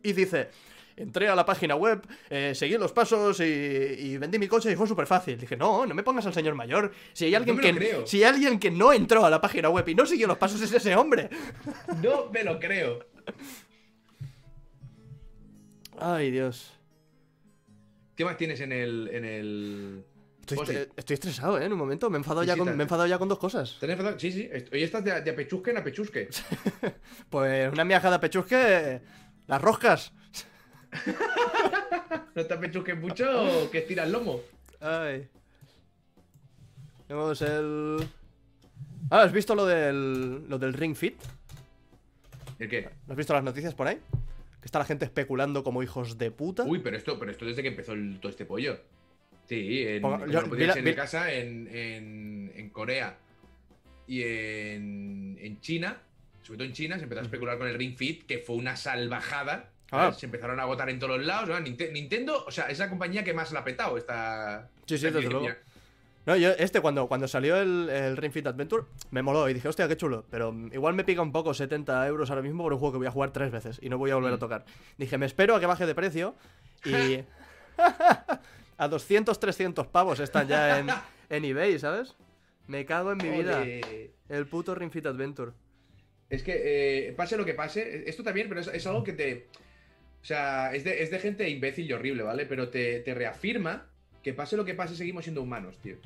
Y 0.03 0.14
dice, 0.14 0.49
entré 0.97 1.28
a 1.28 1.34
la 1.34 1.45
página 1.45 1.74
web, 1.74 2.03
eh, 2.30 2.53
seguí 2.55 2.76
los 2.78 2.93
pasos 2.93 3.40
y, 3.40 3.45
y 3.45 4.18
vendí 4.18 4.38
mi 4.38 4.49
coche 4.49 4.72
y 4.72 4.76
fue 4.76 4.86
súper 4.86 5.07
fácil. 5.07 5.38
Dije, 5.38 5.57
no, 5.57 5.86
no 5.86 5.95
me 5.95 6.03
pongas 6.03 6.26
al 6.26 6.34
señor 6.34 6.55
mayor. 6.55 6.93
Si 7.12 7.26
hay, 7.26 7.34
alguien 7.34 7.59
que, 7.59 7.74
creo. 7.74 8.07
si 8.07 8.18
hay 8.18 8.24
alguien 8.24 8.59
que 8.59 8.70
no 8.70 8.93
entró 8.93 9.24
a 9.24 9.30
la 9.30 9.40
página 9.40 9.68
web 9.68 9.88
y 9.88 9.95
no 9.95 10.07
siguió 10.07 10.26
los 10.26 10.38
pasos 10.38 10.61
es 10.61 10.72
ese 10.72 10.97
hombre. 10.97 11.30
No 12.03 12.30
me 12.30 12.43
lo 12.43 12.59
creo. 12.59 13.07
Ay, 15.99 16.30
Dios. 16.30 16.72
¿Qué 18.16 18.24
más 18.24 18.36
tienes 18.36 18.61
en 18.61 18.72
el. 18.72 19.09
en 19.12 19.24
el. 19.24 20.05
Estoy, 20.40 20.76
eh, 20.76 20.88
estresado, 20.97 21.59
¿eh? 21.61 21.64
En 21.64 21.72
un 21.72 21.78
momento 21.78 22.11
me 22.11 22.16
he 22.16 22.18
enfadado, 22.18 22.43
Sí, 22.43 22.49
ya 22.49 22.55
sí, 22.55 22.59
con, 22.59 22.76
me 22.76 22.82
he 22.82 22.82
enfadado 22.82 23.09
ya 23.09 23.18
con 23.18 23.28
dos 23.28 23.38
cosas. 23.38 23.76
¿Te 23.78 23.90
enfadado? 23.90 24.18
Sí, 24.18 24.32
sí. 24.32 24.51
Hoy 24.72 24.82
estás 24.82 25.05
de, 25.05 25.20
de 25.20 25.30
apechusque 25.30 25.70
en 25.70 25.78
apechusque. 25.78 26.28
Pues 27.30 27.72
una 27.72 27.84
miajada 27.84 28.20
pechusque, 28.20 29.01
las 29.47 29.62
roscas. 29.62 30.12
¿No 32.34 32.47
te 32.47 32.55
apechusques 32.55 32.97
mucho 32.99 33.68
que 33.70 33.78
estira 33.78 34.05
el 34.05 34.12
lomo? 34.12 34.40
Ay. 34.80 35.28
Tenemos 37.07 37.43
el. 37.43 37.99
Ah, 39.11 39.22
¿has 39.22 39.32
visto 39.32 39.55
lo 39.55 39.66
del, 39.66 40.49
lo 40.49 40.59
del 40.59 40.72
Ring 40.74 40.95
Fit? 40.97 41.16
¿El 42.59 42.68
qué? 42.68 42.88
¿Has 43.09 43.16
visto 43.16 43.32
las 43.34 43.43
noticias 43.45 43.74
por 43.74 43.86
ahí? 43.86 43.97
Que 44.61 44.66
está 44.66 44.78
la 44.78 44.84
gente 44.84 45.05
especulando 45.05 45.64
como 45.64 45.82
hijos 45.82 46.18
de 46.18 46.30
puta. 46.30 46.62
Uy, 46.64 46.78
pero 46.78 46.97
esto, 46.97 47.18
pero 47.18 47.30
esto 47.30 47.45
desde 47.45 47.62
que 47.62 47.68
empezó 47.68 47.93
el- 47.93 48.18
todo 48.20 48.30
este 48.30 48.45
pollo. 48.45 48.78
Sí, 49.49 49.82
en, 49.86 50.03
Ponga- 50.03 50.26
yo- 50.30 50.40
en 50.76 50.95
casa, 50.95 51.32
en, 51.32 51.66
en, 51.68 52.53
en 52.55 52.70
Corea 52.70 53.18
y 54.07 54.22
en, 54.22 55.36
en 55.40 55.61
China, 55.61 55.99
sobre 56.43 56.59
todo 56.59 56.66
en 56.68 56.72
China, 56.72 56.97
se 56.97 57.03
empezó 57.05 57.20
a 57.20 57.24
especular 57.24 57.59
con 57.59 57.66
el 57.66 57.74
Ring 57.74 57.97
Fit, 57.97 58.24
que 58.24 58.38
fue 58.38 58.55
una 58.57 58.76
salvajada. 58.76 59.70
Ah. 59.93 60.12
Se 60.12 60.26
empezaron 60.26 60.59
a 60.59 60.62
agotar 60.62 60.88
en 60.90 60.99
todos 60.99 61.18
los 61.18 61.26
lados. 61.26 61.51
Nintendo, 61.61 62.45
o 62.47 62.51
sea, 62.51 62.64
es 62.66 62.78
la 62.78 62.88
compañía 62.88 63.22
que 63.22 63.34
más 63.34 63.53
la 63.53 63.61
ha 63.61 63.64
petado 63.64 63.97
esta. 63.99 64.68
Sí, 64.86 64.97
sí, 64.99 65.07
esta 65.07 65.18
desde 65.18 65.30
luego. 65.30 65.49
No, 66.24 66.36
yo, 66.36 66.51
este, 66.53 66.80
cuando, 66.80 67.09
cuando 67.09 67.26
salió 67.26 67.57
el, 67.57 67.88
el 67.90 68.16
Ring 68.16 68.32
Fit 68.32 68.47
Adventure, 68.47 68.84
me 69.11 69.22
moló 69.22 69.49
y 69.49 69.55
dije, 69.55 69.68
hostia, 69.68 69.88
qué 69.88 69.97
chulo. 69.97 70.24
Pero 70.30 70.55
igual 70.72 70.95
me 70.95 71.03
pica 71.05 71.20
un 71.20 71.32
poco 71.32 71.53
70 71.53 72.07
euros 72.07 72.30
ahora 72.30 72.43
mismo 72.43 72.62
por 72.62 72.72
un 72.72 72.78
juego 72.78 72.93
que 72.93 72.99
voy 72.99 73.07
a 73.09 73.11
jugar 73.11 73.32
tres 73.32 73.51
veces 73.51 73.78
y 73.82 73.88
no 73.88 73.99
voy 73.99 74.12
a 74.12 74.14
volver 74.14 74.32
a 74.32 74.36
Mm. 74.36 74.40
tocar. 74.40 74.64
Dije, 74.99 75.18
me 75.18 75.26
espero 75.26 75.57
a 75.57 75.61
que 75.61 75.66
baje 75.66 75.84
de 75.84 75.95
precio 75.95 76.34
y. 76.84 77.18
a 78.78 78.88
200, 78.88 79.38
300 79.38 79.86
pavos 79.88 80.20
están 80.20 80.49
ya 80.49 80.78
en, 80.78 80.86
en 81.30 81.45
eBay, 81.45 81.78
¿sabes? 81.78 82.14
Me 82.68 82.84
cago 82.86 83.12
en 83.12 83.18
mi 83.18 83.28
vida. 83.28 83.62
El 84.28 84.47
puto 84.47 84.74
Ring 84.74 84.90
Fit 84.90 85.07
Adventure. 85.07 85.53
Es 86.30 86.43
que, 86.43 87.09
eh, 87.09 87.12
pase 87.12 87.36
lo 87.36 87.45
que 87.45 87.53
pase, 87.55 88.09
esto 88.09 88.22
también, 88.22 88.49
pero 88.49 88.61
es, 88.61 88.68
es 88.68 88.86
algo 88.86 89.03
que 89.05 89.12
te. 89.12 89.49
O 90.22 90.24
sea, 90.24 90.72
es 90.74 90.84
de, 90.84 91.02
es 91.02 91.10
de 91.10 91.18
gente 91.18 91.48
imbécil 91.48 91.88
y 91.90 91.92
horrible, 91.92 92.22
¿vale? 92.22 92.46
Pero 92.46 92.68
te, 92.68 93.00
te 93.00 93.12
reafirma 93.14 93.88
que 94.22 94.32
pase 94.32 94.56
lo 94.56 94.64
que 94.64 94.74
pase, 94.74 94.94
seguimos 94.94 95.24
siendo 95.24 95.42
humanos, 95.42 95.78
tío. 95.82 95.96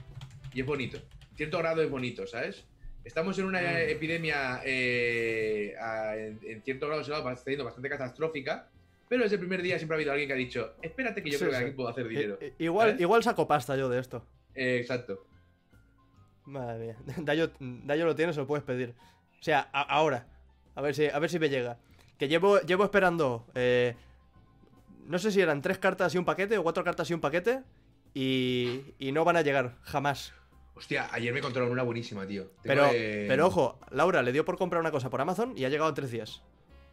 Y 0.54 0.60
es 0.60 0.66
bonito. 0.66 0.98
Cierto 1.36 1.58
grado 1.58 1.82
es 1.82 1.90
bonito, 1.90 2.26
¿sabes? 2.26 2.64
Estamos 3.04 3.38
en 3.38 3.44
una 3.44 3.60
Mm. 3.60 3.90
epidemia, 3.90 4.62
eh, 4.64 5.74
a- 5.78 6.16
en, 6.16 6.40
en 6.42 6.62
cierto 6.62 6.86
grado 6.86 7.04
se 7.04 7.10
va 7.12 7.36
siendo 7.36 7.64
bastante 7.64 7.88
catastrófica, 7.90 8.68
pero 9.08 9.22
desde 9.22 9.34
el 9.36 9.40
primer 9.40 9.60
día 9.62 9.76
siempre 9.78 9.94
ha 9.94 9.98
habido 9.98 10.12
alguien 10.12 10.28
que 10.28 10.32
ha 10.32 10.36
dicho: 10.36 10.74
Espérate, 10.82 11.22
que 11.22 11.30
yo 11.30 11.38
Sí, 11.38 11.44
creo 11.44 11.50
que 11.58 11.64
aquí 11.66 11.70
puedo 11.76 11.88
hacer 11.90 12.08
dinero. 12.08 12.38
Igual, 12.58 12.88
¿sabes? 12.88 13.00
igual 13.02 13.22
saco 13.22 13.46
pasta 13.46 13.76
yo 13.76 13.88
de 13.90 14.00
esto. 14.00 14.26
Eh, 14.54 14.78
exacto. 14.80 15.26
Madre 16.46 16.78
mía. 16.86 16.96
Dayo, 17.18 17.50
Dayo 17.60 18.06
lo 18.06 18.14
tienes, 18.16 18.36
lo 18.36 18.46
puedes 18.46 18.64
pedir. 18.64 18.94
O 19.40 19.42
sea, 19.42 19.68
a- 19.72 19.82
ahora. 19.82 20.26
A 20.74 20.80
ver 20.80 20.94
si, 20.94 21.06
a 21.06 21.18
ver 21.18 21.30
si 21.30 21.38
me 21.38 21.48
llega. 21.48 21.78
Que 22.18 22.28
llevo, 22.28 22.60
llevo 22.62 22.84
esperando. 22.84 23.46
eh, 23.54 23.94
no 25.08 25.18
sé 25.18 25.30
si 25.32 25.40
eran 25.40 25.62
tres 25.62 25.78
cartas 25.78 26.14
y 26.14 26.18
un 26.18 26.24
paquete 26.24 26.58
o 26.58 26.62
cuatro 26.62 26.84
cartas 26.84 27.10
y 27.10 27.14
un 27.14 27.20
paquete. 27.20 27.62
Y, 28.14 28.94
y 28.98 29.12
no 29.12 29.24
van 29.24 29.36
a 29.36 29.42
llegar, 29.42 29.76
jamás. 29.82 30.32
Hostia, 30.74 31.08
ayer 31.12 31.32
me 31.34 31.40
controlaron 31.40 31.72
una 31.72 31.82
buenísima, 31.82 32.26
tío. 32.26 32.44
Tengo, 32.62 32.88
Pero, 32.88 32.90
pero 33.28 33.46
ojo, 33.46 33.78
Laura 33.90 34.22
le 34.22 34.32
dio 34.32 34.44
por 34.44 34.56
comprar 34.56 34.80
una 34.80 34.90
cosa 34.90 35.10
por 35.10 35.20
Amazon 35.20 35.52
y 35.56 35.64
ha 35.64 35.68
llegado 35.68 35.88
en 35.88 35.94
tres 35.94 36.10
días. 36.10 36.42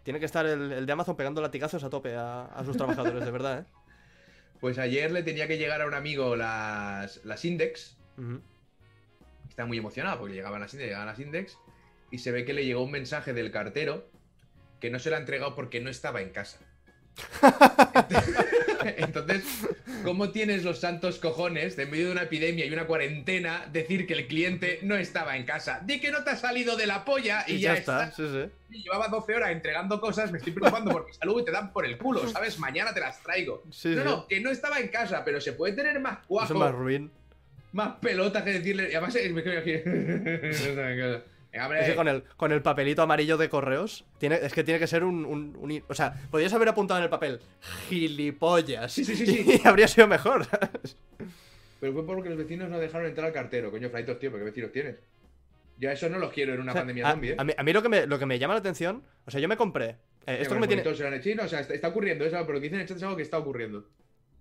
Tiene 0.04 0.20
que 0.20 0.26
estar 0.26 0.46
el, 0.46 0.72
el 0.72 0.86
de 0.86 0.92
Amazon 0.92 1.16
pegando 1.16 1.42
latigazos 1.42 1.84
a 1.84 1.90
tope 1.90 2.16
a, 2.16 2.46
a 2.46 2.66
sus 2.66 2.76
trabajadores, 2.76 3.24
de 3.24 3.32
verdad, 3.32 3.60
¿eh? 3.60 3.66
Pues 4.60 4.78
ayer 4.78 5.12
le 5.12 5.24
tenía 5.24 5.46
que 5.46 5.58
llegar 5.58 5.82
a 5.82 5.88
un 5.88 5.94
amigo 5.94 6.38
las, 6.38 7.24
las 7.26 7.44
Index. 7.44 7.98
Ujú. 8.18 8.40
Está 9.50 9.66
muy 9.66 9.78
emocionado 9.78 10.20
porque 10.20 10.36
llegaban 10.36 10.62
las 10.62 10.74
Index, 10.74 10.88
llegaban 10.88 11.08
las 11.08 11.20
Index. 11.20 11.58
Y 12.12 12.20
se 12.20 12.32
ve 12.32 12.46
que 12.46 12.54
le 12.54 12.64
llegó 12.66 12.82
un 12.82 12.92
mensaje 12.92 13.34
del 13.34 13.52
cartero 13.52 14.08
que 14.80 14.90
no 14.90 15.00
se 15.00 15.10
lo 15.10 15.18
ha 15.18 15.20
entregado 15.20 15.54
porque 15.56 15.82
no 15.82 15.90
estaba 15.90 16.22
en 16.22 16.30
casa. 16.30 16.60
Entonces, 18.98 19.44
¿cómo 20.04 20.30
tienes 20.32 20.64
los 20.64 20.80
santos 20.80 21.20
cojones 21.20 21.76
de 21.76 21.84
en 21.84 21.92
medio 21.92 22.06
de 22.08 22.12
una 22.14 22.24
epidemia 22.24 22.66
y 22.66 22.72
una 22.74 22.86
cuarentena 22.86 23.66
decir 23.72 24.06
que 24.08 24.14
el 24.14 24.28
cliente 24.28 24.80
no 24.84 24.96
estaba 24.96 25.38
en 25.38 25.46
casa? 25.46 25.80
Di 25.84 26.00
que 26.00 26.12
no 26.12 26.24
te 26.24 26.32
ha 26.32 26.36
salido 26.36 26.76
de 26.76 26.88
la 26.88 27.06
polla 27.06 27.46
y, 27.48 27.54
Y 27.56 27.60
ya, 27.60 27.74
ya 27.74 27.80
está, 27.80 28.04
está. 28.06 28.16
sí, 28.16 28.24
sí. 28.30 28.80
Llevaba 28.84 29.08
12 29.08 29.36
horas 29.36 29.52
entregando 29.52 30.02
cosas, 30.02 30.32
me 30.32 30.40
estoy 30.40 30.54
preocupando 30.54 30.92
por 30.92 31.06
mi 31.06 31.14
salud 31.14 31.42
y 31.42 31.46
te 31.46 31.52
dan 31.52 31.72
por 31.72 31.86
el 31.86 31.98
culo, 31.98 32.28
¿sabes? 32.32 32.58
Mañana 32.60 32.94
te 32.94 33.00
las 33.00 33.22
traigo. 33.22 33.64
Sí, 33.72 33.90
no, 33.90 34.04
no, 34.04 34.28
que 34.28 34.40
no 34.42 34.50
estaba 34.52 34.80
en 34.80 34.88
casa, 34.90 35.24
pero 35.24 35.40
se 35.40 35.54
puede 35.54 35.74
tener 35.74 36.00
más 36.00 36.18
Eso 36.20 36.28
cuajo 36.28 36.54
es 36.54 36.60
más 36.60 36.72
ruin. 36.74 37.12
más 37.72 37.96
pelotas 38.02 38.44
que 38.44 38.54
decirle. 38.54 38.90
Y 38.92 38.96
además, 38.96 39.14
me 39.32 39.44
quedo 39.44 39.60
aquí. 39.60 39.72
Venga, 40.76 41.06
hombre. 41.06 41.33
Es 41.54 41.86
que 41.90 41.96
con 41.96 42.08
el, 42.08 42.24
con 42.36 42.52
el 42.52 42.62
papelito 42.64 43.04
amarillo 43.04 43.38
de 43.38 43.48
correos, 43.48 44.06
tiene, 44.18 44.40
es 44.42 44.52
que 44.54 44.64
tiene 44.64 44.80
que 44.80 44.88
ser 44.88 45.04
un, 45.04 45.24
un- 45.26 45.56
un- 45.60 45.84
O 45.88 45.94
sea, 45.94 46.14
podrías 46.32 46.52
haber 46.54 46.70
apuntado 46.70 46.98
en 47.00 47.04
el 47.04 47.10
papel 47.12 47.40
gilipollas. 47.90 48.92
Sí, 48.92 49.06
sí, 49.06 49.16
sí, 49.16 49.26
sí. 49.28 49.62
Y 49.64 49.68
habría 49.68 49.88
sido 49.88 50.08
mejor. 50.08 50.48
Pero 51.80 51.94
fue 51.94 52.06
porque 52.06 52.30
los 52.30 52.38
vecinos 52.38 52.70
no 52.70 52.80
dejaron 52.80 53.08
entrar 53.08 53.28
al 53.28 53.34
cartero. 53.34 53.70
Coño, 53.70 53.90
Fraitos, 53.90 54.18
tío, 54.18 54.32
¿pero 54.32 54.44
qué 54.46 54.52
vecinos 54.52 54.72
tienes? 54.72 54.96
Yo 55.78 55.90
a 55.90 55.94
eso 55.94 56.08
no 56.08 56.18
los 56.18 56.32
quiero 56.32 56.54
en 56.54 56.62
una 56.62 56.72
O 56.72 56.74
sea, 56.76 56.82
pandemia 56.82 57.08
a, 57.08 57.12
zombie, 57.12 57.32
¿eh? 57.32 57.36
a 57.38 57.44
mí, 57.44 57.54
a 57.58 57.64
mí 57.64 57.74
lo, 57.74 57.82
que 57.82 57.90
me, 57.90 58.06
lo 58.08 58.18
que 58.18 58.26
me 58.26 58.40
llama 58.40 58.54
la 58.54 58.62
atención. 58.62 59.04
O 59.26 59.32
sea, 59.32 59.42
yo 59.42 59.50
me 59.50 59.58
compré. 59.58 59.98
eh, 60.26 60.38
esto 60.42 60.54
que 60.54 60.62
me 60.62 60.68
tiene. 60.68 60.82
O 60.88 60.96
sea, 61.48 61.60
está, 61.60 61.74
está 61.74 61.88
ocurriendo 61.90 62.24
eso, 62.26 62.38
pero 62.42 62.54
lo 62.54 62.60
que 62.60 62.64
dicen 62.68 62.76
en 62.76 62.82
el 62.84 62.88
chat 62.88 62.98
es 62.98 63.04
algo 63.04 63.18
que 63.18 63.24
está 63.24 63.38
ocurriendo. 63.38 63.86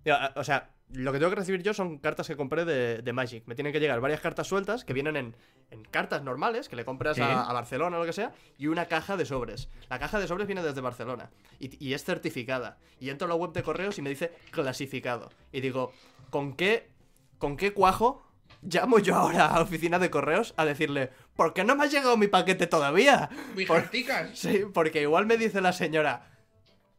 A- 0.06 0.32
O 0.36 0.44
sea, 0.44 0.70
lo 0.92 1.12
que 1.12 1.18
tengo 1.18 1.30
que 1.30 1.36
recibir 1.36 1.62
yo 1.62 1.74
son 1.74 1.98
cartas 1.98 2.26
que 2.26 2.36
compré 2.36 2.64
de, 2.64 3.02
de 3.02 3.12
Magic. 3.12 3.44
Me 3.46 3.54
tienen 3.54 3.72
que 3.72 3.80
llegar 3.80 4.00
varias 4.00 4.20
cartas 4.20 4.46
sueltas 4.46 4.84
que 4.84 4.92
vienen 4.92 5.16
en, 5.16 5.36
en 5.70 5.84
cartas 5.84 6.22
normales, 6.22 6.68
que 6.68 6.76
le 6.76 6.84
compras 6.84 7.18
a, 7.18 7.48
a 7.48 7.52
Barcelona 7.52 7.96
o 7.96 8.00
lo 8.00 8.06
que 8.06 8.12
sea, 8.12 8.32
y 8.58 8.66
una 8.66 8.86
caja 8.86 9.16
de 9.16 9.24
sobres. 9.24 9.68
La 9.88 9.98
caja 9.98 10.20
de 10.20 10.26
sobres 10.26 10.46
viene 10.46 10.62
desde 10.62 10.80
Barcelona 10.80 11.30
y, 11.58 11.84
y 11.84 11.94
es 11.94 12.04
certificada. 12.04 12.78
Y 13.00 13.10
entro 13.10 13.26
a 13.26 13.28
la 13.28 13.34
web 13.34 13.52
de 13.52 13.62
correos 13.62 13.98
y 13.98 14.02
me 14.02 14.10
dice 14.10 14.32
clasificado. 14.50 15.30
Y 15.50 15.60
digo, 15.60 15.92
¿con 16.30 16.54
qué, 16.54 16.90
¿con 17.38 17.56
qué 17.56 17.72
cuajo 17.72 18.22
llamo 18.62 18.98
yo 18.98 19.16
ahora 19.16 19.46
a 19.46 19.56
la 19.56 19.62
oficina 19.62 19.98
de 19.98 20.10
correos 20.10 20.54
a 20.56 20.64
decirle, 20.64 21.10
¿por 21.34 21.52
qué 21.52 21.64
no 21.64 21.74
me 21.74 21.84
ha 21.84 21.88
llegado 21.88 22.16
mi 22.16 22.28
paquete 22.28 22.66
todavía? 22.66 23.28
¡Mis 23.56 23.66
Por-! 23.66 23.88
Sí, 24.34 24.62
porque 24.72 25.02
igual 25.02 25.26
me 25.26 25.36
dice 25.36 25.60
la 25.60 25.72
señora. 25.72 26.31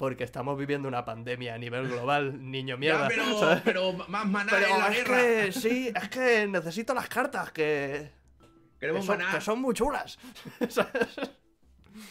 Porque 0.04 0.26
estamos 0.26 0.58
viviendo 0.58 0.90
una 0.90 1.06
pandemia 1.06 1.54
a 1.54 1.58
nivel 1.58 1.88
global, 1.88 2.38
niño 2.52 2.78
mierda. 2.78 3.04
Ya, 3.04 3.08
pero, 3.08 3.40
¿sabes? 3.40 3.62
pero 3.64 3.94
más 3.94 4.26
maná 4.26 4.52
Pero 4.52 4.68
en 4.74 4.80
la 4.80 4.88
es 4.90 4.98
guerra. 4.98 5.18
que 5.18 5.52
sí, 5.54 5.94
es 5.96 6.10
que 6.10 6.46
necesito 6.46 6.94
las 6.94 7.08
cartas 7.08 7.54
que, 7.54 8.12
que, 8.42 8.80
Queremos 8.82 9.06
son, 9.06 9.18
maná. 9.20 9.32
que 9.34 9.40
son 9.40 9.62
muy 9.62 9.74
chulas. 9.74 10.20
¿sabes? 10.68 11.08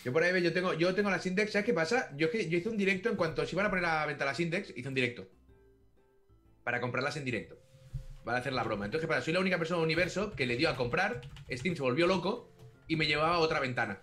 Yo 0.07 0.11
por 0.11 0.22
ahí, 0.22 0.43
yo 0.43 0.55
tengo, 0.55 0.72
yo 0.72 0.95
tengo 0.95 1.11
las 1.11 1.26
index, 1.26 1.53
¿sabes 1.53 1.66
qué 1.66 1.74
pasa? 1.74 2.09
Yo, 2.16 2.28
es 2.28 2.32
que- 2.32 2.49
yo 2.49 2.57
hice 2.57 2.70
un 2.70 2.78
directo 2.78 3.11
en 3.11 3.16
cuanto 3.16 3.45
se 3.45 3.55
iban 3.55 3.66
a 3.66 3.68
poner 3.68 3.84
a 3.84 3.95
la 4.01 4.07
venta 4.07 4.24
las 4.24 4.40
index, 4.40 4.72
hice 4.74 4.88
un 4.88 4.95
directo. 4.95 5.28
Para 6.64 6.80
comprarlas 6.80 7.18
en 7.18 7.26
directo. 7.26 7.59
Para 8.24 8.38
hacer 8.38 8.55
la 8.55 8.62
broma. 8.64 8.86
Entonces, 8.86 9.05
¿qué 9.07 9.09
pasa? 9.09 9.20
Soy 9.20 9.34
la 9.34 9.40
única 9.40 9.59
persona 9.59 9.80
del 9.80 9.84
universo 9.84 10.30
que 10.32 10.47
le 10.47 10.57
dio 10.57 10.70
a 10.70 10.76
comprar, 10.76 11.20
Steam 11.51 11.76
se 11.76 11.82
volvió 11.82 12.07
loco 12.07 12.51
y 12.88 12.97
me 12.97 13.07
llevaba 13.07 13.34
a 13.34 13.38
otra 13.40 13.61
ventana. 13.61 13.99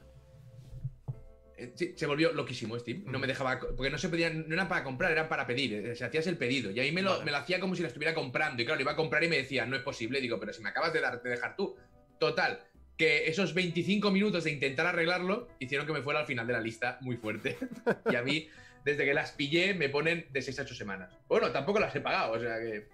Eh, 1.60 1.72
Sí, 1.76 1.94
se 1.96 2.06
volvió 2.06 2.32
loquísimo 2.34 2.78
Steam. 2.80 3.04
No 3.06 3.20
me 3.20 3.28
dejaba. 3.28 3.60
Porque 3.60 3.90
no 3.90 3.98
se 3.98 4.10
podían. 4.10 4.48
No 4.48 4.54
eran 4.56 4.68
para 4.68 4.84
comprar, 4.84 5.12
eran 5.12 5.28
para 5.30 5.46
pedir. 5.46 5.74
eh, 5.74 5.92
O 5.92 5.96
sea, 5.96 6.08
hacías 6.08 6.28
el 6.28 6.38
pedido. 6.38 6.72
Y 6.72 6.80
ahí 6.80 6.92
me 6.92 7.02
lo, 7.02 7.12
Vale. 7.12 7.26
me 7.26 7.32
lo 7.32 7.38
hacía 7.38 7.60
como 7.60 7.76
si 7.76 7.82
la 7.82 7.88
estuviera 7.90 8.14
comprando. 8.14 8.62
Y 8.62 8.66
claro, 8.66 8.82
iba 8.82 8.92
a 8.94 8.96
comprar 8.96 9.24
y 9.24 9.28
me 9.28 9.38
decía, 9.38 9.66
no 9.66 9.76
es 9.76 9.82
posible. 9.84 10.22
Digo, 10.22 10.40
pero 10.40 10.54
si 10.54 10.62
me 10.62 10.70
acabas 10.70 10.94
de, 10.94 11.02
dar, 11.02 11.22
de 11.22 11.30
dejar 11.30 11.56
tú. 11.56 11.76
Total. 12.20 12.62
Que 12.98 13.28
esos 13.28 13.54
25 13.54 14.12
minutos 14.12 14.44
de 14.44 14.52
intentar 14.52 14.86
arreglarlo 14.86 15.48
hicieron 15.60 15.88
que 15.88 15.94
me 15.94 16.02
fuera 16.02 16.20
al 16.20 16.26
final 16.26 16.46
de 16.48 16.54
la 16.54 16.60
lista 16.62 16.98
muy 17.02 17.16
fuerte. 17.18 17.58
y 18.12 18.16
a 18.16 18.22
mí, 18.24 18.50
desde 18.84 19.06
que 19.06 19.14
las 19.14 19.32
pillé, 19.32 19.74
me 19.74 19.88
ponen 19.90 20.26
de 20.32 20.42
6 20.42 20.60
a 20.60 20.62
8 20.64 20.76
semanas. 20.76 21.18
Bueno, 21.28 21.52
tampoco 21.52 21.80
las 21.80 21.96
he 21.96 22.02
pagado, 22.02 22.34
o 22.34 22.40
sea 22.40 22.60
que. 22.60 22.88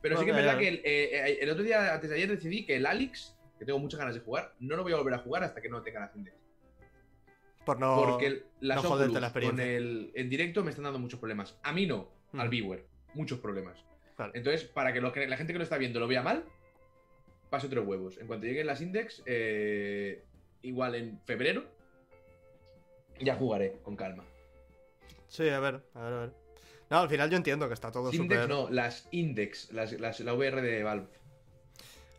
Pero 0.00 0.18
sí 0.18 0.24
que 0.24 0.30
es 0.32 0.36
verdad 0.36 0.58
que 0.58 0.66
el, 0.66 0.80
eh, 0.82 1.38
el 1.40 1.48
otro 1.50 1.62
día, 1.62 1.94
antes 1.94 2.10
de 2.10 2.16
ayer, 2.16 2.28
decidí 2.28 2.66
que 2.66 2.74
el 2.74 2.86
Alex, 2.86 3.36
que 3.56 3.64
tengo 3.64 3.78
muchas 3.78 4.00
ganas 4.00 4.16
de 4.16 4.20
jugar, 4.20 4.52
no 4.58 4.74
lo 4.74 4.82
voy 4.82 4.92
a 4.94 4.96
volver 4.96 5.14
a 5.14 5.18
jugar 5.18 5.44
hasta 5.44 5.60
que 5.60 5.68
no 5.68 5.80
tenga 5.80 6.00
las 6.00 6.16
index. 6.16 6.36
Por 7.64 7.78
no. 7.78 7.94
Porque 7.96 8.42
las 8.60 8.82
no 8.82 8.90
Oculus 8.90 9.12
la 9.20 9.26
experiencia. 9.28 9.64
con 9.64 9.72
el 9.74 10.12
en 10.14 10.28
directo 10.28 10.64
me 10.64 10.70
están 10.70 10.84
dando 10.84 10.98
muchos 10.98 11.20
problemas. 11.20 11.56
A 11.62 11.72
mí 11.72 11.86
no, 11.86 12.08
al 12.34 12.48
Mm. 12.48 12.50
viewer. 12.50 12.86
Muchos 13.14 13.38
problemas. 13.38 13.84
Claro. 14.16 14.32
Entonces, 14.34 14.64
para 14.64 14.92
que, 14.92 15.00
lo 15.00 15.12
que 15.12 15.26
la 15.26 15.36
gente 15.36 15.52
que 15.52 15.58
lo 15.58 15.64
está 15.64 15.78
viendo 15.78 16.00
lo 16.00 16.08
vea 16.08 16.22
mal, 16.22 16.44
pase 17.50 17.66
otros 17.66 17.86
huevos. 17.86 18.18
En 18.18 18.26
cuanto 18.26 18.46
lleguen 18.46 18.66
las 18.66 18.80
index, 18.80 19.22
eh, 19.26 20.24
igual 20.62 20.94
en 20.94 21.20
febrero, 21.24 21.64
ya 23.20 23.36
jugaré 23.36 23.78
con 23.82 23.96
calma. 23.96 24.24
Sí, 25.28 25.48
a 25.48 25.60
ver, 25.60 25.82
a 25.94 26.02
ver, 26.04 26.12
a 26.12 26.20
ver. 26.20 26.32
No, 26.90 26.98
al 26.98 27.08
final 27.08 27.30
yo 27.30 27.36
entiendo 27.36 27.68
que 27.68 27.74
está 27.74 27.90
todo 27.90 28.12
Index 28.12 28.42
súper. 28.42 28.48
no, 28.48 28.68
las 28.70 29.08
index, 29.12 29.72
las, 29.72 29.92
las- 29.98 30.20
la 30.20 30.34
VR 30.34 30.60
de 30.60 30.82
Valve. 30.82 31.06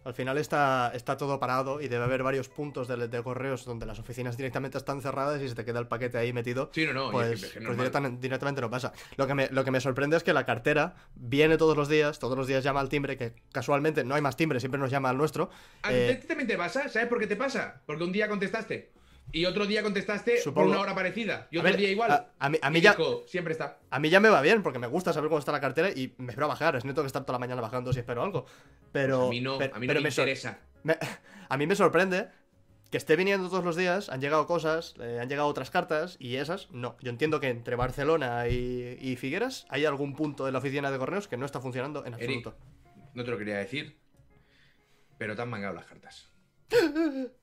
Al 0.05 0.13
final 0.13 0.37
está, 0.37 0.91
está 0.93 1.17
todo 1.17 1.39
parado 1.39 1.79
y 1.81 1.87
debe 1.87 2.03
haber 2.03 2.23
varios 2.23 2.49
puntos 2.49 2.87
de, 2.87 3.07
de 3.07 3.23
correos 3.23 3.65
donde 3.65 3.85
las 3.85 3.99
oficinas 3.99 4.35
directamente 4.37 4.77
están 4.77 5.01
cerradas 5.01 5.41
y 5.41 5.47
se 5.49 5.55
te 5.55 5.63
queda 5.65 5.79
el 5.79 5.87
paquete 5.87 6.17
ahí 6.17 6.33
metido. 6.33 6.69
Sí, 6.73 6.85
no, 6.85 6.93
no, 6.93 7.11
Pues, 7.11 7.39
que- 7.39 7.45
es 7.47 7.53
que 7.53 7.61
pues 7.61 7.77
directamente, 7.77 8.21
directamente 8.21 8.61
no 8.61 8.69
pasa. 8.69 8.91
Lo 9.17 9.27
que, 9.27 9.33
me, 9.33 9.47
lo 9.49 9.63
que 9.63 9.71
me 9.71 9.79
sorprende 9.79 10.17
es 10.17 10.23
que 10.23 10.33
la 10.33 10.45
cartera 10.45 10.95
viene 11.15 11.57
todos 11.57 11.77
los 11.77 11.87
días, 11.87 12.19
todos 12.19 12.37
los 12.37 12.47
días 12.47 12.63
llama 12.63 12.79
al 12.81 12.89
timbre, 12.89 13.17
que 13.17 13.33
casualmente 13.51 14.03
no 14.03 14.15
hay 14.15 14.21
más 14.21 14.35
timbre, 14.35 14.59
siempre 14.59 14.79
nos 14.79 14.91
llama 14.91 15.09
al 15.09 15.17
nuestro. 15.17 15.49
¿A 15.83 15.93
Eh, 15.93 16.21
te 16.47 16.57
pasa? 16.57 16.89
¿Sabes 16.89 17.07
por 17.07 17.19
qué 17.19 17.27
te 17.27 17.35
pasa? 17.35 17.81
Porque 17.85 18.03
un 18.03 18.11
día 18.11 18.27
contestaste 18.27 18.91
y 19.31 19.45
otro 19.45 19.65
día 19.65 19.81
contestaste 19.81 20.37
Supongo. 20.41 20.67
por 20.67 20.71
una 20.75 20.81
hora 20.81 20.93
parecida 20.95 21.47
y 21.51 21.57
otro 21.57 21.69
ver, 21.71 21.77
día 21.79 21.89
igual. 21.89 22.11
A, 22.11 22.29
a 22.39 22.49
mí, 22.49 22.57
a 22.61 22.69
mí 22.69 22.79
Y 22.79 22.81
ya, 22.81 22.91
dijo, 22.95 23.23
siempre 23.27 23.53
está. 23.53 23.79
a 23.89 23.99
mí 23.99 24.09
ya 24.09 24.19
me 24.19 24.29
va 24.29 24.41
bien, 24.41 24.61
porque 24.63 24.79
me 24.79 24.87
gusta 24.87 25.11
saber 25.13 25.29
cómo 25.29 25.39
está 25.39 25.51
la 25.51 25.61
cartera 25.61 25.89
y 25.89 26.13
me 26.17 26.29
espero 26.29 26.45
a 26.45 26.49
bajar. 26.49 26.75
Es 26.75 26.85
no 26.85 26.91
tengo 26.93 27.03
que 27.03 27.07
estar 27.07 27.23
toda 27.23 27.33
la 27.33 27.39
mañana 27.39 27.61
bajando 27.61 27.91
si 27.93 27.99
espero 27.99 28.21
algo. 28.23 28.45
Pero, 28.91 29.17
Pues 29.17 29.27
a 29.27 29.29
mí 29.31 29.41
no, 29.41 29.55
a 29.55 29.57
mí 29.79 29.87
no 29.87 29.93
pero 29.93 30.01
me, 30.01 30.11
sor- 30.11 30.27
interesa. 30.27 30.59
me- 30.83 30.97
a 31.49 31.57
mí 31.57 31.65
me 31.67 31.75
sorprende 31.75 32.27
que 32.91 32.97
esté 32.97 33.15
viniendo 33.15 33.49
todos 33.49 33.65
los 33.65 33.75
días, 33.75 34.09
han 34.09 34.21
llegado 34.21 34.45
cosas, 34.45 34.93
eh, 34.99 35.17
han 35.19 35.27
llegado 35.27 35.47
otras 35.47 35.71
cartas 35.71 36.15
y 36.19 36.35
esas 36.35 36.69
no. 36.69 36.95
Yo 37.01 37.09
entiendo 37.09 37.39
que 37.39 37.47
entre 37.49 37.75
Barcelona 37.75 38.47
y, 38.49 38.99
y 39.01 39.15
Figueras 39.15 39.65
hay 39.69 39.85
algún 39.85 40.15
punto 40.15 40.45
de 40.45 40.51
la 40.51 40.59
oficina 40.59 40.91
de 40.91 40.99
correos 40.99 41.27
que 41.27 41.35
no 41.37 41.47
está 41.47 41.59
funcionando 41.59 42.05
en 42.05 42.13
Eric. 42.13 42.45
absoluto. 42.45 42.55
No 43.15 43.23
te 43.23 43.31
lo 43.31 43.37
quería 43.39 43.57
decir, 43.57 43.97
pero 45.17 45.35
te 45.35 45.41
han 45.41 45.49
mangado 45.49 45.73
las 45.73 45.85
cartas. 45.85 46.29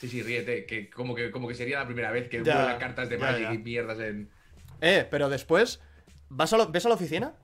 Sí, 0.00 0.08
sí, 0.08 0.22
ríete, 0.22 0.66
que 0.66 0.90
como 0.90 1.14
que, 1.14 1.30
como 1.30 1.48
que 1.48 1.54
sería 1.54 1.78
la 1.78 1.86
primera 1.86 2.10
vez 2.10 2.28
que 2.28 2.42
Ya, 2.44 2.76
cartas 2.78 3.08
de 3.08 3.18
ya, 3.18 3.24
Magic 3.24 3.42
ya. 3.48 3.54
y 3.54 3.58
mierdas 3.58 3.98
en... 4.00 4.28
Eh, 4.80 5.06
pero 5.10 5.28
después 5.28 5.80
vas 6.28 6.52
a 6.52 6.56
lo- 6.58 6.68
ves 6.70 6.84
a 6.86 6.88
la 6.88 6.94
oficina 6.96 7.34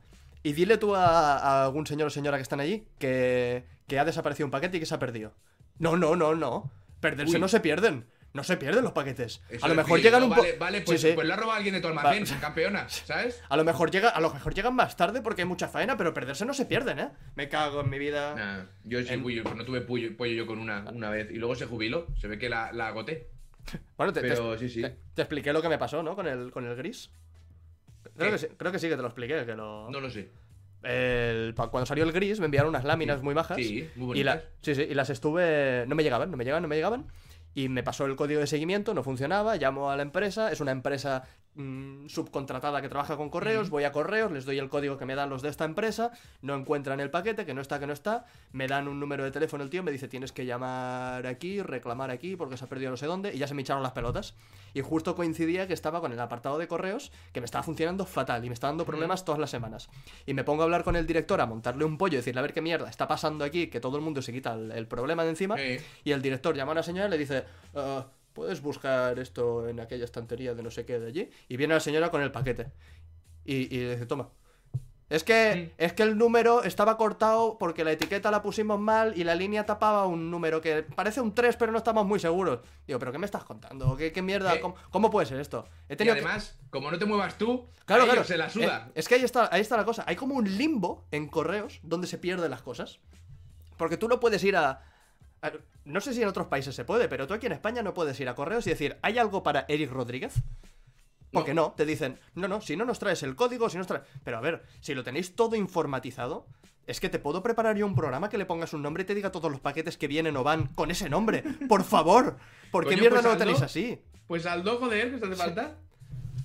y 0.42 0.52
dile 0.52 0.76
tú 0.76 0.94
a, 0.94 1.36
a 1.38 1.64
algún 1.64 1.86
señor 1.86 2.08
o 2.08 2.10
señora 2.10 2.36
que 2.36 2.42
están 2.42 2.60
allí 2.60 2.84
que, 2.98 3.64
que 3.86 3.98
ha 3.98 4.04
desaparecido 4.04 4.46
un 4.46 4.50
paquete 4.50 4.76
y 4.76 4.80
que 4.80 4.86
se 4.86 4.94
ha 4.94 4.98
perdido. 4.98 5.32
No, 5.78 5.96
no, 5.96 6.16
no, 6.16 6.34
no. 6.34 6.70
Perderse 7.00 7.34
Uy. 7.36 7.40
no 7.40 7.48
se 7.48 7.60
pierden. 7.60 8.04
No 8.34 8.44
se 8.44 8.56
pierden 8.58 8.84
los 8.84 8.92
paquetes. 8.92 9.40
Eso 9.48 9.64
a 9.64 9.68
lo 9.68 9.74
mejor 9.74 9.92
decir, 9.98 10.04
llegan 10.04 10.20
no, 10.20 10.26
un 10.26 10.30
poco. 10.32 10.42
Vale, 10.42 10.58
vale, 10.58 10.80
pues, 10.82 11.04
pues 11.14 11.26
lo 11.26 11.32
ha 11.32 11.36
robado 11.36 11.56
alguien 11.56 11.74
de 11.74 11.80
tu 11.80 11.88
almacén, 11.88 12.24
campeona, 12.40 12.88
¿sabes? 12.88 13.42
A 13.48 13.56
lo 13.56 13.64
mejor 13.64 13.90
llega, 13.90 14.10
a 14.10 14.20
lo 14.20 14.32
mejor 14.32 14.54
llegan 14.54 14.74
más 14.74 14.96
tarde 14.96 15.22
porque 15.22 15.42
hay 15.42 15.48
mucha 15.48 15.66
faena, 15.66 15.96
pero 15.96 16.12
perderse 16.12 16.44
no 16.44 16.52
se 16.52 16.66
pierden, 16.66 16.98
¿eh? 16.98 17.08
Me 17.36 17.48
cago 17.48 17.80
en 17.80 17.88
mi 17.90 17.98
vida. 17.98 18.34
Nah, 18.34 18.64
yo 18.84 19.00
sí, 19.02 19.08
En- 19.14 19.22
pollo, 19.22 19.42
pues 19.44 19.56
no 19.56 19.64
tuve 19.64 19.80
pollo, 19.80 20.14
pollo 20.16 20.32
yo 20.32 20.46
con 20.46 20.58
una, 20.58 20.84
una 20.92 21.08
vez 21.10 21.30
y 21.30 21.36
luego 21.36 21.54
se 21.54 21.64
jubiló, 21.66 22.06
se 22.20 22.28
ve 22.28 22.38
que 22.38 22.48
la, 22.50 22.70
la 22.72 22.88
agoté. 22.88 23.28
Bueno, 23.96 24.12
te, 24.12 24.20
te- 24.20 24.28
Pero 24.28 24.56
sí, 24.58 24.68
sí. 24.68 24.82
te- 24.82 24.96
te 25.14 25.22
expliqué 25.22 25.52
lo 25.52 25.62
que 25.62 25.68
me 25.70 25.78
pasó, 25.78 26.02
¿no? 26.02 26.14
Con 26.14 26.26
el, 26.26 26.50
con 26.50 26.66
el 26.66 26.76
gris. 26.76 27.10
Creo 28.16 28.30
que, 28.32 28.38
sí, 28.38 28.46
creo 28.56 28.72
que 28.72 28.78
sí 28.78 28.88
que 28.88 28.96
te 28.96 29.02
lo 29.02 29.08
expliqué, 29.08 29.44
que 29.46 29.54
lo. 29.54 29.90
No 29.90 30.00
lo 30.00 30.10
sé. 30.10 30.28
el- 30.82 31.54
cuando 31.56 31.86
salió 31.86 32.04
el 32.04 32.12
gris 32.12 32.38
me 32.40 32.44
enviaron 32.44 32.68
unas 32.70 32.84
láminas 32.84 33.18
Sí. 33.18 33.24
muy 33.24 33.34
bajas. 33.34 33.56
Sí, 33.56 33.88
muy 33.96 34.18
Y 34.20 34.22
la- 34.24 34.34
bonitas. 34.36 34.52
sí, 34.62 34.74
sí, 34.74 34.82
y 34.82 34.94
las 34.94 35.10
estuve. 35.10 35.84
No 35.88 35.94
me 35.94 36.02
llegaban, 36.02 36.30
no 36.30 36.36
me 36.36 36.44
llegaban, 36.44 36.62
no 36.62 36.68
me 36.68 36.76
llegaban. 36.76 37.06
Y 37.58 37.68
me 37.68 37.82
pasó 37.82 38.04
el 38.04 38.14
código 38.14 38.38
de 38.38 38.46
seguimiento, 38.46 38.94
no 38.94 39.02
funcionaba. 39.02 39.56
Llamo 39.56 39.90
a 39.90 39.96
la 39.96 40.02
empresa, 40.02 40.52
es 40.52 40.60
una 40.60 40.70
empresa 40.70 41.24
mm, 41.58 42.06
subcontratada 42.08 42.80
que 42.80 42.88
trabaja 42.88 43.16
con 43.16 43.28
correos. 43.28 43.68
Voy 43.68 43.84
a 43.84 43.92
correos, 43.92 44.32
les 44.32 44.44
doy 44.46 44.58
el 44.58 44.68
código 44.68 44.96
que 44.96 45.04
me 45.04 45.14
dan 45.14 45.28
los 45.28 45.42
de 45.42 45.50
esta 45.50 45.64
empresa. 45.64 46.12
No 46.40 46.54
encuentran 46.54 47.00
el 47.00 47.10
paquete, 47.10 47.44
que 47.44 47.52
no 47.52 47.60
está, 47.60 47.78
que 47.78 47.86
no 47.86 47.92
está. 47.92 48.24
Me 48.52 48.66
dan 48.66 48.88
un 48.88 48.98
número 49.00 49.24
de 49.24 49.30
teléfono 49.30 49.62
el 49.64 49.70
tío, 49.70 49.82
me 49.82 49.90
dice 49.90 50.08
tienes 50.08 50.32
que 50.32 50.46
llamar 50.46 51.26
aquí, 51.26 51.60
reclamar 51.60 52.10
aquí, 52.10 52.36
porque 52.36 52.56
se 52.56 52.64
ha 52.64 52.68
perdido 52.68 52.90
no 52.90 52.96
sé 52.96 53.06
dónde. 53.06 53.34
Y 53.34 53.38
ya 53.38 53.46
se 53.46 53.54
me 53.54 53.62
echaron 53.62 53.82
las 53.82 53.92
pelotas. 53.92 54.34
Y 54.72 54.80
justo 54.80 55.14
coincidía 55.14 55.66
que 55.66 55.74
estaba 55.74 56.00
con 56.00 56.12
el 56.12 56.20
apartado 56.20 56.58
de 56.58 56.68
correos, 56.68 57.10
que 57.32 57.40
me 57.40 57.44
estaba 57.44 57.62
funcionando 57.62 58.06
fatal 58.06 58.44
y 58.44 58.48
me 58.48 58.54
está 58.54 58.68
dando 58.68 58.84
problemas 58.84 59.24
todas 59.24 59.40
las 59.40 59.50
semanas. 59.50 59.88
Y 60.26 60.34
me 60.34 60.44
pongo 60.44 60.62
a 60.62 60.64
hablar 60.64 60.84
con 60.84 60.94
el 60.96 61.06
director, 61.06 61.40
a 61.40 61.46
montarle 61.46 61.84
un 61.84 61.98
pollo 61.98 62.14
y 62.14 62.16
decirle 62.18 62.38
a 62.38 62.42
ver 62.42 62.52
qué 62.52 62.60
mierda 62.62 62.88
está 62.88 63.08
pasando 63.08 63.44
aquí, 63.44 63.66
que 63.68 63.80
todo 63.80 63.96
el 63.96 64.02
mundo 64.02 64.22
se 64.22 64.32
quita 64.32 64.54
el, 64.54 64.70
el 64.72 64.86
problema 64.86 65.24
de 65.24 65.30
encima. 65.30 65.56
Y 66.04 66.12
el 66.12 66.22
director 66.22 66.54
llama 66.54 66.72
a 66.72 66.74
una 66.74 66.82
señora 66.82 67.08
y 67.08 67.10
le 67.10 67.18
dice, 67.18 67.44
"Ah, 67.74 68.06
¿puedes 68.38 68.62
buscar 68.62 69.18
esto 69.18 69.68
en 69.68 69.80
aquella 69.80 70.04
estantería 70.04 70.54
de 70.54 70.62
no 70.62 70.70
sé 70.70 70.84
qué 70.86 71.00
de 71.00 71.08
allí? 71.08 71.30
Y 71.48 71.56
viene 71.56 71.74
la 71.74 71.80
señora 71.80 72.08
con 72.12 72.22
el 72.22 72.30
paquete. 72.30 72.70
Y, 73.44 73.74
y 73.74 73.80
le 73.80 73.90
dice, 73.94 74.06
toma. 74.06 74.28
Es 75.10 75.24
que, 75.24 75.72
es 75.78 75.92
que 75.94 76.04
el 76.04 76.16
número 76.16 76.62
estaba 76.62 76.96
cortado 76.96 77.56
porque 77.58 77.82
la 77.82 77.90
etiqueta 77.90 78.30
la 78.30 78.42
pusimos 78.42 78.78
mal 78.78 79.14
y 79.16 79.24
la 79.24 79.34
línea 79.34 79.66
tapaba 79.66 80.06
un 80.06 80.30
número 80.30 80.60
que 80.60 80.82
parece 80.84 81.20
un 81.20 81.34
3 81.34 81.56
pero 81.56 81.72
no 81.72 81.78
estamos 81.78 82.06
muy 82.06 82.20
seguros. 82.20 82.60
Digo, 82.86 83.00
¿pero 83.00 83.10
qué 83.10 83.18
me 83.18 83.24
estás 83.26 83.42
contando? 83.42 83.96
¿Qué, 83.96 84.12
qué 84.12 84.22
mierda? 84.22 84.54
Eh. 84.54 84.60
¿Cómo, 84.60 84.76
cómo 84.90 85.10
puede 85.10 85.26
ser 85.26 85.40
esto? 85.40 85.66
He 85.88 85.94
y 85.94 85.96
que- 85.96 86.10
además, 86.12 86.58
como 86.70 86.90
no 86.92 86.98
te 86.98 87.06
muevas 87.06 87.36
tú, 87.38 87.66
Claro, 87.86 88.04
claro. 88.04 88.22
se 88.22 88.36
la 88.36 88.50
suda. 88.50 88.84
Eh, 88.88 88.92
es 89.00 89.08
que 89.08 89.14
ahí 89.16 89.24
está, 89.24 89.48
ahí 89.50 89.62
está 89.62 89.76
la 89.78 89.84
cosa. 89.86 90.04
Hay 90.06 90.14
como 90.14 90.34
un 90.36 90.56
limbo 90.58 91.06
en 91.10 91.26
correos 91.26 91.80
donde 91.82 92.06
se 92.06 92.18
pierden 92.18 92.50
las 92.52 92.62
cosas. 92.62 93.00
Porque 93.78 93.96
tú 93.96 94.08
no 94.08 94.20
puedes 94.20 94.44
ir 94.44 94.56
a- 94.56 94.82
No 95.84 96.00
sé 96.00 96.12
si 96.12 96.22
en 96.22 96.28
otros 96.28 96.48
países 96.48 96.74
se 96.74 96.84
puede, 96.84 97.08
pero 97.08 97.26
tú 97.26 97.34
aquí 97.34 97.46
en 97.46 97.52
España 97.52 97.82
no 97.82 97.94
puedes 97.94 98.18
ir 98.20 98.28
a 98.28 98.34
correos 98.34 98.66
y 98.66 98.70
decir, 98.70 98.96
¿hay 99.02 99.18
algo 99.18 99.42
para 99.42 99.64
Eric 99.68 99.90
Rodríguez? 99.90 100.34
Porque 101.32 101.54
no. 101.54 101.72
te 101.76 101.84
dicen, 101.84 102.18
no, 102.34 102.48
no, 102.48 102.60
si 102.60 102.76
no 102.76 102.84
nos 102.84 102.98
traes 102.98 103.22
el 103.22 103.36
código, 103.36 103.68
si 103.68 103.76
nos 103.76 103.86
traes... 103.86 104.04
Pero 104.24 104.38
a 104.38 104.40
ver, 104.40 104.62
si 104.80 104.94
lo 104.94 105.04
tenéis 105.04 105.36
todo 105.36 105.56
informatizado, 105.56 106.46
es 106.86 107.00
que 107.00 107.08
te 107.08 107.18
puedo 107.18 107.42
preparar 107.42 107.76
yo 107.76 107.86
un 107.86 107.94
programa 107.94 108.30
que 108.30 108.38
le 108.38 108.46
pongas 108.46 108.72
un 108.72 108.82
nombre 108.82 109.02
y 109.02 109.06
te 109.06 109.14
diga 109.14 109.30
todos 109.30 109.50
los 109.50 109.60
paquetes 109.60 109.98
que 109.98 110.08
vienen 110.08 110.36
o 110.36 110.42
van 110.42 110.68
con 110.68 110.90
ese 110.90 111.10
nombre. 111.10 111.42
Por 111.68 111.84
favor. 111.84 112.36
¿Por 112.70 112.84
qué 112.84 112.90
Coño, 112.90 113.00
mierda 113.00 113.16
pues 113.16 113.24
no 113.24 113.32
lo 113.32 113.38
tenéis 113.38 113.62
así? 113.62 114.00
Pues 114.26 114.46
Aldo, 114.46 114.78
joder, 114.78 115.10
que 115.10 115.14
esto 115.16 115.26
hace 115.26 115.36
falta. 115.36 115.76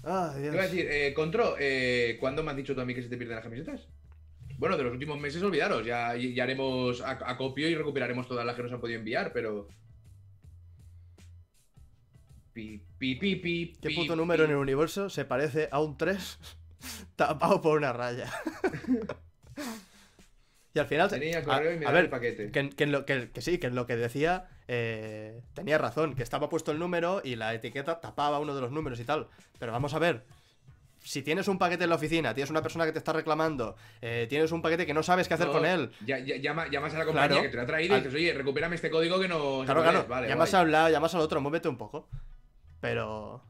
Ay, 0.04 0.42
Te 0.42 0.48
iba 0.48 0.64
a 0.64 0.68
decir, 0.68 0.86
eh, 0.90 1.14
Contro, 1.14 1.56
eh, 1.58 2.18
¿cuándo 2.20 2.44
me 2.44 2.52
has 2.52 2.58
dicho 2.58 2.76
tú 2.76 2.82
a 2.82 2.86
mí 2.86 2.94
que 2.94 3.02
se 3.02 3.10
te 3.10 3.16
pierden 3.16 3.36
las 3.36 3.44
camisetas? 3.44 3.88
Bueno, 4.58 4.78
de 4.78 4.84
los 4.84 4.94
últimos 4.94 5.20
meses 5.20 5.42
olvidaros, 5.44 5.86
ya, 5.86 6.16
ya 6.16 6.44
haremos 6.44 7.02
acopio 7.02 7.68
y 7.70 7.76
recuperaremos 7.76 8.28
todas 8.28 8.46
las 8.46 8.56
que 8.56 8.64
nos 8.64 8.72
han 8.72 8.80
podido 8.80 9.00
enviar, 9.00 9.32
pero... 9.34 9.68
Pi, 12.54 12.84
pi, 13.00 13.16
pi, 13.16 13.36
pi, 13.38 13.74
¿Qué 13.82 13.90
puto 13.92 14.16
número 14.16 14.46
en 14.46 14.52
el 14.52 14.58
universo 14.58 15.10
se 15.10 15.26
parece 15.26 15.70
a 15.72 15.80
un 15.80 15.98
3 15.98 16.40
tapado 17.16 17.62
por 17.62 17.78
una 17.78 17.92
raya? 17.94 18.32
y 20.76 20.80
al 20.80 20.86
final... 20.86 21.10
Tenía 21.10 21.40
a- 21.40 21.44
correo 21.44 21.82
y 21.82 21.84
a 21.84 21.92
ver, 21.92 22.06
el 22.06 22.10
paquete. 22.12 22.52
Que, 22.52 22.70
que 22.70 22.84
en 22.84 22.92
lo, 22.92 23.06
que, 23.06 23.32
que 23.32 23.42
sí, 23.42 23.58
que 23.58 23.68
en 23.68 23.76
lo 23.76 23.88
que 23.88 23.96
decía 23.96 24.48
eh, 24.68 25.42
tenía 25.54 25.78
razón, 25.80 26.16
que 26.16 26.24
estaba 26.24 26.50
puesto 26.50 26.72
el 26.72 26.80
número 26.80 27.22
y 27.24 27.36
la 27.36 27.54
etiqueta 27.54 28.00
tapaba 28.00 28.40
uno 28.40 28.54
de 28.56 28.62
los 28.62 28.72
números 28.72 29.00
y 29.00 29.04
tal. 29.04 29.28
Pero 29.60 29.72
vamos 29.72 29.94
a 29.96 30.00
ver, 30.00 30.24
si 31.04 31.22
tienes 31.22 31.48
un 31.48 31.58
paquete 31.60 31.84
en 31.84 31.90
la 31.90 31.96
oficina, 31.98 32.34
tienes 32.34 32.50
una 32.50 32.62
persona 32.62 32.86
que 32.86 32.92
te 32.94 32.98
está 32.98 33.14
reclamando, 33.14 33.76
eh, 34.02 34.26
tienes 34.30 34.52
un 34.52 34.62
paquete 34.62 34.86
que 34.86 34.94
no 34.94 35.04
sabes 35.04 35.28
qué 35.28 35.34
hacer 35.34 35.48
No, 35.48 35.54
con 35.54 35.66
él. 35.66 35.92
Ya, 36.06 36.20
ya- 36.20 36.38
llama- 36.38 36.68
llamas 36.70 36.94
a 36.96 37.00
la 37.00 37.06
compañía 37.06 37.28
Claro. 37.30 37.44
que 37.44 37.50
te 37.50 37.56
lo 37.58 37.62
ha 37.64 37.66
traído 37.66 37.96
y 37.98 38.00
dices, 38.00 38.14
oye, 38.16 38.34
recupérame 38.34 38.76
este 38.76 38.90
código 38.90 39.20
que 39.20 39.28
no... 39.28 39.64
Claro, 39.66 39.82
claro, 39.84 40.00
es". 40.00 40.08
Vale, 40.08 40.28
llamas 40.30 40.50
guay. 40.50 40.58
a 40.58 40.62
hablar, 40.62 40.92
llamas 40.92 41.14
al 41.16 41.22
otro, 41.22 41.42
muévete 41.42 41.68
un 41.68 41.78
poco. 41.78 42.08
Pero... 42.80 43.44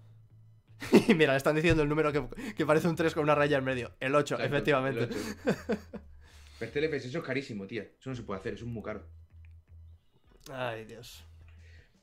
y 1.07 1.13
mira, 1.13 1.31
le 1.33 1.37
están 1.37 1.55
diciendo 1.55 1.83
el 1.83 1.89
número 1.89 2.11
que, 2.11 2.25
que 2.55 2.65
parece 2.65 2.87
un 2.87 2.95
3 2.95 3.13
con 3.13 3.23
una 3.23 3.35
raya 3.35 3.57
en 3.57 3.63
medio. 3.63 3.91
El 3.99 4.15
8, 4.15 4.35
Exacto, 4.35 4.55
efectivamente. 4.55 5.03
el. 5.03 5.09
Pero 6.59 6.87
este 6.87 7.07
eso 7.07 7.19
es 7.19 7.23
carísimo, 7.25 7.67
tía. 7.67 7.83
Eso 7.99 8.09
no 8.09 8.15
se 8.15 8.23
puede 8.23 8.39
hacer, 8.39 8.53
eso 8.55 8.65
es 8.65 8.71
muy 8.71 8.83
caro. 8.83 9.05
Ay, 10.51 10.85
Dios. 10.85 11.23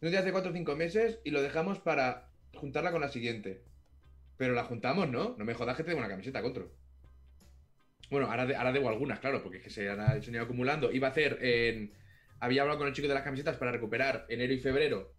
No 0.01 0.11
te 0.11 0.17
hace 0.19 0.33
4 0.33 0.51
o 0.51 0.55
5 0.55 0.77
meses 0.77 1.19
y 1.25 1.31
lo 1.31 1.43
dejamos 1.43 1.79
para 1.79 2.29
juntarla 2.55 2.91
con 2.93 3.01
la 3.01 3.09
siguiente. 3.09 3.63
Pero 4.41 4.55
la 4.55 4.64
juntamos, 4.64 5.07
¿no? 5.07 5.34
No 5.36 5.45
me 5.45 5.53
jodas 5.53 5.76
que 5.76 5.82
te 5.84 5.91
debo 5.91 5.99
una 6.01 6.09
camiseta, 6.09 6.41
Contro. 6.41 6.70
Bueno, 8.11 8.26
ahora, 8.30 8.47
de- 8.47 8.57
ahora 8.57 8.72
debo 8.72 8.88
algunas, 8.88 9.20
claro, 9.20 9.43
porque 9.43 9.59
es 9.59 9.64
que 9.64 9.68
se 9.68 9.91
han, 9.91 10.22
se 10.22 10.30
han 10.30 10.34
ido 10.34 10.45
acumulando. 10.45 10.91
Iba 10.91 11.09
a 11.09 11.11
hacer 11.11 11.36
en... 11.45 11.93
Había 12.41 12.62
hablado 12.62 12.78
con 12.78 12.88
el 12.88 12.95
chico 12.95 13.07
de 13.07 13.12
las 13.12 13.22
camisetas 13.22 13.59
para 13.59 13.70
recuperar 13.70 14.24
enero 14.30 14.55
y 14.55 14.59
febrero 14.59 15.12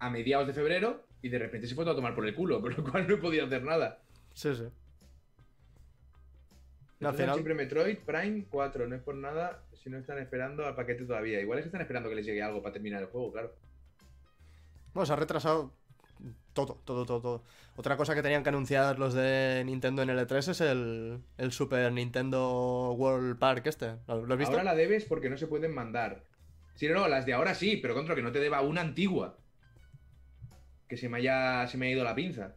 a 0.00 0.10
mediados 0.10 0.48
de 0.48 0.52
febrero 0.52 1.06
y 1.22 1.28
de 1.28 1.38
repente 1.38 1.68
se 1.68 1.76
fue 1.76 1.84
todo 1.84 1.92
a 1.92 1.96
tomar 1.96 2.12
por 2.16 2.26
el 2.26 2.34
culo, 2.34 2.60
con 2.60 2.74
lo 2.76 2.82
cual 2.82 3.06
no 3.06 3.14
he 3.14 3.18
podido 3.18 3.46
hacer 3.46 3.62
nada. 3.62 4.00
Sí, 4.34 4.52
sí. 4.56 4.62
No, 4.64 4.68
al 7.10 7.14
Entonces, 7.14 7.20
final- 7.20 7.34
Siempre 7.36 7.54
Metroid 7.54 7.98
Prime 7.98 8.46
4, 8.50 8.88
no 8.88 8.96
es 8.96 9.02
por 9.02 9.14
nada 9.14 9.62
si 9.80 9.90
no 9.90 9.96
están 9.98 10.18
esperando 10.18 10.66
al 10.66 10.74
paquete 10.74 11.04
todavía. 11.04 11.40
Igual 11.40 11.60
es 11.60 11.66
que 11.66 11.68
están 11.68 11.82
esperando 11.82 12.08
que 12.08 12.16
les 12.16 12.26
llegue 12.26 12.42
algo 12.42 12.60
para 12.62 12.72
terminar 12.72 13.00
el 13.00 13.06
juego, 13.10 13.30
claro. 13.30 13.54
Bueno, 14.92 15.06
se 15.06 15.12
ha 15.12 15.16
retrasado 15.16 15.72
todo, 16.52 16.80
todo, 16.84 17.06
todo, 17.06 17.20
todo. 17.20 17.44
Otra 17.76 17.96
cosa 17.96 18.14
que 18.14 18.22
tenían 18.22 18.42
que 18.42 18.48
anunciar 18.48 18.98
los 18.98 19.14
de 19.14 19.62
Nintendo 19.64 20.02
en 20.02 20.10
L3 20.10 20.48
es 20.48 20.60
el, 20.60 21.20
el 21.38 21.52
Super 21.52 21.92
Nintendo 21.92 22.92
World 22.92 23.38
Park 23.38 23.66
este. 23.66 23.96
¿Lo, 24.06 24.26
lo 24.26 24.36
visto? 24.36 24.52
Ahora 24.52 24.64
la 24.64 24.74
debes 24.74 25.04
porque 25.04 25.30
no 25.30 25.36
se 25.36 25.46
pueden 25.46 25.74
mandar. 25.74 26.24
Sí, 26.74 26.88
no, 26.88 26.94
no, 26.94 27.08
las 27.08 27.26
de 27.26 27.34
ahora 27.34 27.54
sí, 27.54 27.76
pero 27.76 27.94
contra 27.94 28.14
que 28.14 28.22
no 28.22 28.32
te 28.32 28.40
deba 28.40 28.60
una 28.62 28.80
antigua. 28.80 29.38
Que 30.88 30.96
se 30.96 31.08
me 31.08 31.18
haya, 31.18 31.66
se 31.66 31.78
me 31.78 31.86
ha 31.86 31.90
ido 31.90 32.04
la 32.04 32.14
pinza. 32.14 32.56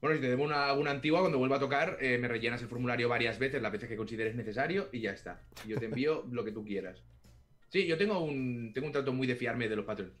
Bueno, 0.00 0.16
si 0.16 0.22
te 0.22 0.28
debo 0.28 0.44
una, 0.44 0.90
antigua, 0.90 1.20
cuando 1.20 1.38
vuelva 1.38 1.56
a 1.56 1.60
tocar, 1.60 1.96
eh, 1.98 2.18
me 2.18 2.28
rellenas 2.28 2.60
el 2.60 2.68
formulario 2.68 3.08
varias 3.08 3.38
veces, 3.38 3.62
las 3.62 3.72
veces 3.72 3.88
que 3.88 3.96
consideres 3.96 4.34
necesario, 4.34 4.90
y 4.92 5.00
ya 5.00 5.12
está. 5.12 5.40
Yo 5.66 5.78
te 5.78 5.86
envío 5.86 6.26
lo 6.30 6.44
que 6.44 6.52
tú 6.52 6.62
quieras. 6.62 7.02
Sí, 7.70 7.86
yo 7.86 7.96
tengo 7.96 8.18
un, 8.18 8.72
tengo 8.74 8.86
un 8.86 8.92
trato 8.92 9.14
muy 9.14 9.26
de 9.26 9.34
fiarme 9.34 9.66
de 9.66 9.76
los 9.76 9.86
patrons. 9.86 10.12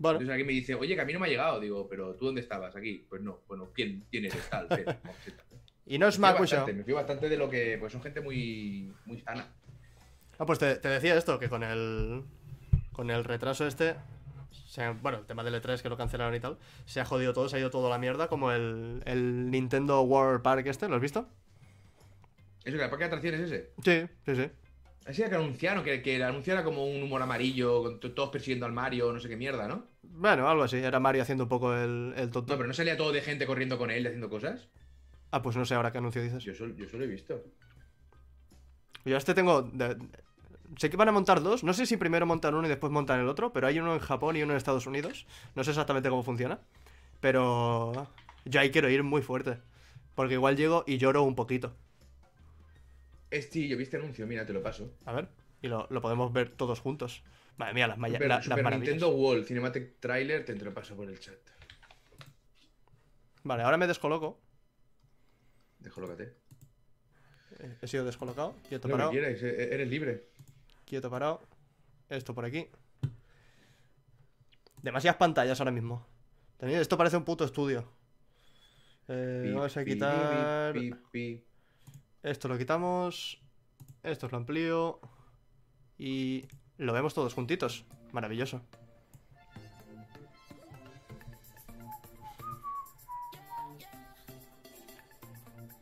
Bueno, 0.00 0.16
Entonces 0.16 0.32
alguien 0.32 0.46
me 0.46 0.54
dice, 0.54 0.74
oye, 0.74 0.94
que 0.94 1.00
a 1.02 1.04
mí 1.04 1.12
no 1.12 1.20
me 1.20 1.26
ha 1.26 1.28
llegado. 1.28 1.60
Digo, 1.60 1.86
pero 1.86 2.14
¿tú 2.14 2.24
dónde 2.24 2.40
estabas? 2.40 2.74
Aquí. 2.74 3.04
Pues 3.06 3.20
no, 3.20 3.40
bueno, 3.46 3.68
¿quién, 3.74 4.02
quién 4.10 4.24
eres? 4.24 4.48
Tal, 4.48 4.66
y 5.86 5.98
no 5.98 6.08
es 6.08 6.18
Me 6.18 6.26
fío 6.26 6.32
Makusho. 6.32 6.56
bastante, 6.56 6.72
me 6.72 6.84
fío 6.84 6.94
bastante 6.96 7.28
de 7.28 7.36
lo 7.36 7.50
que. 7.50 7.76
Pues 7.78 7.92
son 7.92 8.02
gente 8.02 8.22
muy, 8.22 8.90
muy 9.04 9.20
sana. 9.20 9.46
Ah, 10.38 10.46
pues 10.46 10.58
te, 10.58 10.76
te 10.76 10.88
decía 10.88 11.14
esto, 11.16 11.38
que 11.38 11.50
con 11.50 11.62
el. 11.62 12.24
Con 12.92 13.10
el 13.10 13.24
retraso 13.24 13.66
este. 13.66 13.94
se 14.50 14.88
bueno, 15.02 15.18
el 15.18 15.26
tema 15.26 15.44
del 15.44 15.54
E3 15.62 15.82
que 15.82 15.90
lo 15.90 15.98
cancelaron 15.98 16.34
y 16.34 16.40
tal. 16.40 16.56
Se 16.86 16.98
ha 17.00 17.04
jodido 17.04 17.34
todo, 17.34 17.50
se 17.50 17.56
ha 17.56 17.60
ido 17.60 17.70
todo 17.70 17.88
a 17.88 17.90
la 17.90 17.98
mierda. 17.98 18.26
Como 18.28 18.52
el, 18.52 19.02
el 19.04 19.50
Nintendo 19.50 20.00
World 20.00 20.40
Park 20.40 20.66
este, 20.66 20.88
¿lo 20.88 20.94
has 20.96 21.02
visto? 21.02 21.28
Eso, 22.64 22.76
que 22.78 22.84
el 22.84 22.90
parque 22.90 23.04
de 23.04 23.06
atracciones 23.08 23.40
es 23.40 23.52
ese. 23.52 23.70
Sí, 23.84 24.14
sí, 24.24 24.36
sí. 24.44 24.50
Así 25.06 25.22
que 25.22 25.34
anunciaron, 25.34 25.82
que, 25.82 26.02
que 26.02 26.16
el 26.16 26.22
anuncio 26.22 26.52
era 26.52 26.62
como 26.62 26.84
un 26.86 27.02
humor 27.02 27.22
amarillo, 27.22 27.82
con 27.82 28.00
to- 28.00 28.12
todos 28.12 28.30
persiguiendo 28.30 28.66
al 28.66 28.72
Mario, 28.72 29.12
no 29.12 29.18
sé 29.18 29.28
qué 29.28 29.36
mierda, 29.36 29.66
¿no? 29.66 29.84
Bueno, 30.02 30.48
algo 30.48 30.62
así. 30.62 30.76
Era 30.76 31.00
Mario 31.00 31.22
haciendo 31.22 31.44
un 31.44 31.48
poco 31.48 31.74
el, 31.74 32.12
el 32.16 32.30
tonto. 32.30 32.52
No, 32.52 32.56
pero 32.58 32.68
no 32.68 32.74
salía 32.74 32.96
todo 32.96 33.10
de 33.10 33.20
gente 33.22 33.46
corriendo 33.46 33.78
con 33.78 33.90
él, 33.90 34.06
haciendo 34.06 34.28
cosas. 34.28 34.68
Ah, 35.30 35.42
pues 35.42 35.56
no 35.56 35.64
sé 35.64 35.74
ahora 35.74 35.90
qué 35.90 35.98
anuncio 35.98 36.22
dices. 36.22 36.44
Yo 36.44 36.54
solo, 36.54 36.74
yo 36.76 36.88
solo 36.88 37.04
he 37.04 37.06
visto. 37.06 37.42
Yo 39.04 39.16
este 39.16 39.34
tengo. 39.34 39.62
de- 39.62 39.96
sé 40.76 40.90
que 40.90 40.96
van 40.96 41.08
a 41.08 41.12
montar 41.12 41.42
dos. 41.42 41.64
No 41.64 41.72
sé 41.72 41.86
si 41.86 41.96
primero 41.96 42.26
montan 42.26 42.54
uno 42.54 42.66
y 42.66 42.68
después 42.68 42.92
montan 42.92 43.20
el 43.20 43.28
otro. 43.28 43.52
Pero 43.52 43.66
hay 43.66 43.78
uno 43.80 43.94
en 43.94 44.00
Japón 44.00 44.36
y 44.36 44.42
uno 44.42 44.52
en 44.52 44.58
Estados 44.58 44.86
Unidos. 44.86 45.26
No 45.54 45.64
sé 45.64 45.70
exactamente 45.70 46.08
cómo 46.10 46.22
funciona. 46.22 46.60
Pero. 47.20 48.06
Yo 48.44 48.60
ahí 48.60 48.70
quiero 48.70 48.88
ir 48.90 49.02
muy 49.02 49.22
fuerte. 49.22 49.58
Porque 50.14 50.34
igual 50.34 50.56
llego 50.56 50.84
y 50.86 50.98
lloro 50.98 51.22
un 51.22 51.34
poquito. 51.34 51.74
Este, 53.30 53.66
yo 53.68 53.76
vi 53.76 53.84
este 53.84 53.96
anuncio, 53.96 54.26
mira, 54.26 54.44
te 54.44 54.52
lo 54.52 54.62
paso. 54.62 54.92
A 55.04 55.12
ver. 55.12 55.28
Y 55.62 55.68
lo, 55.68 55.86
lo 55.90 56.00
podemos 56.00 56.32
ver 56.32 56.50
todos 56.50 56.80
juntos. 56.80 57.22
Madre 57.56 57.74
mía, 57.74 57.86
las, 57.86 57.98
maya- 57.98 58.14
Super, 58.14 58.28
la- 58.28 58.34
las 58.36 58.44
Super 58.44 58.62
maravillas. 58.64 58.94
Nintendo 58.94 59.14
World 59.16 59.46
Cinematic 59.46 60.00
Trailer, 60.00 60.44
te 60.44 60.54
te 60.54 60.64
lo 60.64 60.72
paso 60.74 60.96
por 60.96 61.08
el 61.08 61.18
chat. 61.20 61.38
Vale, 63.44 63.62
ahora 63.62 63.76
me 63.76 63.86
descoloco. 63.86 64.40
Descolócate. 65.78 66.34
Eh, 67.60 67.76
He 67.82 67.86
sido 67.86 68.04
descolocado. 68.04 68.54
Quieto 68.68 68.88
parado. 68.88 69.10
quieres, 69.10 69.42
e- 69.42 69.74
eres 69.74 69.88
libre. 69.88 70.28
Quieto 70.84 71.10
parado. 71.10 71.42
Esto 72.08 72.34
por 72.34 72.44
aquí. 72.44 72.66
Demasiadas 74.82 75.18
pantallas 75.18 75.60
ahora 75.60 75.70
mismo. 75.72 76.06
Esto 76.60 76.96
parece 76.98 77.16
un 77.16 77.24
puto 77.24 77.44
estudio. 77.44 77.90
Eh, 79.08 79.42
Pi, 79.46 79.52
vamos 79.52 79.76
a 79.76 79.84
quitar. 79.84 80.72
pi, 80.72 80.90
pi. 81.10 81.44
Esto 82.22 82.48
lo 82.48 82.58
quitamos. 82.58 83.40
Esto 84.02 84.28
lo 84.28 84.36
amplío. 84.36 85.00
Y 85.98 86.46
lo 86.78 86.92
vemos 86.92 87.14
todos 87.14 87.34
juntitos. 87.34 87.84
Maravilloso. 88.12 88.62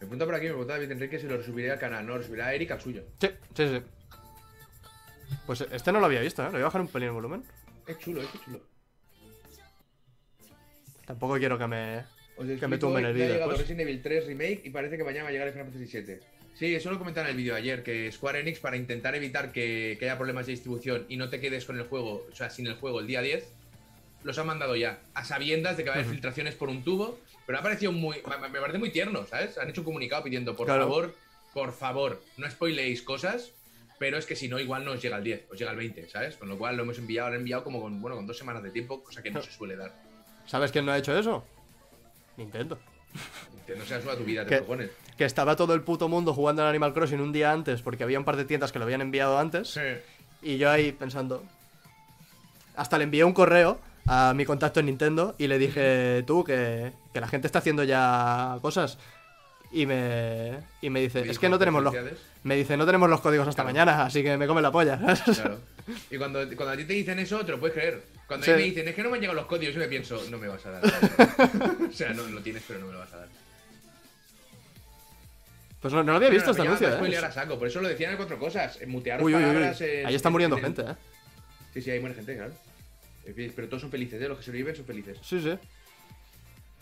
Me 0.01 0.07
pregunta 0.07 0.25
por 0.25 0.35
aquí, 0.35 0.45
me 0.45 0.51
pregunta 0.51 0.73
David 0.75 0.93
Enrique 0.93 1.19
si 1.19 1.27
lo 1.27 1.43
subiré 1.43 1.73
al 1.73 1.79
canal. 1.79 2.07
No, 2.07 2.17
lo 2.17 2.23
subirá 2.23 2.47
a 2.47 2.55
Eric 2.55 2.71
al 2.71 2.81
suyo. 2.81 3.05
Sí, 3.21 3.29
sí, 3.55 3.69
sí. 3.69 3.83
Pues 5.47 5.61
este 5.61 5.93
no 5.93 6.01
lo 6.01 6.07
había 6.07 6.21
visto, 6.21 6.43
¿eh? 6.43 6.47
Le 6.47 6.53
voy 6.53 6.61
a 6.63 6.65
bajar 6.65 6.81
un 6.81 6.89
pelín 6.89 7.09
el 7.09 7.15
volumen. 7.15 7.45
Es 7.87 7.99
chulo, 7.99 8.23
es 8.23 8.33
chulo. 8.45 8.61
Tampoco 11.07 11.37
quiero 11.39 11.59
que 11.59 11.67
me. 11.67 12.05
Os 12.39 12.47
Que 12.61 12.69
me 12.69 12.79
tumben 12.79 13.05
el 13.05 13.15
que 13.15 13.23
ha 13.23 13.25
vídeo 13.25 13.35
llegado 13.35 13.51
después. 13.51 13.69
Resident 13.69 13.81
Evil 13.89 14.03
3 14.03 14.27
Remake 14.27 14.61
y 14.65 14.71
parece 14.71 14.97
que 14.97 15.05
mañana 15.05 15.25
va 15.25 15.29
a 15.31 15.33
llegar 15.33 15.49
el 15.49 15.53
Final 15.55 15.67
Fantasy 15.69 15.91
7. 15.91 16.21
Sí, 16.55 16.75
eso 16.75 16.91
lo 16.91 16.99
comentaba 16.99 17.27
en 17.29 17.33
el 17.33 17.37
vídeo 17.37 17.55
ayer, 17.55 17.83
que 17.85 18.11
Square 18.11 18.41
Enix, 18.41 18.59
para 18.59 18.77
intentar 18.77 19.15
evitar 19.15 19.53
que, 19.53 19.97
que 19.99 20.05
haya 20.07 20.17
problemas 20.17 20.47
de 20.47 20.53
distribución 20.53 21.07
y 21.09 21.17
no 21.17 21.29
te 21.31 21.41
quedes 21.41 21.65
con 21.65 21.79
el 21.79 21.85
juego, 21.85 22.27
o 22.31 22.35
sea, 22.35 22.51
sin 22.51 22.67
el 22.67 22.75
juego 22.75 22.99
el 23.01 23.07
día 23.07 23.23
10, 23.23 23.45
los 24.25 24.37
han 24.39 24.49
mandado 24.49 24.75
ya, 24.75 24.99
a 25.15 25.25
sabiendas 25.25 25.77
de 25.77 25.85
que 25.85 25.91
va 25.91 25.97
a 25.97 25.99
haber 26.01 26.11
filtraciones 26.11 26.57
por 26.57 26.69
un 26.69 26.83
tubo, 26.83 27.21
pero 27.47 27.57
me 27.57 27.61
ha 27.61 27.63
parecido 27.63 27.93
muy, 27.93 28.17
me 28.51 28.61
parece 28.61 28.79
muy 28.79 28.91
tierno, 28.91 29.25
¿sabes? 29.27 29.57
Han 29.57 29.71
hecho 29.71 29.83
un 29.83 29.85
comunicado 29.85 30.25
pidiendo, 30.25 30.57
por 30.57 30.67
Claro. 30.67 30.83
favor, 30.83 31.15
por 31.55 31.73
favor, 31.73 32.23
no 32.37 32.51
spoileéis 32.51 33.03
cosas, 33.03 33.53
pero 34.01 34.19
es 34.19 34.27
que 34.27 34.35
si 34.35 34.49
no, 34.49 34.59
igual 34.59 34.85
no 34.85 34.91
os 34.93 35.01
llega 35.03 35.17
el 35.19 35.25
10, 35.25 35.47
os 35.53 35.59
llega 35.59 35.71
el 35.71 35.77
20, 35.77 36.09
¿sabes? 36.09 36.37
Con 36.37 36.49
lo 36.49 36.59
cual 36.59 36.77
lo 36.77 36.83
hemos 36.83 36.99
enviado, 36.99 37.29
lo 37.31 37.37
he 37.37 37.39
enviado 37.39 37.63
como 37.63 37.81
con, 37.81 38.01
bueno, 38.03 38.17
con 38.17 38.27
dos 38.27 38.37
semanas 38.37 38.65
de 38.65 38.71
tiempo, 38.71 39.03
cosa 39.05 39.23
que 39.23 39.31
no 39.31 39.41
se 39.43 39.53
suele 39.53 39.77
dar. 39.77 39.93
¿Sabes 40.45 40.73
quién 40.73 40.85
no 40.87 40.91
ha 40.93 40.99
hecho 40.99 41.17
eso? 41.17 41.45
Nintendo. 42.39 42.79
Que 43.67 43.77
no 43.77 43.85
sea 43.85 44.01
suba 44.01 44.17
tu 44.17 44.25
vida, 44.25 44.47
te 44.47 44.57
propones. 44.57 44.91
Que 45.19 45.25
estaba 45.25 45.57
todo 45.57 45.75
el 45.75 45.83
puto 45.83 46.09
mundo 46.09 46.33
jugando 46.33 46.63
al 46.63 46.69
Animal 46.69 46.95
Crossing 46.95 47.21
un 47.21 47.33
día 47.33 47.53
antes 47.53 47.83
porque 47.83 48.05
había 48.05 48.19
un 48.19 48.25
par 48.25 48.37
de 48.37 48.47
tiendas 48.47 48.73
que 48.73 48.79
lo 48.79 48.87
habían 48.87 49.03
enviado 49.03 49.39
antes. 49.39 49.79
Y 50.41 50.57
yo 50.57 50.71
ahí 50.71 50.93
pensando. 50.93 51.43
Hasta 52.77 52.97
le 52.97 53.05
envié 53.05 53.25
un 53.25 53.33
correo 53.33 53.79
a 54.07 54.33
mi 54.35 54.47
contacto 54.47 54.81
en 54.81 54.87
Nintendo 54.87 55.35
y 55.37 55.49
le 55.49 55.59
dije, 55.59 56.23
tú, 56.27 56.45
que, 56.45 56.93
que 57.13 57.21
la 57.21 57.29
gente 57.29 57.47
está 57.47 57.59
haciendo 57.59 57.85
ya 57.85 58.57
cosas. 58.63 58.99
Y 59.71 59.87
me, 59.87 60.59
y 60.81 60.91
me 60.91 61.01
dice, 61.01 61.29
es 61.29 61.39
que 61.39 61.49
no 61.49 61.59
tenemos 61.59 61.83
los, 61.83 61.95
me 62.45 62.57
dice, 62.57 62.77
no 62.77 62.87
tenemos 62.87 63.09
los 63.11 63.21
códigos 63.21 63.47
hasta 63.49 63.63
Claro. 63.63 63.75
mañana, 63.75 64.05
así 64.07 64.23
que 64.23 64.37
me 64.37 64.47
come 64.47 64.63
la 64.63 64.73
polla. 64.73 64.99
Claro. 65.25 65.61
Y 66.11 66.19
cuando, 66.19 66.41
cuando 66.57 66.71
a 66.73 66.77
ti 66.77 66.85
te 66.85 66.93
dicen 66.93 67.19
eso, 67.19 67.45
te 67.45 67.53
lo 67.53 67.59
puedes 67.61 67.75
creer. 67.75 68.03
Cuando 68.27 68.45
Sí. 68.45 68.51
a 68.53 68.57
mí 68.57 68.61
me 68.61 68.69
dicen, 68.69 68.87
es 68.89 68.95
que 68.95 69.03
no 69.03 69.09
me 69.09 69.17
han 69.17 69.21
llegado 69.23 69.37
los 69.39 69.47
códigos, 69.47 69.75
yo 69.75 69.81
me 69.81 69.89
pienso, 69.89 70.23
no 70.31 70.37
me 70.39 70.49
vas 70.49 70.65
a 70.67 70.71
dar. 70.73 70.85
o 71.89 71.93
sea, 71.93 72.13
no 72.13 72.25
lo 72.27 72.41
tienes, 72.43 72.63
pero 72.67 72.79
no 72.81 72.87
me 72.87 72.93
lo 72.93 72.99
vas 72.99 73.13
a 73.15 73.19
dar. 73.19 73.29
Pues 75.81 75.95
no, 75.95 76.03
no 76.03 76.11
lo 76.13 76.17
había 76.17 76.29
visto 76.31 76.53
me 76.55 76.63
anuncio, 76.63 76.89
¿eh? 76.89 77.17
a 77.19 77.33
saco, 77.33 77.57
por 77.59 77.69
eso 77.69 77.81
lo 77.81 77.89
decían 77.89 78.11
en 78.11 78.17
cuatro 78.17 78.39
cosas. 78.39 78.79
Mutear 78.87 79.23
Uy, 79.23 79.33
Ahí 79.35 80.15
está 80.15 80.29
en- 80.29 80.33
muriendo 80.33 80.57
en- 80.57 80.63
gente, 80.65 80.83
¿eh? 80.83 80.95
Sí, 81.73 81.83
sí, 81.83 81.91
hay 81.93 82.01
mucha 82.01 82.15
gente, 82.15 82.35
claro. 82.37 82.53
Pero 83.55 83.69
todos 83.69 83.83
son 83.83 83.91
felices, 83.91 84.21
¿eh? 84.21 84.27
Los 84.29 84.39
que 84.39 84.45
sobreviven 84.45 84.75
son 84.75 84.87
felices. 84.87 85.19
Sí, 85.23 85.41
sí. 85.41 85.57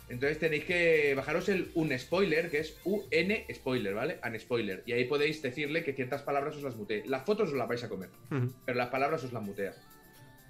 Entonces 0.09 0.39
tenéis 0.39 0.65
que 0.65 1.15
bajaros 1.17 1.49
el 1.49 1.71
un 1.75 1.97
spoiler, 1.99 2.49
que 2.51 2.59
es 2.61 2.77
UN 2.85 3.45
spoiler, 3.53 3.95
¿vale? 3.95 4.21
Un 4.25 4.39
spoiler. 4.39 4.83
Y 4.87 4.93
ahí 4.93 5.05
podéis 5.05 5.43
decirle 5.43 5.83
que 5.83 5.93
ciertas 5.93 6.23
palabras 6.23 6.55
os 6.57 6.63
las 6.63 6.77
mutee. 6.77 7.03
Las 7.07 7.25
fotos 7.25 7.49
os 7.49 7.55
las 7.57 7.67
vais 7.69 7.83
a 7.83 7.89
comer, 7.89 8.09
pero 8.65 8.79
las 8.79 8.89
palabras 8.89 9.25
os 9.25 9.33
las 9.33 9.43
mutea. 9.43 9.75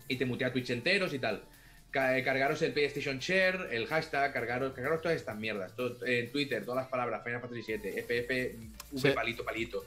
Y 0.09 0.17
te 0.17 0.27
mutea 0.27 0.53
Twitch 0.53 0.71
enteros 0.71 1.13
y 1.15 1.19
tal. 1.19 1.43
Eh, 1.95 2.23
Cargaros 2.23 2.61
el 2.61 2.73
PlayStation 2.75 3.19
Share, 3.19 3.69
el 3.73 3.87
hashtag, 3.87 4.31
cargaros, 4.31 4.75
cargaros 4.75 5.01
todas 5.01 5.17
estas 5.17 5.37
mierdas. 5.39 5.75
Todo, 5.75 6.05
en 6.05 6.31
Twitter, 6.31 6.63
todas 6.63 6.83
las 6.83 6.91
palabras, 6.91 7.25
Final 7.25 7.41
Fantasy 7.41 7.63
7, 7.63 7.99
FF, 8.03 8.57
V 8.93 9.01
Sí. 9.01 9.11
palito, 9.15 9.43
palito. 9.43 9.83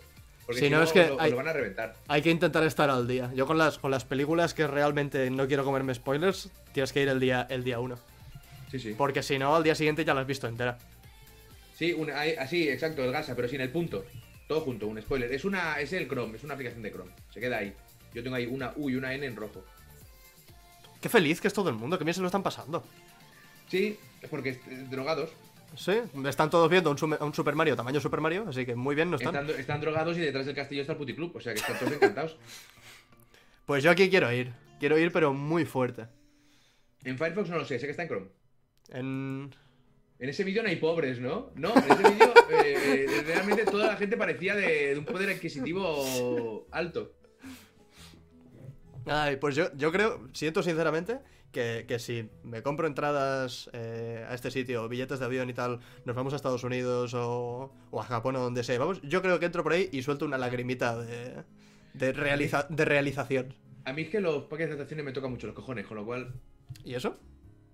Porque 0.48 0.62
si 0.62 0.70
no, 0.72 0.78
no, 0.78 0.84
es 0.86 0.92
que 0.92 1.06
lo, 1.06 1.22
hay- 1.22 1.30
lo 1.30 1.38
van 1.38 1.48
a 1.50 1.54
reventar. 1.54 1.96
Hay 2.08 2.24
que 2.24 2.32
intentar 2.32 2.64
estar 2.64 2.90
al 2.90 3.08
día. 3.08 3.32
Yo 3.36 3.46
con 3.46 3.60
las, 3.60 3.78
con 3.78 3.92
las 3.92 4.04
películas 4.06 4.56
que 4.56 4.66
realmente 4.66 5.30
no 5.30 5.48
quiero 5.48 5.64
comerme 5.64 5.94
spoilers, 5.94 6.50
tienes 6.74 6.92
que 6.92 7.04
ir 7.04 7.10
el 7.10 7.20
día, 7.20 7.46
el 7.52 7.64
día 7.64 7.80
uno. 7.80 8.00
Sí, 8.70 8.80
sí. 8.80 8.96
Porque 8.98 9.24
si 9.24 9.38
no, 9.40 9.56
al 9.56 9.64
día 9.64 9.76
siguiente 9.76 10.06
ya 10.06 10.14
la 10.14 10.22
has 10.22 10.28
visto 10.28 10.48
entera. 10.48 10.78
Sí, 11.76 11.94
un- 11.94 12.12
así, 12.12 12.70
exacto, 12.70 13.04
el 13.04 13.12
Gasa, 13.12 13.36
pero 13.36 13.48
sin 13.48 13.62
el 13.62 13.72
punto. 13.72 14.06
Todo 14.48 14.62
junto, 14.62 14.88
un 14.88 15.02
spoiler. 15.02 15.32
Es 15.32 15.46
una, 15.46 15.80
es 15.80 15.94
el 15.94 16.08
Chrome, 16.08 16.36
es 16.38 16.44
una 16.44 16.54
aplicación 16.56 16.82
de 16.84 16.92
Chrome. 16.92 17.12
Se 17.34 17.40
queda 17.40 17.58
ahí. 17.60 17.74
Yo 18.14 18.24
tengo 18.24 18.36
ahí 18.36 18.46
una 18.48 18.74
U 18.76 18.90
y 18.90 18.96
una 18.96 19.14
N 19.14 19.26
en 19.26 19.36
rojo. 19.36 19.64
Qué 21.02 21.08
feliz 21.10 21.40
que 21.40 21.48
es 21.48 21.54
todo 21.54 21.70
el 21.70 21.76
mundo, 21.76 21.98
que 21.98 22.04
bien 22.04 22.14
se 22.14 22.22
lo 22.22 22.28
están 22.28 22.44
pasando. 22.44 22.84
Sí, 23.70 23.98
es 24.22 24.30
porque 24.30 24.60
drogados. 24.90 25.30
Sí, 25.78 25.94
están 26.28 26.50
todos 26.50 26.70
viendo 26.70 26.90
un 26.90 27.34
Super 27.34 27.54
Mario 27.56 27.76
tamaño 27.76 28.00
Super 28.02 28.20
Mario, 28.22 28.46
así 28.50 28.66
que 28.66 28.76
muy 28.76 28.96
bien 28.96 29.12
no 29.12 29.18
están. 29.18 29.36
Están, 29.36 29.60
están 29.60 29.82
drogados 29.82 30.18
y 30.18 30.22
detrás 30.22 30.48
del 30.48 30.56
castillo 30.56 30.82
está 30.82 30.94
el 30.94 30.98
puticlub. 30.98 31.36
O 31.36 31.40
sea 31.40 31.54
que 31.54 31.60
están 31.60 31.78
todos 31.80 31.94
encantados. 31.94 32.38
Pues 33.66 33.84
yo 33.84 33.92
aquí 33.92 34.10
quiero 34.10 34.32
ir. 34.34 34.52
Quiero 34.80 34.98
ir, 34.98 35.12
pero 35.12 35.32
muy 35.32 35.64
fuerte. 35.64 36.08
En 37.04 37.20
Firefox 37.20 37.50
no 37.50 37.58
lo 37.60 37.66
sé, 37.66 37.78
sé 37.78 37.86
que 37.86 37.92
está 37.92 38.02
en 38.02 38.10
Chrome. 38.10 38.26
En... 38.92 39.54
En 40.20 40.28
ese 40.30 40.44
vídeo 40.44 40.62
no 40.64 40.70
hay 40.70 40.76
pobres, 40.76 41.20
¿no? 41.20 41.52
No, 41.56 41.72
en 41.76 41.84
ese 41.92 42.04
vídeo 42.12 42.34
eh, 42.52 43.06
eh, 43.08 43.24
realmente 43.26 43.64
toda 43.66 43.88
la 43.88 43.96
gente 43.96 44.18
parecía 44.18 44.54
de, 44.56 44.94
de 44.94 45.00
un 45.00 45.06
poder 45.06 45.30
adquisitivo 45.30 46.68
alto. 46.72 47.14
Ay, 49.06 49.38
pues 49.38 49.56
yo, 49.56 49.74
yo 49.76 49.92
creo, 49.92 50.28
siento 50.34 50.62
sinceramente, 50.62 51.20
que, 51.52 51.86
que 51.88 52.00
si 52.00 52.30
me 52.44 52.62
compro 52.62 52.86
entradas 52.86 53.70
eh, 53.74 54.26
a 54.28 54.36
este 54.36 54.52
sitio, 54.52 54.88
billetes 54.90 55.20
de 55.20 55.26
avión 55.26 55.50
y 55.50 55.54
tal, 55.54 55.80
nos 56.06 56.16
vamos 56.16 56.34
a 56.34 56.36
Estados 56.36 56.64
Unidos 56.64 57.14
o, 57.14 57.74
o 57.90 58.02
a 58.02 58.04
Japón 58.04 58.36
o 58.36 58.40
donde 58.40 58.64
sea, 58.64 58.78
vamos, 58.78 59.02
yo 59.02 59.22
creo 59.22 59.40
que 59.40 59.46
entro 59.46 59.64
por 59.64 59.72
ahí 59.74 59.90
y 59.92 60.02
suelto 60.04 60.26
una 60.26 60.38
lagrimita 60.38 60.98
de, 61.02 61.44
de, 61.94 62.14
realiza- 62.14 62.68
de 62.70 62.86
realización. 62.86 63.54
A 63.86 63.94
mí 63.94 64.04
es 64.04 64.10
que 64.10 64.20
los 64.20 64.44
paquetes 64.44 64.72
de 64.72 64.74
atracciones 64.76 65.06
me 65.06 65.12
tocan 65.14 65.32
mucho 65.32 65.48
los 65.48 65.56
cojones, 65.56 65.88
con 65.88 65.98
lo 65.98 66.06
cual 66.06 66.34
¿Y 66.84 66.94
eso? 66.94 67.18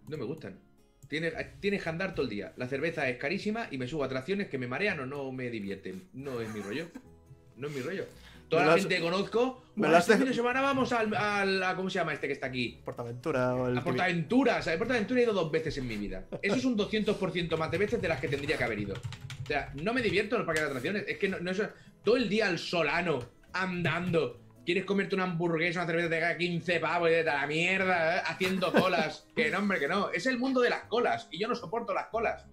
no 0.07 0.15
me 0.17 0.23
gustan. 0.23 0.59
Tienes, 1.07 1.33
tienes 1.59 1.83
que 1.83 1.89
andar 1.89 2.15
todo 2.15 2.23
el 2.23 2.29
día. 2.29 2.53
La 2.57 2.67
cerveza 2.67 3.07
es 3.09 3.17
carísima 3.17 3.67
y 3.71 3.77
me 3.77 3.87
subo 3.87 4.03
a 4.03 4.07
atracciones 4.07 4.47
que 4.47 4.57
me 4.57 4.67
marean 4.67 4.99
o 4.99 5.05
no 5.05 5.31
me 5.31 5.49
divierten. 5.49 6.07
No 6.13 6.41
es 6.41 6.53
mi 6.53 6.61
rollo. 6.61 6.87
No 7.57 7.67
es 7.67 7.73
mi 7.75 7.81
rollo. 7.81 8.05
Toda 8.49 8.61
Me 8.61 8.67
la 8.67 8.73
has- 8.75 8.79
gente 8.81 8.95
que 8.97 9.01
conozco. 9.01 9.63
me 9.75 9.81
"Buah, 9.81 9.89
lo 9.91 9.97
has 9.97 10.03
este 10.07 10.17
fin 10.17 10.27
de 10.27 10.33
semana 10.35 10.61
vamos 10.61 10.91
al, 10.93 11.13
al- 11.15 11.63
a- 11.63 11.75
¿Cómo 11.75 11.89
se 11.89 11.95
llama 11.99 12.13
este 12.13 12.27
que 12.27 12.33
está 12.33 12.47
aquí? 12.47 12.79
Portaventura 12.85 13.55
o 13.55 13.67
el... 13.69 13.77
A 13.77 13.83
Portaventura. 13.83 14.57
O 14.57 14.61
sea, 14.61 14.73
a 14.73 14.77
Portaventura 14.77 15.19
he 15.19 15.23
ido 15.23 15.33
dos 15.33 15.51
veces 15.51 15.77
en 15.79 15.87
mi 15.87 15.95
vida. 15.97 16.25
Eso 16.41 16.55
es 16.55 16.65
un 16.65 16.77
200% 16.77 17.57
más 17.57 17.71
de 17.71 17.77
veces 17.77 18.01
de 18.01 18.07
las 18.07 18.19
que 18.19 18.27
tendría 18.27 18.57
que 18.57 18.63
haber 18.63 18.79
ido. 18.79 18.93
O 18.95 19.47
sea, 19.47 19.71
no 19.81 19.93
me 19.93 20.01
divierto 20.01 20.35
en 20.35 20.39
los 20.39 20.45
parques 20.45 20.63
de 20.63 20.67
atracciones. 20.69 21.05
Es 21.07 21.17
que 21.17 21.27
no, 21.29 21.39
no 21.39 21.49
es. 21.51 21.61
Todo 22.03 22.17
el 22.17 22.29
día 22.29 22.47
al 22.47 22.59
solano, 22.59 23.19
andando. 23.53 24.41
¿Quieres 24.65 24.85
comerte 24.85 25.13
una 25.15 25.25
hamburguesa, 25.25 25.79
una 25.83 25.87
cerveza, 25.87 26.09
cae 26.09 26.37
15 26.37 26.79
pavos 26.79 27.09
y 27.09 27.13
de 27.13 27.23
la 27.23 27.45
mierda, 27.45 28.17
eh, 28.17 28.21
haciendo 28.25 28.71
colas? 28.73 29.27
que 29.35 29.51
no, 29.51 29.59
hombre, 29.59 29.79
que 29.79 29.87
no. 29.87 30.09
Es 30.11 30.25
el 30.25 30.39
mundo 30.39 30.59
de 30.61 30.69
las 30.71 30.83
colas 30.85 31.27
y 31.31 31.39
yo 31.39 31.47
no 31.47 31.55
soporto 31.55 31.93
las 31.93 32.07
colas. 32.07 32.45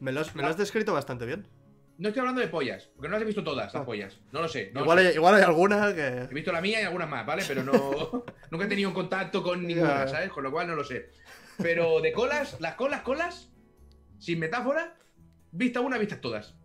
Me 0.00 0.10
lo, 0.12 0.20
has, 0.20 0.34
me 0.34 0.42
lo 0.42 0.48
has 0.48 0.56
descrito 0.56 0.92
bastante 0.92 1.26
bien. 1.26 1.46
No 1.98 2.08
estoy 2.08 2.20
hablando 2.20 2.40
de 2.40 2.48
pollas, 2.48 2.88
porque 2.96 3.08
no 3.08 3.12
las 3.12 3.22
he 3.22 3.26
visto 3.26 3.44
todas, 3.44 3.72
las 3.74 3.82
Ah. 3.82 3.84
pollas. 3.84 4.18
No 4.32 4.40
lo 4.40 4.48
sé. 4.48 4.70
no 4.72 4.80
lo 4.80 4.84
igual, 4.86 4.98
sé. 5.00 5.06
hay, 5.08 5.14
igual 5.14 5.34
hay 5.34 5.42
alguna 5.42 5.94
que... 5.94 6.06
He 6.30 6.34
visto 6.34 6.50
la 6.50 6.62
mía 6.62 6.80
y 6.80 6.84
algunas 6.84 7.08
más, 7.10 7.26
¿vale? 7.26 7.44
Pero 7.46 7.62
no. 7.62 8.24
nunca 8.50 8.64
he 8.64 8.68
tenido 8.68 8.92
contacto 8.94 9.42
con 9.42 9.66
ninguna. 9.66 10.08
¿sabes? 10.08 10.30
Con 10.30 10.42
lo 10.44 10.50
cual 10.50 10.66
no 10.66 10.74
lo 10.74 10.82
sé. 10.82 11.10
Pero 11.58 12.00
de 12.00 12.10
colas, 12.12 12.56
las 12.58 12.74
colas, 12.74 13.02
colas, 13.02 13.52
sin 14.18 14.38
metáfora, 14.38 14.96
vista 15.52 15.80
una, 15.80 15.98
vistas 15.98 16.22
todas. 16.22 16.56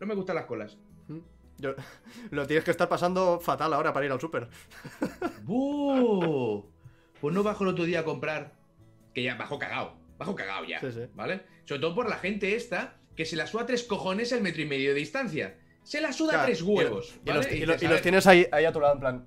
No 0.00 0.06
me 0.06 0.14
gustan 0.14 0.36
las 0.36 0.46
colas. 0.46 0.78
Yo- 1.60 1.74
lo 2.30 2.46
tienes 2.46 2.64
que 2.64 2.70
estar 2.70 2.88
pasando 2.88 3.38
fatal 3.40 3.72
ahora 3.72 3.92
para 3.92 4.06
ir 4.06 4.12
al 4.12 4.20
súper. 4.20 4.48
¡Buh! 5.44 6.64
Pues 7.20 7.34
no 7.34 7.42
bajo 7.42 7.64
el 7.64 7.70
otro 7.70 7.84
día 7.84 8.00
a 8.00 8.04
comprar. 8.04 8.54
Que 9.14 9.22
ya 9.22 9.34
bajo 9.34 9.58
cagao. 9.58 9.96
Bajo 10.18 10.34
cagao 10.34 10.64
ya. 10.64 10.80
Sí, 10.80 10.92
sí. 10.92 11.00
¿Vale? 11.14 11.42
Sobre 11.64 11.80
todo 11.80 11.94
por 11.94 12.08
la 12.08 12.16
gente 12.16 12.54
esta 12.56 12.96
que 13.16 13.24
se 13.24 13.36
la 13.36 13.46
suda 13.46 13.66
tres 13.66 13.82
cojones 13.84 14.32
el 14.32 14.40
metro 14.42 14.62
y 14.62 14.66
medio 14.66 14.90
de 14.90 15.00
distancia. 15.00 15.58
Se 15.82 16.00
la 16.00 16.12
suda 16.12 16.32
Claro, 16.32 16.46
tres 16.46 16.62
huevos. 16.62 17.14
Y, 17.24 17.28
¿vale? 17.28 17.38
los, 17.38 17.46
y 17.46 17.50
dices, 17.50 17.68
los- 17.68 17.82
y 17.82 17.86
a 17.86 17.88
los 17.88 17.96
ver, 17.96 18.02
tienes 18.02 18.26
ahí, 18.26 18.46
ahí 18.52 18.64
a 18.64 18.72
tu 18.72 18.80
lado, 18.80 18.94
en 18.94 19.00
plan... 19.00 19.26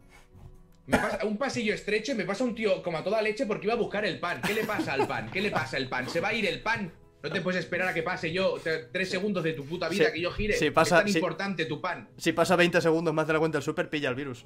Me 0.86 0.98
pasa 0.98 1.26
un 1.26 1.38
pasillo 1.38 1.74
estrecho 1.74 2.12
y 2.12 2.16
me 2.16 2.26
pasa 2.26 2.44
un 2.44 2.54
tío 2.56 2.84
como 2.84 2.98
a 2.98 3.04
toda 3.04 3.22
leche 3.22 3.46
porque 3.46 3.68
iba 3.68 3.74
a 3.74 3.78
buscar 3.78 4.04
el 4.06 4.20
pan. 4.20 4.42
¿Qué 4.46 4.54
le 4.54 4.66
pasa 4.66 4.94
al 4.94 5.08
pan? 5.08 5.30
¿Qué 5.32 5.40
le 5.42 5.50
pasa 5.50 5.78
al 5.78 5.88
pan? 5.88 6.10
¿Se 6.10 6.20
va 6.20 6.30
a 6.30 6.34
ir 6.34 6.46
el 6.46 6.62
pan? 6.62 6.92
No 7.24 7.32
te 7.32 7.40
puedes 7.40 7.62
esperar 7.64 7.88
a 7.88 7.94
que 7.94 8.04
pase 8.04 8.34
yo 8.34 8.56
tres 8.92 9.10
segundos 9.10 9.44
de 9.46 9.54
tu 9.54 9.66
puta 9.66 9.88
vida 9.88 10.08
Sí, 10.08 10.12
que 10.12 10.22
yo 10.22 10.32
gire. 10.32 10.54
sí, 10.58 10.72
pasa- 10.72 10.98
es 11.00 11.06
tan 11.06 11.16
importante 11.16 11.66
tu 11.66 11.80
pan. 11.80 12.10
Si 12.18 12.34
pasa 12.34 12.58
20 12.58 12.82
segundos 12.82 13.14
más 13.14 13.26
de 13.26 13.34
la 13.34 13.40
cuenta 13.40 13.58
del 13.60 13.64
súper, 13.64 13.90
pilla 13.90 14.10
el 14.10 14.16
virus. 14.16 14.44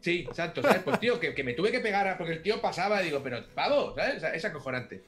Sí, 0.00 0.24
exacto, 0.26 0.62
¿sabes? 0.62 0.82
Pues 0.82 0.98
tío, 0.98 1.20
que, 1.20 1.34
que 1.34 1.44
me 1.44 1.52
tuve 1.52 1.70
que 1.70 1.80
pegar 1.80 2.08
a- 2.08 2.16
porque 2.16 2.32
el 2.32 2.42
tío 2.42 2.58
pasaba 2.62 3.02
y 3.02 3.06
digo, 3.06 3.20
pero 3.22 3.44
pavo, 3.54 3.94
¿sabes? 3.94 4.16
O 4.16 4.20
sea, 4.20 4.30
es 4.34 4.42
acojonante. 4.46 5.02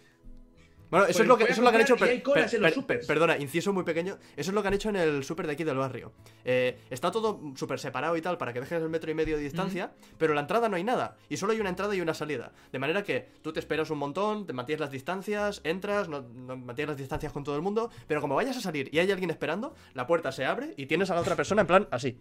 Bueno, 0.92 1.06
eso 1.06 1.16
Pues 1.16 1.20
es 1.22 1.26
lo 1.26 1.38
que, 1.38 1.44
eso 1.44 1.52
es 1.54 1.58
lo 1.60 1.70
que 1.70 1.76
han 1.76 1.82
hecho. 1.82 1.96
per- 1.96 2.10
en 2.10 2.22
los 2.22 2.50
per- 2.52 2.74
supers. 2.74 3.06
Perdona, 3.06 3.38
inciso 3.38 3.72
muy 3.72 3.82
pequeño. 3.82 4.18
Eso 4.36 4.50
es 4.50 4.54
lo 4.54 4.60
que 4.60 4.68
han 4.68 4.74
hecho 4.74 4.90
en 4.90 4.96
el 4.96 5.24
súper 5.24 5.46
de 5.46 5.54
aquí 5.54 5.64
del 5.64 5.78
barrio. 5.78 6.12
Eh, 6.44 6.78
está 6.90 7.10
todo 7.10 7.40
súper 7.56 7.78
separado 7.80 8.14
y 8.14 8.20
tal 8.20 8.36
para 8.36 8.52
que 8.52 8.60
dejes 8.60 8.82
el 8.82 8.90
metro 8.90 9.10
y 9.10 9.14
medio 9.14 9.38
de 9.38 9.42
distancia, 9.42 9.92
pero 10.18 10.34
la 10.34 10.42
entrada 10.42 10.68
no 10.68 10.76
hay 10.76 10.84
nada. 10.84 11.16
Y 11.30 11.38
solo 11.38 11.54
hay 11.54 11.60
una 11.60 11.70
entrada 11.70 11.94
y 11.96 12.02
una 12.02 12.12
salida. 12.12 12.52
De 12.70 12.78
manera 12.78 13.02
que 13.02 13.26
tú 13.40 13.54
te 13.54 13.58
esperas 13.60 13.88
un 13.88 13.96
montón, 13.96 14.46
te 14.46 14.52
mantienes 14.52 14.80
las 14.80 14.90
distancias, 14.90 15.62
entras, 15.64 16.10
no, 16.10 16.20
no- 16.20 16.58
mantienes 16.58 16.90
las 16.90 16.98
distancias 16.98 17.32
con 17.32 17.42
todo 17.42 17.56
el 17.56 17.62
mundo, 17.62 17.88
pero 18.06 18.20
como 18.20 18.34
vayas 18.34 18.58
a 18.58 18.60
salir 18.60 18.90
y 18.92 18.98
hay 18.98 19.10
alguien 19.10 19.30
esperando, 19.30 19.74
la 19.94 20.06
puerta 20.06 20.30
se 20.30 20.44
abre 20.44 20.74
y 20.76 20.84
tienes 20.84 21.10
a 21.10 21.14
la 21.14 21.22
otra 21.22 21.36
persona 21.36 21.62
en 21.62 21.66
plan 21.68 21.88
así. 21.90 22.18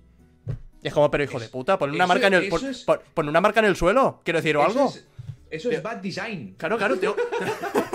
Y 0.81 0.87
es 0.87 0.93
como, 0.93 1.11
pero 1.11 1.25
hijo 1.25 1.39
de 1.41 1.49
puta, 1.49 1.77
pon 1.77 1.91
una 1.91 2.07
marca 2.07 2.27
en 2.27 2.35
el. 2.35 2.47
Pon, 2.47 2.65
es- 2.65 2.83
pon- 2.85 3.01
pon 3.13 3.27
una 3.27 3.41
marca 3.41 3.59
en 3.59 3.65
el 3.65 3.75
suelo, 3.75 4.21
quiero 4.23 4.39
decir, 4.39 4.55
o 4.55 4.63
algo. 4.63 4.87
es, 4.87 5.05
eso 5.49 5.69
es 5.69 5.83
bad 5.83 5.97
design. 5.97 6.55
Claro, 6.57 6.77
claro, 6.77 6.97
tengo... 6.97 7.17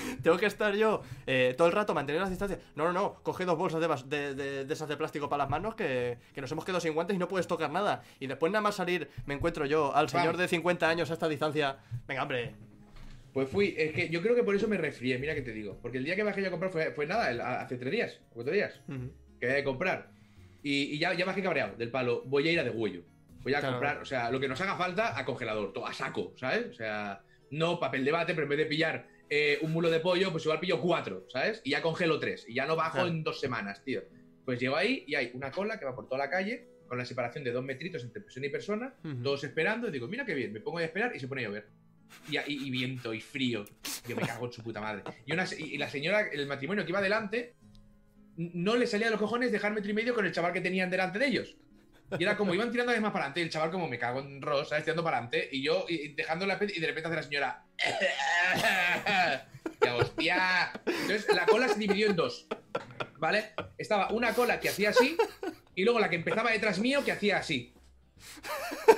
tengo 0.22 0.36
que 0.36 0.46
estar 0.46 0.74
yo 0.74 1.02
eh, 1.26 1.54
todo 1.56 1.66
el 1.68 1.72
rato 1.72 1.94
manteniendo 1.94 2.22
las 2.22 2.30
distancias. 2.30 2.60
No, 2.74 2.84
no, 2.84 2.92
no, 2.92 3.14
coge 3.22 3.44
dos 3.44 3.56
bolsas 3.58 3.80
de, 3.80 4.16
de, 4.16 4.34
de- 4.34 4.64
de 4.64 4.74
esas 4.74 4.88
de 4.88 4.96
plástico 4.96 5.28
para 5.28 5.44
las 5.44 5.50
manos 5.50 5.74
que, 5.74 6.18
que 6.34 6.40
nos 6.40 6.50
hemos 6.52 6.64
quedado 6.64 6.80
sin 6.80 6.94
guantes 6.94 7.14
y 7.16 7.18
no 7.18 7.28
puedes 7.28 7.46
tocar 7.46 7.70
nada. 7.70 8.02
Y 8.20 8.26
después 8.26 8.50
nada 8.52 8.62
más 8.62 8.74
salir 8.76 9.08
me 9.26 9.34
encuentro 9.34 9.66
yo 9.66 9.94
al 9.94 10.08
señor 10.08 10.36
de 10.36 10.48
50 10.48 10.88
años 10.88 11.10
a 11.10 11.14
esta 11.14 11.28
distancia. 11.28 11.76
Venga, 12.06 12.22
hombre. 12.22 12.54
Pues 13.32 13.48
fui, 13.48 13.74
es 13.78 13.92
que 13.92 14.10
yo 14.10 14.20
creo 14.20 14.34
que 14.34 14.42
por 14.42 14.54
eso 14.54 14.68
me 14.68 14.76
resfrié, 14.76 15.18
mira 15.18 15.34
que 15.34 15.40
te 15.42 15.52
digo. 15.52 15.78
Porque 15.80 15.96
el 15.98 16.04
día 16.04 16.14
que 16.16 16.22
bajé 16.22 16.42
yo 16.42 16.48
a 16.48 16.50
comprar 16.50 16.70
fue, 16.70 16.90
fue 16.92 17.06
nada, 17.06 17.30
el- 17.30 17.40
hace 17.40 17.78
tres 17.78 17.90
días, 17.90 18.20
cuatro 18.30 18.52
días, 18.52 18.78
que 19.40 19.46
había 19.46 19.56
que 19.58 19.64
comprar. 19.64 20.10
Y, 20.62 20.82
y 20.94 20.98
ya, 20.98 21.14
ya 21.14 21.24
bajé 21.24 21.42
cabreado 21.42 21.74
del 21.76 21.90
palo, 21.90 22.22
voy 22.26 22.46
a 22.48 22.52
ir 22.52 22.60
a 22.60 22.64
degüello. 22.64 23.02
Voy 23.42 23.54
a 23.54 23.58
Claro. 23.60 23.74
comprar, 23.74 23.98
o 23.98 24.04
sea, 24.04 24.30
lo 24.30 24.38
que 24.38 24.46
nos 24.48 24.60
haga 24.60 24.76
falta 24.76 25.18
a 25.18 25.24
congelador, 25.24 25.72
todo 25.72 25.86
a 25.86 25.92
saco, 25.92 26.32
¿sabes? 26.36 26.66
O 26.66 26.74
sea, 26.74 27.22
no 27.50 27.80
papel 27.80 28.04
de 28.04 28.12
bate, 28.12 28.34
pero 28.34 28.44
en 28.44 28.50
vez 28.50 28.58
de 28.58 28.66
pillar 28.66 29.06
eh, 29.34 29.58
un 29.62 29.72
mulo 29.72 29.88
de 29.88 29.98
pollo, 30.00 30.30
pues 30.30 30.44
igual 30.44 30.60
pillo 30.60 30.78
cuatro, 30.78 31.24
¿sabes? 31.30 31.62
Y 31.64 31.70
ya 31.70 31.80
congelo 31.80 32.18
tres. 32.18 32.44
Y 32.46 32.52
ya 32.54 32.66
no 32.66 32.76
bajo 32.76 32.98
en 33.06 33.22
dos 33.24 33.40
semanas, 33.40 33.82
tío. 33.82 34.02
Pues 34.44 34.60
llego 34.60 34.76
ahí 34.76 35.04
y 35.06 35.14
hay 35.14 35.30
una 35.32 35.50
cola 35.50 35.78
que 35.78 35.86
va 35.86 35.94
por 35.94 36.06
toda 36.06 36.18
la 36.18 36.28
calle, 36.28 36.68
con 36.86 36.98
la 36.98 37.06
separación 37.06 37.42
de 37.42 37.50
dos 37.52 37.64
metritos 37.64 38.02
entre 38.04 38.20
persona 38.20 38.46
y 38.46 38.50
persona, 38.50 38.94
todos 39.22 39.42
esperando, 39.44 39.88
y 39.88 39.90
digo, 39.92 40.06
mira 40.06 40.26
qué 40.26 40.34
bien, 40.34 40.52
me 40.52 40.60
pongo 40.60 40.78
a 40.78 40.84
esperar 40.84 41.16
y 41.16 41.20
se 41.20 41.28
pone 41.28 41.42
a 41.42 41.48
llover. 41.48 41.66
Y, 42.30 42.36
y- 42.36 42.66
y 42.66 42.70
viento 42.70 43.14
y 43.14 43.20
frío. 43.22 43.64
Yo 44.06 44.14
me 44.16 44.20
cago 44.26 44.44
en 44.46 44.52
su 44.52 44.62
puta 44.62 44.82
madre. 44.82 45.02
Y, 45.24 45.32
una, 45.32 45.46
se- 45.46 45.58
y 45.62 45.78
la 45.78 45.88
señora, 45.88 46.28
el 46.30 46.46
matrimonio 46.46 46.84
que 46.84 46.90
iba 46.90 47.00
delante, 47.00 47.54
n- 48.36 48.50
no 48.52 48.76
le 48.76 48.86
salía 48.86 49.06
de 49.06 49.12
los 49.12 49.20
cojones 49.20 49.50
dejar 49.50 49.72
metro 49.72 49.90
y 49.90 49.94
medio 49.94 50.14
con 50.14 50.26
el 50.26 50.32
chaval 50.32 50.52
que 50.52 50.60
tenían 50.60 50.90
delante 50.90 51.18
de 51.18 51.26
ellos. 51.28 51.56
Y 52.18 52.22
era 52.22 52.36
como 52.36 52.54
iban 52.54 52.70
tirando 52.70 52.92
vez 52.92 53.00
más 53.00 53.12
para 53.12 53.24
adelante, 53.26 53.40
y 53.40 53.42
el 53.44 53.50
chaval 53.50 53.70
como 53.70 53.88
me 53.88 53.98
cago 53.98 54.20
en 54.20 54.40
rosa, 54.42 54.70
¿sabes? 54.70 54.84
tirando 54.84 55.02
para 55.04 55.18
adelante, 55.18 55.48
y 55.52 55.62
yo 55.62 55.86
dejando 56.14 56.46
la 56.46 56.58
pe- 56.58 56.72
y 56.74 56.80
de 56.80 56.86
repente 56.86 57.08
hace 57.08 57.16
la 57.16 57.22
señora. 57.22 57.64
Hostia. 59.98 60.72
Entonces 60.86 61.26
la 61.34 61.46
cola 61.46 61.68
se 61.68 61.78
dividió 61.78 62.06
en 62.08 62.16
dos. 62.16 62.46
¿Vale? 63.18 63.52
Estaba 63.78 64.08
una 64.10 64.34
cola 64.34 64.58
que 64.60 64.68
hacía 64.68 64.90
así 64.90 65.16
y 65.74 65.84
luego 65.84 66.00
la 66.00 66.10
que 66.10 66.16
empezaba 66.16 66.50
detrás 66.50 66.78
mío 66.78 67.04
que 67.04 67.12
hacía 67.12 67.38
así. 67.38 67.72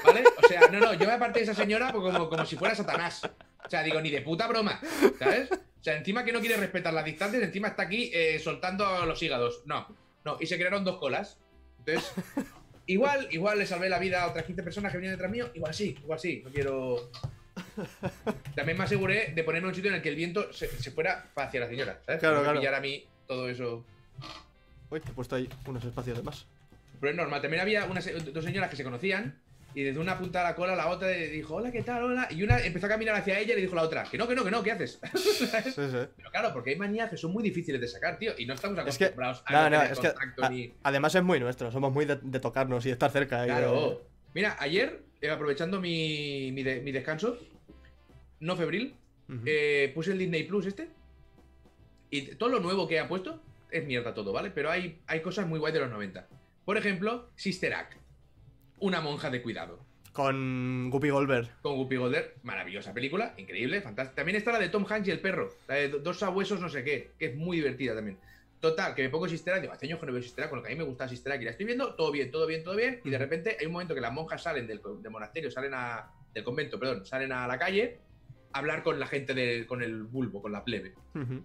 ¿Vale? 0.05 0.25
O 0.43 0.49
sea, 0.49 0.69
no, 0.69 0.81
no, 0.81 0.95
yo 0.95 1.07
me 1.07 1.13
aparté 1.13 1.41
de 1.41 1.45
esa 1.45 1.55
señora 1.55 1.93
como, 1.93 2.29
como 2.29 2.45
si 2.47 2.57
fuera 2.57 2.75
Satanás. 2.75 3.23
O 3.67 3.71
sea, 3.71 3.83
digo, 3.83 4.01
ni 4.01 4.11
de 4.11 4.21
puta 4.23 4.47
broma, 4.47 4.79
¿sabes? 5.19 5.51
O 5.53 5.83
sea, 5.85 5.97
encima 5.97 6.25
que 6.25 6.33
no 6.33 6.41
quiere 6.41 6.57
respetar 6.57 6.93
las 6.93 7.05
distancias, 7.05 7.43
encima 7.43 7.69
está 7.69 7.83
aquí 7.85 8.11
eh, 8.15 8.39
soltando 8.39 9.05
los 9.07 9.23
hígados. 9.23 9.63
No, 9.67 9.87
no, 10.25 10.37
y 10.41 10.47
se 10.47 10.57
crearon 10.57 10.85
dos 10.85 10.99
colas. 10.99 11.39
Entonces, 11.79 12.13
igual, 12.87 13.29
igual 13.31 13.59
le 13.59 13.67
salvé 13.67 13.89
la 13.89 13.99
vida 13.99 14.23
a 14.23 14.29
otras 14.29 14.45
15 14.45 14.63
personas 14.63 14.93
que 14.93 14.99
venían 14.99 15.15
detrás 15.15 15.31
mío, 15.31 15.51
igual 15.55 15.75
sí, 15.75 15.97
igual 16.03 16.19
sí, 16.19 16.43
no 16.45 16.51
quiero... 16.51 17.11
También 18.55 18.79
me 18.79 18.85
aseguré 18.85 19.33
de 19.35 19.45
ponerme 19.45 19.67
en 19.67 19.71
un 19.71 19.75
sitio 19.75 19.91
en 19.91 19.97
el 19.97 20.03
que 20.03 20.09
el 20.09 20.17
viento 20.17 20.53
se, 20.53 20.69
se 20.69 20.91
fuera 20.91 21.31
hacia 21.37 21.61
la 21.61 21.69
señora, 21.69 22.01
¿sabes? 22.05 22.21
Claro, 22.21 22.43
claro. 22.43 22.59
pillara 22.59 22.79
a 22.79 22.81
mí 22.81 23.05
todo 23.27 23.49
eso. 23.49 23.85
Uy, 24.91 25.01
te 25.01 25.11
he 25.11 25.15
puesto 25.15 25.37
ahí 25.37 25.49
unos 25.67 25.85
espacios 25.85 26.17
de 26.17 26.23
más. 26.23 26.47
Pero 27.01 27.11
es 27.11 27.17
normal. 27.17 27.43
También 27.43 27.61
había 27.61 27.85
unas, 27.85 28.09
dos 28.33 28.45
señoras 28.45 28.71
que 28.71 28.77
se 28.77 28.85
conocían 28.85 29.39
y 29.75 29.83
desde 29.83 29.99
una 29.99 30.17
punta 30.17 30.39
de 30.39 30.45
la 30.45 30.55
cola 30.55 30.77
la 30.77 30.89
otra 30.89 31.09
le 31.09 31.29
dijo, 31.29 31.57
hola, 31.57 31.73
¿qué 31.73 31.83
tal? 31.83 32.05
Hola. 32.05 32.29
Y 32.31 32.43
una 32.43 32.59
empezó 32.61 32.87
a 32.87 32.91
caminar 32.91 33.15
hacia 33.17 33.39
ella 33.41 33.53
y 33.53 33.57
le 33.57 33.63
dijo 33.63 33.73
a 33.73 33.77
la 33.77 33.83
otra, 33.83 34.05
que 34.05 34.17
no, 34.17 34.29
que 34.29 34.35
no, 34.37 34.45
que 34.45 34.51
no, 34.51 34.63
¿qué 34.63 34.71
haces? 34.73 35.01
Sí, 35.15 35.75
sí. 35.75 35.99
Pero 36.17 36.31
claro, 36.31 36.53
porque 36.53 36.71
hay 36.71 36.77
manías 36.77 37.11
que 37.11 37.17
son 37.17 37.33
muy 37.33 37.43
difíciles 37.43 37.81
de 37.81 37.89
sacar, 37.89 38.19
tío. 38.19 38.33
Y 38.39 38.47
no 38.47 38.55
estamos 38.55 38.79
Es 38.87 38.97
que, 38.99 39.05
acostumbrados 39.07 39.43
a 39.47 39.53
no, 39.53 39.71
no 39.71 39.83
es 39.83 39.99
que 39.99 40.13
a- 40.43 40.49
ni... 40.49 40.73
además 40.85 41.15
es 41.15 41.23
muy 41.25 41.41
nuestro, 41.41 41.73
somos 41.73 41.93
muy 41.93 42.05
de, 42.05 42.17
de 42.23 42.41
tocarnos 42.41 42.85
y 42.87 42.89
de 42.91 42.93
estar 42.93 43.11
cerca. 43.11 43.39
y 43.39 43.41
de- 43.43 43.47
Claro. 43.49 44.07
Mira, 44.33 44.57
ayer, 44.61 45.03
eh, 45.21 45.31
aprovechando 45.31 45.81
mi, 45.81 46.51
mi, 46.53 46.63
de- 46.63 46.81
mi 46.81 46.93
descanso, 46.93 47.39
no 48.41 48.57
febril, 48.57 48.95
eh, 49.47 49.91
puse 49.95 50.13
el 50.13 50.19
Disney 50.19 50.45
Plus 50.45 50.67
este. 50.67 50.89
Y 52.11 52.23
todo 52.37 52.49
lo 52.49 52.61
nuevo 52.61 52.87
que 52.87 53.01
ha 53.01 53.09
puesto 53.09 53.41
es 53.71 53.85
mierda 53.85 54.15
todo, 54.15 54.33
¿vale? 54.33 54.51
Pero 54.51 54.71
hay, 54.71 55.01
hay 55.07 55.21
cosas 55.21 55.47
muy 55.49 55.59
guay 55.59 55.73
de 55.73 55.81
los 55.81 55.91
90. 55.91 56.29
Por 56.65 56.77
ejemplo, 56.77 57.29
Sister 57.35 57.75
Act. 57.75 57.95
Una 58.79 59.01
monja 59.01 59.31
de 59.31 59.43
cuidado. 59.43 59.79
Con 60.13 60.91
Guppy 60.91 61.11
Goldberg. 61.11 61.51
Con 61.61 61.75
Guppy 61.77 61.97
Golder, 61.97 62.37
maravillosa 62.45 62.95
película, 62.95 63.35
increíble, 63.37 63.81
fantástica. 63.81 64.15
También 64.17 64.37
está 64.37 64.53
la 64.53 64.61
de 64.61 64.69
Tom 64.69 64.87
Hanks 64.89 65.09
y 65.09 65.11
el 65.11 65.21
perro, 65.21 65.51
la 65.67 65.75
de 65.75 65.89
do- 65.89 65.99
dos 65.99 66.21
sabuesos 66.21 66.61
no 66.61 66.69
sé 66.69 66.85
qué, 66.85 67.11
que 67.19 67.27
es 67.27 67.35
muy 67.37 67.57
divertida 67.57 67.97
también. 67.97 68.19
Total, 68.61 68.95
que 68.95 69.03
me 69.03 69.09
pongo 69.11 69.29
Sister 69.29 69.53
Act, 69.55 69.63
digo, 69.63 69.73
hace 69.75 69.87
años 69.87 69.99
que 69.99 70.07
no 70.07 70.13
veo 70.13 70.23
Sister 70.23 70.45
Act, 70.45 70.51
con 70.51 70.59
lo 70.59 70.63
que 70.63 70.71
a 70.71 70.75
mí 70.75 70.79
me 70.79 70.85
gusta 70.85 71.09
Sister 71.09 71.33
Act, 71.33 71.43
y 71.43 71.45
la 71.47 71.51
estoy 71.51 71.67
viendo, 71.67 71.95
todo 71.97 72.13
bien, 72.13 72.31
todo 72.31 72.47
bien, 72.47 72.63
todo 72.63 72.77
bien, 72.77 73.01
y 73.05 73.11
de 73.11 73.19
repente 73.19 73.57
hay 73.59 73.67
un 73.67 73.73
momento 73.73 73.95
que 73.95 74.01
las 74.01 74.13
monjas 74.13 74.43
salen 74.43 74.67
del, 74.69 74.81
monasterio, 75.11 75.51
salen 75.51 75.73
a, 75.75 76.11
del 76.33 76.45
convento, 76.45 76.79
perdón, 76.79 77.05
salen 77.05 77.33
a 77.33 77.47
la 77.49 77.59
calle 77.59 77.99
a 78.53 78.59
hablar 78.61 78.85
con 78.85 79.01
la 79.01 79.07
gente, 79.09 79.35
del 79.35 79.67
con 79.67 79.83
el 79.83 80.05
bulbo, 80.05 80.41
con 80.41 80.53
la 80.53 80.63
plebe. 80.65 80.95
Ujú. 81.15 81.43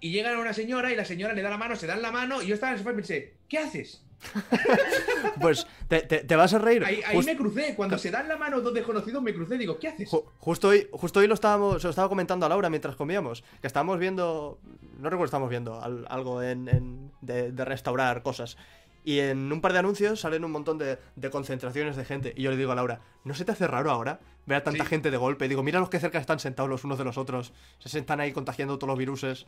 Y 0.00 0.10
llegan 0.12 0.34
a 0.36 0.38
una 0.40 0.52
señora 0.54 0.92
y 0.92 0.96
la 0.96 1.04
señora 1.04 1.34
le 1.34 1.42
da 1.42 1.50
la 1.50 1.58
mano, 1.58 1.76
se 1.76 1.86
dan 1.86 2.00
la 2.02 2.10
mano, 2.10 2.42
y 2.42 2.46
yo 2.46 2.54
estaba 2.54 2.72
en 2.72 2.78
el 2.78 2.78
sofá 2.80 2.92
y 2.92 2.96
pensé, 2.96 3.34
¿qué 3.48 3.58
haces? 3.58 4.02
Pues 5.40 5.66
te, 5.88 6.02
te- 6.02 6.24
te 6.24 6.36
vas 6.36 6.52
a 6.54 6.58
reír. 6.58 6.84
Ahí, 6.84 7.02
me 7.24 7.36
crucé, 7.36 7.74
cuando 7.74 7.96
se 7.98 8.10
dan 8.10 8.28
la 8.28 8.36
mano 8.36 8.60
dos 8.60 8.74
desconocidos 8.74 9.22
me 9.22 9.32
crucé, 9.34 9.56
digo, 9.56 9.78
¿qué 9.78 9.88
haces? 9.88 10.10
ju- 10.10 10.24
justo, 10.38 10.68
hoy, 10.68 10.88
justo 10.92 11.20
hoy 11.20 11.26
lo 11.26 11.34
estábamos, 11.34 11.80
se 11.80 11.86
lo 11.86 11.90
estaba 11.90 12.08
comentando 12.08 12.44
a 12.46 12.48
Laura 12.48 12.68
mientras 12.68 12.96
comíamos. 12.96 13.42
Que 13.60 13.66
estábamos 13.66 13.98
viendo. 13.98 14.58
No 14.98 15.08
recuerdo, 15.08 15.24
estábamos 15.26 15.50
viendo 15.50 15.80
al- 15.80 16.06
algo 16.10 16.42
en, 16.42 16.68
en- 16.68 17.12
de, 17.22 17.52
de 17.52 17.64
restaurar 17.64 18.22
cosas. 18.22 18.56
Y 19.04 19.20
en 19.20 19.50
un 19.50 19.60
par 19.60 19.72
de 19.72 19.78
anuncios 19.78 20.20
salen 20.20 20.44
un 20.44 20.50
montón 20.52 20.76
de, 20.78 20.98
de 21.16 21.30
concentraciones 21.30 21.96
de 21.96 22.04
gente. 22.04 22.34
Y 22.36 22.42
yo 22.42 22.50
le 22.50 22.56
digo 22.56 22.72
a 22.72 22.74
Laura, 22.74 23.00
¿no 23.24 23.34
se 23.34 23.44
te 23.44 23.52
hace 23.52 23.66
raro 23.66 23.90
ahora 23.90 24.20
ver 24.46 24.58
a 24.58 24.62
tanta 24.64 24.84
Sí. 24.84 24.90
gente 24.90 25.10
de 25.10 25.16
golpe? 25.16 25.46
Y 25.46 25.48
digo, 25.48 25.62
mira 25.62 25.80
los 25.80 25.88
que 25.88 25.98
cerca 26.00 26.18
están 26.18 26.38
sentados 26.38 26.68
los 26.68 26.84
unos 26.84 26.98
de 26.98 27.04
los 27.04 27.16
otros. 27.16 27.52
Se 27.78 27.88
sentan 27.88 28.20
ahí 28.20 28.32
contagiando 28.32 28.78
todos 28.78 28.88
los 28.88 28.98
viruses. 28.98 29.46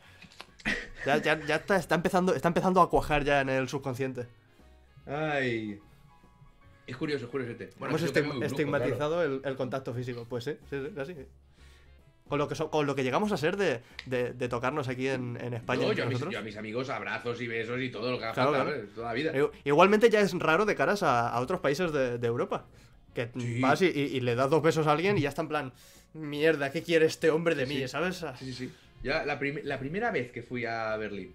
Ya, 1.05 1.19
ya, 1.19 1.39
ya 1.45 1.57
está, 1.57 1.77
está, 1.77 1.95
empezando, 1.97 2.35
está 2.35 2.49
empezando 2.49 2.81
a 2.81 2.89
cuajar 2.89 3.25
ya 3.25 3.41
en 3.43 3.49
el 3.51 3.69
subconsciente. 3.69 4.27
Ay. 5.07 5.81
Es 6.87 6.97
curioso, 6.97 7.27
es 7.27 7.31
curioso 7.31 7.53
este. 7.53 7.71
Bueno, 7.79 7.97
Hemos 7.97 8.43
estigmatizado 8.43 9.23
el, 9.23 9.41
el 9.45 9.57
contacto 9.57 9.93
físico. 9.95 10.27
Pues 10.29 10.45
sí, 10.45 10.57
sí, 10.71 10.81
sí, 10.95 11.01
así. 11.01 11.17
Con 12.33 12.39
lo 12.39 12.49
que, 12.49 12.55
so- 12.55 12.71
con 12.71 12.87
lo 12.87 12.95
que 12.95 13.05
llegamos 13.05 13.31
a 13.31 13.37
ser 13.37 13.59
de, 13.59 13.83
de- 14.07 14.33
de 14.33 14.49
tocarnos 14.49 14.89
aquí 14.89 15.07
en. 15.07 15.37
España. 15.53 15.83
No, 15.87 15.93
yo, 15.93 16.05
a 16.05 16.07
mis, 16.07 16.15
nosotros. 16.15 16.33
yo 16.33 16.39
a 16.39 16.43
mis 16.43 16.57
amigos 16.57 16.89
abrazos 16.89 17.39
y 17.43 17.47
besos 17.47 17.79
y 17.79 17.91
todo 17.91 18.11
lo 18.11 18.17
que 18.19 18.25
haga 18.25 18.33
Claro, 18.33 18.53
falta, 18.53 18.95
toda 18.95 19.09
la 19.09 19.13
vida. 19.13 19.33
Igu- 19.35 19.51
Igualmente 19.65 20.09
ya 20.09 20.21
es 20.21 20.33
raro 20.39 20.65
de 20.65 20.75
caras 20.75 21.03
a, 21.03 21.29
a 21.29 21.39
otros 21.43 21.61
países 21.61 21.93
de, 21.93 22.17
de 22.17 22.27
Europa. 22.27 22.65
Que 23.13 23.29
Sí. 23.39 23.61
vas 23.61 23.83
y, 23.83 23.89
y- 23.89 24.17
y 24.17 24.21
le 24.21 24.35
das 24.35 24.49
dos 24.49 24.63
besos 24.63 24.87
a 24.87 24.93
alguien 24.93 25.19
y 25.19 25.21
ya 25.21 25.29
está 25.29 25.43
en 25.43 25.49
plan, 25.49 25.73
mierda, 26.15 26.73
¿qué 26.73 26.83
quiere 26.83 27.05
este 27.05 27.29
hombre 27.31 27.55
de 27.55 27.67
Sí, 27.67 27.75
mí? 27.75 27.81
sí. 27.83 27.89
¿Sabes? 27.89 28.25
Sí, 28.39 28.55
sí. 28.55 28.73
Ya 29.03 29.27
la, 29.27 29.39
prim- 29.39 29.61
la 29.65 29.79
primera 29.79 30.11
vez 30.11 30.33
que 30.33 30.43
fui 30.43 30.65
a 30.65 30.97
Berlín, 30.97 31.35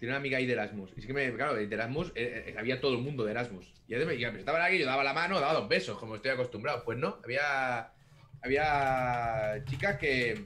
tenía 0.00 0.14
una 0.14 0.18
amiga 0.18 0.38
ahí 0.38 0.46
de 0.46 0.54
Erasmus. 0.54 0.90
Y 0.96 1.02
sí 1.02 1.06
que 1.06 1.12
me, 1.12 1.32
claro, 1.34 1.54
de 1.54 1.72
Erasmus 1.72 2.08
eh, 2.16 2.46
eh, 2.48 2.54
había 2.58 2.80
todo 2.80 2.94
el 2.96 2.98
mundo 3.00 3.24
de 3.24 3.30
Erasmus. 3.30 3.64
Y 3.86 3.94
me, 3.94 4.06
me 4.06 4.16
presentaban 4.16 4.60
aquí, 4.62 4.76
yo 4.76 4.86
daba 4.86 5.04
la 5.04 5.12
mano, 5.12 5.38
daba 5.38 5.52
dos 5.52 5.68
besos, 5.68 5.96
como 5.98 6.16
estoy 6.16 6.32
acostumbrado. 6.32 6.82
Pues 6.84 6.98
no, 6.98 7.18
había, 7.22 7.90
había 8.42 9.62
chicas 9.66 9.98
que 9.98 10.42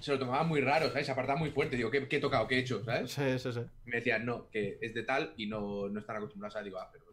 se 0.00 0.12
lo 0.12 0.18
tomaban 0.18 0.48
muy 0.48 0.60
raro, 0.60 0.88
¿sabes? 0.88 1.06
Se 1.06 1.12
apartaban 1.12 1.40
muy 1.40 1.50
fuerte. 1.50 1.76
Digo, 1.76 1.90
¿qué, 1.90 2.08
qué 2.08 2.16
he 2.16 2.20
tocado? 2.20 2.46
¿Qué 2.48 2.56
he 2.56 2.60
hecho? 2.60 2.82
¿Sabes? 2.84 3.12
Sí, 3.12 3.38
sí, 3.38 3.52
sí. 3.52 3.60
Me 3.84 3.96
decían, 3.96 4.24
no, 4.24 4.48
que 4.50 4.78
es 4.80 4.94
de 4.94 5.02
tal 5.02 5.34
y 5.36 5.46
no, 5.46 5.88
no 5.88 6.00
están 6.00 6.16
acostumbrados 6.16 6.56
a. 6.56 6.62
Digo, 6.62 6.78
ah, 6.78 6.88
pero. 6.92 7.04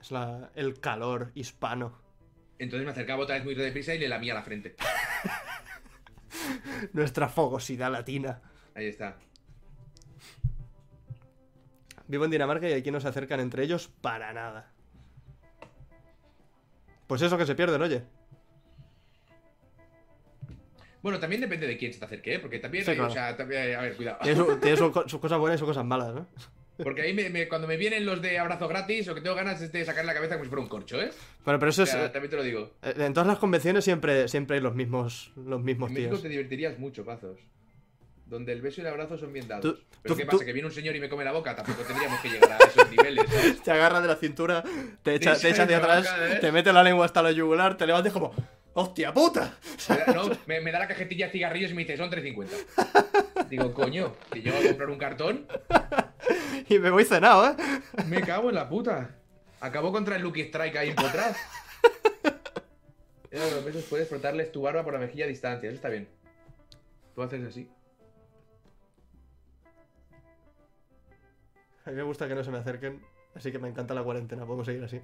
Es 0.00 0.10
la- 0.10 0.50
el 0.54 0.80
calor 0.80 1.30
hispano. 1.34 1.98
Entonces 2.58 2.84
me 2.84 2.92
acercaba 2.92 3.22
otra 3.22 3.36
vez 3.36 3.44
muy 3.44 3.54
deprisa 3.54 3.94
y 3.94 3.98
le 3.98 4.08
lamía 4.08 4.34
la 4.34 4.42
frente. 4.42 4.76
Nuestra 6.92 7.28
fogosidad 7.28 7.90
latina. 7.90 8.40
Ahí 8.74 8.86
está. 8.86 9.16
Vivo 12.06 12.24
en 12.24 12.30
Dinamarca 12.30 12.68
y 12.68 12.72
aquí 12.72 12.90
no 12.90 13.00
se 13.00 13.08
acercan 13.08 13.40
entre 13.40 13.62
ellos 13.64 13.88
para 14.00 14.32
nada. 14.32 14.72
Pues 17.06 17.22
eso 17.22 17.38
que 17.38 17.46
se 17.46 17.54
pierden, 17.54 17.82
oye. 17.82 18.02
Bueno, 21.02 21.18
también 21.18 21.40
depende 21.40 21.66
de 21.66 21.76
quién 21.78 21.92
se 21.92 21.98
te 21.98 22.04
acerque, 22.04 22.34
¿eh? 22.34 22.38
Porque 22.38 22.58
también, 22.58 22.84
Sí, 22.84 22.90
hay- 22.90 22.96
claro. 22.96 23.10
o 23.10 23.14
sea, 23.14 23.36
también, 23.36 23.74
a 23.74 23.80
ver, 23.82 23.96
cuidado. 23.96 24.18
Tiene, 24.22 24.36
su- 24.36 24.56
tiene 24.60 24.76
su 24.76 24.92
co- 24.92 25.08
sus 25.08 25.20
cosas 25.20 25.38
buenas 25.38 25.56
y 25.56 25.60
sus 25.60 25.68
cosas 25.68 25.84
malas, 25.84 26.14
¿no? 26.14 26.26
Porque 26.82 27.02
ahí 27.02 27.12
me- 27.12 27.28
me- 27.28 27.46
cuando 27.46 27.66
me 27.68 27.76
vienen 27.76 28.06
los 28.06 28.22
de 28.22 28.38
abrazo 28.38 28.66
gratis, 28.66 29.06
lo 29.06 29.14
que 29.14 29.20
tengo 29.20 29.36
ganas 29.36 29.60
es 29.60 29.70
de 29.70 29.84
sacar 29.84 30.04
la 30.06 30.14
cabeza 30.14 30.34
como 30.36 30.44
si 30.44 30.48
fuera 30.50 30.62
un 30.62 30.68
corcho, 30.68 31.00
¿eh? 31.00 31.10
Bueno, 31.44 31.58
pero 31.60 31.70
eso 31.70 31.82
O 31.82 31.84
es. 31.84 31.90
sea, 31.90 32.06
eh, 32.06 32.08
también 32.08 32.30
te 32.30 32.36
lo 32.36 32.42
digo. 32.42 32.72
En 32.82 33.12
todas 33.12 33.26
las 33.26 33.38
convenciones 33.38 33.84
siempre, 33.84 34.28
siempre 34.28 34.56
hay 34.56 34.62
los 34.62 34.74
mismos, 34.74 35.30
los 35.36 35.60
mismos 35.62 35.88
En 35.90 35.94
México 35.94 36.10
tíos. 36.12 36.22
te 36.22 36.28
divertirías 36.30 36.78
mucho, 36.78 37.04
Pazos. 37.04 37.38
Donde 38.26 38.52
el 38.52 38.62
beso 38.62 38.80
y 38.80 38.82
el 38.82 38.86
abrazo 38.88 39.18
son 39.18 39.32
bien 39.32 39.48
dados. 39.48 39.62
Tú- 39.64 39.78
Pero 40.02 40.14
tú- 40.14 40.18
¿qué 40.18 40.24
tú- 40.24 40.30
pasa? 40.36 40.44
Que 40.44 40.52
viene 40.52 40.68
un 40.68 40.72
señor 40.74 40.94
y 40.96 41.00
me 41.00 41.08
come 41.08 41.24
la 41.24 41.32
boca. 41.32 41.54
Tampoco 41.56 41.82
tendríamos 41.82 42.20
que 42.20 42.28
llegar 42.30 42.52
a 42.52 42.56
esos 42.64 42.90
niveles, 42.90 43.24
¿sabes? 43.28 43.62
Te 43.64 43.72
agarra 43.72 44.00
de 44.00 44.08
la 44.08 44.16
cintura, 44.16 44.62
te 45.02 45.14
echa, 45.16 45.36
te 45.36 45.50
echa 45.50 45.66
me 45.66 45.74
atrás, 45.74 46.04
baja, 46.04 46.34
¿eh? 46.34 46.38
te 46.40 46.52
mete 46.52 46.72
la 46.72 46.82
lengua 46.84 47.04
hasta 47.06 47.22
la 47.22 47.32
yugular, 47.32 47.76
te 47.76 47.86
levantas 47.86 48.12
como. 48.12 48.32
¡Hostia 48.72 49.12
puta! 49.12 49.58
Me 49.88 49.96
da, 49.96 50.06
no, 50.12 50.30
me, 50.46 50.60
me 50.60 50.72
da 50.72 50.78
la 50.78 50.88
cajetilla 50.88 51.26
de 51.26 51.32
cigarrillos 51.32 51.72
y 51.72 51.74
me 51.74 51.82
dice, 51.82 51.96
son 51.96 52.10
3.50. 52.10 53.48
Digo, 53.48 53.74
coño, 53.74 54.14
que 54.30 54.42
llego 54.42 54.58
a 54.58 54.62
comprar 54.62 54.90
un 54.90 54.98
cartón, 54.98 55.46
Y 56.68 56.78
me 56.78 56.90
voy 56.90 57.04
cenado, 57.04 57.50
¿eh? 57.50 57.56
me 58.06 58.20
cago 58.22 58.48
en 58.48 58.54
la 58.54 58.68
puta. 58.68 59.16
Acabó 59.60 59.92
contra 59.92 60.16
el 60.16 60.22
Lucky 60.22 60.42
Strike 60.42 60.76
ahí 60.76 60.92
por 60.92 61.06
atrás. 61.06 61.36
Era 63.30 63.48
los 63.50 63.64
besos 63.64 63.84
puedes 63.84 64.08
frotarles 64.08 64.50
tu 64.52 64.62
barba 64.62 64.84
por 64.84 64.92
la 64.92 65.00
mejilla 65.00 65.24
a 65.24 65.28
distancia, 65.28 65.68
eso 65.68 65.76
está 65.76 65.88
bien. 65.88 66.08
Tú 67.14 67.22
haces 67.22 67.44
así. 67.46 67.68
A 71.84 71.90
mí 71.90 71.96
me 71.96 72.02
gusta 72.02 72.28
que 72.28 72.34
no 72.34 72.44
se 72.44 72.50
me 72.50 72.58
acerquen, 72.58 73.02
así 73.34 73.50
que 73.50 73.58
me 73.58 73.68
encanta 73.68 73.94
la 73.94 74.02
cuarentena, 74.02 74.46
podemos 74.46 74.66
seguir 74.66 74.84
así. 74.84 75.00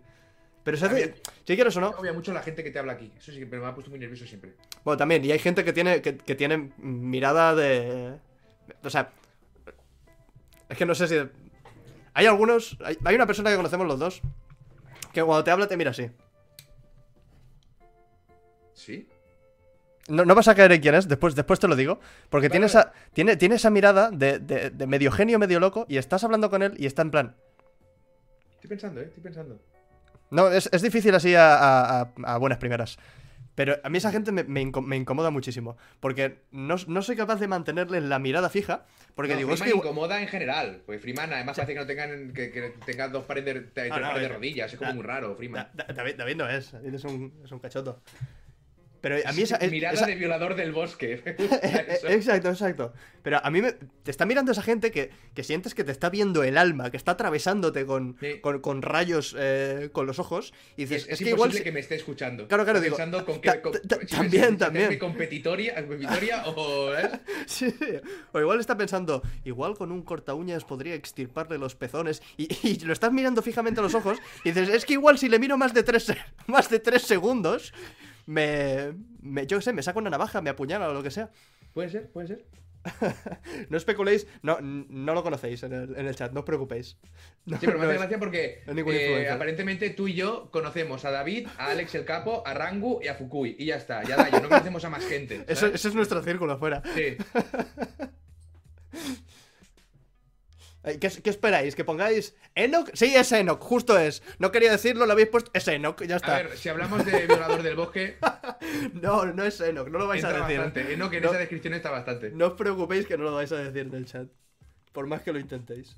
Pero 0.66 0.76
se 0.76 0.86
hace. 0.86 1.14
Si 1.44 1.54
quieres 1.54 1.76
o 1.76 1.80
no. 1.80 1.90
Obvia 1.90 2.12
mucho 2.12 2.32
la 2.32 2.42
gente 2.42 2.64
que 2.64 2.72
te 2.72 2.80
habla 2.80 2.94
aquí. 2.94 3.12
Eso 3.16 3.30
sí 3.30 3.38
que 3.38 3.46
me 3.46 3.64
ha 3.64 3.72
puesto 3.72 3.88
muy 3.88 4.00
nervioso 4.00 4.26
siempre. 4.26 4.54
Bueno, 4.84 4.96
también, 4.98 5.24
y 5.24 5.30
hay 5.30 5.38
gente 5.38 5.62
que 5.64 5.72
tiene, 5.72 6.02
que, 6.02 6.16
que 6.16 6.34
tiene 6.34 6.72
mirada 6.78 7.54
de. 7.54 8.16
O 8.82 8.90
sea. 8.90 9.12
Es 10.68 10.76
que 10.76 10.84
no 10.84 10.96
sé 10.96 11.06
si. 11.06 11.14
Hay 12.14 12.26
algunos. 12.26 12.76
Hay, 12.84 12.98
hay 13.04 13.14
una 13.14 13.26
persona 13.26 13.48
que 13.50 13.56
conocemos 13.56 13.86
los 13.86 14.00
dos. 14.00 14.20
Que 15.12 15.22
cuando 15.22 15.44
te 15.44 15.52
habla 15.52 15.68
te 15.68 15.76
mira 15.76 15.92
así. 15.92 16.10
¿Sí? 18.74 19.08
No, 20.08 20.24
no 20.24 20.34
vas 20.34 20.48
a 20.48 20.54
caer 20.56 20.72
en 20.72 20.80
quién 20.80 20.96
es, 20.96 21.06
después, 21.06 21.36
después 21.36 21.60
te 21.60 21.68
lo 21.68 21.76
digo. 21.76 22.00
Porque 22.28 22.48
Vale, 22.48 22.50
tiene, 22.54 22.66
esa, 22.66 22.92
tiene, 23.12 23.36
tiene 23.36 23.54
esa 23.54 23.70
mirada 23.70 24.10
de, 24.10 24.40
de- 24.40 24.70
de 24.70 24.86
medio 24.88 25.12
genio, 25.12 25.38
medio 25.38 25.60
loco. 25.60 25.86
Y 25.88 25.96
estás 25.96 26.24
hablando 26.24 26.50
con 26.50 26.62
él 26.64 26.74
y 26.76 26.86
está 26.86 27.02
en 27.02 27.10
plan. 27.12 27.36
Estoy 28.54 28.68
pensando, 28.68 29.00
¿eh? 29.00 29.04
Estoy 29.04 29.22
pensando. 29.22 29.60
No, 30.30 30.48
es, 30.50 30.68
es 30.72 30.82
difícil 30.82 31.14
así 31.14 31.34
a, 31.34 31.54
a- 32.00 32.08
a- 32.24 32.38
buenas 32.38 32.58
primeras. 32.58 32.98
Pero 33.54 33.76
a 33.82 33.88
mí 33.88 33.96
esa 33.96 34.12
gente 34.12 34.32
me, 34.32 34.44
me 34.44 34.60
inco- 34.62 34.84
me 34.84 34.96
incomoda 34.96 35.30
muchísimo. 35.30 35.78
Porque 36.00 36.40
no, 36.50 36.76
no 36.88 37.00
soy 37.00 37.16
capaz 37.16 37.36
de 37.40 37.48
mantenerles 37.48 38.02
la 38.02 38.18
mirada 38.18 38.50
fija. 38.50 38.84
Porque 39.14 39.32
No, 39.32 39.38
digo, 39.38 39.54
es 39.54 39.62
que. 39.62 39.70
incomoda 39.70 40.20
en 40.20 40.28
general. 40.28 40.82
Porque 40.84 40.98
Freeman 40.98 41.32
además 41.32 41.56
parece 41.56 41.72
que 41.72 41.80
no 41.80 41.86
tengan 41.86 42.32
que, 42.34 42.50
que 42.50 42.74
tenga 42.84 43.08
dos 43.08 43.24
pares 43.24 43.46
de, 43.46 43.52
Ah, 43.90 43.98
no, 43.98 44.06
pares 44.08 44.22
de 44.22 44.28
rodillas. 44.28 44.70
Es 44.72 44.78
como 44.78 44.92
muy 44.92 45.02
raro, 45.04 45.34
Freeman. 45.36 45.68
Da- 45.72 45.84
Da- 45.86 45.94
David, 45.94 46.16
David 46.18 46.36
no 46.36 46.46
es, 46.48 46.70
David 46.72 46.94
es 46.94 47.04
un, 47.04 47.32
es 47.44 47.50
un 47.50 47.58
cachoto. 47.58 48.02
Pero 49.08 49.28
a 49.28 49.32
mí 49.32 49.42
esa. 49.42 49.56
Mirada 49.70 49.94
esa- 49.94 50.06
de 50.06 50.16
violador 50.16 50.56
del 50.56 50.72
bosque. 50.72 51.22
Exacto, 52.08 52.48
exacto. 52.50 52.92
Pero 53.22 53.38
a 53.44 53.50
mí 53.50 53.62
me, 53.62 53.72
te 53.72 54.10
está 54.10 54.26
mirando 54.26 54.50
esa 54.52 54.62
gente 54.62 54.90
que, 54.90 55.10
que 55.34 55.44
sientes 55.44 55.74
que 55.74 55.84
te 55.84 55.92
está 55.92 56.10
viendo 56.10 56.42
el 56.42 56.58
alma, 56.58 56.90
que 56.90 56.96
está 56.96 57.12
atravesándote 57.12 57.86
con, 57.86 58.16
Sí. 58.20 58.40
con, 58.40 58.60
con 58.60 58.82
rayos 58.82 59.36
eh, 59.38 59.90
con 59.92 60.06
los 60.06 60.18
ojos. 60.18 60.52
Y 60.76 60.82
Es, 60.84 60.88
dices, 60.90 61.04
es 61.06 61.12
es, 61.12 61.18
que 61.24 61.30
igual. 61.30 61.52
que 61.62 61.70
me 61.72 61.78
esté 61.80 61.94
escuchando. 61.94 62.48
Claro, 62.48 62.64
claro, 62.64 62.80
digo, 62.80 62.96
Pensando 62.96 63.24
con 63.24 63.40
ta- 63.40 63.54
qué, 63.54 63.60
con- 63.62 63.72
ta- 63.72 63.98
si 64.00 64.06
también, 64.16 64.52
me- 64.52 64.56
también. 64.56 64.98
competitoria, 64.98 65.74
competitoria 65.76 66.44
o. 66.46 66.92
¿eh? 66.94 67.10
Sí, 67.46 67.70
sí. 67.70 67.86
O 68.32 68.40
igual 68.40 68.58
está 68.58 68.76
pensando, 68.76 69.22
igual 69.44 69.76
con 69.76 69.92
un 69.92 70.02
corta 70.02 70.34
uñas 70.34 70.64
podría 70.64 70.94
extirparle 70.96 71.58
los 71.58 71.76
pezones. 71.76 72.22
Y, 72.36 72.48
y 72.66 72.78
lo 72.80 72.92
estás 72.92 73.12
mirando 73.12 73.40
fijamente 73.42 73.78
a 73.80 73.82
los 73.84 73.94
ojos. 73.94 74.18
Y 74.44 74.50
dices, 74.50 74.68
es 74.68 74.84
que 74.84 74.94
igual 74.94 75.16
si 75.18 75.28
le 75.28 75.38
miro 75.38 75.56
más 75.56 75.74
de 75.74 75.82
tres, 75.84 76.12
más 76.48 76.68
de 76.70 76.80
tres 76.80 77.02
segundos, 77.02 77.72
me, 78.26 78.92
me. 79.20 79.46
Yo 79.46 79.58
qué 79.58 79.62
sé, 79.62 79.72
me 79.72 79.82
saca 79.82 79.98
una 79.98 80.10
navaja, 80.10 80.40
me 80.40 80.50
apuñala 80.50 80.88
o 80.88 80.92
lo 80.92 81.02
que 81.02 81.10
sea. 81.10 81.30
Puede 81.72 81.88
ser, 81.90 82.10
puede 82.10 82.28
ser. 82.28 82.46
No 83.68 83.76
especuléis, 83.76 84.26
no, 84.42 84.58
no 84.60 85.14
lo 85.14 85.22
conocéis 85.22 85.62
en 85.64 85.72
el, 85.72 85.96
en 85.96 86.06
el 86.06 86.14
chat, 86.14 86.32
no 86.32 86.40
os 86.40 86.46
preocupéis. 86.46 86.96
No, 87.46 87.58
Sí, 87.60 87.66
pero 87.66 87.78
me 87.78 87.86
hace 87.86 87.98
gracia 87.98 88.18
porque 88.18 88.62
eh, 88.66 89.30
aparentemente 89.30 89.90
tú 89.90 90.08
y 90.08 90.14
yo 90.14 90.50
conocemos 90.50 91.04
a 91.04 91.12
David, 91.12 91.46
a 91.58 91.70
Alex 91.70 91.94
el 91.94 92.04
Capo, 92.04 92.42
a 92.44 92.54
Rangu 92.54 93.00
y 93.02 93.06
a 93.08 93.14
Fukui. 93.14 93.54
Y 93.56 93.66
ya 93.66 93.76
está, 93.76 94.02
ya 94.02 94.16
da, 94.16 94.28
yo 94.30 94.40
no 94.40 94.48
conocemos 94.48 94.84
a 94.84 94.90
más 94.90 95.04
gente. 95.04 95.44
Eso, 95.46 95.66
ese 95.66 95.88
es 95.88 95.94
nuestro 95.94 96.22
círculo 96.22 96.58
fuera. 96.58 96.82
Sí. 96.94 97.16
Eh, 100.86 100.98
¿Qué, 101.00 101.10
qué 101.10 101.30
esperáis? 101.30 101.74
¿Que 101.74 101.84
pongáis 101.84 102.34
Enoch? 102.54 102.88
Sí, 102.94 103.12
es 103.14 103.32
Enoch, 103.32 103.60
justo 103.60 103.98
es. 103.98 104.22
No 104.38 104.52
quería 104.52 104.70
decirlo, 104.70 105.04
lo 105.04 105.12
habéis 105.12 105.28
puesto. 105.28 105.50
Es 105.52 105.66
Enoch, 105.68 106.00
ya 106.04 106.14
A 106.14 106.16
está. 106.18 106.36
ver, 106.36 106.56
si 106.56 106.68
hablamos 106.68 107.04
de 107.04 107.26
violador 107.26 107.62
del 107.62 107.74
bosque, 107.76 108.16
No, 108.94 109.24
no 109.26 109.44
es 109.44 109.60
Enoch, 109.60 109.88
no 109.88 109.98
lo 109.98 110.06
vais 110.06 110.22
entra 110.22 110.38
a 110.44 110.46
decir. 110.48 110.62
bastante. 110.62 110.96
No, 110.96 111.10
que 111.10 111.16
en 111.18 111.24
No. 111.24 111.30
esa 111.30 111.38
descripción 111.38 111.74
está 111.74 111.90
bastante. 111.90 112.30
No 112.30 112.46
os 112.46 112.52
preocupéis 112.54 113.04
que 113.06 113.18
no 113.18 113.24
lo 113.24 113.34
vais 113.34 113.50
a 113.52 113.56
decir 113.56 113.78
en 113.88 113.94
el 113.94 114.06
chat. 114.06 114.28
Por 114.92 115.06
más 115.08 115.22
que 115.22 115.32
lo 115.32 115.38
intentéis. 115.40 115.96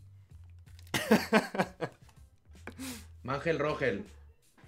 Mangel 3.22 3.58
Rogel. 3.58 4.04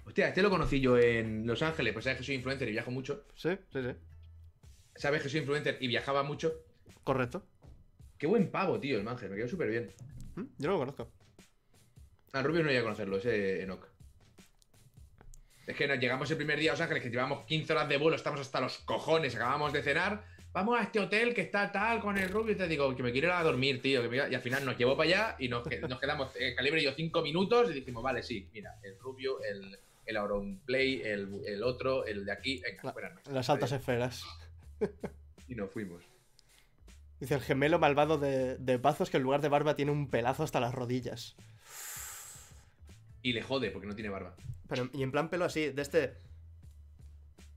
Hostia, 0.05 0.27
este 0.27 0.41
lo 0.41 0.49
conocí 0.49 0.79
yo 0.81 0.97
en 0.97 1.45
Los 1.47 1.61
Ángeles, 1.61 1.93
pues 1.93 2.03
sabes 2.05 2.19
que 2.19 2.23
soy 2.25 2.35
influencer 2.35 2.67
y 2.67 2.71
viajo 2.71 2.91
mucho. 2.91 3.23
Sí, 3.35 3.49
sí, 3.71 3.79
sí. 3.81 3.95
Sabes 4.95 5.23
que 5.23 5.29
soy 5.29 5.39
influencer 5.39 5.77
y 5.79 5.87
viajaba 5.87 6.23
mucho. 6.23 6.53
Correcto. 7.03 7.43
Qué 8.21 8.27
buen 8.27 8.51
pavo, 8.51 8.79
tío, 8.79 8.97
el 8.99 9.03
Mangel, 9.03 9.31
me 9.31 9.35
quedó 9.35 9.47
súper 9.47 9.67
bien. 9.67 9.91
¿Mm? 10.35 10.41
Yo 10.59 10.67
no 10.67 10.73
lo 10.73 10.77
conozco. 10.77 11.11
Al 12.33 12.43
Rubio 12.43 12.63
no 12.63 12.69
iba 12.71 12.79
a 12.81 12.83
conocerlo, 12.83 13.17
ese 13.17 13.63
Enoch. 13.63 13.83
Es 15.65 15.75
que 15.75 15.87
nos 15.87 15.97
llegamos 15.97 16.29
el 16.29 16.37
primer 16.37 16.59
día 16.59 16.69
a 16.69 16.73
Los 16.73 16.81
Ángeles, 16.81 17.01
que 17.01 17.09
llevamos 17.09 17.43
15 17.47 17.73
horas 17.73 17.89
de 17.89 17.97
vuelo, 17.97 18.15
estamos 18.15 18.39
hasta 18.39 18.61
los 18.61 18.77
cojones, 18.77 19.35
acabamos 19.35 19.73
de 19.73 19.81
cenar. 19.81 20.23
Vamos 20.53 20.79
a 20.79 20.83
este 20.83 20.99
hotel 20.99 21.33
que 21.33 21.41
está 21.41 21.71
tal 21.71 21.99
con 21.99 22.15
el 22.19 22.29
Rubio. 22.29 22.51
Y 22.53 22.57
te 22.57 22.67
digo, 22.67 22.95
que 22.95 23.01
me 23.01 23.11
quiero 23.11 23.29
ir 23.29 23.33
a 23.33 23.41
dormir, 23.41 23.81
tío. 23.81 24.03
que 24.03 24.07
me- 24.07 24.17
Y 24.17 24.35
al 24.35 24.41
final 24.41 24.65
nos 24.65 24.77
llevó 24.77 24.95
para 24.95 25.09
allá 25.09 25.35
y 25.39 25.47
nos, 25.49 25.67
que- 25.67 25.79
nos 25.79 25.99
quedamos, 25.99 26.29
eh, 26.39 26.53
Calibre 26.55 26.79
y 26.79 26.83
yo, 26.83 26.91
5 26.93 27.23
minutos 27.23 27.71
y 27.71 27.73
dijimos, 27.73 28.03
vale, 28.03 28.21
sí, 28.21 28.47
mira, 28.53 28.77
el 28.83 28.99
Rubio, 28.99 29.41
el, 29.43 29.79
el 30.05 30.17
Auronplay, 30.17 31.01
el, 31.01 31.41
el 31.43 31.63
otro, 31.63 32.05
el 32.05 32.23
de 32.23 32.31
aquí. 32.33 32.61
Venga, 32.61 32.83
La-. 32.83 33.33
Las 33.33 33.49
altas 33.49 33.71
esferas. 33.71 34.23
Y 35.47 35.55
nos 35.55 35.71
fuimos. 35.71 36.03
Dice 37.21 37.35
el 37.35 37.41
gemelo 37.41 37.77
malvado 37.77 38.17
de, 38.17 38.57
de 38.57 38.77
Bazos 38.77 39.11
que 39.11 39.17
en 39.17 39.23
lugar 39.23 39.41
de 39.41 39.47
barba 39.47 39.75
tiene 39.75 39.91
un 39.91 40.09
pelazo 40.09 40.41
hasta 40.43 40.59
las 40.59 40.73
rodillas. 40.73 41.35
Y 43.21 43.33
le 43.33 43.43
jode 43.43 43.69
porque 43.69 43.87
no 43.87 43.93
tiene 43.93 44.09
barba. 44.09 44.35
Pero, 44.67 44.89
y 44.91 45.03
en 45.03 45.11
plan 45.11 45.29
pelo 45.29 45.45
así, 45.45 45.69
de 45.69 45.81
este. 45.83 46.15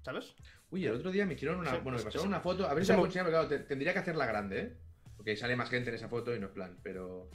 ¿Sabes? 0.02 0.34
Uy, 0.70 0.84
el 0.84 0.92
otro 0.92 1.10
día 1.10 1.24
me 1.24 1.32
hicieron 1.32 1.58
una. 1.60 1.70
Sí, 1.70 1.76
bueno, 1.82 1.96
me 1.96 2.04
pasaron 2.04 2.22
sí. 2.24 2.28
una 2.28 2.40
foto. 2.40 2.68
A 2.68 2.74
ver 2.74 2.84
si 2.84 2.92
puedo 2.92 3.06
enseñar, 3.06 3.28
claro, 3.28 3.48
te- 3.48 3.60
tendría 3.60 3.94
que 3.94 4.00
hacerla 4.00 4.26
grande, 4.26 4.60
¿eh? 4.60 4.72
Porque 5.16 5.34
sale 5.34 5.56
más 5.56 5.70
gente 5.70 5.88
en 5.88 5.96
esa 5.96 6.08
foto 6.10 6.34
y 6.36 6.38
no 6.38 6.48
es 6.48 6.52
plan, 6.52 6.76
pero. 6.82 7.30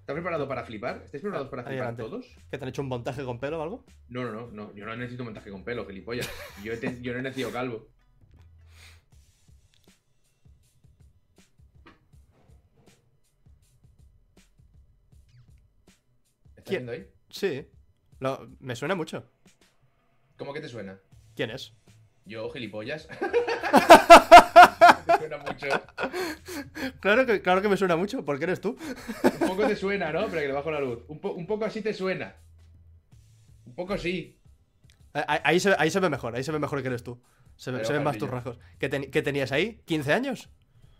¿Estás 0.00 0.14
preparado 0.14 0.48
para 0.48 0.64
flipar? 0.64 1.02
¿Estáis 1.04 1.20
preparados 1.22 1.50
para 1.50 1.62
flipar 1.62 1.78
Adelante. 1.86 2.02
todos? 2.02 2.26
¿Que 2.50 2.58
te 2.58 2.64
han 2.64 2.68
hecho 2.70 2.82
un 2.82 2.88
montaje 2.88 3.22
con 3.22 3.38
pelo 3.38 3.60
o 3.60 3.62
algo? 3.62 3.84
No, 4.08 4.24
no, 4.24 4.32
no, 4.32 4.48
no. 4.50 4.74
Yo 4.74 4.84
no 4.86 4.96
necesito 4.96 5.22
montaje 5.22 5.50
con 5.52 5.62
pelo, 5.62 5.86
gilipollas. 5.86 6.28
Yo, 6.64 6.76
te- 6.80 7.00
yo 7.00 7.12
no 7.12 7.20
he 7.20 7.22
nacido 7.22 7.52
calvo. 7.52 7.86
¿Quién? 16.70 16.88
ahí? 16.88 17.06
Sí. 17.28 17.66
Lo- 18.18 18.48
me 18.60 18.74
suena 18.76 18.94
mucho. 18.94 19.24
¿Cómo 20.36 20.52
que 20.54 20.60
te 20.60 20.68
suena? 20.68 20.98
¿Quién 21.36 21.50
es? 21.50 21.74
Yo, 22.24 22.48
gilipollas. 22.50 23.08
te 25.06 25.16
suena 25.18 25.38
mucho. 25.38 25.66
Claro 27.00 27.26
que, 27.26 27.42
claro 27.42 27.62
que 27.62 27.68
me 27.68 27.76
suena 27.76 27.96
mucho, 27.96 28.24
porque 28.24 28.44
eres 28.44 28.60
tú. 28.60 28.76
Un 29.40 29.48
poco 29.48 29.66
te 29.66 29.76
suena, 29.76 30.12
¿no? 30.12 30.26
Pero 30.28 30.40
que 30.42 30.46
le 30.48 30.52
bajo 30.52 30.70
la 30.70 30.80
luz. 30.80 31.02
Un, 31.08 31.18
po- 31.20 31.32
un 31.32 31.46
poco 31.46 31.64
así 31.64 31.82
te 31.82 31.92
suena. 31.94 32.36
Un 33.66 33.74
poco 33.74 33.96
sí. 33.98 34.38
Eh, 35.14 35.24
Ahí, 35.26 35.38
ahí 35.44 35.60
se, 35.60 35.74
ahí 35.78 35.90
se 35.90 36.00
ve 36.00 36.08
mejor, 36.10 36.34
ahí 36.36 36.44
se 36.44 36.52
ve 36.52 36.58
mejor 36.58 36.80
que 36.82 36.88
eres 36.88 37.02
tú. 37.02 37.20
Se, 37.56 37.70
ve- 37.70 37.78
Pero 37.78 37.86
se 37.88 37.92
ven 37.94 38.04
más 38.04 38.16
tus 38.18 38.30
rasgos. 38.30 38.58
¿Qué, 38.78 38.88
qué 39.10 39.22
tenías 39.22 39.52
ahí? 39.52 39.82
¿15 39.86 40.12
años? 40.12 40.48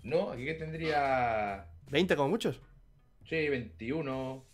No, 0.02 0.30
aquí 0.30 0.44
que 0.44 0.54
tendría. 0.54 1.66
¿20 1.90 2.16
como 2.16 2.28
muchos? 2.30 2.60
Sí, 3.28 3.48
21. 3.48 4.44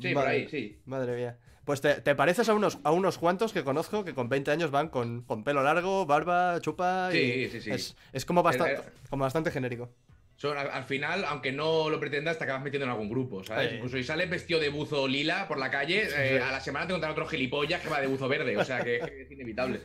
Sí, 0.00 0.12
por 0.14 0.24
Madre- 0.24 0.30
ahí, 0.30 0.48
sí. 0.48 0.80
Madre 0.86 1.16
mía. 1.16 1.38
Pues 1.64 1.80
te, 1.80 1.94
te 2.00 2.14
pareces 2.14 2.48
a 2.48 2.54
unos, 2.54 2.78
a 2.82 2.90
unos 2.90 3.18
cuantos 3.18 3.52
que 3.52 3.62
conozco 3.62 4.04
que 4.04 4.14
con 4.14 4.28
20 4.28 4.50
años 4.50 4.70
van 4.72 4.88
con, 4.88 5.22
con 5.22 5.44
pelo 5.44 5.62
largo, 5.62 6.06
barba, 6.06 6.60
chupa 6.60 7.10
y... 7.12 7.16
Sí, 7.16 7.48
sí, 7.52 7.60
sí. 7.60 7.70
Es, 7.70 7.96
es 8.12 8.24
como, 8.24 8.42
bastante, 8.42 8.80
como 9.08 9.22
bastante 9.24 9.50
genérico. 9.52 9.88
Son, 10.36 10.58
al, 10.58 10.68
al 10.70 10.84
final, 10.84 11.24
aunque 11.24 11.52
no 11.52 11.88
lo 11.88 12.00
pretendas, 12.00 12.36
te 12.36 12.42
acabas 12.44 12.62
metiendo 12.64 12.86
en 12.86 12.90
algún 12.90 13.08
grupo, 13.08 13.44
¿sabes? 13.44 13.68
Sí. 13.70 13.74
Incluso 13.76 13.96
si 13.96 14.02
sales 14.02 14.28
vestido 14.28 14.58
de 14.58 14.70
buzo 14.70 15.06
lila 15.06 15.46
por 15.46 15.56
la 15.58 15.70
calle, 15.70 16.06
Sí, 16.06 16.14
eh, 16.18 16.38
sí. 16.38 16.42
a 16.44 16.50
la 16.50 16.60
semana 16.60 16.86
te 16.86 16.92
encontrarás 16.94 17.14
otro 17.16 17.28
gilipollas 17.28 17.80
que 17.80 17.88
va 17.88 18.00
de 18.00 18.08
buzo 18.08 18.26
verde. 18.28 18.56
O 18.56 18.64
sea 18.64 18.80
que 18.82 18.96
es 18.96 19.30
inevitable. 19.30 19.82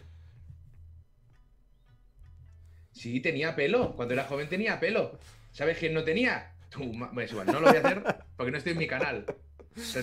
Sí, 2.92 3.20
tenía 3.20 3.56
pelo. 3.56 3.96
Cuando 3.96 4.14
era 4.16 4.24
joven 4.24 4.50
tenía 4.50 4.80
pelo. 4.80 5.20
¿Sabes 5.52 5.78
quién 5.78 5.94
no 5.94 6.04
tenía? 6.04 6.54
Tú, 6.70 6.80
bueno, 6.86 7.22
es 7.22 7.32
igual, 7.32 7.48
no 7.48 7.60
lo 7.60 7.68
voy 7.68 7.78
a 7.78 7.80
hacer 7.80 8.04
porque 8.36 8.52
no 8.52 8.58
estoy 8.58 8.74
en 8.74 8.78
mi 8.80 8.88
canal. 8.88 9.26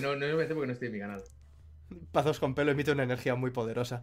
No, 0.01 0.15
no 0.15 0.25
a 0.25 0.43
hacer 0.43 0.53
porque 0.55 0.67
no 0.67 0.73
estoy 0.73 0.87
en 0.87 0.93
mi 0.93 0.99
canal. 0.99 1.21
Pazos 2.11 2.39
con 2.39 2.55
pelo 2.55 2.71
emite 2.71 2.91
una 2.91 3.03
energía 3.03 3.35
muy 3.35 3.51
poderosa. 3.51 4.01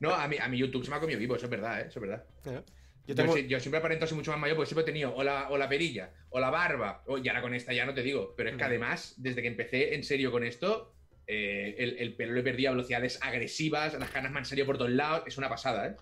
No, 0.00 0.14
a 0.14 0.28
mí, 0.28 0.36
a 0.40 0.48
mi 0.48 0.58
YouTube 0.58 0.84
se 0.84 0.90
me 0.90 0.96
ha 0.96 1.00
comido 1.00 1.18
vivo, 1.18 1.36
eso 1.36 1.46
es 1.46 1.50
verdad, 1.50 1.80
¿eh? 1.80 1.86
Eso 1.88 1.98
es 1.98 2.08
verdad. 2.08 2.24
¿Eh? 2.46 2.62
Yo, 2.64 2.64
Yo 3.06 3.14
tengo... 3.14 3.34
sí- 3.34 3.46
yo 3.48 3.58
siempre 3.60 3.78
aparento 3.78 4.06
ser 4.06 4.16
mucho 4.16 4.30
más 4.30 4.40
mayor 4.40 4.56
porque 4.56 4.68
siempre 4.68 4.82
he 4.82 4.86
tenido 4.86 5.14
o 5.14 5.22
la, 5.24 5.48
o 5.50 5.56
la 5.58 5.68
perilla, 5.68 6.12
o 6.30 6.40
la 6.40 6.50
barba, 6.50 7.02
o, 7.06 7.18
y 7.18 7.28
ahora 7.28 7.42
con 7.42 7.54
esta 7.54 7.72
ya 7.72 7.86
no 7.86 7.94
te 7.94 8.02
digo, 8.02 8.34
pero 8.36 8.50
es 8.50 8.56
que 8.56 8.62
Mm. 8.64 8.66
además, 8.66 9.14
desde 9.18 9.42
que 9.42 9.48
empecé 9.48 9.94
en 9.94 10.02
serio 10.04 10.30
con 10.30 10.44
esto, 10.44 10.94
eh, 11.26 11.74
el, 11.78 11.96
el 11.98 12.14
pelo 12.16 12.32
lo 12.32 12.40
he 12.40 12.42
perdido 12.42 12.70
a 12.70 12.72
velocidades 12.74 13.18
agresivas, 13.22 13.94
las 13.98 14.10
canas 14.10 14.30
me 14.32 14.38
han 14.38 14.44
salido 14.44 14.66
por 14.66 14.78
todos 14.78 14.90
lados, 14.90 15.22
es 15.26 15.38
una 15.38 15.48
pasada, 15.48 15.86
¿eh? 15.88 15.96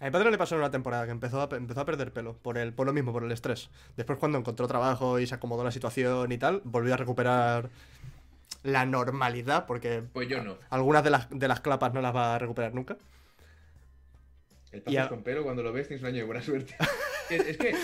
A 0.00 0.04
mi 0.04 0.10
padre 0.12 0.30
le 0.30 0.38
pasó 0.38 0.54
en 0.54 0.60
una 0.60 0.70
temporada 0.70 1.04
que 1.06 1.10
empezó 1.10 1.40
a, 1.42 1.56
empezó 1.56 1.80
a 1.80 1.84
perder 1.84 2.12
pelo, 2.12 2.34
por, 2.36 2.56
el, 2.56 2.72
por 2.72 2.86
lo 2.86 2.92
mismo, 2.92 3.12
por 3.12 3.24
el 3.24 3.32
estrés. 3.32 3.68
Después 3.96 4.18
cuando 4.18 4.38
encontró 4.38 4.68
trabajo 4.68 5.18
y 5.18 5.26
se 5.26 5.34
acomodó 5.34 5.64
la 5.64 5.72
situación 5.72 6.30
y 6.30 6.38
tal, 6.38 6.60
volvió 6.64 6.94
a 6.94 6.96
recuperar 6.96 7.68
la 8.62 8.86
normalidad, 8.86 9.66
porque 9.66 10.02
Pues 10.12 10.28
yo 10.28 10.42
no. 10.42 10.56
algunas 10.70 11.02
de 11.02 11.10
las, 11.10 11.28
de 11.30 11.48
las 11.48 11.60
clapas 11.60 11.92
no 11.94 12.00
las 12.00 12.14
va 12.14 12.36
a 12.36 12.38
recuperar 12.38 12.74
nunca. 12.74 12.96
El 14.70 14.82
Y 14.86 14.96
a- 14.98 15.08
con 15.08 15.22
pelo, 15.22 15.42
cuando 15.42 15.62
lo 15.62 15.72
ves, 15.72 15.88
tienes 15.88 16.02
un 16.02 16.08
año 16.08 16.18
de 16.18 16.24
buena 16.24 16.42
suerte. 16.42 16.76
es, 17.30 17.40
es 17.46 17.56
que 17.56 17.74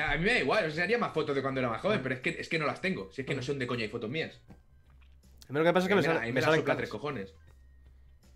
a 0.00 0.16
mí 0.16 0.24
me 0.24 0.32
da 0.32 0.38
igual, 0.40 0.64
o 0.66 0.70
sea, 0.70 0.84
haría 0.84 0.98
más 0.98 1.12
fotos 1.12 1.36
de 1.36 1.42
cuando 1.42 1.60
era 1.60 1.68
más 1.68 1.80
joven, 1.82 2.00
pero 2.02 2.14
es 2.14 2.20
que, 2.20 2.30
es 2.30 2.48
que 2.48 2.58
no 2.58 2.66
las 2.66 2.80
tengo. 2.80 3.10
Si 3.12 3.20
es 3.20 3.26
que 3.26 3.34
no 3.34 3.42
sé 3.42 3.52
dónde 3.52 3.66
coño 3.66 3.82
hay 3.82 3.88
fotos 3.88 4.10
mías. 4.10 4.40
A 5.48 5.52
mí 5.52 5.58
lo 5.58 5.64
que 5.64 5.72
pasa 5.72 5.84
es 5.84 5.88
que 5.88 5.94
me, 5.94 6.00
me, 6.00 6.06
sale- 6.06 6.18
da- 6.18 6.22
a 6.22 6.26
mí 6.26 6.32
me 6.32 6.40
me 6.40 6.42
salen 6.42 6.62
canas. 6.62 6.76
tres 6.78 6.90
cojones. 6.90 7.34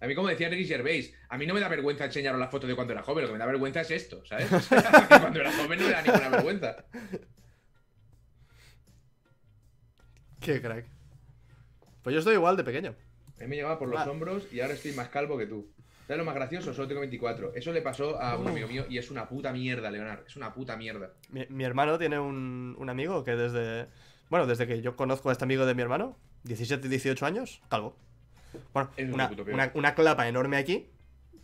A 0.05 0.07
mí, 0.07 0.15
como 0.15 0.29
decía 0.29 0.49
Ricky 0.51 0.67
Gervais, 0.67 1.15
a 1.31 1.39
mí 1.39 1.47
no 1.47 1.55
me 1.55 1.61
da 1.61 1.69
vergüenza 1.69 2.05
enseñaros 2.05 2.39
las 2.39 2.51
fotos 2.51 2.69
de 2.69 2.75
cuando 2.77 2.93
era 2.93 3.03
joven, 3.03 3.23
lo 3.23 3.29
que 3.29 3.33
me 3.33 3.39
da 3.39 3.47
vergüenza 3.47 3.81
es 3.81 3.91
esto, 3.91 4.23
¿sabes? 4.27 4.53
O 4.53 4.61
sea, 4.61 4.83
que 5.09 5.19
cuando 5.21 5.41
era 5.41 5.51
joven 5.53 5.79
no 5.79 5.87
me 5.87 5.91
da 5.93 6.03
ninguna 6.03 6.29
vergüenza. 6.29 6.77
Qué 10.41 10.61
crack. 10.61 10.87
Pues 12.03 12.13
yo 12.13 12.19
estoy 12.19 12.35
igual 12.35 12.57
de 12.57 12.65
pequeño. 12.65 12.95
A 13.39 13.41
mí 13.43 13.49
me 13.49 13.57
llevaba 13.57 13.79
por 13.79 13.89
los 13.89 14.01
Ah. 14.01 14.11
hombros 14.11 14.47
y 14.53 14.61
ahora 14.61 14.75
estoy 14.75 14.93
más 14.93 15.09
calvo 15.09 15.39
que 15.39 15.47
tú. 15.47 15.71
¿Sabes 16.07 16.19
lo 16.19 16.25
más 16.27 16.35
gracioso? 16.35 16.75
Solo 16.75 16.87
tengo 16.87 17.01
24. 17.01 17.55
Eso 17.55 17.73
le 17.73 17.81
pasó 17.81 18.21
a 18.21 18.37
un 18.37 18.47
amigo 18.49 18.69
mío 18.69 18.85
y 18.91 18.99
es 18.99 19.11
una 19.11 19.27
puta 19.27 19.53
mierda, 19.53 19.91
Leonard. 19.91 20.27
Es 20.27 20.37
una 20.37 20.53
puta 20.53 20.77
mierda. 20.77 21.15
Mi, 21.31 21.47
mi 21.49 21.65
hermano 21.65 21.99
tiene 21.99 22.19
un, 22.19 22.77
un 22.79 22.91
amigo 22.91 23.25
que 23.25 23.35
desde. 23.37 23.87
Bueno, 24.29 24.47
desde 24.47 24.67
que 24.67 24.83
yo 24.83 24.97
conozco 24.97 25.31
a 25.31 25.33
este 25.33 25.45
amigo 25.45 25.65
de 25.65 25.75
mi 25.75 25.81
hermano, 25.81 26.19
17, 26.43 26.89
18 26.91 27.25
años, 27.25 27.63
calvo. 27.71 27.97
Bueno, 28.73 28.91
una, 29.13 29.31
una, 29.53 29.71
una 29.75 29.95
clapa 29.95 30.29
enorme 30.29 30.57
aquí, 30.57 30.89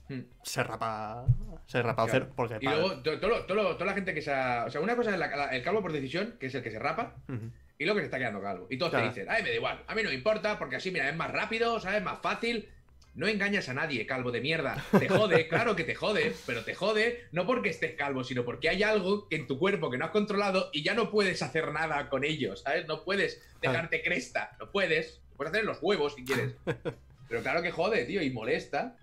Hmm. 0.09 0.23
se 0.43 0.65
rapa. 0.65 1.25
Se 1.67 1.81
rapa 1.83 2.05
Claro. 2.07 2.11
cero, 2.11 2.33
porque. 2.35 2.57
Y 2.61 2.65
luego, 2.65 3.01
to- 3.01 3.21
todo 3.21 3.45
todo 3.47 3.55
lo- 3.57 3.75
toda 3.75 3.87
la 3.87 3.95
gente 3.95 4.13
que 4.13 4.21
se 4.21 4.33
ha... 4.33 4.65
O 4.67 4.71
sea, 4.71 4.81
una 4.81 4.97
cosa 4.97 5.13
es 5.13 5.19
la- 5.21 5.29
la- 5.29 5.51
el 5.51 5.63
calvo 5.63 5.81
por 5.83 5.93
decisión, 5.93 6.37
que 6.41 6.47
es 6.47 6.55
el 6.57 6.65
que 6.65 6.71
se 6.73 6.81
rapa, 6.81 7.15
Ujú. 7.29 7.49
y 7.79 7.85
luego 7.85 7.97
que 7.99 8.03
se 8.03 8.07
está 8.07 8.19
quedando 8.19 8.43
calvo. 8.43 8.67
Y 8.71 8.77
todos 8.77 8.91
Claro. 8.91 9.05
te 9.13 9.21
dicen, 9.21 9.33
ay, 9.33 9.45
me 9.45 9.51
da 9.51 9.55
igual, 9.55 9.85
a 9.87 9.95
mí 9.95 10.03
no 10.03 10.09
me 10.09 10.17
importa, 10.17 10.59
porque 10.59 10.75
así, 10.77 10.91
mira, 10.91 11.09
es 11.09 11.15
más 11.15 11.31
rápido, 11.31 11.79
¿sabes? 11.79 12.03
Más 12.03 12.19
fácil. 12.21 12.69
No 13.15 13.27
engañas 13.29 13.69
a 13.69 13.75
nadie, 13.75 14.05
calvo 14.07 14.33
de 14.33 14.41
mierda. 14.41 14.85
Te 14.99 15.09
jode, 15.09 15.47
claro 15.49 15.77
que 15.77 15.85
te 15.85 15.95
jode, 15.95 16.35
pero 16.47 16.65
te 16.65 16.75
jode 16.75 17.27
no 17.31 17.47
porque 17.47 17.69
estés 17.69 17.95
calvo, 17.95 18.25
sino 18.25 18.45
porque 18.45 18.69
hay 18.69 18.83
algo 18.83 19.29
en 19.31 19.47
tu 19.47 19.59
cuerpo 19.61 19.91
que 19.93 19.99
no 19.99 20.07
has 20.07 20.11
controlado 20.13 20.71
y 20.73 20.83
ya 20.83 20.95
no 20.95 21.11
puedes 21.13 21.41
hacer 21.43 21.71
nada 21.73 22.09
con 22.09 22.25
ellos, 22.25 22.63
¿sabes? 22.63 22.87
No 22.89 23.05
puedes 23.05 23.41
dejarte 23.61 24.03
cresta, 24.03 24.57
no 24.59 24.71
puedes. 24.73 25.21
Puedes 25.41 25.53
hacer 25.53 25.63
en 25.63 25.69
los 25.69 25.79
huevos 25.81 26.15
si 26.15 26.23
quieres. 26.23 26.55
Pero 27.31 27.41
claro 27.41 27.63
que 27.63 27.71
jode, 27.71 28.05
tío, 28.05 28.21
y 28.21 28.29
molesta. 28.29 28.99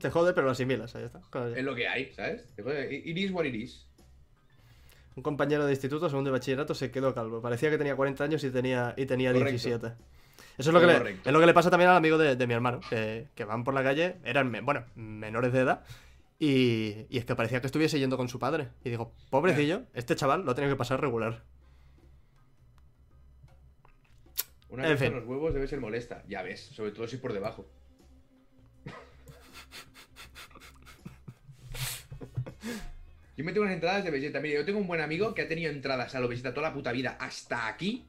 Te 0.00 0.08
jode, 0.08 0.32
pero 0.32 0.46
lo 0.46 0.52
asimilas, 0.52 0.96
ahí 0.96 1.04
está. 1.04 1.20
Es 1.54 1.62
lo 1.62 1.74
que 1.74 1.86
hay, 1.86 2.14
¿sabes? 2.14 2.48
It 2.56 3.18
is 3.18 3.30
what 3.30 3.44
it 3.44 3.54
is. 3.54 3.86
Un 5.14 5.22
compañero 5.22 5.66
de 5.66 5.72
instituto, 5.72 6.08
segundo 6.08 6.30
de 6.30 6.38
bachillerato, 6.38 6.74
se 6.74 6.90
quedó 6.90 7.14
calvo. 7.14 7.42
Parecía 7.42 7.68
que 7.68 7.76
tenía 7.76 7.94
40 7.94 8.24
años 8.24 8.42
y 8.42 8.50
tenía, 8.50 8.94
y 8.96 9.04
tenía 9.04 9.34
17. 9.34 9.86
Eso 9.86 9.94
es 10.56 10.66
lo, 10.68 10.80
que 10.80 10.86
le, 10.86 11.10
es 11.22 11.32
lo 11.32 11.40
que 11.40 11.46
le 11.46 11.52
pasa 11.52 11.68
también 11.68 11.90
al 11.90 11.98
amigo 11.98 12.16
de, 12.16 12.46
mi 12.46 12.54
hermano, 12.54 12.80
que, 12.88 13.28
van 13.46 13.64
por 13.64 13.74
la 13.74 13.82
calle, 13.82 14.16
eran, 14.24 14.50
bueno, 14.64 14.86
menores 14.94 15.52
de 15.52 15.60
edad, 15.60 15.84
y, 16.38 17.04
y, 17.10 17.18
es 17.18 17.26
que 17.26 17.36
parecía 17.36 17.60
que 17.60 17.66
estuviese 17.66 17.98
yendo 17.98 18.16
con 18.16 18.30
su 18.30 18.38
padre. 18.38 18.68
Y 18.82 18.88
digo, 18.88 19.12
pobrecillo, 19.28 19.82
este 19.92 20.16
chaval 20.16 20.46
lo 20.46 20.54
tiene 20.54 20.70
que 20.70 20.76
pasar 20.76 21.02
regular. 21.02 21.42
Una 24.68 24.88
vez 24.88 25.00
en 25.02 25.14
los 25.14 25.24
huevos 25.24 25.54
debe 25.54 25.66
ser 25.68 25.80
molesta, 25.80 26.24
ya 26.28 26.42
ves, 26.42 26.60
sobre 26.60 26.90
todo 26.90 27.06
si 27.06 27.16
por 27.18 27.32
debajo. 27.32 27.68
Yo 33.36 33.44
me 33.44 33.52
tengo 33.52 33.64
unas 33.64 33.74
entradas 33.74 34.02
de 34.02 34.10
Vegeta. 34.10 34.40
Mire, 34.40 34.54
yo 34.54 34.64
tengo 34.64 34.78
un 34.78 34.86
buen 34.86 35.00
amigo 35.00 35.34
que 35.34 35.42
ha 35.42 35.48
tenido 35.48 35.70
entradas 35.70 36.14
a 36.14 36.20
lo 36.20 36.28
Vegeta 36.28 36.54
toda 36.54 36.68
la 36.68 36.74
puta 36.74 36.90
vida 36.92 37.18
hasta 37.20 37.68
aquí 37.68 38.08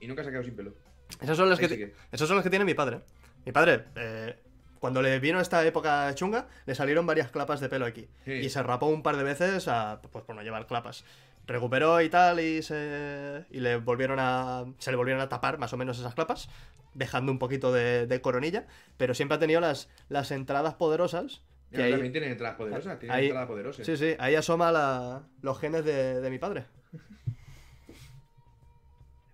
y 0.00 0.06
nunca 0.06 0.22
se 0.22 0.28
ha 0.28 0.32
quedado 0.32 0.44
sin 0.44 0.56
pelo. 0.56 0.74
Esas 1.20 1.36
son 1.36 1.48
las 1.48 1.58
que, 1.58 1.92
son 2.12 2.36
las 2.36 2.42
que 2.42 2.50
tiene 2.50 2.64
mi 2.64 2.74
padre. 2.74 3.00
Mi 3.44 3.52
padre, 3.52 3.84
eh, 3.96 4.34
cuando 4.80 5.02
le 5.02 5.20
vino 5.20 5.40
esta 5.40 5.64
época 5.64 6.14
chunga, 6.14 6.48
le 6.66 6.74
salieron 6.74 7.06
varias 7.06 7.30
clapas 7.30 7.60
de 7.60 7.68
pelo 7.68 7.84
aquí. 7.84 8.08
Y 8.26 8.48
se 8.48 8.62
rapó 8.62 8.86
un 8.86 9.02
par 9.02 9.16
de 9.16 9.24
veces 9.24 9.68
pues, 10.10 10.24
por 10.24 10.34
no 10.34 10.42
llevar 10.42 10.66
clapas. 10.66 11.04
Recuperó 11.46 12.00
y 12.00 12.08
tal 12.08 12.40
y 12.40 12.62
se 12.62 13.44
y 13.50 13.60
le 13.60 13.76
volvieron 13.76 14.18
a 14.18 14.64
se 14.78 14.90
le 14.90 14.96
volvieron 14.96 15.20
a 15.20 15.28
tapar 15.28 15.58
más 15.58 15.72
o 15.72 15.76
menos 15.76 15.98
esas 15.98 16.14
clapas, 16.14 16.48
dejando 16.94 17.30
un 17.32 17.38
poquito 17.38 17.72
de, 17.72 18.20
coronilla, 18.22 18.66
pero 18.96 19.14
siempre 19.14 19.36
ha 19.36 19.38
tenido 19.38 19.60
las, 19.60 19.88
las 20.08 20.30
entradas 20.30 20.74
poderosas 20.74 21.42
que 21.74 21.90
también 21.90 22.12
tiene 22.12 22.30
entradas 22.30 22.56
poderosas, 22.56 22.98
tiene 22.98 23.18
entradas 23.18 23.48
poderosas. 23.48 23.86
Sí, 23.86 23.96
sí, 23.96 24.14
ahí 24.18 24.34
asoma 24.34 25.22
los 25.42 25.58
genes 25.58 25.84
de, 25.84 26.28
mi 26.30 26.38
padre. 26.38 26.64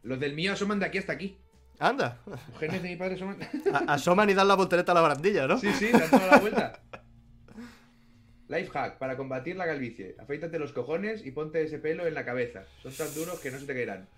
Los 0.02 0.18
del 0.18 0.34
mío 0.34 0.54
asoman 0.54 0.78
de 0.78 0.86
aquí 0.86 0.98
hasta 0.98 1.12
aquí. 1.12 1.36
Anda. 1.78 2.18
Los 2.26 2.58
genes 2.58 2.82
de 2.82 2.88
mi 2.88 2.96
padre 2.96 3.16
asoman. 3.16 3.38
asoman 3.88 4.30
y 4.30 4.34
dan 4.34 4.48
la 4.48 4.54
voltereta 4.54 4.92
a 4.92 4.94
la 4.94 5.00
barandilla, 5.02 5.46
¿no? 5.46 5.58
Sí, 5.58 5.72
sí, 5.72 5.90
dan 5.92 6.08
toda 6.08 6.26
la 6.26 6.38
vuelta. 6.38 6.80
Life 8.50 8.70
hack 8.72 8.98
para 8.98 9.16
combatir 9.16 9.56
la 9.56 9.64
calvicie. 9.64 10.16
Afeítate 10.18 10.58
los 10.58 10.72
cojones 10.72 11.24
y 11.24 11.30
ponte 11.30 11.62
ese 11.62 11.78
pelo 11.78 12.04
en 12.06 12.14
la 12.14 12.24
cabeza. 12.24 12.64
Son 12.82 12.92
tan 12.92 13.14
duros 13.14 13.38
que 13.38 13.52
no 13.52 13.60
se 13.60 13.66
te 13.66 13.74
caerán. 13.74 14.08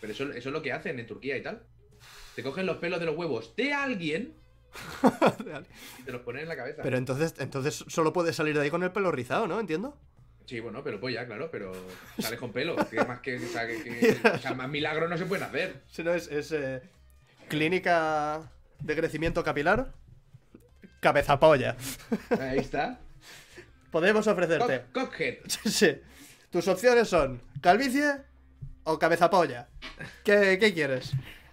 Pero 0.00 0.12
eso, 0.12 0.30
eso 0.30 0.48
es 0.48 0.52
lo 0.52 0.62
que 0.62 0.72
hacen 0.72 1.00
en 1.00 1.08
Turquía 1.08 1.36
y 1.36 1.42
tal. 1.42 1.60
Te 2.36 2.44
cogen 2.44 2.66
los 2.66 2.76
pelos 2.76 3.00
de 3.00 3.06
los 3.06 3.16
huevos 3.16 3.54
de 3.56 3.72
alguien 3.72 4.32
y 5.98 6.02
te 6.04 6.12
los 6.12 6.22
ponen 6.22 6.42
en 6.42 6.48
la 6.48 6.56
cabeza. 6.56 6.82
Pero 6.82 6.96
entonces, 6.96 7.34
entonces 7.38 7.84
solo 7.88 8.12
puedes 8.12 8.36
salir 8.36 8.54
de 8.54 8.62
ahí 8.62 8.70
con 8.70 8.84
el 8.84 8.92
pelo 8.92 9.10
rizado, 9.10 9.48
¿no? 9.48 9.58
Entiendo. 9.58 9.98
Sí, 10.46 10.60
bueno, 10.60 10.84
pero 10.84 11.00
pues 11.00 11.12
ya, 11.12 11.26
claro, 11.26 11.50
pero 11.50 11.72
sales 12.16 12.38
con 12.38 12.52
pelo. 12.52 12.76
más 13.08 13.20
que, 13.20 13.38
o 13.38 14.38
sea, 14.38 14.54
más 14.54 14.68
milagros 14.68 15.10
no 15.10 15.18
se 15.18 15.26
pueden 15.26 15.44
hacer. 15.44 15.82
Si 15.88 16.04
no, 16.04 16.14
es, 16.14 16.28
eh, 16.52 16.80
clínica 17.48 18.40
de 18.78 18.96
crecimiento 18.96 19.42
capilar, 19.42 19.92
cabeza 21.00 21.40
polla. 21.40 21.76
Ahí 22.38 22.58
está. 22.60 23.00
Podemos 23.90 24.26
ofrecerte. 24.26 24.84
cockhead. 24.92 25.38
Sí. 25.64 25.96
Tus 26.50 26.66
opciones 26.68 27.08
son 27.08 27.40
calvicie 27.60 28.12
o 28.84 28.98
cabeza 28.98 29.30
polla. 29.30 29.68
¿Qué, 30.24 30.58
qué 30.60 30.72
quieres? 30.74 31.12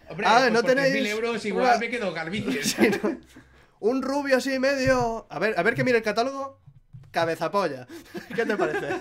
Hombre, 0.09 0.25
ah, 0.27 0.37
pues 0.41 0.51
no 0.53 0.63
tenéis. 0.63 0.93
mil 0.93 1.05
euros 1.07 1.45
igual 1.45 1.79
me 1.79 1.89
quedo 1.89 2.13
calvicie. 2.13 2.99
Un 3.79 4.01
rubio 4.01 4.37
así 4.37 4.57
medio. 4.57 5.27
A 5.29 5.37
ver, 5.37 5.53
a 5.57 5.63
ver 5.63 5.75
que 5.75 5.83
mire 5.83 5.97
el 5.97 6.03
catálogo. 6.03 6.59
Cabeza 7.11 7.51
polla. 7.51 7.87
¿Qué 8.35 8.45
te 8.45 8.57
parece? 8.57 8.95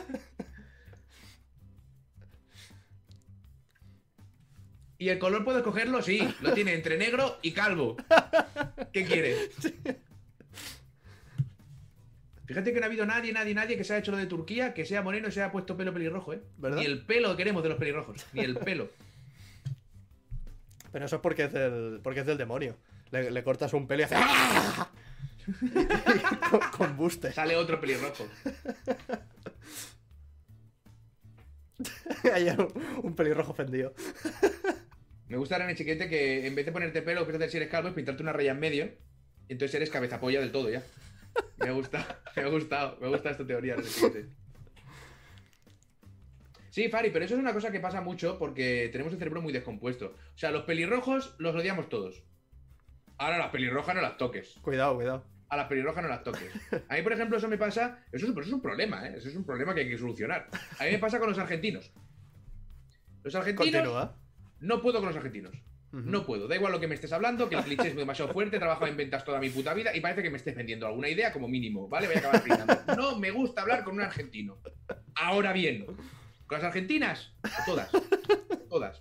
Y 4.99 5.09
el 5.11 5.19
color 5.19 5.45
puedo 5.45 5.63
cogerlo, 5.63 6.03
sí. 6.03 6.27
Lo 6.41 6.53
tiene 6.53 6.73
entre 6.75 6.97
negro 6.97 7.39
y 7.43 7.53
calvo. 7.53 7.97
¿Qué 8.93 9.05
quieres? 9.05 9.51
Fíjate 12.47 12.73
que 12.73 12.79
no 12.79 12.85
ha 12.85 12.89
habido 12.89 13.05
nadie, 13.07 13.33
nadie, 13.33 13.55
nadie 13.55 13.77
que 13.77 13.83
se 13.83 13.93
haya 13.93 14.01
hecho 14.01 14.13
lo 14.13 14.19
de 14.19 14.27
Turquía, 14.27 14.73
que 14.73 14.85
sea 14.85 15.03
moreno 15.03 15.27
y 15.29 15.33
se 15.33 15.43
haya 15.43 15.51
puesto 15.51 15.77
pelo 15.77 15.93
pelirrojo, 15.93 16.33
¿eh? 16.33 16.41
Ni 16.59 16.85
el 16.85 17.05
pelo 17.05 17.37
queremos 17.37 17.65
de 17.65 17.71
los 17.71 17.79
pelirrojos. 17.79 18.25
Ni 18.33 18.43
el 18.43 18.57
pelo. 18.57 18.89
Pero 20.93 21.07
eso 21.07 21.17
es 21.17 21.23
porque 21.23 21.45
es 21.45 21.53
del, 21.53 22.01
porque 22.03 22.21
es 22.21 22.27
del 22.27 22.39
demonio. 22.39 22.77
Le, 23.11 23.43
cortas 23.43 23.73
un 23.73 23.89
pelo 23.89 24.03
y 24.03 24.05
hace. 24.05 24.15
¡Ah! 24.17 24.89
con, 26.77 26.97
buste. 26.97 27.33
Sale 27.33 27.57
otro 27.57 27.81
pelirrojo. 27.81 28.29
Hay 32.33 32.49
un, 33.03 33.15
pelirrojo 33.15 33.53
ofendido. 33.53 33.93
Me 35.29 35.37
gusta 35.37 35.57
en 35.57 35.71
el 35.71 35.77
chiquete 35.77 36.09
que 36.09 36.47
en 36.47 36.55
vez 36.55 36.65
de 36.65 36.73
ponerte 36.73 37.03
pelo, 37.03 37.27
lo 37.27 37.39
que 37.39 37.51
si 37.51 37.57
eres 37.57 37.69
calvo 37.69 37.89
es 37.89 37.95
pintarte 37.95 38.23
una 38.23 38.33
raya 38.33 38.53
en 38.53 38.61
medio. 38.61 38.85
Y 39.49 39.53
entonces 39.53 39.75
eres 39.75 39.91
cabeza 39.91 40.21
polla 40.21 40.41
del 40.41 40.53
todo 40.53 40.71
ya. 40.71 40.83
Me 41.59 41.71
gusta, 41.71 42.21
me 42.37 42.43
ha 42.43 42.49
gustado, 42.49 42.99
me 43.01 43.09
gusta 43.09 43.31
esta 43.31 43.47
teoría. 43.47 43.77
Sí, 46.71 46.91
Fari, 46.91 47.11
pero 47.11 47.25
eso 47.25 47.35
es 47.35 47.41
una 47.41 47.55
cosa 47.55 47.73
que 47.73 47.81
pasa 47.81 48.03
mucho 48.03 48.39
porque 48.39 48.91
tenemos 48.93 49.13
el 49.13 49.19
cerebro 49.19 49.41
muy 49.41 49.53
descompuesto. 49.53 50.15
O 50.35 50.39
sea, 50.39 50.51
los 50.51 50.65
pelirrojos 50.65 51.35
los 51.39 51.55
odiamos 51.55 51.89
todos. 51.89 52.23
Ahora 53.17 53.39
las 53.39 53.51
pelirrojas 53.51 53.95
no 53.95 54.03
las 54.03 54.19
toques. 54.19 54.59
Cuidado, 54.61 54.95
cuidado. 54.95 55.25
A 55.49 55.57
las 55.57 55.69
pelirrojas 55.69 56.03
no 56.03 56.11
las 56.11 56.23
toques. 56.23 56.53
A 56.89 56.97
mí, 56.97 57.03
por 57.03 57.15
ejemplo, 57.15 57.39
eso 57.39 57.49
me 57.49 57.57
pasa. 57.57 58.05
Eso, 58.13 58.27
es 58.27 58.53
un 58.53 58.61
problema, 58.61 59.09
¿eh? 59.09 59.15
Eso 59.17 59.29
es 59.29 59.37
un 59.37 59.45
problema 59.45 59.75
que 59.75 59.81
hay 59.81 59.89
que 59.89 59.97
solucionar. 59.97 60.49
A 60.79 60.85
mí 60.85 60.91
me 60.91 60.99
pasa 60.99 61.19
con 61.19 61.31
los 61.31 61.39
argentinos. 61.39 61.91
Los 63.23 63.35
argentinos. 63.35 64.11
No 64.61 64.83
puedo 64.83 64.99
con 64.99 65.09
los 65.09 65.17
argentinos. 65.17 65.57
No 66.05 66.27
puedo. 66.27 66.47
Da 66.47 66.57
igual 66.57 66.73
lo 66.73 66.81
que 66.81 66.89
me 66.89 66.95
estés 66.95 67.13
hablando, 67.13 67.49
que 67.49 67.57
el 67.57 67.65
cliché 67.65 67.89
es 67.89 67.97
demasiado 67.97 68.33
fuerte, 68.33 68.57
he 68.57 68.59
trabajado 68.59 68.87
en 68.87 68.97
ventas 68.97 69.25
toda 69.25 69.41
mi 69.41 69.49
puta 69.49 69.73
vida 69.75 69.97
y 69.97 70.01
parece 70.01 70.23
que 70.23 70.31
me 70.31 70.37
estés 70.37 70.55
vendiendo 70.55 70.87
alguna 70.87 71.09
idea 71.09 71.33
como 71.33 71.49
mínimo, 71.49 71.89
¿vale? 71.89 72.07
Voy 72.07 72.17
a 72.17 72.19
acabar 72.19 72.43
gritando. 72.45 72.97
No 72.97 73.19
me 73.19 73.31
gusta 73.31 73.63
hablar 73.63 73.83
con 73.85 73.95
un 73.95 74.03
argentino. 74.03 74.59
Ahora 75.15 75.53
bien, 75.53 75.87
¿Con 76.47 76.59
las 76.59 76.65
argentinas? 76.65 77.33
Todas. 77.65 77.91
Todas. 78.69 79.01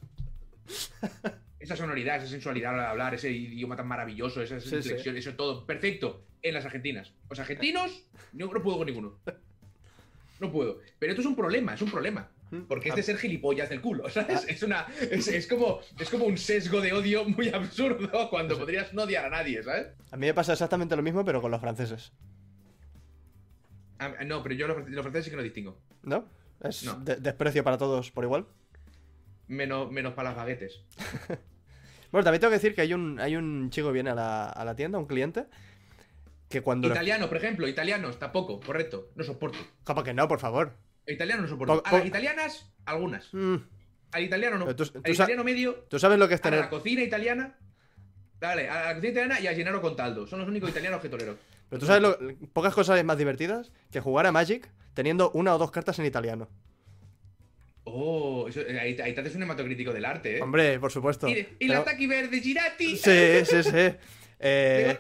Esa 1.60 1.76
sonoridad, 1.76 2.18
esa 2.18 2.28
sensualidad 2.28 2.74
al 2.74 2.86
hablar, 2.86 3.14
ese 3.14 3.32
idioma 3.32 3.76
tan 3.76 3.88
maravilloso, 3.88 4.42
esa 4.42 4.56
inflexión, 4.56 5.16
eso 5.16 5.36
todo. 5.36 5.66
Perfecto. 5.66 6.26
En 6.42 6.54
las 6.54 6.66
argentinas. 6.66 7.12
Los 7.30 7.40
argentinos, 7.40 8.04
no, 8.34 8.50
puedo 8.50 8.78
con 8.78 8.88
ninguno. 8.88 9.20
No 10.40 10.52
puedo. 10.52 10.82
Pero 11.00 11.12
esto 11.12 11.22
es 11.22 11.28
un 11.28 11.36
problema, 11.36 11.76
es 11.76 11.82
un 11.82 11.90
problema. 11.90 12.30
Porque 12.68 12.90
es 12.90 12.96
de 12.96 13.04
ser 13.04 13.18
gilipollas 13.18 13.70
del 13.70 13.82
culo, 13.82 14.10
¿sabes? 14.10 14.46
Es, 14.48 14.64
una, 14.64 14.88
es, 15.00 15.48
como, 15.48 15.80
es 16.00 16.10
como 16.10 16.26
un 16.26 16.38
sesgo 16.38 16.80
de 16.80 16.94
odio 16.94 17.26
muy 17.26 17.50
absurdo 17.54 18.30
cuando 18.30 18.58
podrías 18.58 18.94
no 18.94 19.04
odiar 19.04 19.26
a 19.26 19.30
nadie, 19.30 19.62
¿sabes? 19.64 19.88
A 20.12 20.18
mí 20.18 20.28
me 20.28 20.34
pasa 20.34 20.54
exactamente 20.54 20.96
lo 20.96 21.02
mismo, 21.02 21.26
pero 21.26 21.42
con 21.42 21.52
los 21.52 21.60
franceses. 21.60 22.14
no, 24.26 24.44
pero 24.44 24.56
yo 24.56 24.68
los, 24.68 24.90
los 24.90 25.02
franceses 25.02 25.26
sí 25.26 25.32
que 25.32 25.38
no 25.38 25.44
distingo. 25.44 25.78
¿No? 26.04 26.30
Es 26.62 26.86
desprecio 27.06 27.64
para 27.64 27.78
todos 27.78 28.12
por 28.12 28.24
igual. 28.24 28.46
Menos, 29.48 29.92
menos 29.92 30.14
para 30.14 30.30
las 30.30 30.38
baguetes. 30.38 30.82
bueno, 32.12 32.24
también 32.24 32.40
tengo 32.40 32.52
que 32.52 32.58
decir 32.58 32.74
que 32.74 32.82
hay 32.82 32.94
un, 32.94 33.20
hay 33.20 33.36
un 33.36 33.70
chico 33.70 33.88
que 33.88 33.94
viene 33.94 34.12
a 34.12 34.16
la, 34.16 34.76
tienda, 34.76 34.98
un 34.98 35.06
cliente, 35.06 35.46
que 36.50 36.62
cuando... 36.62 36.88
Italianos, 36.88 37.28
por 37.28 37.38
ejemplo, 37.38 37.68
italianos, 37.68 38.18
tampoco, 38.18 38.60
correcto, 38.60 39.10
no 39.16 39.24
soporto. 39.24 39.60
¿Cómo 39.84 40.04
que 40.04 40.14
no, 40.14 40.28
por 40.28 40.40
favor? 40.40 40.74
Italiano 41.08 41.44
no 41.44 41.48
soporto. 41.48 41.84
A 41.86 41.92
las 41.92 42.06
italianas, 42.06 42.72
algunas. 42.86 43.34
Mm. 43.34 43.56
Al 44.12 44.24
italiano 44.24 44.58
no. 44.58 44.66
Al 44.66 45.12
italiano 45.12 45.44
medio. 45.44 45.86
¿Tú 45.90 46.00
sabes 46.00 46.18
lo 46.18 46.28
que 46.28 46.36
es 46.36 46.42
tener... 46.42 46.60
A 46.60 46.64
la 46.64 46.70
cocina 46.70 47.04
italiana. 47.04 47.58
Dale, 48.40 48.70
a 48.70 48.86
la 48.86 48.96
cocina 48.96 49.12
italiana 49.12 49.40
y 49.40 49.48
a 49.48 49.54
Gennaro 49.54 49.82
Contaldo. 49.82 50.26
Son 50.28 50.40
los 50.40 50.48
únicos 50.48 50.70
italianos 50.70 51.02
que 51.02 51.10
tolero. 51.10 51.38
Pero 51.70 51.80
tú 51.80 51.86
sabes 51.86 52.02
lo, 52.02 52.18
pocas 52.54 52.74
cosas 52.74 53.04
más 53.04 53.18
divertidas 53.18 53.72
que 53.92 54.00
jugar 54.00 54.26
a 54.26 54.32
Magic 54.32 54.70
teniendo 54.94 55.32
una 55.32 55.56
o 55.56 55.58
dos 55.58 55.72
cartas 55.72 56.00
en 56.00 56.06
italiano. 56.06 56.50
Oh, 57.84 58.48
eh, 58.50 58.80
ahí, 58.80 58.96
te 58.96 59.22
haces 59.22 59.36
un 59.36 59.44
hematocrítico 59.44 59.94
del 59.94 60.06
arte, 60.06 60.38
¿eh? 60.38 60.42
Hombre, 60.42 60.80
por 60.80 60.92
supuesto. 60.92 61.28
Y, 61.28 61.48
el 61.60 61.74
ataque 61.74 62.08
verde, 62.08 62.42
Girati. 62.42 62.98
Sí, 62.98 63.46
sí, 63.46 63.64
sí. 63.64 63.96
Eh, 64.38 65.00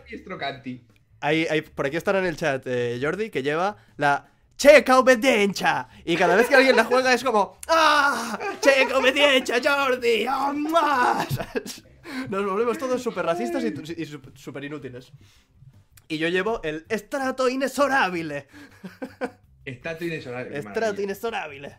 hay, 1.20 1.46
hay, 1.46 1.62
por 1.62 1.86
aquí 1.86 1.98
estará 1.98 2.20
en 2.20 2.26
el 2.26 2.38
chat 2.38 2.66
eh, 2.66 2.98
Jordi, 3.02 3.30
que 3.30 3.44
lleva 3.44 3.76
la 3.98 4.32
Checa 4.58 5.00
obediencia. 5.00 5.88
Y 6.06 6.16
cada 6.16 6.36
vez 6.36 6.48
que 6.48 6.56
alguien 6.56 6.76
la 6.76 6.86
juega 6.86 7.14
es 7.14 7.24
como 7.24 7.60
¡Ah! 7.68 8.40
¡Checa 8.62 8.98
obediencia, 8.98 9.62
Jordi! 9.64 10.26
¡Oh, 10.28 10.54
Nos 12.30 12.46
volvemos 12.46 12.78
todos 12.78 13.02
súper 13.02 13.26
racistas 13.26 13.64
y, 13.64 14.02
y 14.02 14.06
súper 14.36 14.64
inútiles. 14.64 15.12
Y 16.08 16.18
yo 16.18 16.28
llevo 16.28 16.62
el 16.64 16.86
estrato 16.88 17.50
inexorable. 17.50 18.48
Estrato 19.66 20.06
inexorable. 20.06 20.60
Estrato 20.60 21.02
inexorable. 21.02 21.78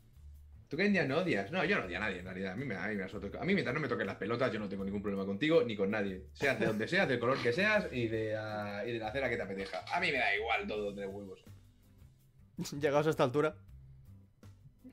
¿Tú 0.72 0.78
qué 0.78 0.90
ya 0.90 1.04
no 1.04 1.18
odias? 1.18 1.52
No, 1.52 1.62
yo 1.66 1.76
no 1.76 1.84
odio 1.84 1.98
a 1.98 2.00
nadie 2.00 2.20
en 2.20 2.24
realidad. 2.24 2.52
A 2.54 2.56
mí, 2.56 2.64
me, 2.64 2.74
a, 2.74 2.88
mí 2.88 2.96
me, 2.96 3.02
a 3.04 3.44
mí 3.44 3.52
mientras 3.52 3.74
no 3.74 3.80
me 3.80 3.88
toquen 3.88 4.06
las 4.06 4.16
pelotas, 4.16 4.50
yo 4.50 4.58
no 4.58 4.70
tengo 4.70 4.86
ningún 4.86 5.02
problema 5.02 5.26
contigo 5.26 5.62
ni 5.64 5.76
con 5.76 5.90
nadie. 5.90 6.28
Seas 6.32 6.58
de 6.58 6.64
donde 6.64 6.88
seas, 6.88 7.06
del 7.06 7.18
color 7.18 7.36
que 7.42 7.52
seas 7.52 7.88
y 7.92 8.08
de, 8.08 8.34
uh, 8.34 8.88
y 8.88 8.92
de 8.92 8.98
la 8.98 9.12
cera 9.12 9.28
que 9.28 9.36
te 9.36 9.42
apetezca. 9.42 9.84
A 9.92 10.00
mí 10.00 10.10
me 10.10 10.16
da 10.16 10.34
igual 10.34 10.66
todo 10.66 10.90
de 10.94 11.06
huevos. 11.06 11.44
Llegados 12.80 13.06
a 13.06 13.10
esta 13.10 13.22
altura. 13.22 13.54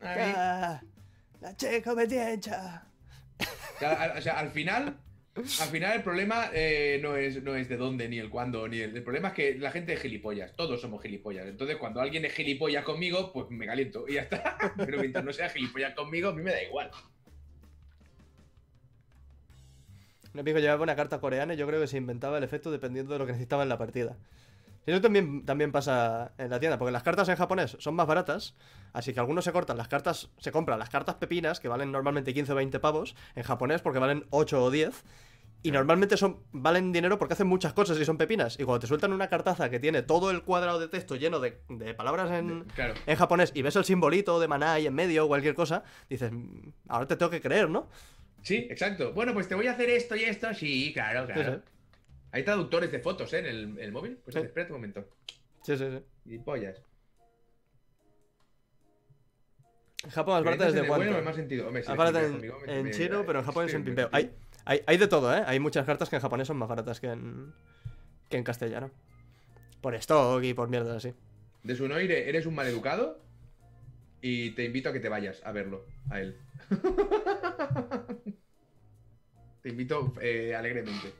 Ah, 0.01 0.81
la 1.39 1.55
checo 1.55 1.95
me 1.95 2.07
tiencha. 2.07 2.83
O 3.77 4.21
sea, 4.21 4.37
al 4.37 4.51
final, 4.51 4.99
al 5.35 5.69
final 5.69 5.95
el 5.95 6.03
problema 6.03 6.49
eh, 6.53 6.99
no, 7.01 7.15
es, 7.15 7.41
no 7.43 7.55
es 7.55 7.69
de 7.69 7.77
dónde, 7.77 8.09
ni 8.09 8.19
el 8.19 8.29
cuándo, 8.29 8.67
ni 8.67 8.79
el... 8.79 8.95
El 8.95 9.03
problema 9.03 9.29
es 9.29 9.33
que 9.33 9.57
la 9.57 9.71
gente 9.71 9.93
es 9.93 10.01
gilipollas. 10.01 10.53
Todos 10.55 10.81
somos 10.81 11.01
gilipollas. 11.01 11.47
Entonces, 11.47 11.77
cuando 11.77 12.01
alguien 12.01 12.25
es 12.25 12.33
gilipollas 12.33 12.83
conmigo, 12.83 13.31
pues 13.31 13.49
me 13.49 13.65
caliento 13.65 14.05
y 14.07 14.15
ya 14.15 14.23
está. 14.23 14.57
Pero 14.77 14.99
mientras 14.99 15.23
no 15.23 15.31
sea 15.31 15.49
gilipollas 15.49 15.93
conmigo, 15.95 16.29
a 16.29 16.33
mí 16.33 16.41
me 16.41 16.51
da 16.51 16.61
igual. 16.63 16.91
Un 20.33 20.39
amigo 20.39 20.59
llevaba 20.59 20.83
una 20.83 20.95
carta 20.95 21.19
coreana 21.19 21.53
y 21.53 21.57
yo 21.57 21.65
creo 21.67 21.79
que 21.79 21.87
se 21.87 21.97
inventaba 21.97 22.37
el 22.37 22.43
efecto 22.43 22.71
dependiendo 22.71 23.13
de 23.13 23.19
lo 23.19 23.25
que 23.25 23.31
necesitaba 23.31 23.63
en 23.63 23.69
la 23.69 23.77
partida. 23.77 24.17
Eso 24.85 25.01
también, 25.01 25.45
también 25.45 25.71
pasa 25.71 26.31
en 26.37 26.49
la 26.49 26.59
tienda, 26.59 26.79
porque 26.79 26.91
las 26.91 27.03
cartas 27.03 27.29
en 27.29 27.35
japonés 27.35 27.77
son 27.79 27.95
más 27.95 28.07
baratas, 28.07 28.55
así 28.93 29.13
que 29.13 29.19
algunos 29.19 29.45
se 29.45 29.51
cortan 29.51 29.77
las 29.77 29.87
cartas, 29.87 30.29
se 30.39 30.51
compran 30.51 30.79
las 30.79 30.89
cartas 30.89 31.15
pepinas, 31.15 31.59
que 31.59 31.67
valen 31.67 31.91
normalmente 31.91 32.33
15 32.33 32.51
o 32.53 32.55
20 32.55 32.79
pavos, 32.79 33.15
en 33.35 33.43
japonés 33.43 33.81
porque 33.81 33.99
valen 33.99 34.25
8 34.31 34.63
o 34.63 34.71
10, 34.71 35.03
y 35.61 35.71
normalmente 35.71 36.15
son, 36.15 36.39
valen 36.53 36.93
dinero 36.93 37.19
porque 37.19 37.33
hacen 37.33 37.47
muchas 37.47 37.73
cosas 37.73 37.99
y 37.99 38.05
son 38.05 38.17
pepinas. 38.17 38.57
Y 38.59 38.63
cuando 38.63 38.79
te 38.79 38.87
sueltan 38.87 39.11
una 39.11 39.27
cartaza 39.27 39.69
que 39.69 39.79
tiene 39.79 40.01
todo 40.03 40.31
el 40.31 40.43
cuadrado 40.43 40.79
de 40.79 40.87
texto 40.87 41.15
lleno 41.17 41.39
de, 41.39 41.51
palabras 41.95 42.31
en, 42.31 42.65
en 43.05 43.15
japonés 43.15 43.51
y 43.53 43.61
ves 43.61 43.75
el 43.75 43.83
simbolito 43.83 44.39
de 44.39 44.47
maná 44.47 44.73
ahí 44.73 44.87
en 44.87 44.93
medio 44.93 45.25
o 45.25 45.27
cualquier 45.27 45.55
cosa, 45.55 45.83
dices, 46.09 46.31
mm, 46.31 46.69
ahora 46.87 47.07
te 47.07 47.17
tengo 47.17 47.29
que 47.29 47.41
creer, 47.41 47.69
¿no? 47.69 47.89
Sí, 48.41 48.67
exacto. 48.69 49.11
Bueno, 49.11 49.33
pues 49.33 49.49
te 49.49 49.55
voy 49.55 49.67
a 49.67 49.73
hacer 49.73 49.89
esto 49.89 50.15
y 50.15 50.23
esto. 50.23 50.53
Sí, 50.53 50.93
claro, 50.93 51.25
claro. 51.25 51.61
Hay 52.31 52.43
traductores 52.43 52.91
de 52.91 52.99
fotos, 52.99 53.33
¿eh? 53.33 53.39
En 53.39 53.77
el, 53.79 53.91
móvil. 53.91 54.19
Pues 54.23 54.35
espera 54.35 54.67
un 54.67 54.73
momento. 54.73 55.07
Sí, 55.63 55.77
sí, 55.77 55.85
sí. 55.89 56.03
Y 56.25 56.37
pollas. 56.39 56.81
En 60.03 60.11
Japón 60.11 60.35
las 60.35 60.43
baratas 60.43 60.73
desde 60.73 60.87
cuánto. 60.87 61.07
Bueno, 61.07 61.23
más 61.23 61.35
sentido. 61.35 61.67
Hombre, 61.67 61.83
en, 62.67 62.87
en 62.87 62.91
chino, 62.91 63.25
pero 63.25 63.39
en 63.39 63.45
Japón 63.45 63.65
es 63.65 63.73
en 63.73 63.83
pimpeo. 63.83 64.09
Hay, 64.11 64.31
hay, 64.63 64.81
hay, 64.85 64.97
de 64.97 65.07
todo, 65.07 65.35
¿eh? 65.35 65.43
Hay 65.45 65.59
muchas 65.59 65.85
cartas 65.85 66.09
que 66.09 66.15
en 66.15 66.21
japonés 66.21 66.47
son 66.47 66.57
más 66.57 66.69
baratas 66.69 66.99
que 66.99 67.07
en, 67.07 67.53
que 68.29 68.37
en 68.37 68.43
castellano. 68.43 68.91
Por 69.81 69.95
stock 69.95 70.43
y 70.43 70.53
por 70.53 70.69
mierda 70.69 70.95
así. 70.95 71.13
De 71.63 71.75
su 71.75 71.87
noire, 71.87 72.29
eres 72.29 72.45
un 72.45 72.55
maleducado 72.55 73.19
y 74.21 74.51
te 74.51 74.63
invito 74.63 74.89
a 74.89 74.93
que 74.93 74.99
te 74.99 75.09
vayas 75.09 75.41
a 75.43 75.51
verlo, 75.51 75.85
a 76.09 76.21
él. 76.21 76.37
te 79.61 79.69
invito 79.69 80.13
eh, 80.21 80.55
alegremente. 80.55 81.13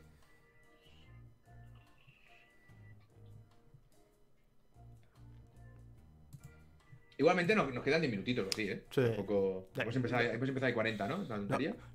Igualmente 7.20 7.54
nos, 7.54 7.68
quedan 7.84 8.00
10 8.00 8.10
minutitos 8.10 8.48
así, 8.50 8.62
¿eh? 8.62 8.84
Sí. 8.88 9.02
Tampoco... 9.02 9.68
Hemos, 9.76 9.94
empezado, 9.94 10.22
hemos 10.22 10.48
empezado 10.48 10.72
40, 10.72 11.06
¿no? 11.06 11.18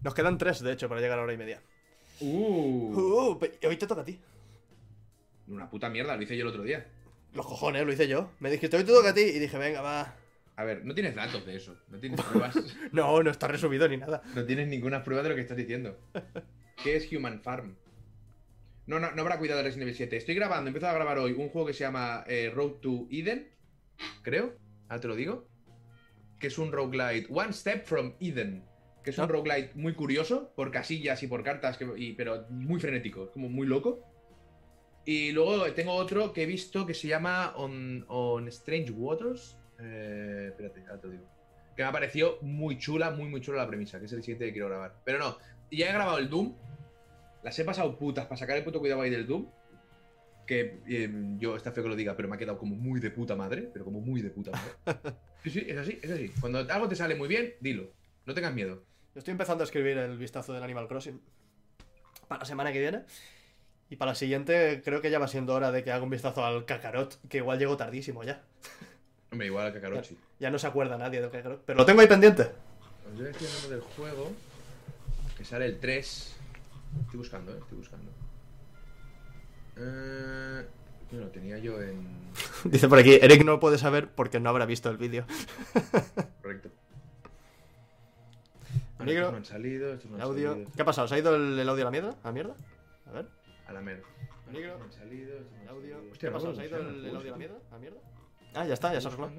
nos 0.03 0.14
quedan 0.14 0.38
3, 0.38 0.60
de 0.61 0.72
hecho, 0.72 0.88
para 0.88 1.02
llegar 1.02 1.18
a 1.18 1.22
la 1.22 1.23
hora 1.23 1.34
y 1.34 1.38
media. 1.38 1.64
Uh. 2.19 2.93
uh 2.95 3.39
hoy 3.68 3.76
te 3.76 3.88
toca 3.88 4.02
a 4.02 4.06
ti. 4.06 4.19
Una 5.47 5.68
puta 5.68 5.89
mierda, 5.89 6.15
lo 6.15 6.22
hice 6.22 6.38
yo 6.38 6.43
el 6.43 6.49
otro 6.49 6.61
día. 6.61 6.85
Los 7.34 7.47
cojones, 7.47 7.88
lo 7.88 7.91
hice 7.91 8.07
yo. 8.07 8.30
Me 8.39 8.52
dijiste, 8.52 8.77
hoy 8.77 8.84
te 8.84 8.91
toca 8.91 9.10
a 9.10 9.14
ti. 9.15 9.22
Y 9.22 9.39
dije, 9.39 9.57
venga, 9.57 9.81
va. 9.81 10.14
A 10.57 10.64
ver, 10.64 10.85
no 10.85 10.93
tienes 10.93 11.15
datos 11.15 11.43
de 11.43 11.56
eso. 11.56 11.76
No 11.89 11.97
tienes 11.97 12.22
pruebas. 12.30 12.56
no, 12.91 13.23
no 13.23 13.31
está 13.31 13.47
resumido 13.47 13.88
ni 13.88 13.97
nada. 13.97 14.22
No 14.35 14.45
tienes 14.45 14.68
ninguna 14.68 15.03
prueba 15.03 15.23
de 15.23 15.30
lo 15.30 15.35
que 15.35 15.41
estás 15.41 15.57
diciendo. 15.57 15.97
¿Qué 16.84 16.97
es 16.97 17.11
Human 17.11 17.41
Farm? 17.41 17.76
No, 18.85 18.99
no, 18.99 19.10
no 19.10 19.23
habrá 19.23 19.39
cuidado 19.39 19.57
de 19.57 19.64
Resident 19.64 19.88
Evil 19.88 19.95
7. 19.95 20.18
Estoy 20.18 20.35
grabando, 20.35 20.68
he 20.68 20.69
empezado 20.69 20.91
a 20.91 20.95
grabar 20.95 21.18
hoy 21.18 21.31
un 21.31 21.49
juego 21.49 21.65
que 21.65 21.73
se 21.73 21.80
llama 21.80 22.23
eh, 22.27 22.52
Road 22.53 22.73
to 22.73 23.07
Eden. 23.10 23.49
Creo 24.22 24.64
ahora 24.87 25.01
te 25.01 25.07
lo 25.07 25.15
digo, 25.15 25.47
que 26.39 26.47
es 26.47 26.57
un 26.57 26.71
roguelite, 26.71 27.27
One 27.31 27.53
Step 27.53 27.85
from 27.85 28.13
Eden, 28.19 28.63
que 29.03 29.11
es 29.11 29.17
un 29.17 29.25
ah. 29.25 29.27
roguelite 29.27 29.71
muy 29.75 29.93
curioso, 29.93 30.51
por 30.55 30.71
casillas 30.71 31.21
y 31.23 31.27
por 31.27 31.43
cartas, 31.43 31.77
pero 32.17 32.45
muy 32.49 32.79
frenético, 32.79 33.31
como 33.31 33.49
muy 33.49 33.67
loco. 33.67 34.03
Y 35.05 35.31
luego 35.31 35.71
tengo 35.73 35.93
otro 35.93 36.33
que 36.33 36.43
he 36.43 36.45
visto 36.47 36.85
que 36.85 36.95
se 36.95 37.07
llama 37.07 37.53
On, 37.55 38.47
Strange 38.47 38.91
Waters. 38.91 39.57
Eh, 39.79 40.47
espérate, 40.49 40.81
ahora 40.81 40.99
te 40.99 41.07
lo 41.07 41.13
digo. 41.13 41.25
Que 41.75 41.83
me 41.83 41.89
ha 41.89 41.91
parecido 41.91 42.39
muy 42.41 42.79
chula, 42.79 43.11
muy, 43.11 43.27
muy 43.27 43.41
chula 43.41 43.59
la 43.59 43.67
premisa, 43.67 43.99
que 43.99 44.05
es 44.05 44.13
el 44.13 44.23
siguiente 44.23 44.45
que 44.47 44.53
quiero 44.53 44.69
grabar. 44.69 44.95
Pero 45.03 45.19
no, 45.19 45.37
ya 45.69 45.89
he 45.89 45.93
grabado 45.93 46.17
el 46.17 46.29
Doom. 46.29 46.55
Las 47.43 47.59
he 47.59 47.63
pasado 47.63 47.95
putas 47.99 48.25
para 48.25 48.37
sacar 48.37 48.57
el 48.57 48.63
puto 48.63 48.79
cuidado 48.79 49.01
ahí 49.01 49.11
del 49.11 49.27
Doom 49.27 49.45
que 50.45 50.80
em, 50.88 51.38
yo, 51.39 51.55
está 51.55 51.72
feo 51.72 51.84
que 51.84 51.89
lo 51.89 51.95
diga, 51.95 52.15
pero 52.15 52.27
me 52.27 52.35
ha 52.35 52.38
quedado 52.38 52.57
como 52.57 52.76
muy 52.76 52.99
de 52.99 53.11
puta 53.11 53.35
madre, 53.35 53.69
pero 53.72 53.85
como 53.85 54.01
muy 54.01 54.22
de 54.22 54.30
puta 54.30 54.51
madre. 54.51 54.99
Sí, 55.45 55.51
sí, 55.51 55.65
es 55.67 55.77
así, 55.77 55.99
es 56.01 56.09
así. 56.09 56.31
Cuando 56.41 56.57
algo 56.57 56.88
te 56.88 56.95
sale 56.95 57.13
muy 57.13 57.27
bien, 57.27 57.53
dilo. 57.59 57.91
No 58.26 58.34
tengas 58.34 58.51
miedo. 58.51 58.84
Yo 59.13 59.19
estoy 59.19 59.31
empezando 59.31 59.63
a 59.63 59.65
escribir 59.65 59.95
el 59.95 60.17
vistazo 60.17 60.53
del 60.53 60.63
Animal 60.63 60.88
Crossing 60.88 61.22
para 62.27 62.39
la 62.39 62.45
semana 62.45 62.73
que 62.73 62.80
viene. 62.80 63.03
Y 63.91 63.97
para 63.97 64.11
la 64.11 64.15
siguiente 64.15 64.81
creo 64.84 65.01
que 65.01 65.11
ya 65.11 65.19
va 65.19 65.27
siendo 65.27 65.53
hora 65.53 65.72
de 65.72 65.84
que 65.84 65.91
haga 65.91 66.03
un 66.03 66.09
vistazo 66.09 66.43
al 66.43 66.65
Kakarot, 66.65 67.19
que 67.30 67.38
igual 67.38 67.59
llego 67.59 67.77
tardísimo 67.77 68.23
ya. 68.23 68.41
Hombre, 69.31 69.45
igual 69.45 69.67
al 69.67 69.73
Kakarot, 69.73 70.03
sí. 70.03 70.17
Ya 70.39 70.49
no 70.49 70.57
se 70.57 70.65
acuerda 70.65 70.97
nadie 70.97 71.22
del 71.22 71.30
Kakarot. 71.30 71.63
Pero 71.63 71.77
lo 71.77 71.85
tengo 71.85 72.01
ahí 72.01 72.07
pendiente. 72.07 72.49
Yo 73.15 73.27
estoy 73.27 73.47
hablando 73.47 73.69
del 73.69 73.81
juego, 73.81 74.31
que 75.38 75.45
sale 75.45 75.67
el 75.67 75.80
3. 75.80 76.35
Estoy 77.01 77.17
buscando, 77.19 77.53
eh, 77.53 77.59
estoy 77.61 77.77
buscando. 77.77 78.11
Eh, 79.77 80.65
lo 81.11 81.27
tenía 81.30 81.57
yo 81.57 81.81
en. 81.81 82.07
Dice 82.65 82.88
por 82.88 82.99
aquí, 82.99 83.18
Eric 83.22 83.43
no 83.43 83.60
puede 83.60 83.77
saber 83.77 84.10
porque 84.10 84.39
no 84.39 84.49
habrá 84.49 84.65
visto 84.65 84.89
el 84.89 84.97
vídeo. 84.97 85.26
Correcto. 86.41 86.69
Negro, 88.99 89.31
no 89.31 89.38
han 89.38 89.45
salido, 89.45 89.93
estos 89.93 90.10
no 90.10 90.15
han 90.15 90.22
audio. 90.23 90.52
Salido. 90.52 90.72
¿Qué 90.76 90.81
ha 90.81 90.85
pasado? 90.85 91.07
¿Se 91.07 91.15
ha 91.15 91.19
ido 91.19 91.35
el, 91.35 91.69
audio 91.69 91.84
a 91.84 91.85
la 91.85 91.91
mierda? 91.91 92.15
¿A 92.23 92.27
la 92.27 92.31
mierda? 92.31 92.56
A 93.07 93.11
ver. 93.11 93.27
A 93.68 93.73
la 93.73 93.81
mierda. 93.81 94.03
Negro. 94.52 94.77
No 94.80 94.85
han 94.85 94.91
salido, 94.91 95.38
el 95.61 95.69
audio. 95.69 95.97
¿Qué 96.19 96.27
ha 96.27 96.31
pasado? 96.31 96.56
¿Se 96.56 96.61
ha 96.61 96.65
ido 96.65 96.80
el, 96.80 97.15
audio 97.15 97.30
a 97.30 97.31
la 97.31 97.38
mierda? 97.38 97.57
¿A 97.69 97.73
la 97.73 97.80
mierda? 97.80 97.97
Ah, 98.56 98.65
ya 98.65 98.73
está, 98.73 98.93
ya 98.93 99.02
se 99.02 99.07
ha 99.07 99.11
arreglado. 99.11 99.34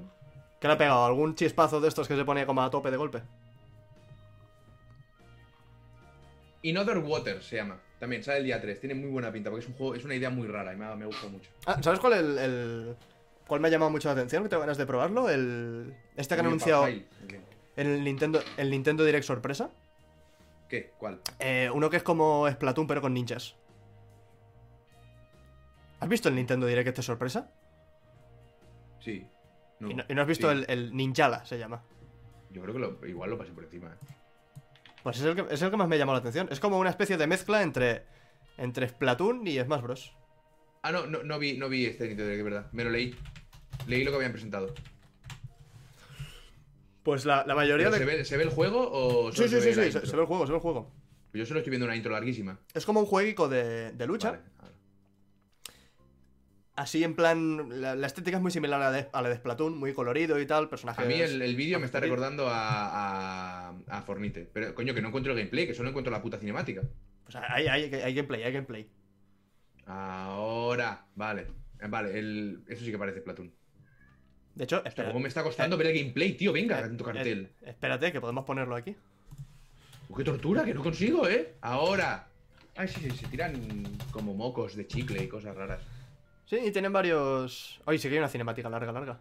¿Qué 0.59 0.67
le 0.67 0.73
ha 0.73 0.77
pegado? 0.77 1.05
¿Algún 1.05 1.35
chispazo 1.35 1.81
de 1.81 1.87
estos 1.87 2.07
que 2.07 2.15
se 2.15 2.25
ponía 2.25 2.45
como 2.45 2.61
a 2.61 2.69
tope 2.69 2.91
de 2.91 2.97
golpe? 2.97 3.21
In 6.63 6.77
Other 6.77 6.97
Water 6.99 7.43
se 7.43 7.57
llama. 7.57 7.79
También 7.99 8.23
sale 8.23 8.39
el 8.39 8.45
día 8.45 8.61
3. 8.61 8.79
Tiene 8.79 8.95
muy 8.95 9.09
buena 9.09 9.31
pinta 9.31 9.49
porque 9.49 9.65
es 9.65 9.69
un 9.69 9.75
juego, 9.75 9.95
es 9.95 10.03
una 10.03 10.15
idea 10.15 10.29
muy 10.29 10.47
rara 10.47 10.73
y 10.73 10.77
me, 10.77 10.95
me 10.95 11.05
gusta 11.05 11.27
mucho. 11.27 11.49
Ah, 11.65 11.81
¿sabes 11.81 11.99
cuál 11.99 12.13
el, 12.13 12.37
el, 12.37 12.95
cuál 13.47 13.59
me 13.59 13.67
ha 13.67 13.71
llamado 13.71 13.91
mucho 13.91 14.07
la 14.07 14.13
atención? 14.13 14.43
Que 14.43 14.49
tengo 14.49 14.61
ganas 14.61 14.77
de 14.77 14.85
probarlo. 14.85 15.29
El 15.29 15.95
este 16.15 16.35
que 16.35 16.41
han 16.41 16.47
anunciado 16.47 16.87
el 17.75 18.03
Nintendo 18.03 18.41
el 18.57 18.69
Nintendo 18.69 19.03
Direct 19.03 19.25
sorpresa. 19.25 19.71
¿Qué? 20.69 20.93
¿Cuál? 20.97 21.21
Eh, 21.39 21.69
uno 21.73 21.89
que 21.89 21.97
es 21.97 22.03
como 22.03 22.49
Splatoon 22.49 22.87
pero 22.87 23.01
con 23.01 23.13
ninjas. 23.13 23.55
¿Has 25.99 26.09
visto 26.09 26.29
el 26.29 26.35
Nintendo 26.35 26.67
Direct 26.67 26.87
este 26.87 27.01
sorpresa? 27.01 27.51
Sí. 28.99 29.27
¿Y, 29.79 29.93
no, 29.93 30.21
has 30.21 30.27
visto 30.27 30.51
el, 30.51 30.65
el, 30.67 30.95
Ninjala, 30.95 31.45
se 31.45 31.57
llama? 31.57 31.83
Yo 32.49 32.61
creo 32.61 32.73
que 32.73 32.79
lo, 32.79 33.07
igual 33.07 33.29
lo 33.29 33.37
pasé 33.37 33.51
por 33.51 33.63
encima. 33.63 33.87
¿eh? 33.87 34.13
Pues 35.07 35.19
es 35.19 35.23
el, 35.23 35.35
que, 35.35 35.53
es 35.53 35.61
el 35.61 35.71
que 35.71 35.77
más 35.77 35.87
me 35.87 35.97
llamó 35.97 36.11
la 36.11 36.17
atención. 36.17 36.49
Es 36.51 36.59
como 36.59 36.77
una 36.77 36.89
especie 36.89 37.15
de 37.15 37.27
mezcla 37.27 37.63
entre, 37.63 38.03
entre 38.57 38.89
Splatoon 38.89 39.47
y 39.47 39.57
Smash 39.57 39.81
Bros. 39.81 40.13
Ah, 40.81 40.91
no, 40.91 41.07
no, 41.07 41.23
no 41.23 41.39
vi, 41.39 41.57
no 41.57 41.69
vi 41.69 41.85
este 41.85 42.09
Nintendo 42.09 42.29
de 42.29 42.43
verdad. 42.43 42.67
Me 42.73 42.83
lo 42.83 42.89
leí. 42.89 43.15
Leí 43.87 44.03
lo 44.03 44.11
que 44.11 44.17
habían 44.17 44.33
presentado. 44.33 44.73
Pues 47.03 47.23
la, 47.23 47.45
mayoría 47.45 47.89
de... 47.89 47.99
¿se 47.99 48.03
ve, 48.03 48.25
¿Se 48.25 48.35
ve 48.35 48.43
el 48.43 48.49
juego 48.49 48.85
o 48.91 49.31
Sí, 49.31 49.47
sí, 49.47 49.61
sí, 49.61 49.73
sí, 49.73 49.91
se, 49.93 49.99
ve 49.99 50.21
el 50.23 50.25
juego, 50.25 50.45
se 50.45 50.51
ve 50.51 50.57
el 50.57 50.61
juego. 50.61 50.91
Yo 51.31 51.45
solo 51.45 51.61
estoy 51.61 51.71
viendo 51.71 51.85
una 51.85 51.95
intro 51.95 52.11
larguísima. 52.11 52.59
Es 52.73 52.85
como 52.85 52.99
un 52.99 53.05
jueguico 53.05 53.47
de, 53.47 53.93
de 53.93 54.07
lucha. 54.07 54.41
Así 56.77 57.03
en 57.03 57.15
plan, 57.15 57.81
la, 57.81 58.05
estética 58.05 58.37
es 58.37 58.43
muy 58.43 58.51
similar 58.51 58.79
a 58.79 58.91
la, 59.21 59.29
de, 59.29 59.35
Splatoon, 59.35 59.75
muy 59.75 59.95
colorido 59.95 60.39
y 60.39 60.45
tal, 60.45 60.69
personajes... 60.69 61.03
A 61.03 61.07
mí 61.07 61.15
el, 61.15 61.55
vídeo 61.55 61.79
me 61.79 61.87
está 61.87 61.99
recordando 61.99 62.47
a, 62.47 63.69
a, 63.87 64.01
Fornite, 64.03 64.47
pero 64.53 64.75
coño, 64.75 64.93
que 64.93 65.01
no 65.01 65.07
encuentro 65.07 65.33
el 65.33 65.39
gameplay, 65.39 65.65
que 65.65 65.73
solo 65.73 65.89
encuentro 65.89 66.11
la 66.11 66.21
puta 66.21 66.37
cinemática. 66.37 66.83
Pues 67.23 67.35
hay, 67.35 67.65
hay, 67.65 67.91
hay 67.95 68.13
gameplay, 68.13 68.43
hay 68.43 68.53
gameplay. 68.53 68.87
Ahora, 69.87 71.03
vale, 71.15 71.47
vale, 71.89 72.19
el, 72.19 72.61
eso 72.67 72.85
sí 72.85 72.91
que 72.91 72.99
parece 72.99 73.21
Splatoon. 73.21 73.51
De 74.53 74.65
hecho, 74.65 74.85
espera. 74.85 75.07
¿Cómo 75.07 75.21
me 75.21 75.29
está 75.29 75.41
costando 75.41 75.77
ver 75.77 75.87
el 75.87 75.97
gameplay, 75.97 76.33
tío? 76.33 76.53
Venga, 76.53 76.79
en 76.81 76.95
tu 76.95 77.03
cartel. 77.03 77.49
espérate, 77.65 78.11
que 78.11 78.21
podemos 78.21 78.45
ponerlo 78.45 78.75
aquí. 78.75 78.95
¡Qué 80.15 80.23
tortura! 80.23 80.63
Que 80.63 80.75
no 80.75 80.83
consigo, 80.83 81.27
¿eh? 81.27 81.55
Ahora. 81.61 82.27
Ay, 82.75 82.87
sí, 82.87 82.99
sí, 83.01 83.09
se 83.17 83.27
tiran 83.29 83.83
como 84.11 84.35
mocos 84.35 84.75
de 84.75 84.85
chicle 84.85 85.23
y 85.23 85.27
cosas 85.27 85.55
raras. 85.55 85.79
Sí, 86.47 86.57
y 86.65 86.71
tienen 86.71 86.91
varios. 86.93 87.79
Hoy 87.85 87.99
sí 87.99 88.07
que 88.07 88.15
hay 88.15 88.19
una 88.19 88.29
cinemática 88.29 88.69
larga, 88.69 88.91
larga. 88.91 89.19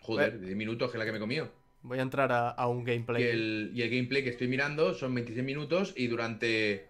Joder, 0.00 0.40
de 0.40 0.54
minutos 0.56 0.90
que 0.90 0.96
es 0.96 0.98
la 0.98 1.04
que 1.04 1.12
me 1.12 1.18
he 1.18 1.20
comido. 1.20 1.48
Voy 1.82 1.98
a 1.98 2.02
entrar 2.02 2.32
a, 2.32 2.48
a 2.50 2.66
un 2.68 2.80
Y 2.80 2.84
gameplay. 2.84 3.22
el, 3.22 3.70
y 3.74 3.82
el 3.82 3.90
gameplay 3.90 4.24
que 4.24 4.30
estoy 4.30 4.48
mirando 4.48 4.94
son 4.94 5.14
26 5.14 5.44
minutos 5.44 5.92
y 5.96 6.06
durante. 6.08 6.88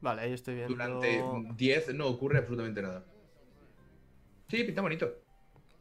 Vale, 0.00 0.22
ahí 0.22 0.32
estoy 0.32 0.54
viendo. 0.54 0.72
Durante 0.74 1.22
10 1.56 1.94
no 1.94 2.06
ocurre 2.08 2.38
absolutamente 2.38 2.82
nada. 2.82 3.04
Sí, 4.48 4.64
pinta 4.64 4.82
bonito. 4.82 5.10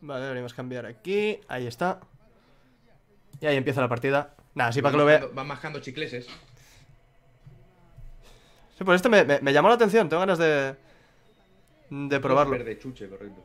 Vale, 0.01 0.21
deberíamos 0.23 0.53
cambiar 0.53 0.85
aquí. 0.85 1.39
Ahí 1.47 1.67
está. 1.67 1.99
Y 3.41 3.45
ahí 3.45 3.57
empieza 3.57 3.81
la 3.81 3.89
partida. 3.89 4.35
Nada, 4.55 4.71
sí, 4.71 4.81
Van 4.81 4.91
para 4.93 4.93
que 4.93 4.97
lo 4.99 5.05
vea. 5.05 5.31
Van 5.33 5.47
mascando 5.47 5.79
chicleses. 5.79 6.27
Sí, 8.77 8.83
pues 8.83 8.97
este 8.97 9.09
me, 9.09 9.23
me- 9.23 9.39
me 9.41 9.53
llamó 9.53 9.67
la 9.69 9.75
atención. 9.75 10.09
Tengo 10.09 10.21
ganas 10.21 10.37
de. 10.37 10.75
De 11.89 12.19
probarlo. 12.19 12.53
Verde 12.57 12.79
chuche, 12.79 13.07
correcto. 13.07 13.41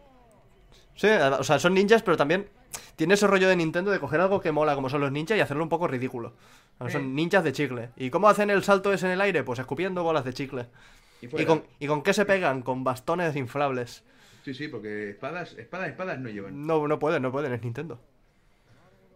Sí, 0.94 1.06
o 1.08 1.44
sea, 1.44 1.58
son 1.58 1.74
ninjas, 1.74 2.02
pero 2.02 2.16
también 2.16 2.48
tiene 2.96 3.14
ese 3.14 3.26
rollo 3.26 3.48
de 3.48 3.54
Nintendo 3.56 3.90
de 3.90 4.00
coger 4.00 4.20
algo 4.20 4.40
que 4.40 4.50
mola 4.52 4.74
como 4.74 4.88
son 4.88 5.00
los 5.00 5.12
ninjas 5.12 5.36
y 5.36 5.40
hacerlo 5.40 5.62
un 5.62 5.68
poco 5.68 5.86
ridículo. 5.86 6.32
O 6.78 6.88
sea. 6.88 6.98
Son 7.00 7.14
ninjas 7.14 7.44
de 7.44 7.52
chicle. 7.52 7.90
¿Y 7.96 8.10
cómo 8.10 8.28
hacen 8.28 8.50
el 8.50 8.62
salto 8.64 8.92
ese 8.92 9.06
en 9.06 9.12
el 9.12 9.20
aire? 9.20 9.42
Pues 9.44 9.58
escupiendo 9.58 10.02
bolas 10.02 10.24
de 10.24 10.32
chicle. 10.32 10.66
Y, 11.20 11.26
¿Y 11.26 11.28
fuera. 11.28 11.46
con, 11.46 11.64
¿Y 11.78 11.86
con 11.86 12.02
qué 12.02 12.12
se 12.12 12.24
pegan? 12.24 12.62
Con 12.62 12.82
bastones 12.84 13.36
inflables. 13.36 14.02
Sí, 14.44 14.54
sí, 14.54 14.68
porque 14.68 15.10
espadas, 15.10 15.52
espadas, 15.58 15.88
espadas 15.88 16.18
no 16.20 16.28
llevan. 16.30 16.66
No, 16.66 16.88
no 16.88 16.98
pueden, 16.98 17.22
no 17.22 17.30
pueden, 17.30 17.52
es 17.52 17.62
Nintendo. 17.62 18.00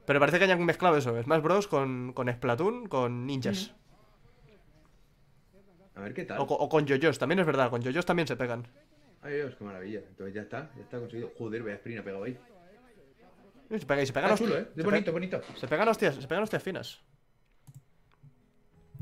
Pero 0.04 0.18
parece 0.20 0.38
que 0.38 0.44
hayan 0.44 0.62
mezclado 0.64 0.96
eso, 0.96 1.20
Smash 1.22 1.40
Bros. 1.42 1.68
con, 1.68 2.12
con 2.12 2.28
Splatoon, 2.30 2.86
con 2.88 3.24
ninjas. 3.26 3.72
A 6.02 6.04
ver 6.06 6.14
qué 6.14 6.24
tal. 6.24 6.40
O, 6.40 6.42
o 6.42 6.68
con 6.68 6.84
yoyos, 6.84 7.16
también 7.16 7.38
es 7.38 7.46
verdad, 7.46 7.70
con 7.70 7.80
yoyos 7.80 8.04
también 8.04 8.26
se 8.26 8.34
pegan. 8.34 8.66
Ay 9.22 9.34
Dios, 9.36 9.54
qué 9.54 9.62
maravilla. 9.62 10.00
Entonces 10.00 10.34
ya 10.34 10.42
está, 10.42 10.68
ya 10.74 10.82
está 10.82 10.98
conseguido. 10.98 11.30
Joder, 11.38 11.62
vaya 11.62 11.76
sprint 11.76 12.00
ha 12.00 12.02
pegado 12.02 12.24
ahí. 12.24 12.36
Y 13.70 13.78
se, 13.78 13.86
pega- 13.86 14.02
y 14.02 14.06
se 14.06 14.12
pegan 14.12 14.30
hosti- 14.32 14.38
chulo, 14.38 14.58
¿eh? 14.58 14.66
bonito, 14.82 15.12
bonito. 15.12 15.40
Se 15.56 15.68
pegan 15.68 15.86
hostias, 15.86 16.16
se 16.16 16.26
pegan 16.26 16.42
hostias 16.42 16.60
finas. 16.60 17.00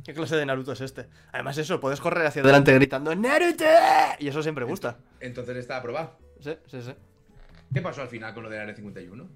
¿Qué 0.05 0.13
clase 0.13 0.37
de 0.37 0.45
Naruto 0.45 0.73
es 0.73 0.81
este? 0.83 1.09
Además 1.33 1.57
eso, 1.57 1.81
puedes 1.81 2.01
correr 2.03 2.27
hacia 2.27 2.43
adelante 2.43 2.75
gritando 2.75 3.15
¡Naruto! 3.15 3.65
Y 4.19 4.29
eso 4.29 4.43
siempre 4.43 4.67
gusta. 4.67 4.99
Entonces 5.21 5.57
está 5.57 5.79
aprobado. 5.79 6.19
Sí, 6.41 6.55
sí, 6.67 6.83
sí. 6.83 6.93
¿Qué 7.73 7.81
pasó 7.81 8.03
al 8.03 8.09
final 8.09 8.35
con 8.35 8.43
lo 8.43 8.51
del 8.51 8.61
Área 8.61 8.75
51? 8.75 9.27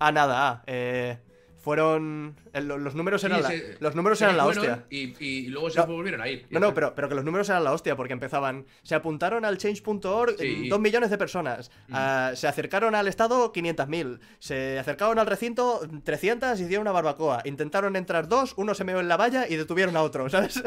Ah, 0.00 0.10
nada, 0.10 0.48
ah, 0.50 0.62
eh, 0.66 1.18
fueron... 1.66 2.36
lo- 2.54 2.78
los 2.78 2.94
números 2.94 3.24
eran 3.24 3.42
la, 3.42 3.48
Sí, 3.50 3.58
se- 3.58 3.76
los 3.80 3.96
números 3.96 4.22
eran 4.22 4.36
la 4.36 4.46
hostia. 4.46 4.84
Y, 4.88 5.16
y 5.18 5.48
luego 5.48 5.68
se 5.68 5.80
No. 5.80 5.88
volvieron 5.88 6.20
a 6.20 6.28
ir. 6.28 6.46
No, 6.48 6.60
no, 6.60 6.72
pero, 6.72 6.94
pero 6.94 7.08
que 7.08 7.16
los 7.16 7.24
números 7.24 7.48
eran 7.48 7.64
la 7.64 7.72
hostia, 7.72 7.96
porque 7.96 8.12
empezaban. 8.12 8.66
Se 8.84 8.94
apuntaron 8.94 9.44
al 9.44 9.58
change.org 9.58 10.36
Sí. 10.38 10.68
dos 10.68 10.78
millones 10.78 11.10
de 11.10 11.18
personas. 11.18 11.72
ah, 11.90 12.30
se 12.36 12.46
acercaron 12.46 12.94
al 12.94 13.08
Estado 13.08 13.52
500.000. 13.52 14.20
Se 14.38 14.78
acercaron 14.78 15.18
al 15.18 15.26
recinto 15.26 15.80
300 16.04 16.60
y 16.60 16.62
hicieron 16.62 16.82
una 16.82 16.92
barbacoa. 16.92 17.42
Intentaron 17.44 17.96
entrar 17.96 18.28
dos, 18.28 18.54
uno 18.56 18.72
se 18.74 18.84
meó 18.84 19.00
en 19.00 19.08
la 19.08 19.16
valla 19.16 19.48
y 19.48 19.56
detuvieron 19.56 19.96
a 19.96 20.02
otro, 20.02 20.28
¿sabes? 20.30 20.62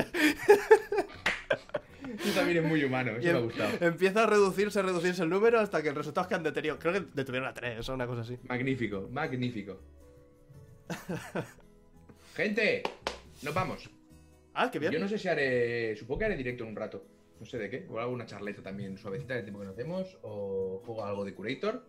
Eso 2.20 2.34
también 2.36 2.58
es 2.58 2.64
muy 2.70 2.84
humano, 2.84 3.12
eso 3.12 3.22
Y 3.22 3.24
me 3.26 3.30
ha 3.32 3.38
em- 3.38 3.44
gustado. 3.46 3.70
Empieza 3.80 4.24
a 4.24 4.26
reducirse, 4.28 4.80
a 4.80 4.82
reducirse 4.82 5.24
el 5.24 5.30
número 5.30 5.62
hasta 5.62 5.82
que 5.82 5.88
el 5.90 5.96
resultado 5.96 6.24
es 6.24 6.28
que 6.28 6.36
han 6.36 6.44
detenido. 6.44 6.78
Creo 6.78 6.92
que 6.92 7.06
detuvieron 7.14 7.48
a 7.48 7.54
tres 7.54 7.88
o 7.88 7.94
una 7.94 8.06
cosa 8.06 8.22
así. 8.22 8.38
Magnífico, 8.50 9.08
magnífico. 9.12 9.80
Gente, 12.36 12.84
nos 13.44 13.54
vamos. 13.54 13.90
Ah, 14.54 14.70
qué 14.72 14.80
bien. 14.80 14.92
Yo 14.92 15.00
no 15.00 15.08
sé 15.08 15.18
si 15.18 15.28
haré. 15.28 15.96
Supongo 15.96 16.20
que 16.20 16.26
haré 16.26 16.38
directo 16.38 16.64
en 16.64 16.70
un 16.70 16.76
rato. 16.76 17.06
No 17.40 17.46
sé 17.46 17.58
de 17.58 17.70
qué. 17.70 17.88
O 17.90 18.00
hago 18.00 18.12
una 18.12 18.26
charleta 18.26 18.62
también 18.62 18.98
suavecita 18.98 19.34
del 19.36 19.44
tiempo 19.44 19.60
que 19.60 19.66
no 19.66 19.72
hacemos. 19.72 20.18
O 20.24 20.82
juego 20.86 21.06
algo 21.06 21.24
de 21.26 21.34
Curator. 21.34 21.86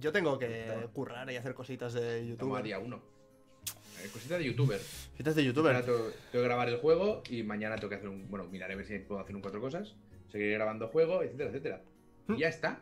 Yo 0.00 0.12
tengo 0.12 0.38
que 0.38 0.88
currar 0.92 1.30
y 1.30 1.36
hacer 1.36 1.54
cositas 1.54 1.92
de 1.92 2.30
Estamos 2.32 2.58
a 2.58 2.60
youtuber. 2.60 2.64
día 2.64 2.78
uno. 2.78 3.00
Eh, 4.02 4.08
Cosita 4.12 4.36
de 4.38 4.44
youtuber. 4.44 4.80
Cositas 5.12 5.34
de 5.36 5.44
youtuber. 5.44 5.84
tengo, 5.84 5.98
tengo 5.98 6.12
que 6.32 6.42
grabar 6.42 6.68
el 6.68 6.78
juego 6.78 7.22
y 7.30 7.42
mañana 7.44 7.76
tengo 7.76 7.90
que 7.90 7.94
hacer 7.96 8.08
un. 8.08 8.28
Bueno, 8.28 8.46
miraré 8.46 8.74
a 8.74 8.76
ver 8.76 8.86
si 8.86 8.98
puedo 8.98 9.20
hacer 9.20 9.36
un 9.36 9.42
cuatro 9.42 9.60
cosas. 9.60 9.94
Seguiré 10.30 10.54
grabando 10.54 10.88
juego, 10.88 11.22
etcétera, 11.22 11.50
etcétera. 11.50 11.82
Y 12.28 12.38
ya 12.38 12.48
está. 12.48 12.80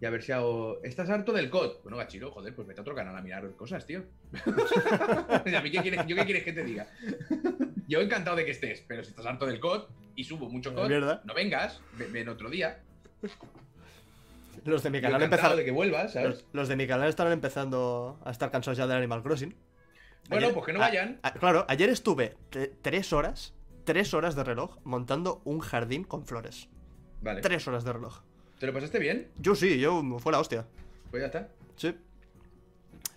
Y 0.00 0.06
a 0.06 0.10
ver 0.10 0.22
si 0.22 0.30
hago. 0.32 0.78
¿Estás 0.84 1.10
harto 1.10 1.32
del 1.32 1.50
COD? 1.50 1.82
Bueno, 1.82 1.96
Gachiro, 1.96 2.30
joder, 2.30 2.54
pues 2.54 2.68
vete 2.68 2.80
a 2.80 2.82
otro 2.82 2.94
canal 2.94 3.16
a 3.16 3.20
mirar 3.20 3.50
cosas, 3.56 3.84
tío. 3.84 4.04
¿Y 5.46 5.54
a 5.54 5.60
mí 5.60 5.70
qué 5.70 5.80
quieres, 5.82 6.06
¿Yo 6.06 6.14
qué 6.16 6.24
quieres 6.24 6.44
que 6.44 6.52
te 6.52 6.62
diga? 6.64 6.86
Yo 7.88 8.00
encantado 8.00 8.36
de 8.36 8.44
que 8.44 8.52
estés, 8.52 8.84
pero 8.86 9.02
si 9.02 9.10
estás 9.10 9.26
harto 9.26 9.46
del 9.46 9.58
COD 9.58 9.84
y 10.14 10.24
subo 10.24 10.48
mucho 10.48 10.72
COD, 10.74 10.90
no 11.24 11.34
vengas, 11.34 11.80
ve- 11.94 12.06
ven 12.12 12.28
otro 12.28 12.48
día. 12.50 12.80
Los 14.64 14.82
de 14.82 14.90
mi 14.90 15.00
canal 15.00 15.22
empezaron. 15.22 15.56
de 15.56 15.64
que 15.64 15.70
vuelvas, 15.70 16.12
¿sabes? 16.12 16.28
Los, 16.28 16.44
los 16.52 16.68
de 16.68 16.76
mi 16.76 16.86
canal 16.86 17.08
están 17.08 17.30
empezando 17.32 18.20
a 18.24 18.30
estar 18.30 18.50
cansados 18.50 18.76
ya 18.78 18.86
del 18.86 18.98
Animal 18.98 19.22
Crossing. 19.22 19.54
Bueno, 20.28 20.46
Ayer- 20.46 20.54
pues 20.54 20.66
que 20.66 20.72
no 20.74 20.78
vayan. 20.80 21.18
a- 21.22 21.32
claro, 21.32 21.64
ayer 21.68 21.88
estuve 21.88 22.36
tres 22.82 23.12
horas, 23.12 23.54
tres 23.84 24.12
horas 24.14 24.36
de 24.36 24.44
reloj 24.44 24.76
montando 24.84 25.40
un 25.44 25.60
jardín 25.60 26.04
con 26.04 26.26
flores. 26.26 26.68
Vale. 27.22 27.40
Tres 27.40 27.66
horas 27.66 27.84
de 27.84 27.92
reloj. 27.92 28.20
¿Te 28.58 28.66
lo 28.66 28.72
pasaste 28.72 28.98
bien? 28.98 29.28
Yo 29.38 29.54
sí, 29.54 29.78
yo 29.78 30.02
fue 30.18 30.32
la 30.32 30.40
hostia. 30.40 30.66
Pues 31.10 31.20
ya 31.22 31.26
está. 31.26 31.48
Sí. 31.76 31.94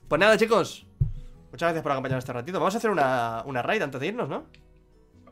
Pues 0.07 0.19
nada, 0.19 0.37
chicos. 0.37 0.85
Muchas 1.51 1.67
gracias 1.67 1.83
por 1.83 1.91
acompañarnos 1.91 2.23
este 2.23 2.33
ratito. 2.33 2.59
Vamos 2.59 2.75
a 2.75 2.77
hacer 2.77 2.91
una, 2.91 3.43
una 3.45 3.61
raid 3.61 3.81
antes 3.81 3.99
de 3.99 4.07
irnos, 4.07 4.29
¿no? 4.29 4.45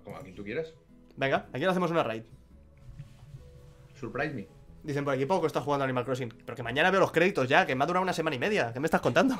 Como 0.03 0.17
a 0.17 0.21
quien 0.21 0.35
tú 0.35 0.43
quieras. 0.43 0.73
Venga, 1.15 1.47
aquí 1.53 1.59
le 1.59 1.67
hacemos 1.67 1.91
una 1.91 2.03
raid. 2.03 2.23
Surprise 3.99 4.33
me. 4.33 4.47
Dicen 4.83 5.03
por 5.03 5.13
aquí 5.13 5.25
poco 5.25 5.45
está 5.45 5.61
jugando 5.61 5.83
Animal 5.83 6.05
Crossing. 6.05 6.33
Pero 6.45 6.55
que 6.55 6.63
mañana 6.63 6.89
veo 6.89 7.01
los 7.01 7.11
créditos 7.11 7.47
ya, 7.47 7.65
que 7.65 7.75
me 7.75 7.83
ha 7.83 7.87
durado 7.87 8.03
una 8.03 8.13
semana 8.13 8.35
y 8.35 8.39
media. 8.39 8.73
¿Qué 8.73 8.79
me 8.79 8.87
estás 8.87 9.01
contando? 9.01 9.35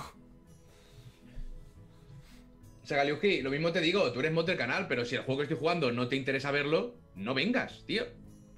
Sagaliuski, 2.84 3.42
lo 3.42 3.52
mismo 3.52 3.72
te 3.72 3.82
digo, 3.82 4.12
tú 4.12 4.20
eres 4.20 4.32
mod 4.32 4.46
del 4.46 4.58
canal, 4.58 4.88
pero 4.88 5.06
si 5.06 5.16
el 5.16 5.22
juego 5.22 5.40
que 5.40 5.44
estoy 5.44 5.58
jugando 5.58 5.92
no 5.92 6.08
te 6.08 6.16
interesa 6.16 6.52
verlo, 6.52 6.96
no 7.16 7.34
vengas, 7.34 7.84
tío. 7.86 8.04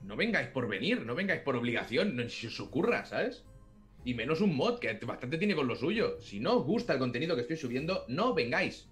No 0.04 0.16
vengáis 0.16 0.48
por 0.50 0.68
venir, 0.68 1.02
no 1.06 1.16
vengáis 1.16 1.42
por 1.42 1.56
obligación, 1.56 2.16
no 2.16 2.28
si 2.30 2.48
os 2.48 2.60
ocurra, 2.60 3.06
¿sabes? 3.06 3.44
Y 4.04 4.14
menos 4.16 4.42
un 4.42 4.56
mod, 4.56 4.80
que 4.80 4.94
bastante 5.06 5.38
tiene 5.38 5.56
con 5.56 5.68
lo 5.68 5.76
suyo. 5.76 6.20
Si 6.20 6.40
no 6.40 6.58
os 6.58 6.66
gusta 6.66 6.94
el 6.94 7.00
contenido 7.00 7.36
que 7.36 7.42
estoy 7.42 7.58
subiendo, 7.58 8.06
no 8.08 8.34
vengáis. 8.34 8.88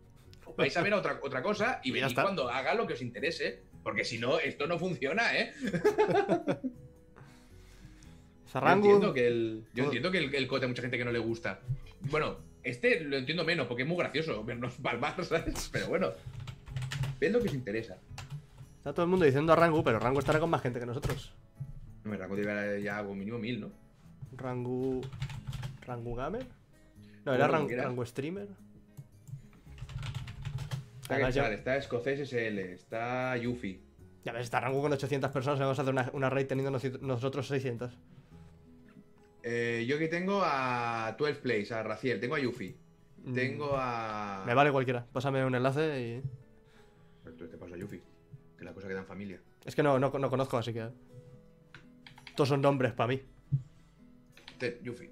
Vais 0.57 0.76
a 0.77 0.81
ver 0.81 0.94
otra, 0.94 1.19
otra 1.23 1.41
cosa 1.41 1.80
y 1.84 1.91
venid 1.91 2.06
cuando 2.23 2.49
haga 2.49 2.73
lo 2.76 2.86
que 2.86 2.94
os 2.94 3.02
interese. 3.02 3.61
Porque 3.84 4.03
si 4.03 4.18
no, 4.19 4.40
esto 4.40 4.68
no 4.68 4.77
funciona, 4.77 5.36
¿eh? 5.38 5.53
Yo 8.81 8.88
entiendo 8.88 9.14
que 9.14 9.27
el, 9.27 9.64
yo 9.73 9.84
Todo- 9.84 9.86
entiendo 9.86 10.11
que 10.11 10.18
el, 10.18 10.36
el 10.36 10.48
cote 10.48 10.65
a 10.65 10.68
mucha 10.68 10.81
gente 10.81 10.98
que 10.98 11.06
no 11.06 11.11
le 11.11 11.19
gusta. 11.19 11.61
Bueno, 12.02 12.38
este 12.64 12.99
lo 13.02 13.18
entiendo 13.18 13.45
menos 13.45 13.68
porque 13.68 13.84
es 13.84 13.88
muy 13.90 13.98
gracioso 13.98 14.44
vernos 14.44 14.73
palmar, 14.76 15.23
¿sabes? 15.26 15.69
Pero 15.72 15.88
bueno, 15.88 16.11
ved 17.19 17.31
lo 17.31 17.40
que 17.40 17.48
os 17.49 17.53
interesa. 17.53 17.98
Está 18.80 18.93
todo 18.93 19.03
el 19.03 19.10
mundo 19.10 19.26
diciendo 19.26 19.53
a 19.53 19.56
Rangu, 19.56 19.84
pero 19.84 19.99
Rangu 19.99 20.19
estará 20.19 20.39
con 20.39 20.49
más 20.49 20.61
gente 20.61 20.80
que 20.80 20.85
nosotros. 20.85 21.34
No 22.03 22.15
Rango 22.15 22.35
debe 22.35 22.81
ya 22.81 23.01
como 23.01 23.15
mínimo 23.15 23.38
mil, 23.38 23.60
¿no? 23.61 23.69
Rangu. 24.35 25.01
¿Rangu 25.85 26.15
Gamer? 26.15 26.45
No, 27.26 27.34
era 27.34 27.47
Rangu, 27.47 27.68
quieras. 27.68 27.85
Rangu 27.85 28.06
Streamer. 28.06 28.47
Está, 31.01 31.15
Además, 31.15 31.35
yo- 31.35 31.43
está 31.45 31.76
Escocés 31.77 32.19
SL, 32.30 32.60
está 32.73 33.35
Yuffie. 33.38 33.81
Ya 34.23 34.31
ves, 34.31 34.43
está 34.43 34.60
Rangu 34.60 34.81
con 34.81 34.93
800 34.93 35.31
personas. 35.31 35.60
Vamos 35.60 35.77
a 35.80 35.81
hacer 35.81 35.93
una, 35.93 36.10
una 36.14 36.30
raid 36.30 36.47
teniendo 36.47 36.77
nosotros 37.01 37.47
600. 37.47 37.91
Eh, 39.43 39.85
yo 39.88 39.95
aquí 39.95 40.07
tengo 40.10 40.41
a 40.43 41.15
12 41.18 41.35
Plays, 41.35 41.72
a 41.72 41.81
Raciel, 41.84 42.19
tengo 42.19 42.35
a 42.35 42.39
Yuffie. 42.39 42.76
Mm, 43.23 43.34
Tengo 43.34 43.72
a. 43.76 44.43
Me 44.45 44.53
vale 44.53 44.72
cualquiera. 44.72 45.06
Pásame 45.11 45.43
un 45.43 45.56
enlace 45.56 46.01
y. 46.01 46.22
Te. 47.38 47.57
Que 48.90 48.98
en 48.98 49.06
familia. 49.06 49.40
Es 49.66 49.76
que 49.76 49.84
no, 49.84 49.99
no, 49.99 50.10
no 50.10 50.30
conozco, 50.32 50.57
así 50.57 50.74
que. 50.74 50.88
Todos 52.36 52.49
son 52.49 52.60
nombres 52.61 52.91
para 52.94 53.10
mí. 53.10 53.22
Te, 54.57 54.80
Yuffie. 54.82 55.11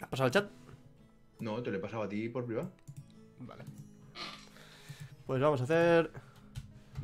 ¿Has 0.00 0.08
pasado 0.08 0.26
el 0.26 0.32
chat? 0.32 0.50
No, 1.38 1.62
te 1.62 1.70
lo 1.70 1.76
he 1.76 1.80
pasado 1.80 2.02
a 2.02 2.08
ti 2.08 2.28
por 2.28 2.44
privado. 2.44 2.72
Vale. 3.38 3.62
Pues 5.26 5.40
vamos 5.40 5.60
a 5.60 5.64
hacer. 5.64 6.10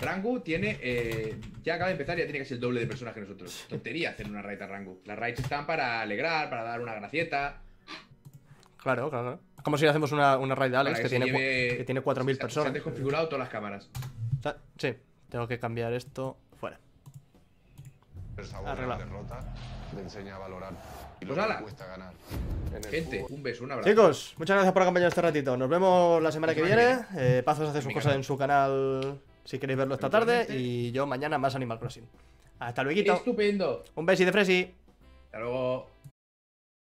Rangu 0.00 0.40
tiene. 0.40 0.78
eh, 0.82 1.38
ya 1.62 1.74
acaba 1.74 1.88
de 1.88 1.92
empezar, 1.92 2.18
ya 2.18 2.24
tiene 2.24 2.40
casi 2.40 2.54
el 2.54 2.60
doble 2.60 2.80
de 2.80 2.86
personas 2.88 3.14
que 3.14 3.20
nosotros. 3.20 3.64
Tontería 3.68 4.10
hacer 4.10 4.28
una 4.28 4.42
raid 4.42 4.60
a 4.62 4.66
Rangu. 4.66 5.00
Las 5.04 5.16
raids 5.16 5.38
están 5.38 5.64
para 5.64 6.00
alegrar, 6.00 6.50
para 6.50 6.64
dar 6.64 6.80
una 6.80 6.94
gracieta. 6.94 7.62
Claro, 8.78 9.10
claro. 9.10 9.38
como 9.62 9.78
si 9.78 9.86
hacemos 9.86 10.10
una, 10.10 10.38
una 10.38 10.56
raid 10.56 10.72
de 10.72 10.76
Alex 10.76 10.98
que, 11.00 11.08
tiene, 11.08 11.26
lleve- 11.26 11.76
que 11.76 11.84
tiene 11.84 12.02
4.000 12.02 12.16
se- 12.16 12.24
Se 12.24 12.30
han 12.32 12.38
personas. 12.38 12.72
desconfigurado 12.72 13.26
todas 13.28 13.38
las 13.40 13.48
cámaras. 13.48 13.88
Sí, 14.76 14.92
tengo 15.32 15.48
que 15.48 15.58
cambiar 15.58 15.94
esto 15.94 16.36
fuera. 16.60 16.78
el 18.36 18.44
sabor 18.46 18.64
de 18.64 18.66
la 18.66 18.72
Arreglado. 18.94 19.00
derrota, 19.04 19.54
te 19.94 20.00
enseña 20.02 20.36
a 20.36 20.38
valorar 20.38 20.72
y 21.20 21.24
lo 21.24 21.34
Pues 21.34 21.46
que 21.46 21.62
cuesta 21.62 21.86
ganar. 21.86 22.12
Gente, 22.90 23.20
fútbol. 23.20 23.32
un 23.38 23.42
beso, 23.42 23.64
un 23.64 23.72
abrazo. 23.72 23.88
Chicos, 23.90 24.34
muchas 24.36 24.56
gracias 24.56 24.72
por 24.74 24.82
acompañarnos 24.82 25.12
este 25.12 25.22
ratito. 25.22 25.56
Nos 25.56 25.70
vemos 25.70 26.22
la 26.22 26.30
semana 26.30 26.54
que 26.54 26.62
viene. 26.62 26.98
Eh, 27.16 27.42
Pazos 27.44 27.70
hace 27.70 27.80
sus 27.80 27.92
cosas 27.94 28.14
en 28.14 28.24
su 28.24 28.36
canal 28.36 29.18
si 29.44 29.58
queréis 29.58 29.78
verlo 29.78 29.94
esta 29.94 30.10
tarde. 30.10 30.46
Y 30.50 30.92
yo 30.92 31.06
mañana 31.06 31.38
más 31.38 31.54
Animal 31.54 31.78
Crossing. 31.78 32.06
Hasta 32.58 32.82
luego. 32.82 33.00
Estupendo. 33.14 33.84
Un 33.94 34.04
besi 34.04 34.24
de 34.26 34.32
Fresi. 34.32 34.74
Hasta 35.26 35.38
luego. 35.38 35.88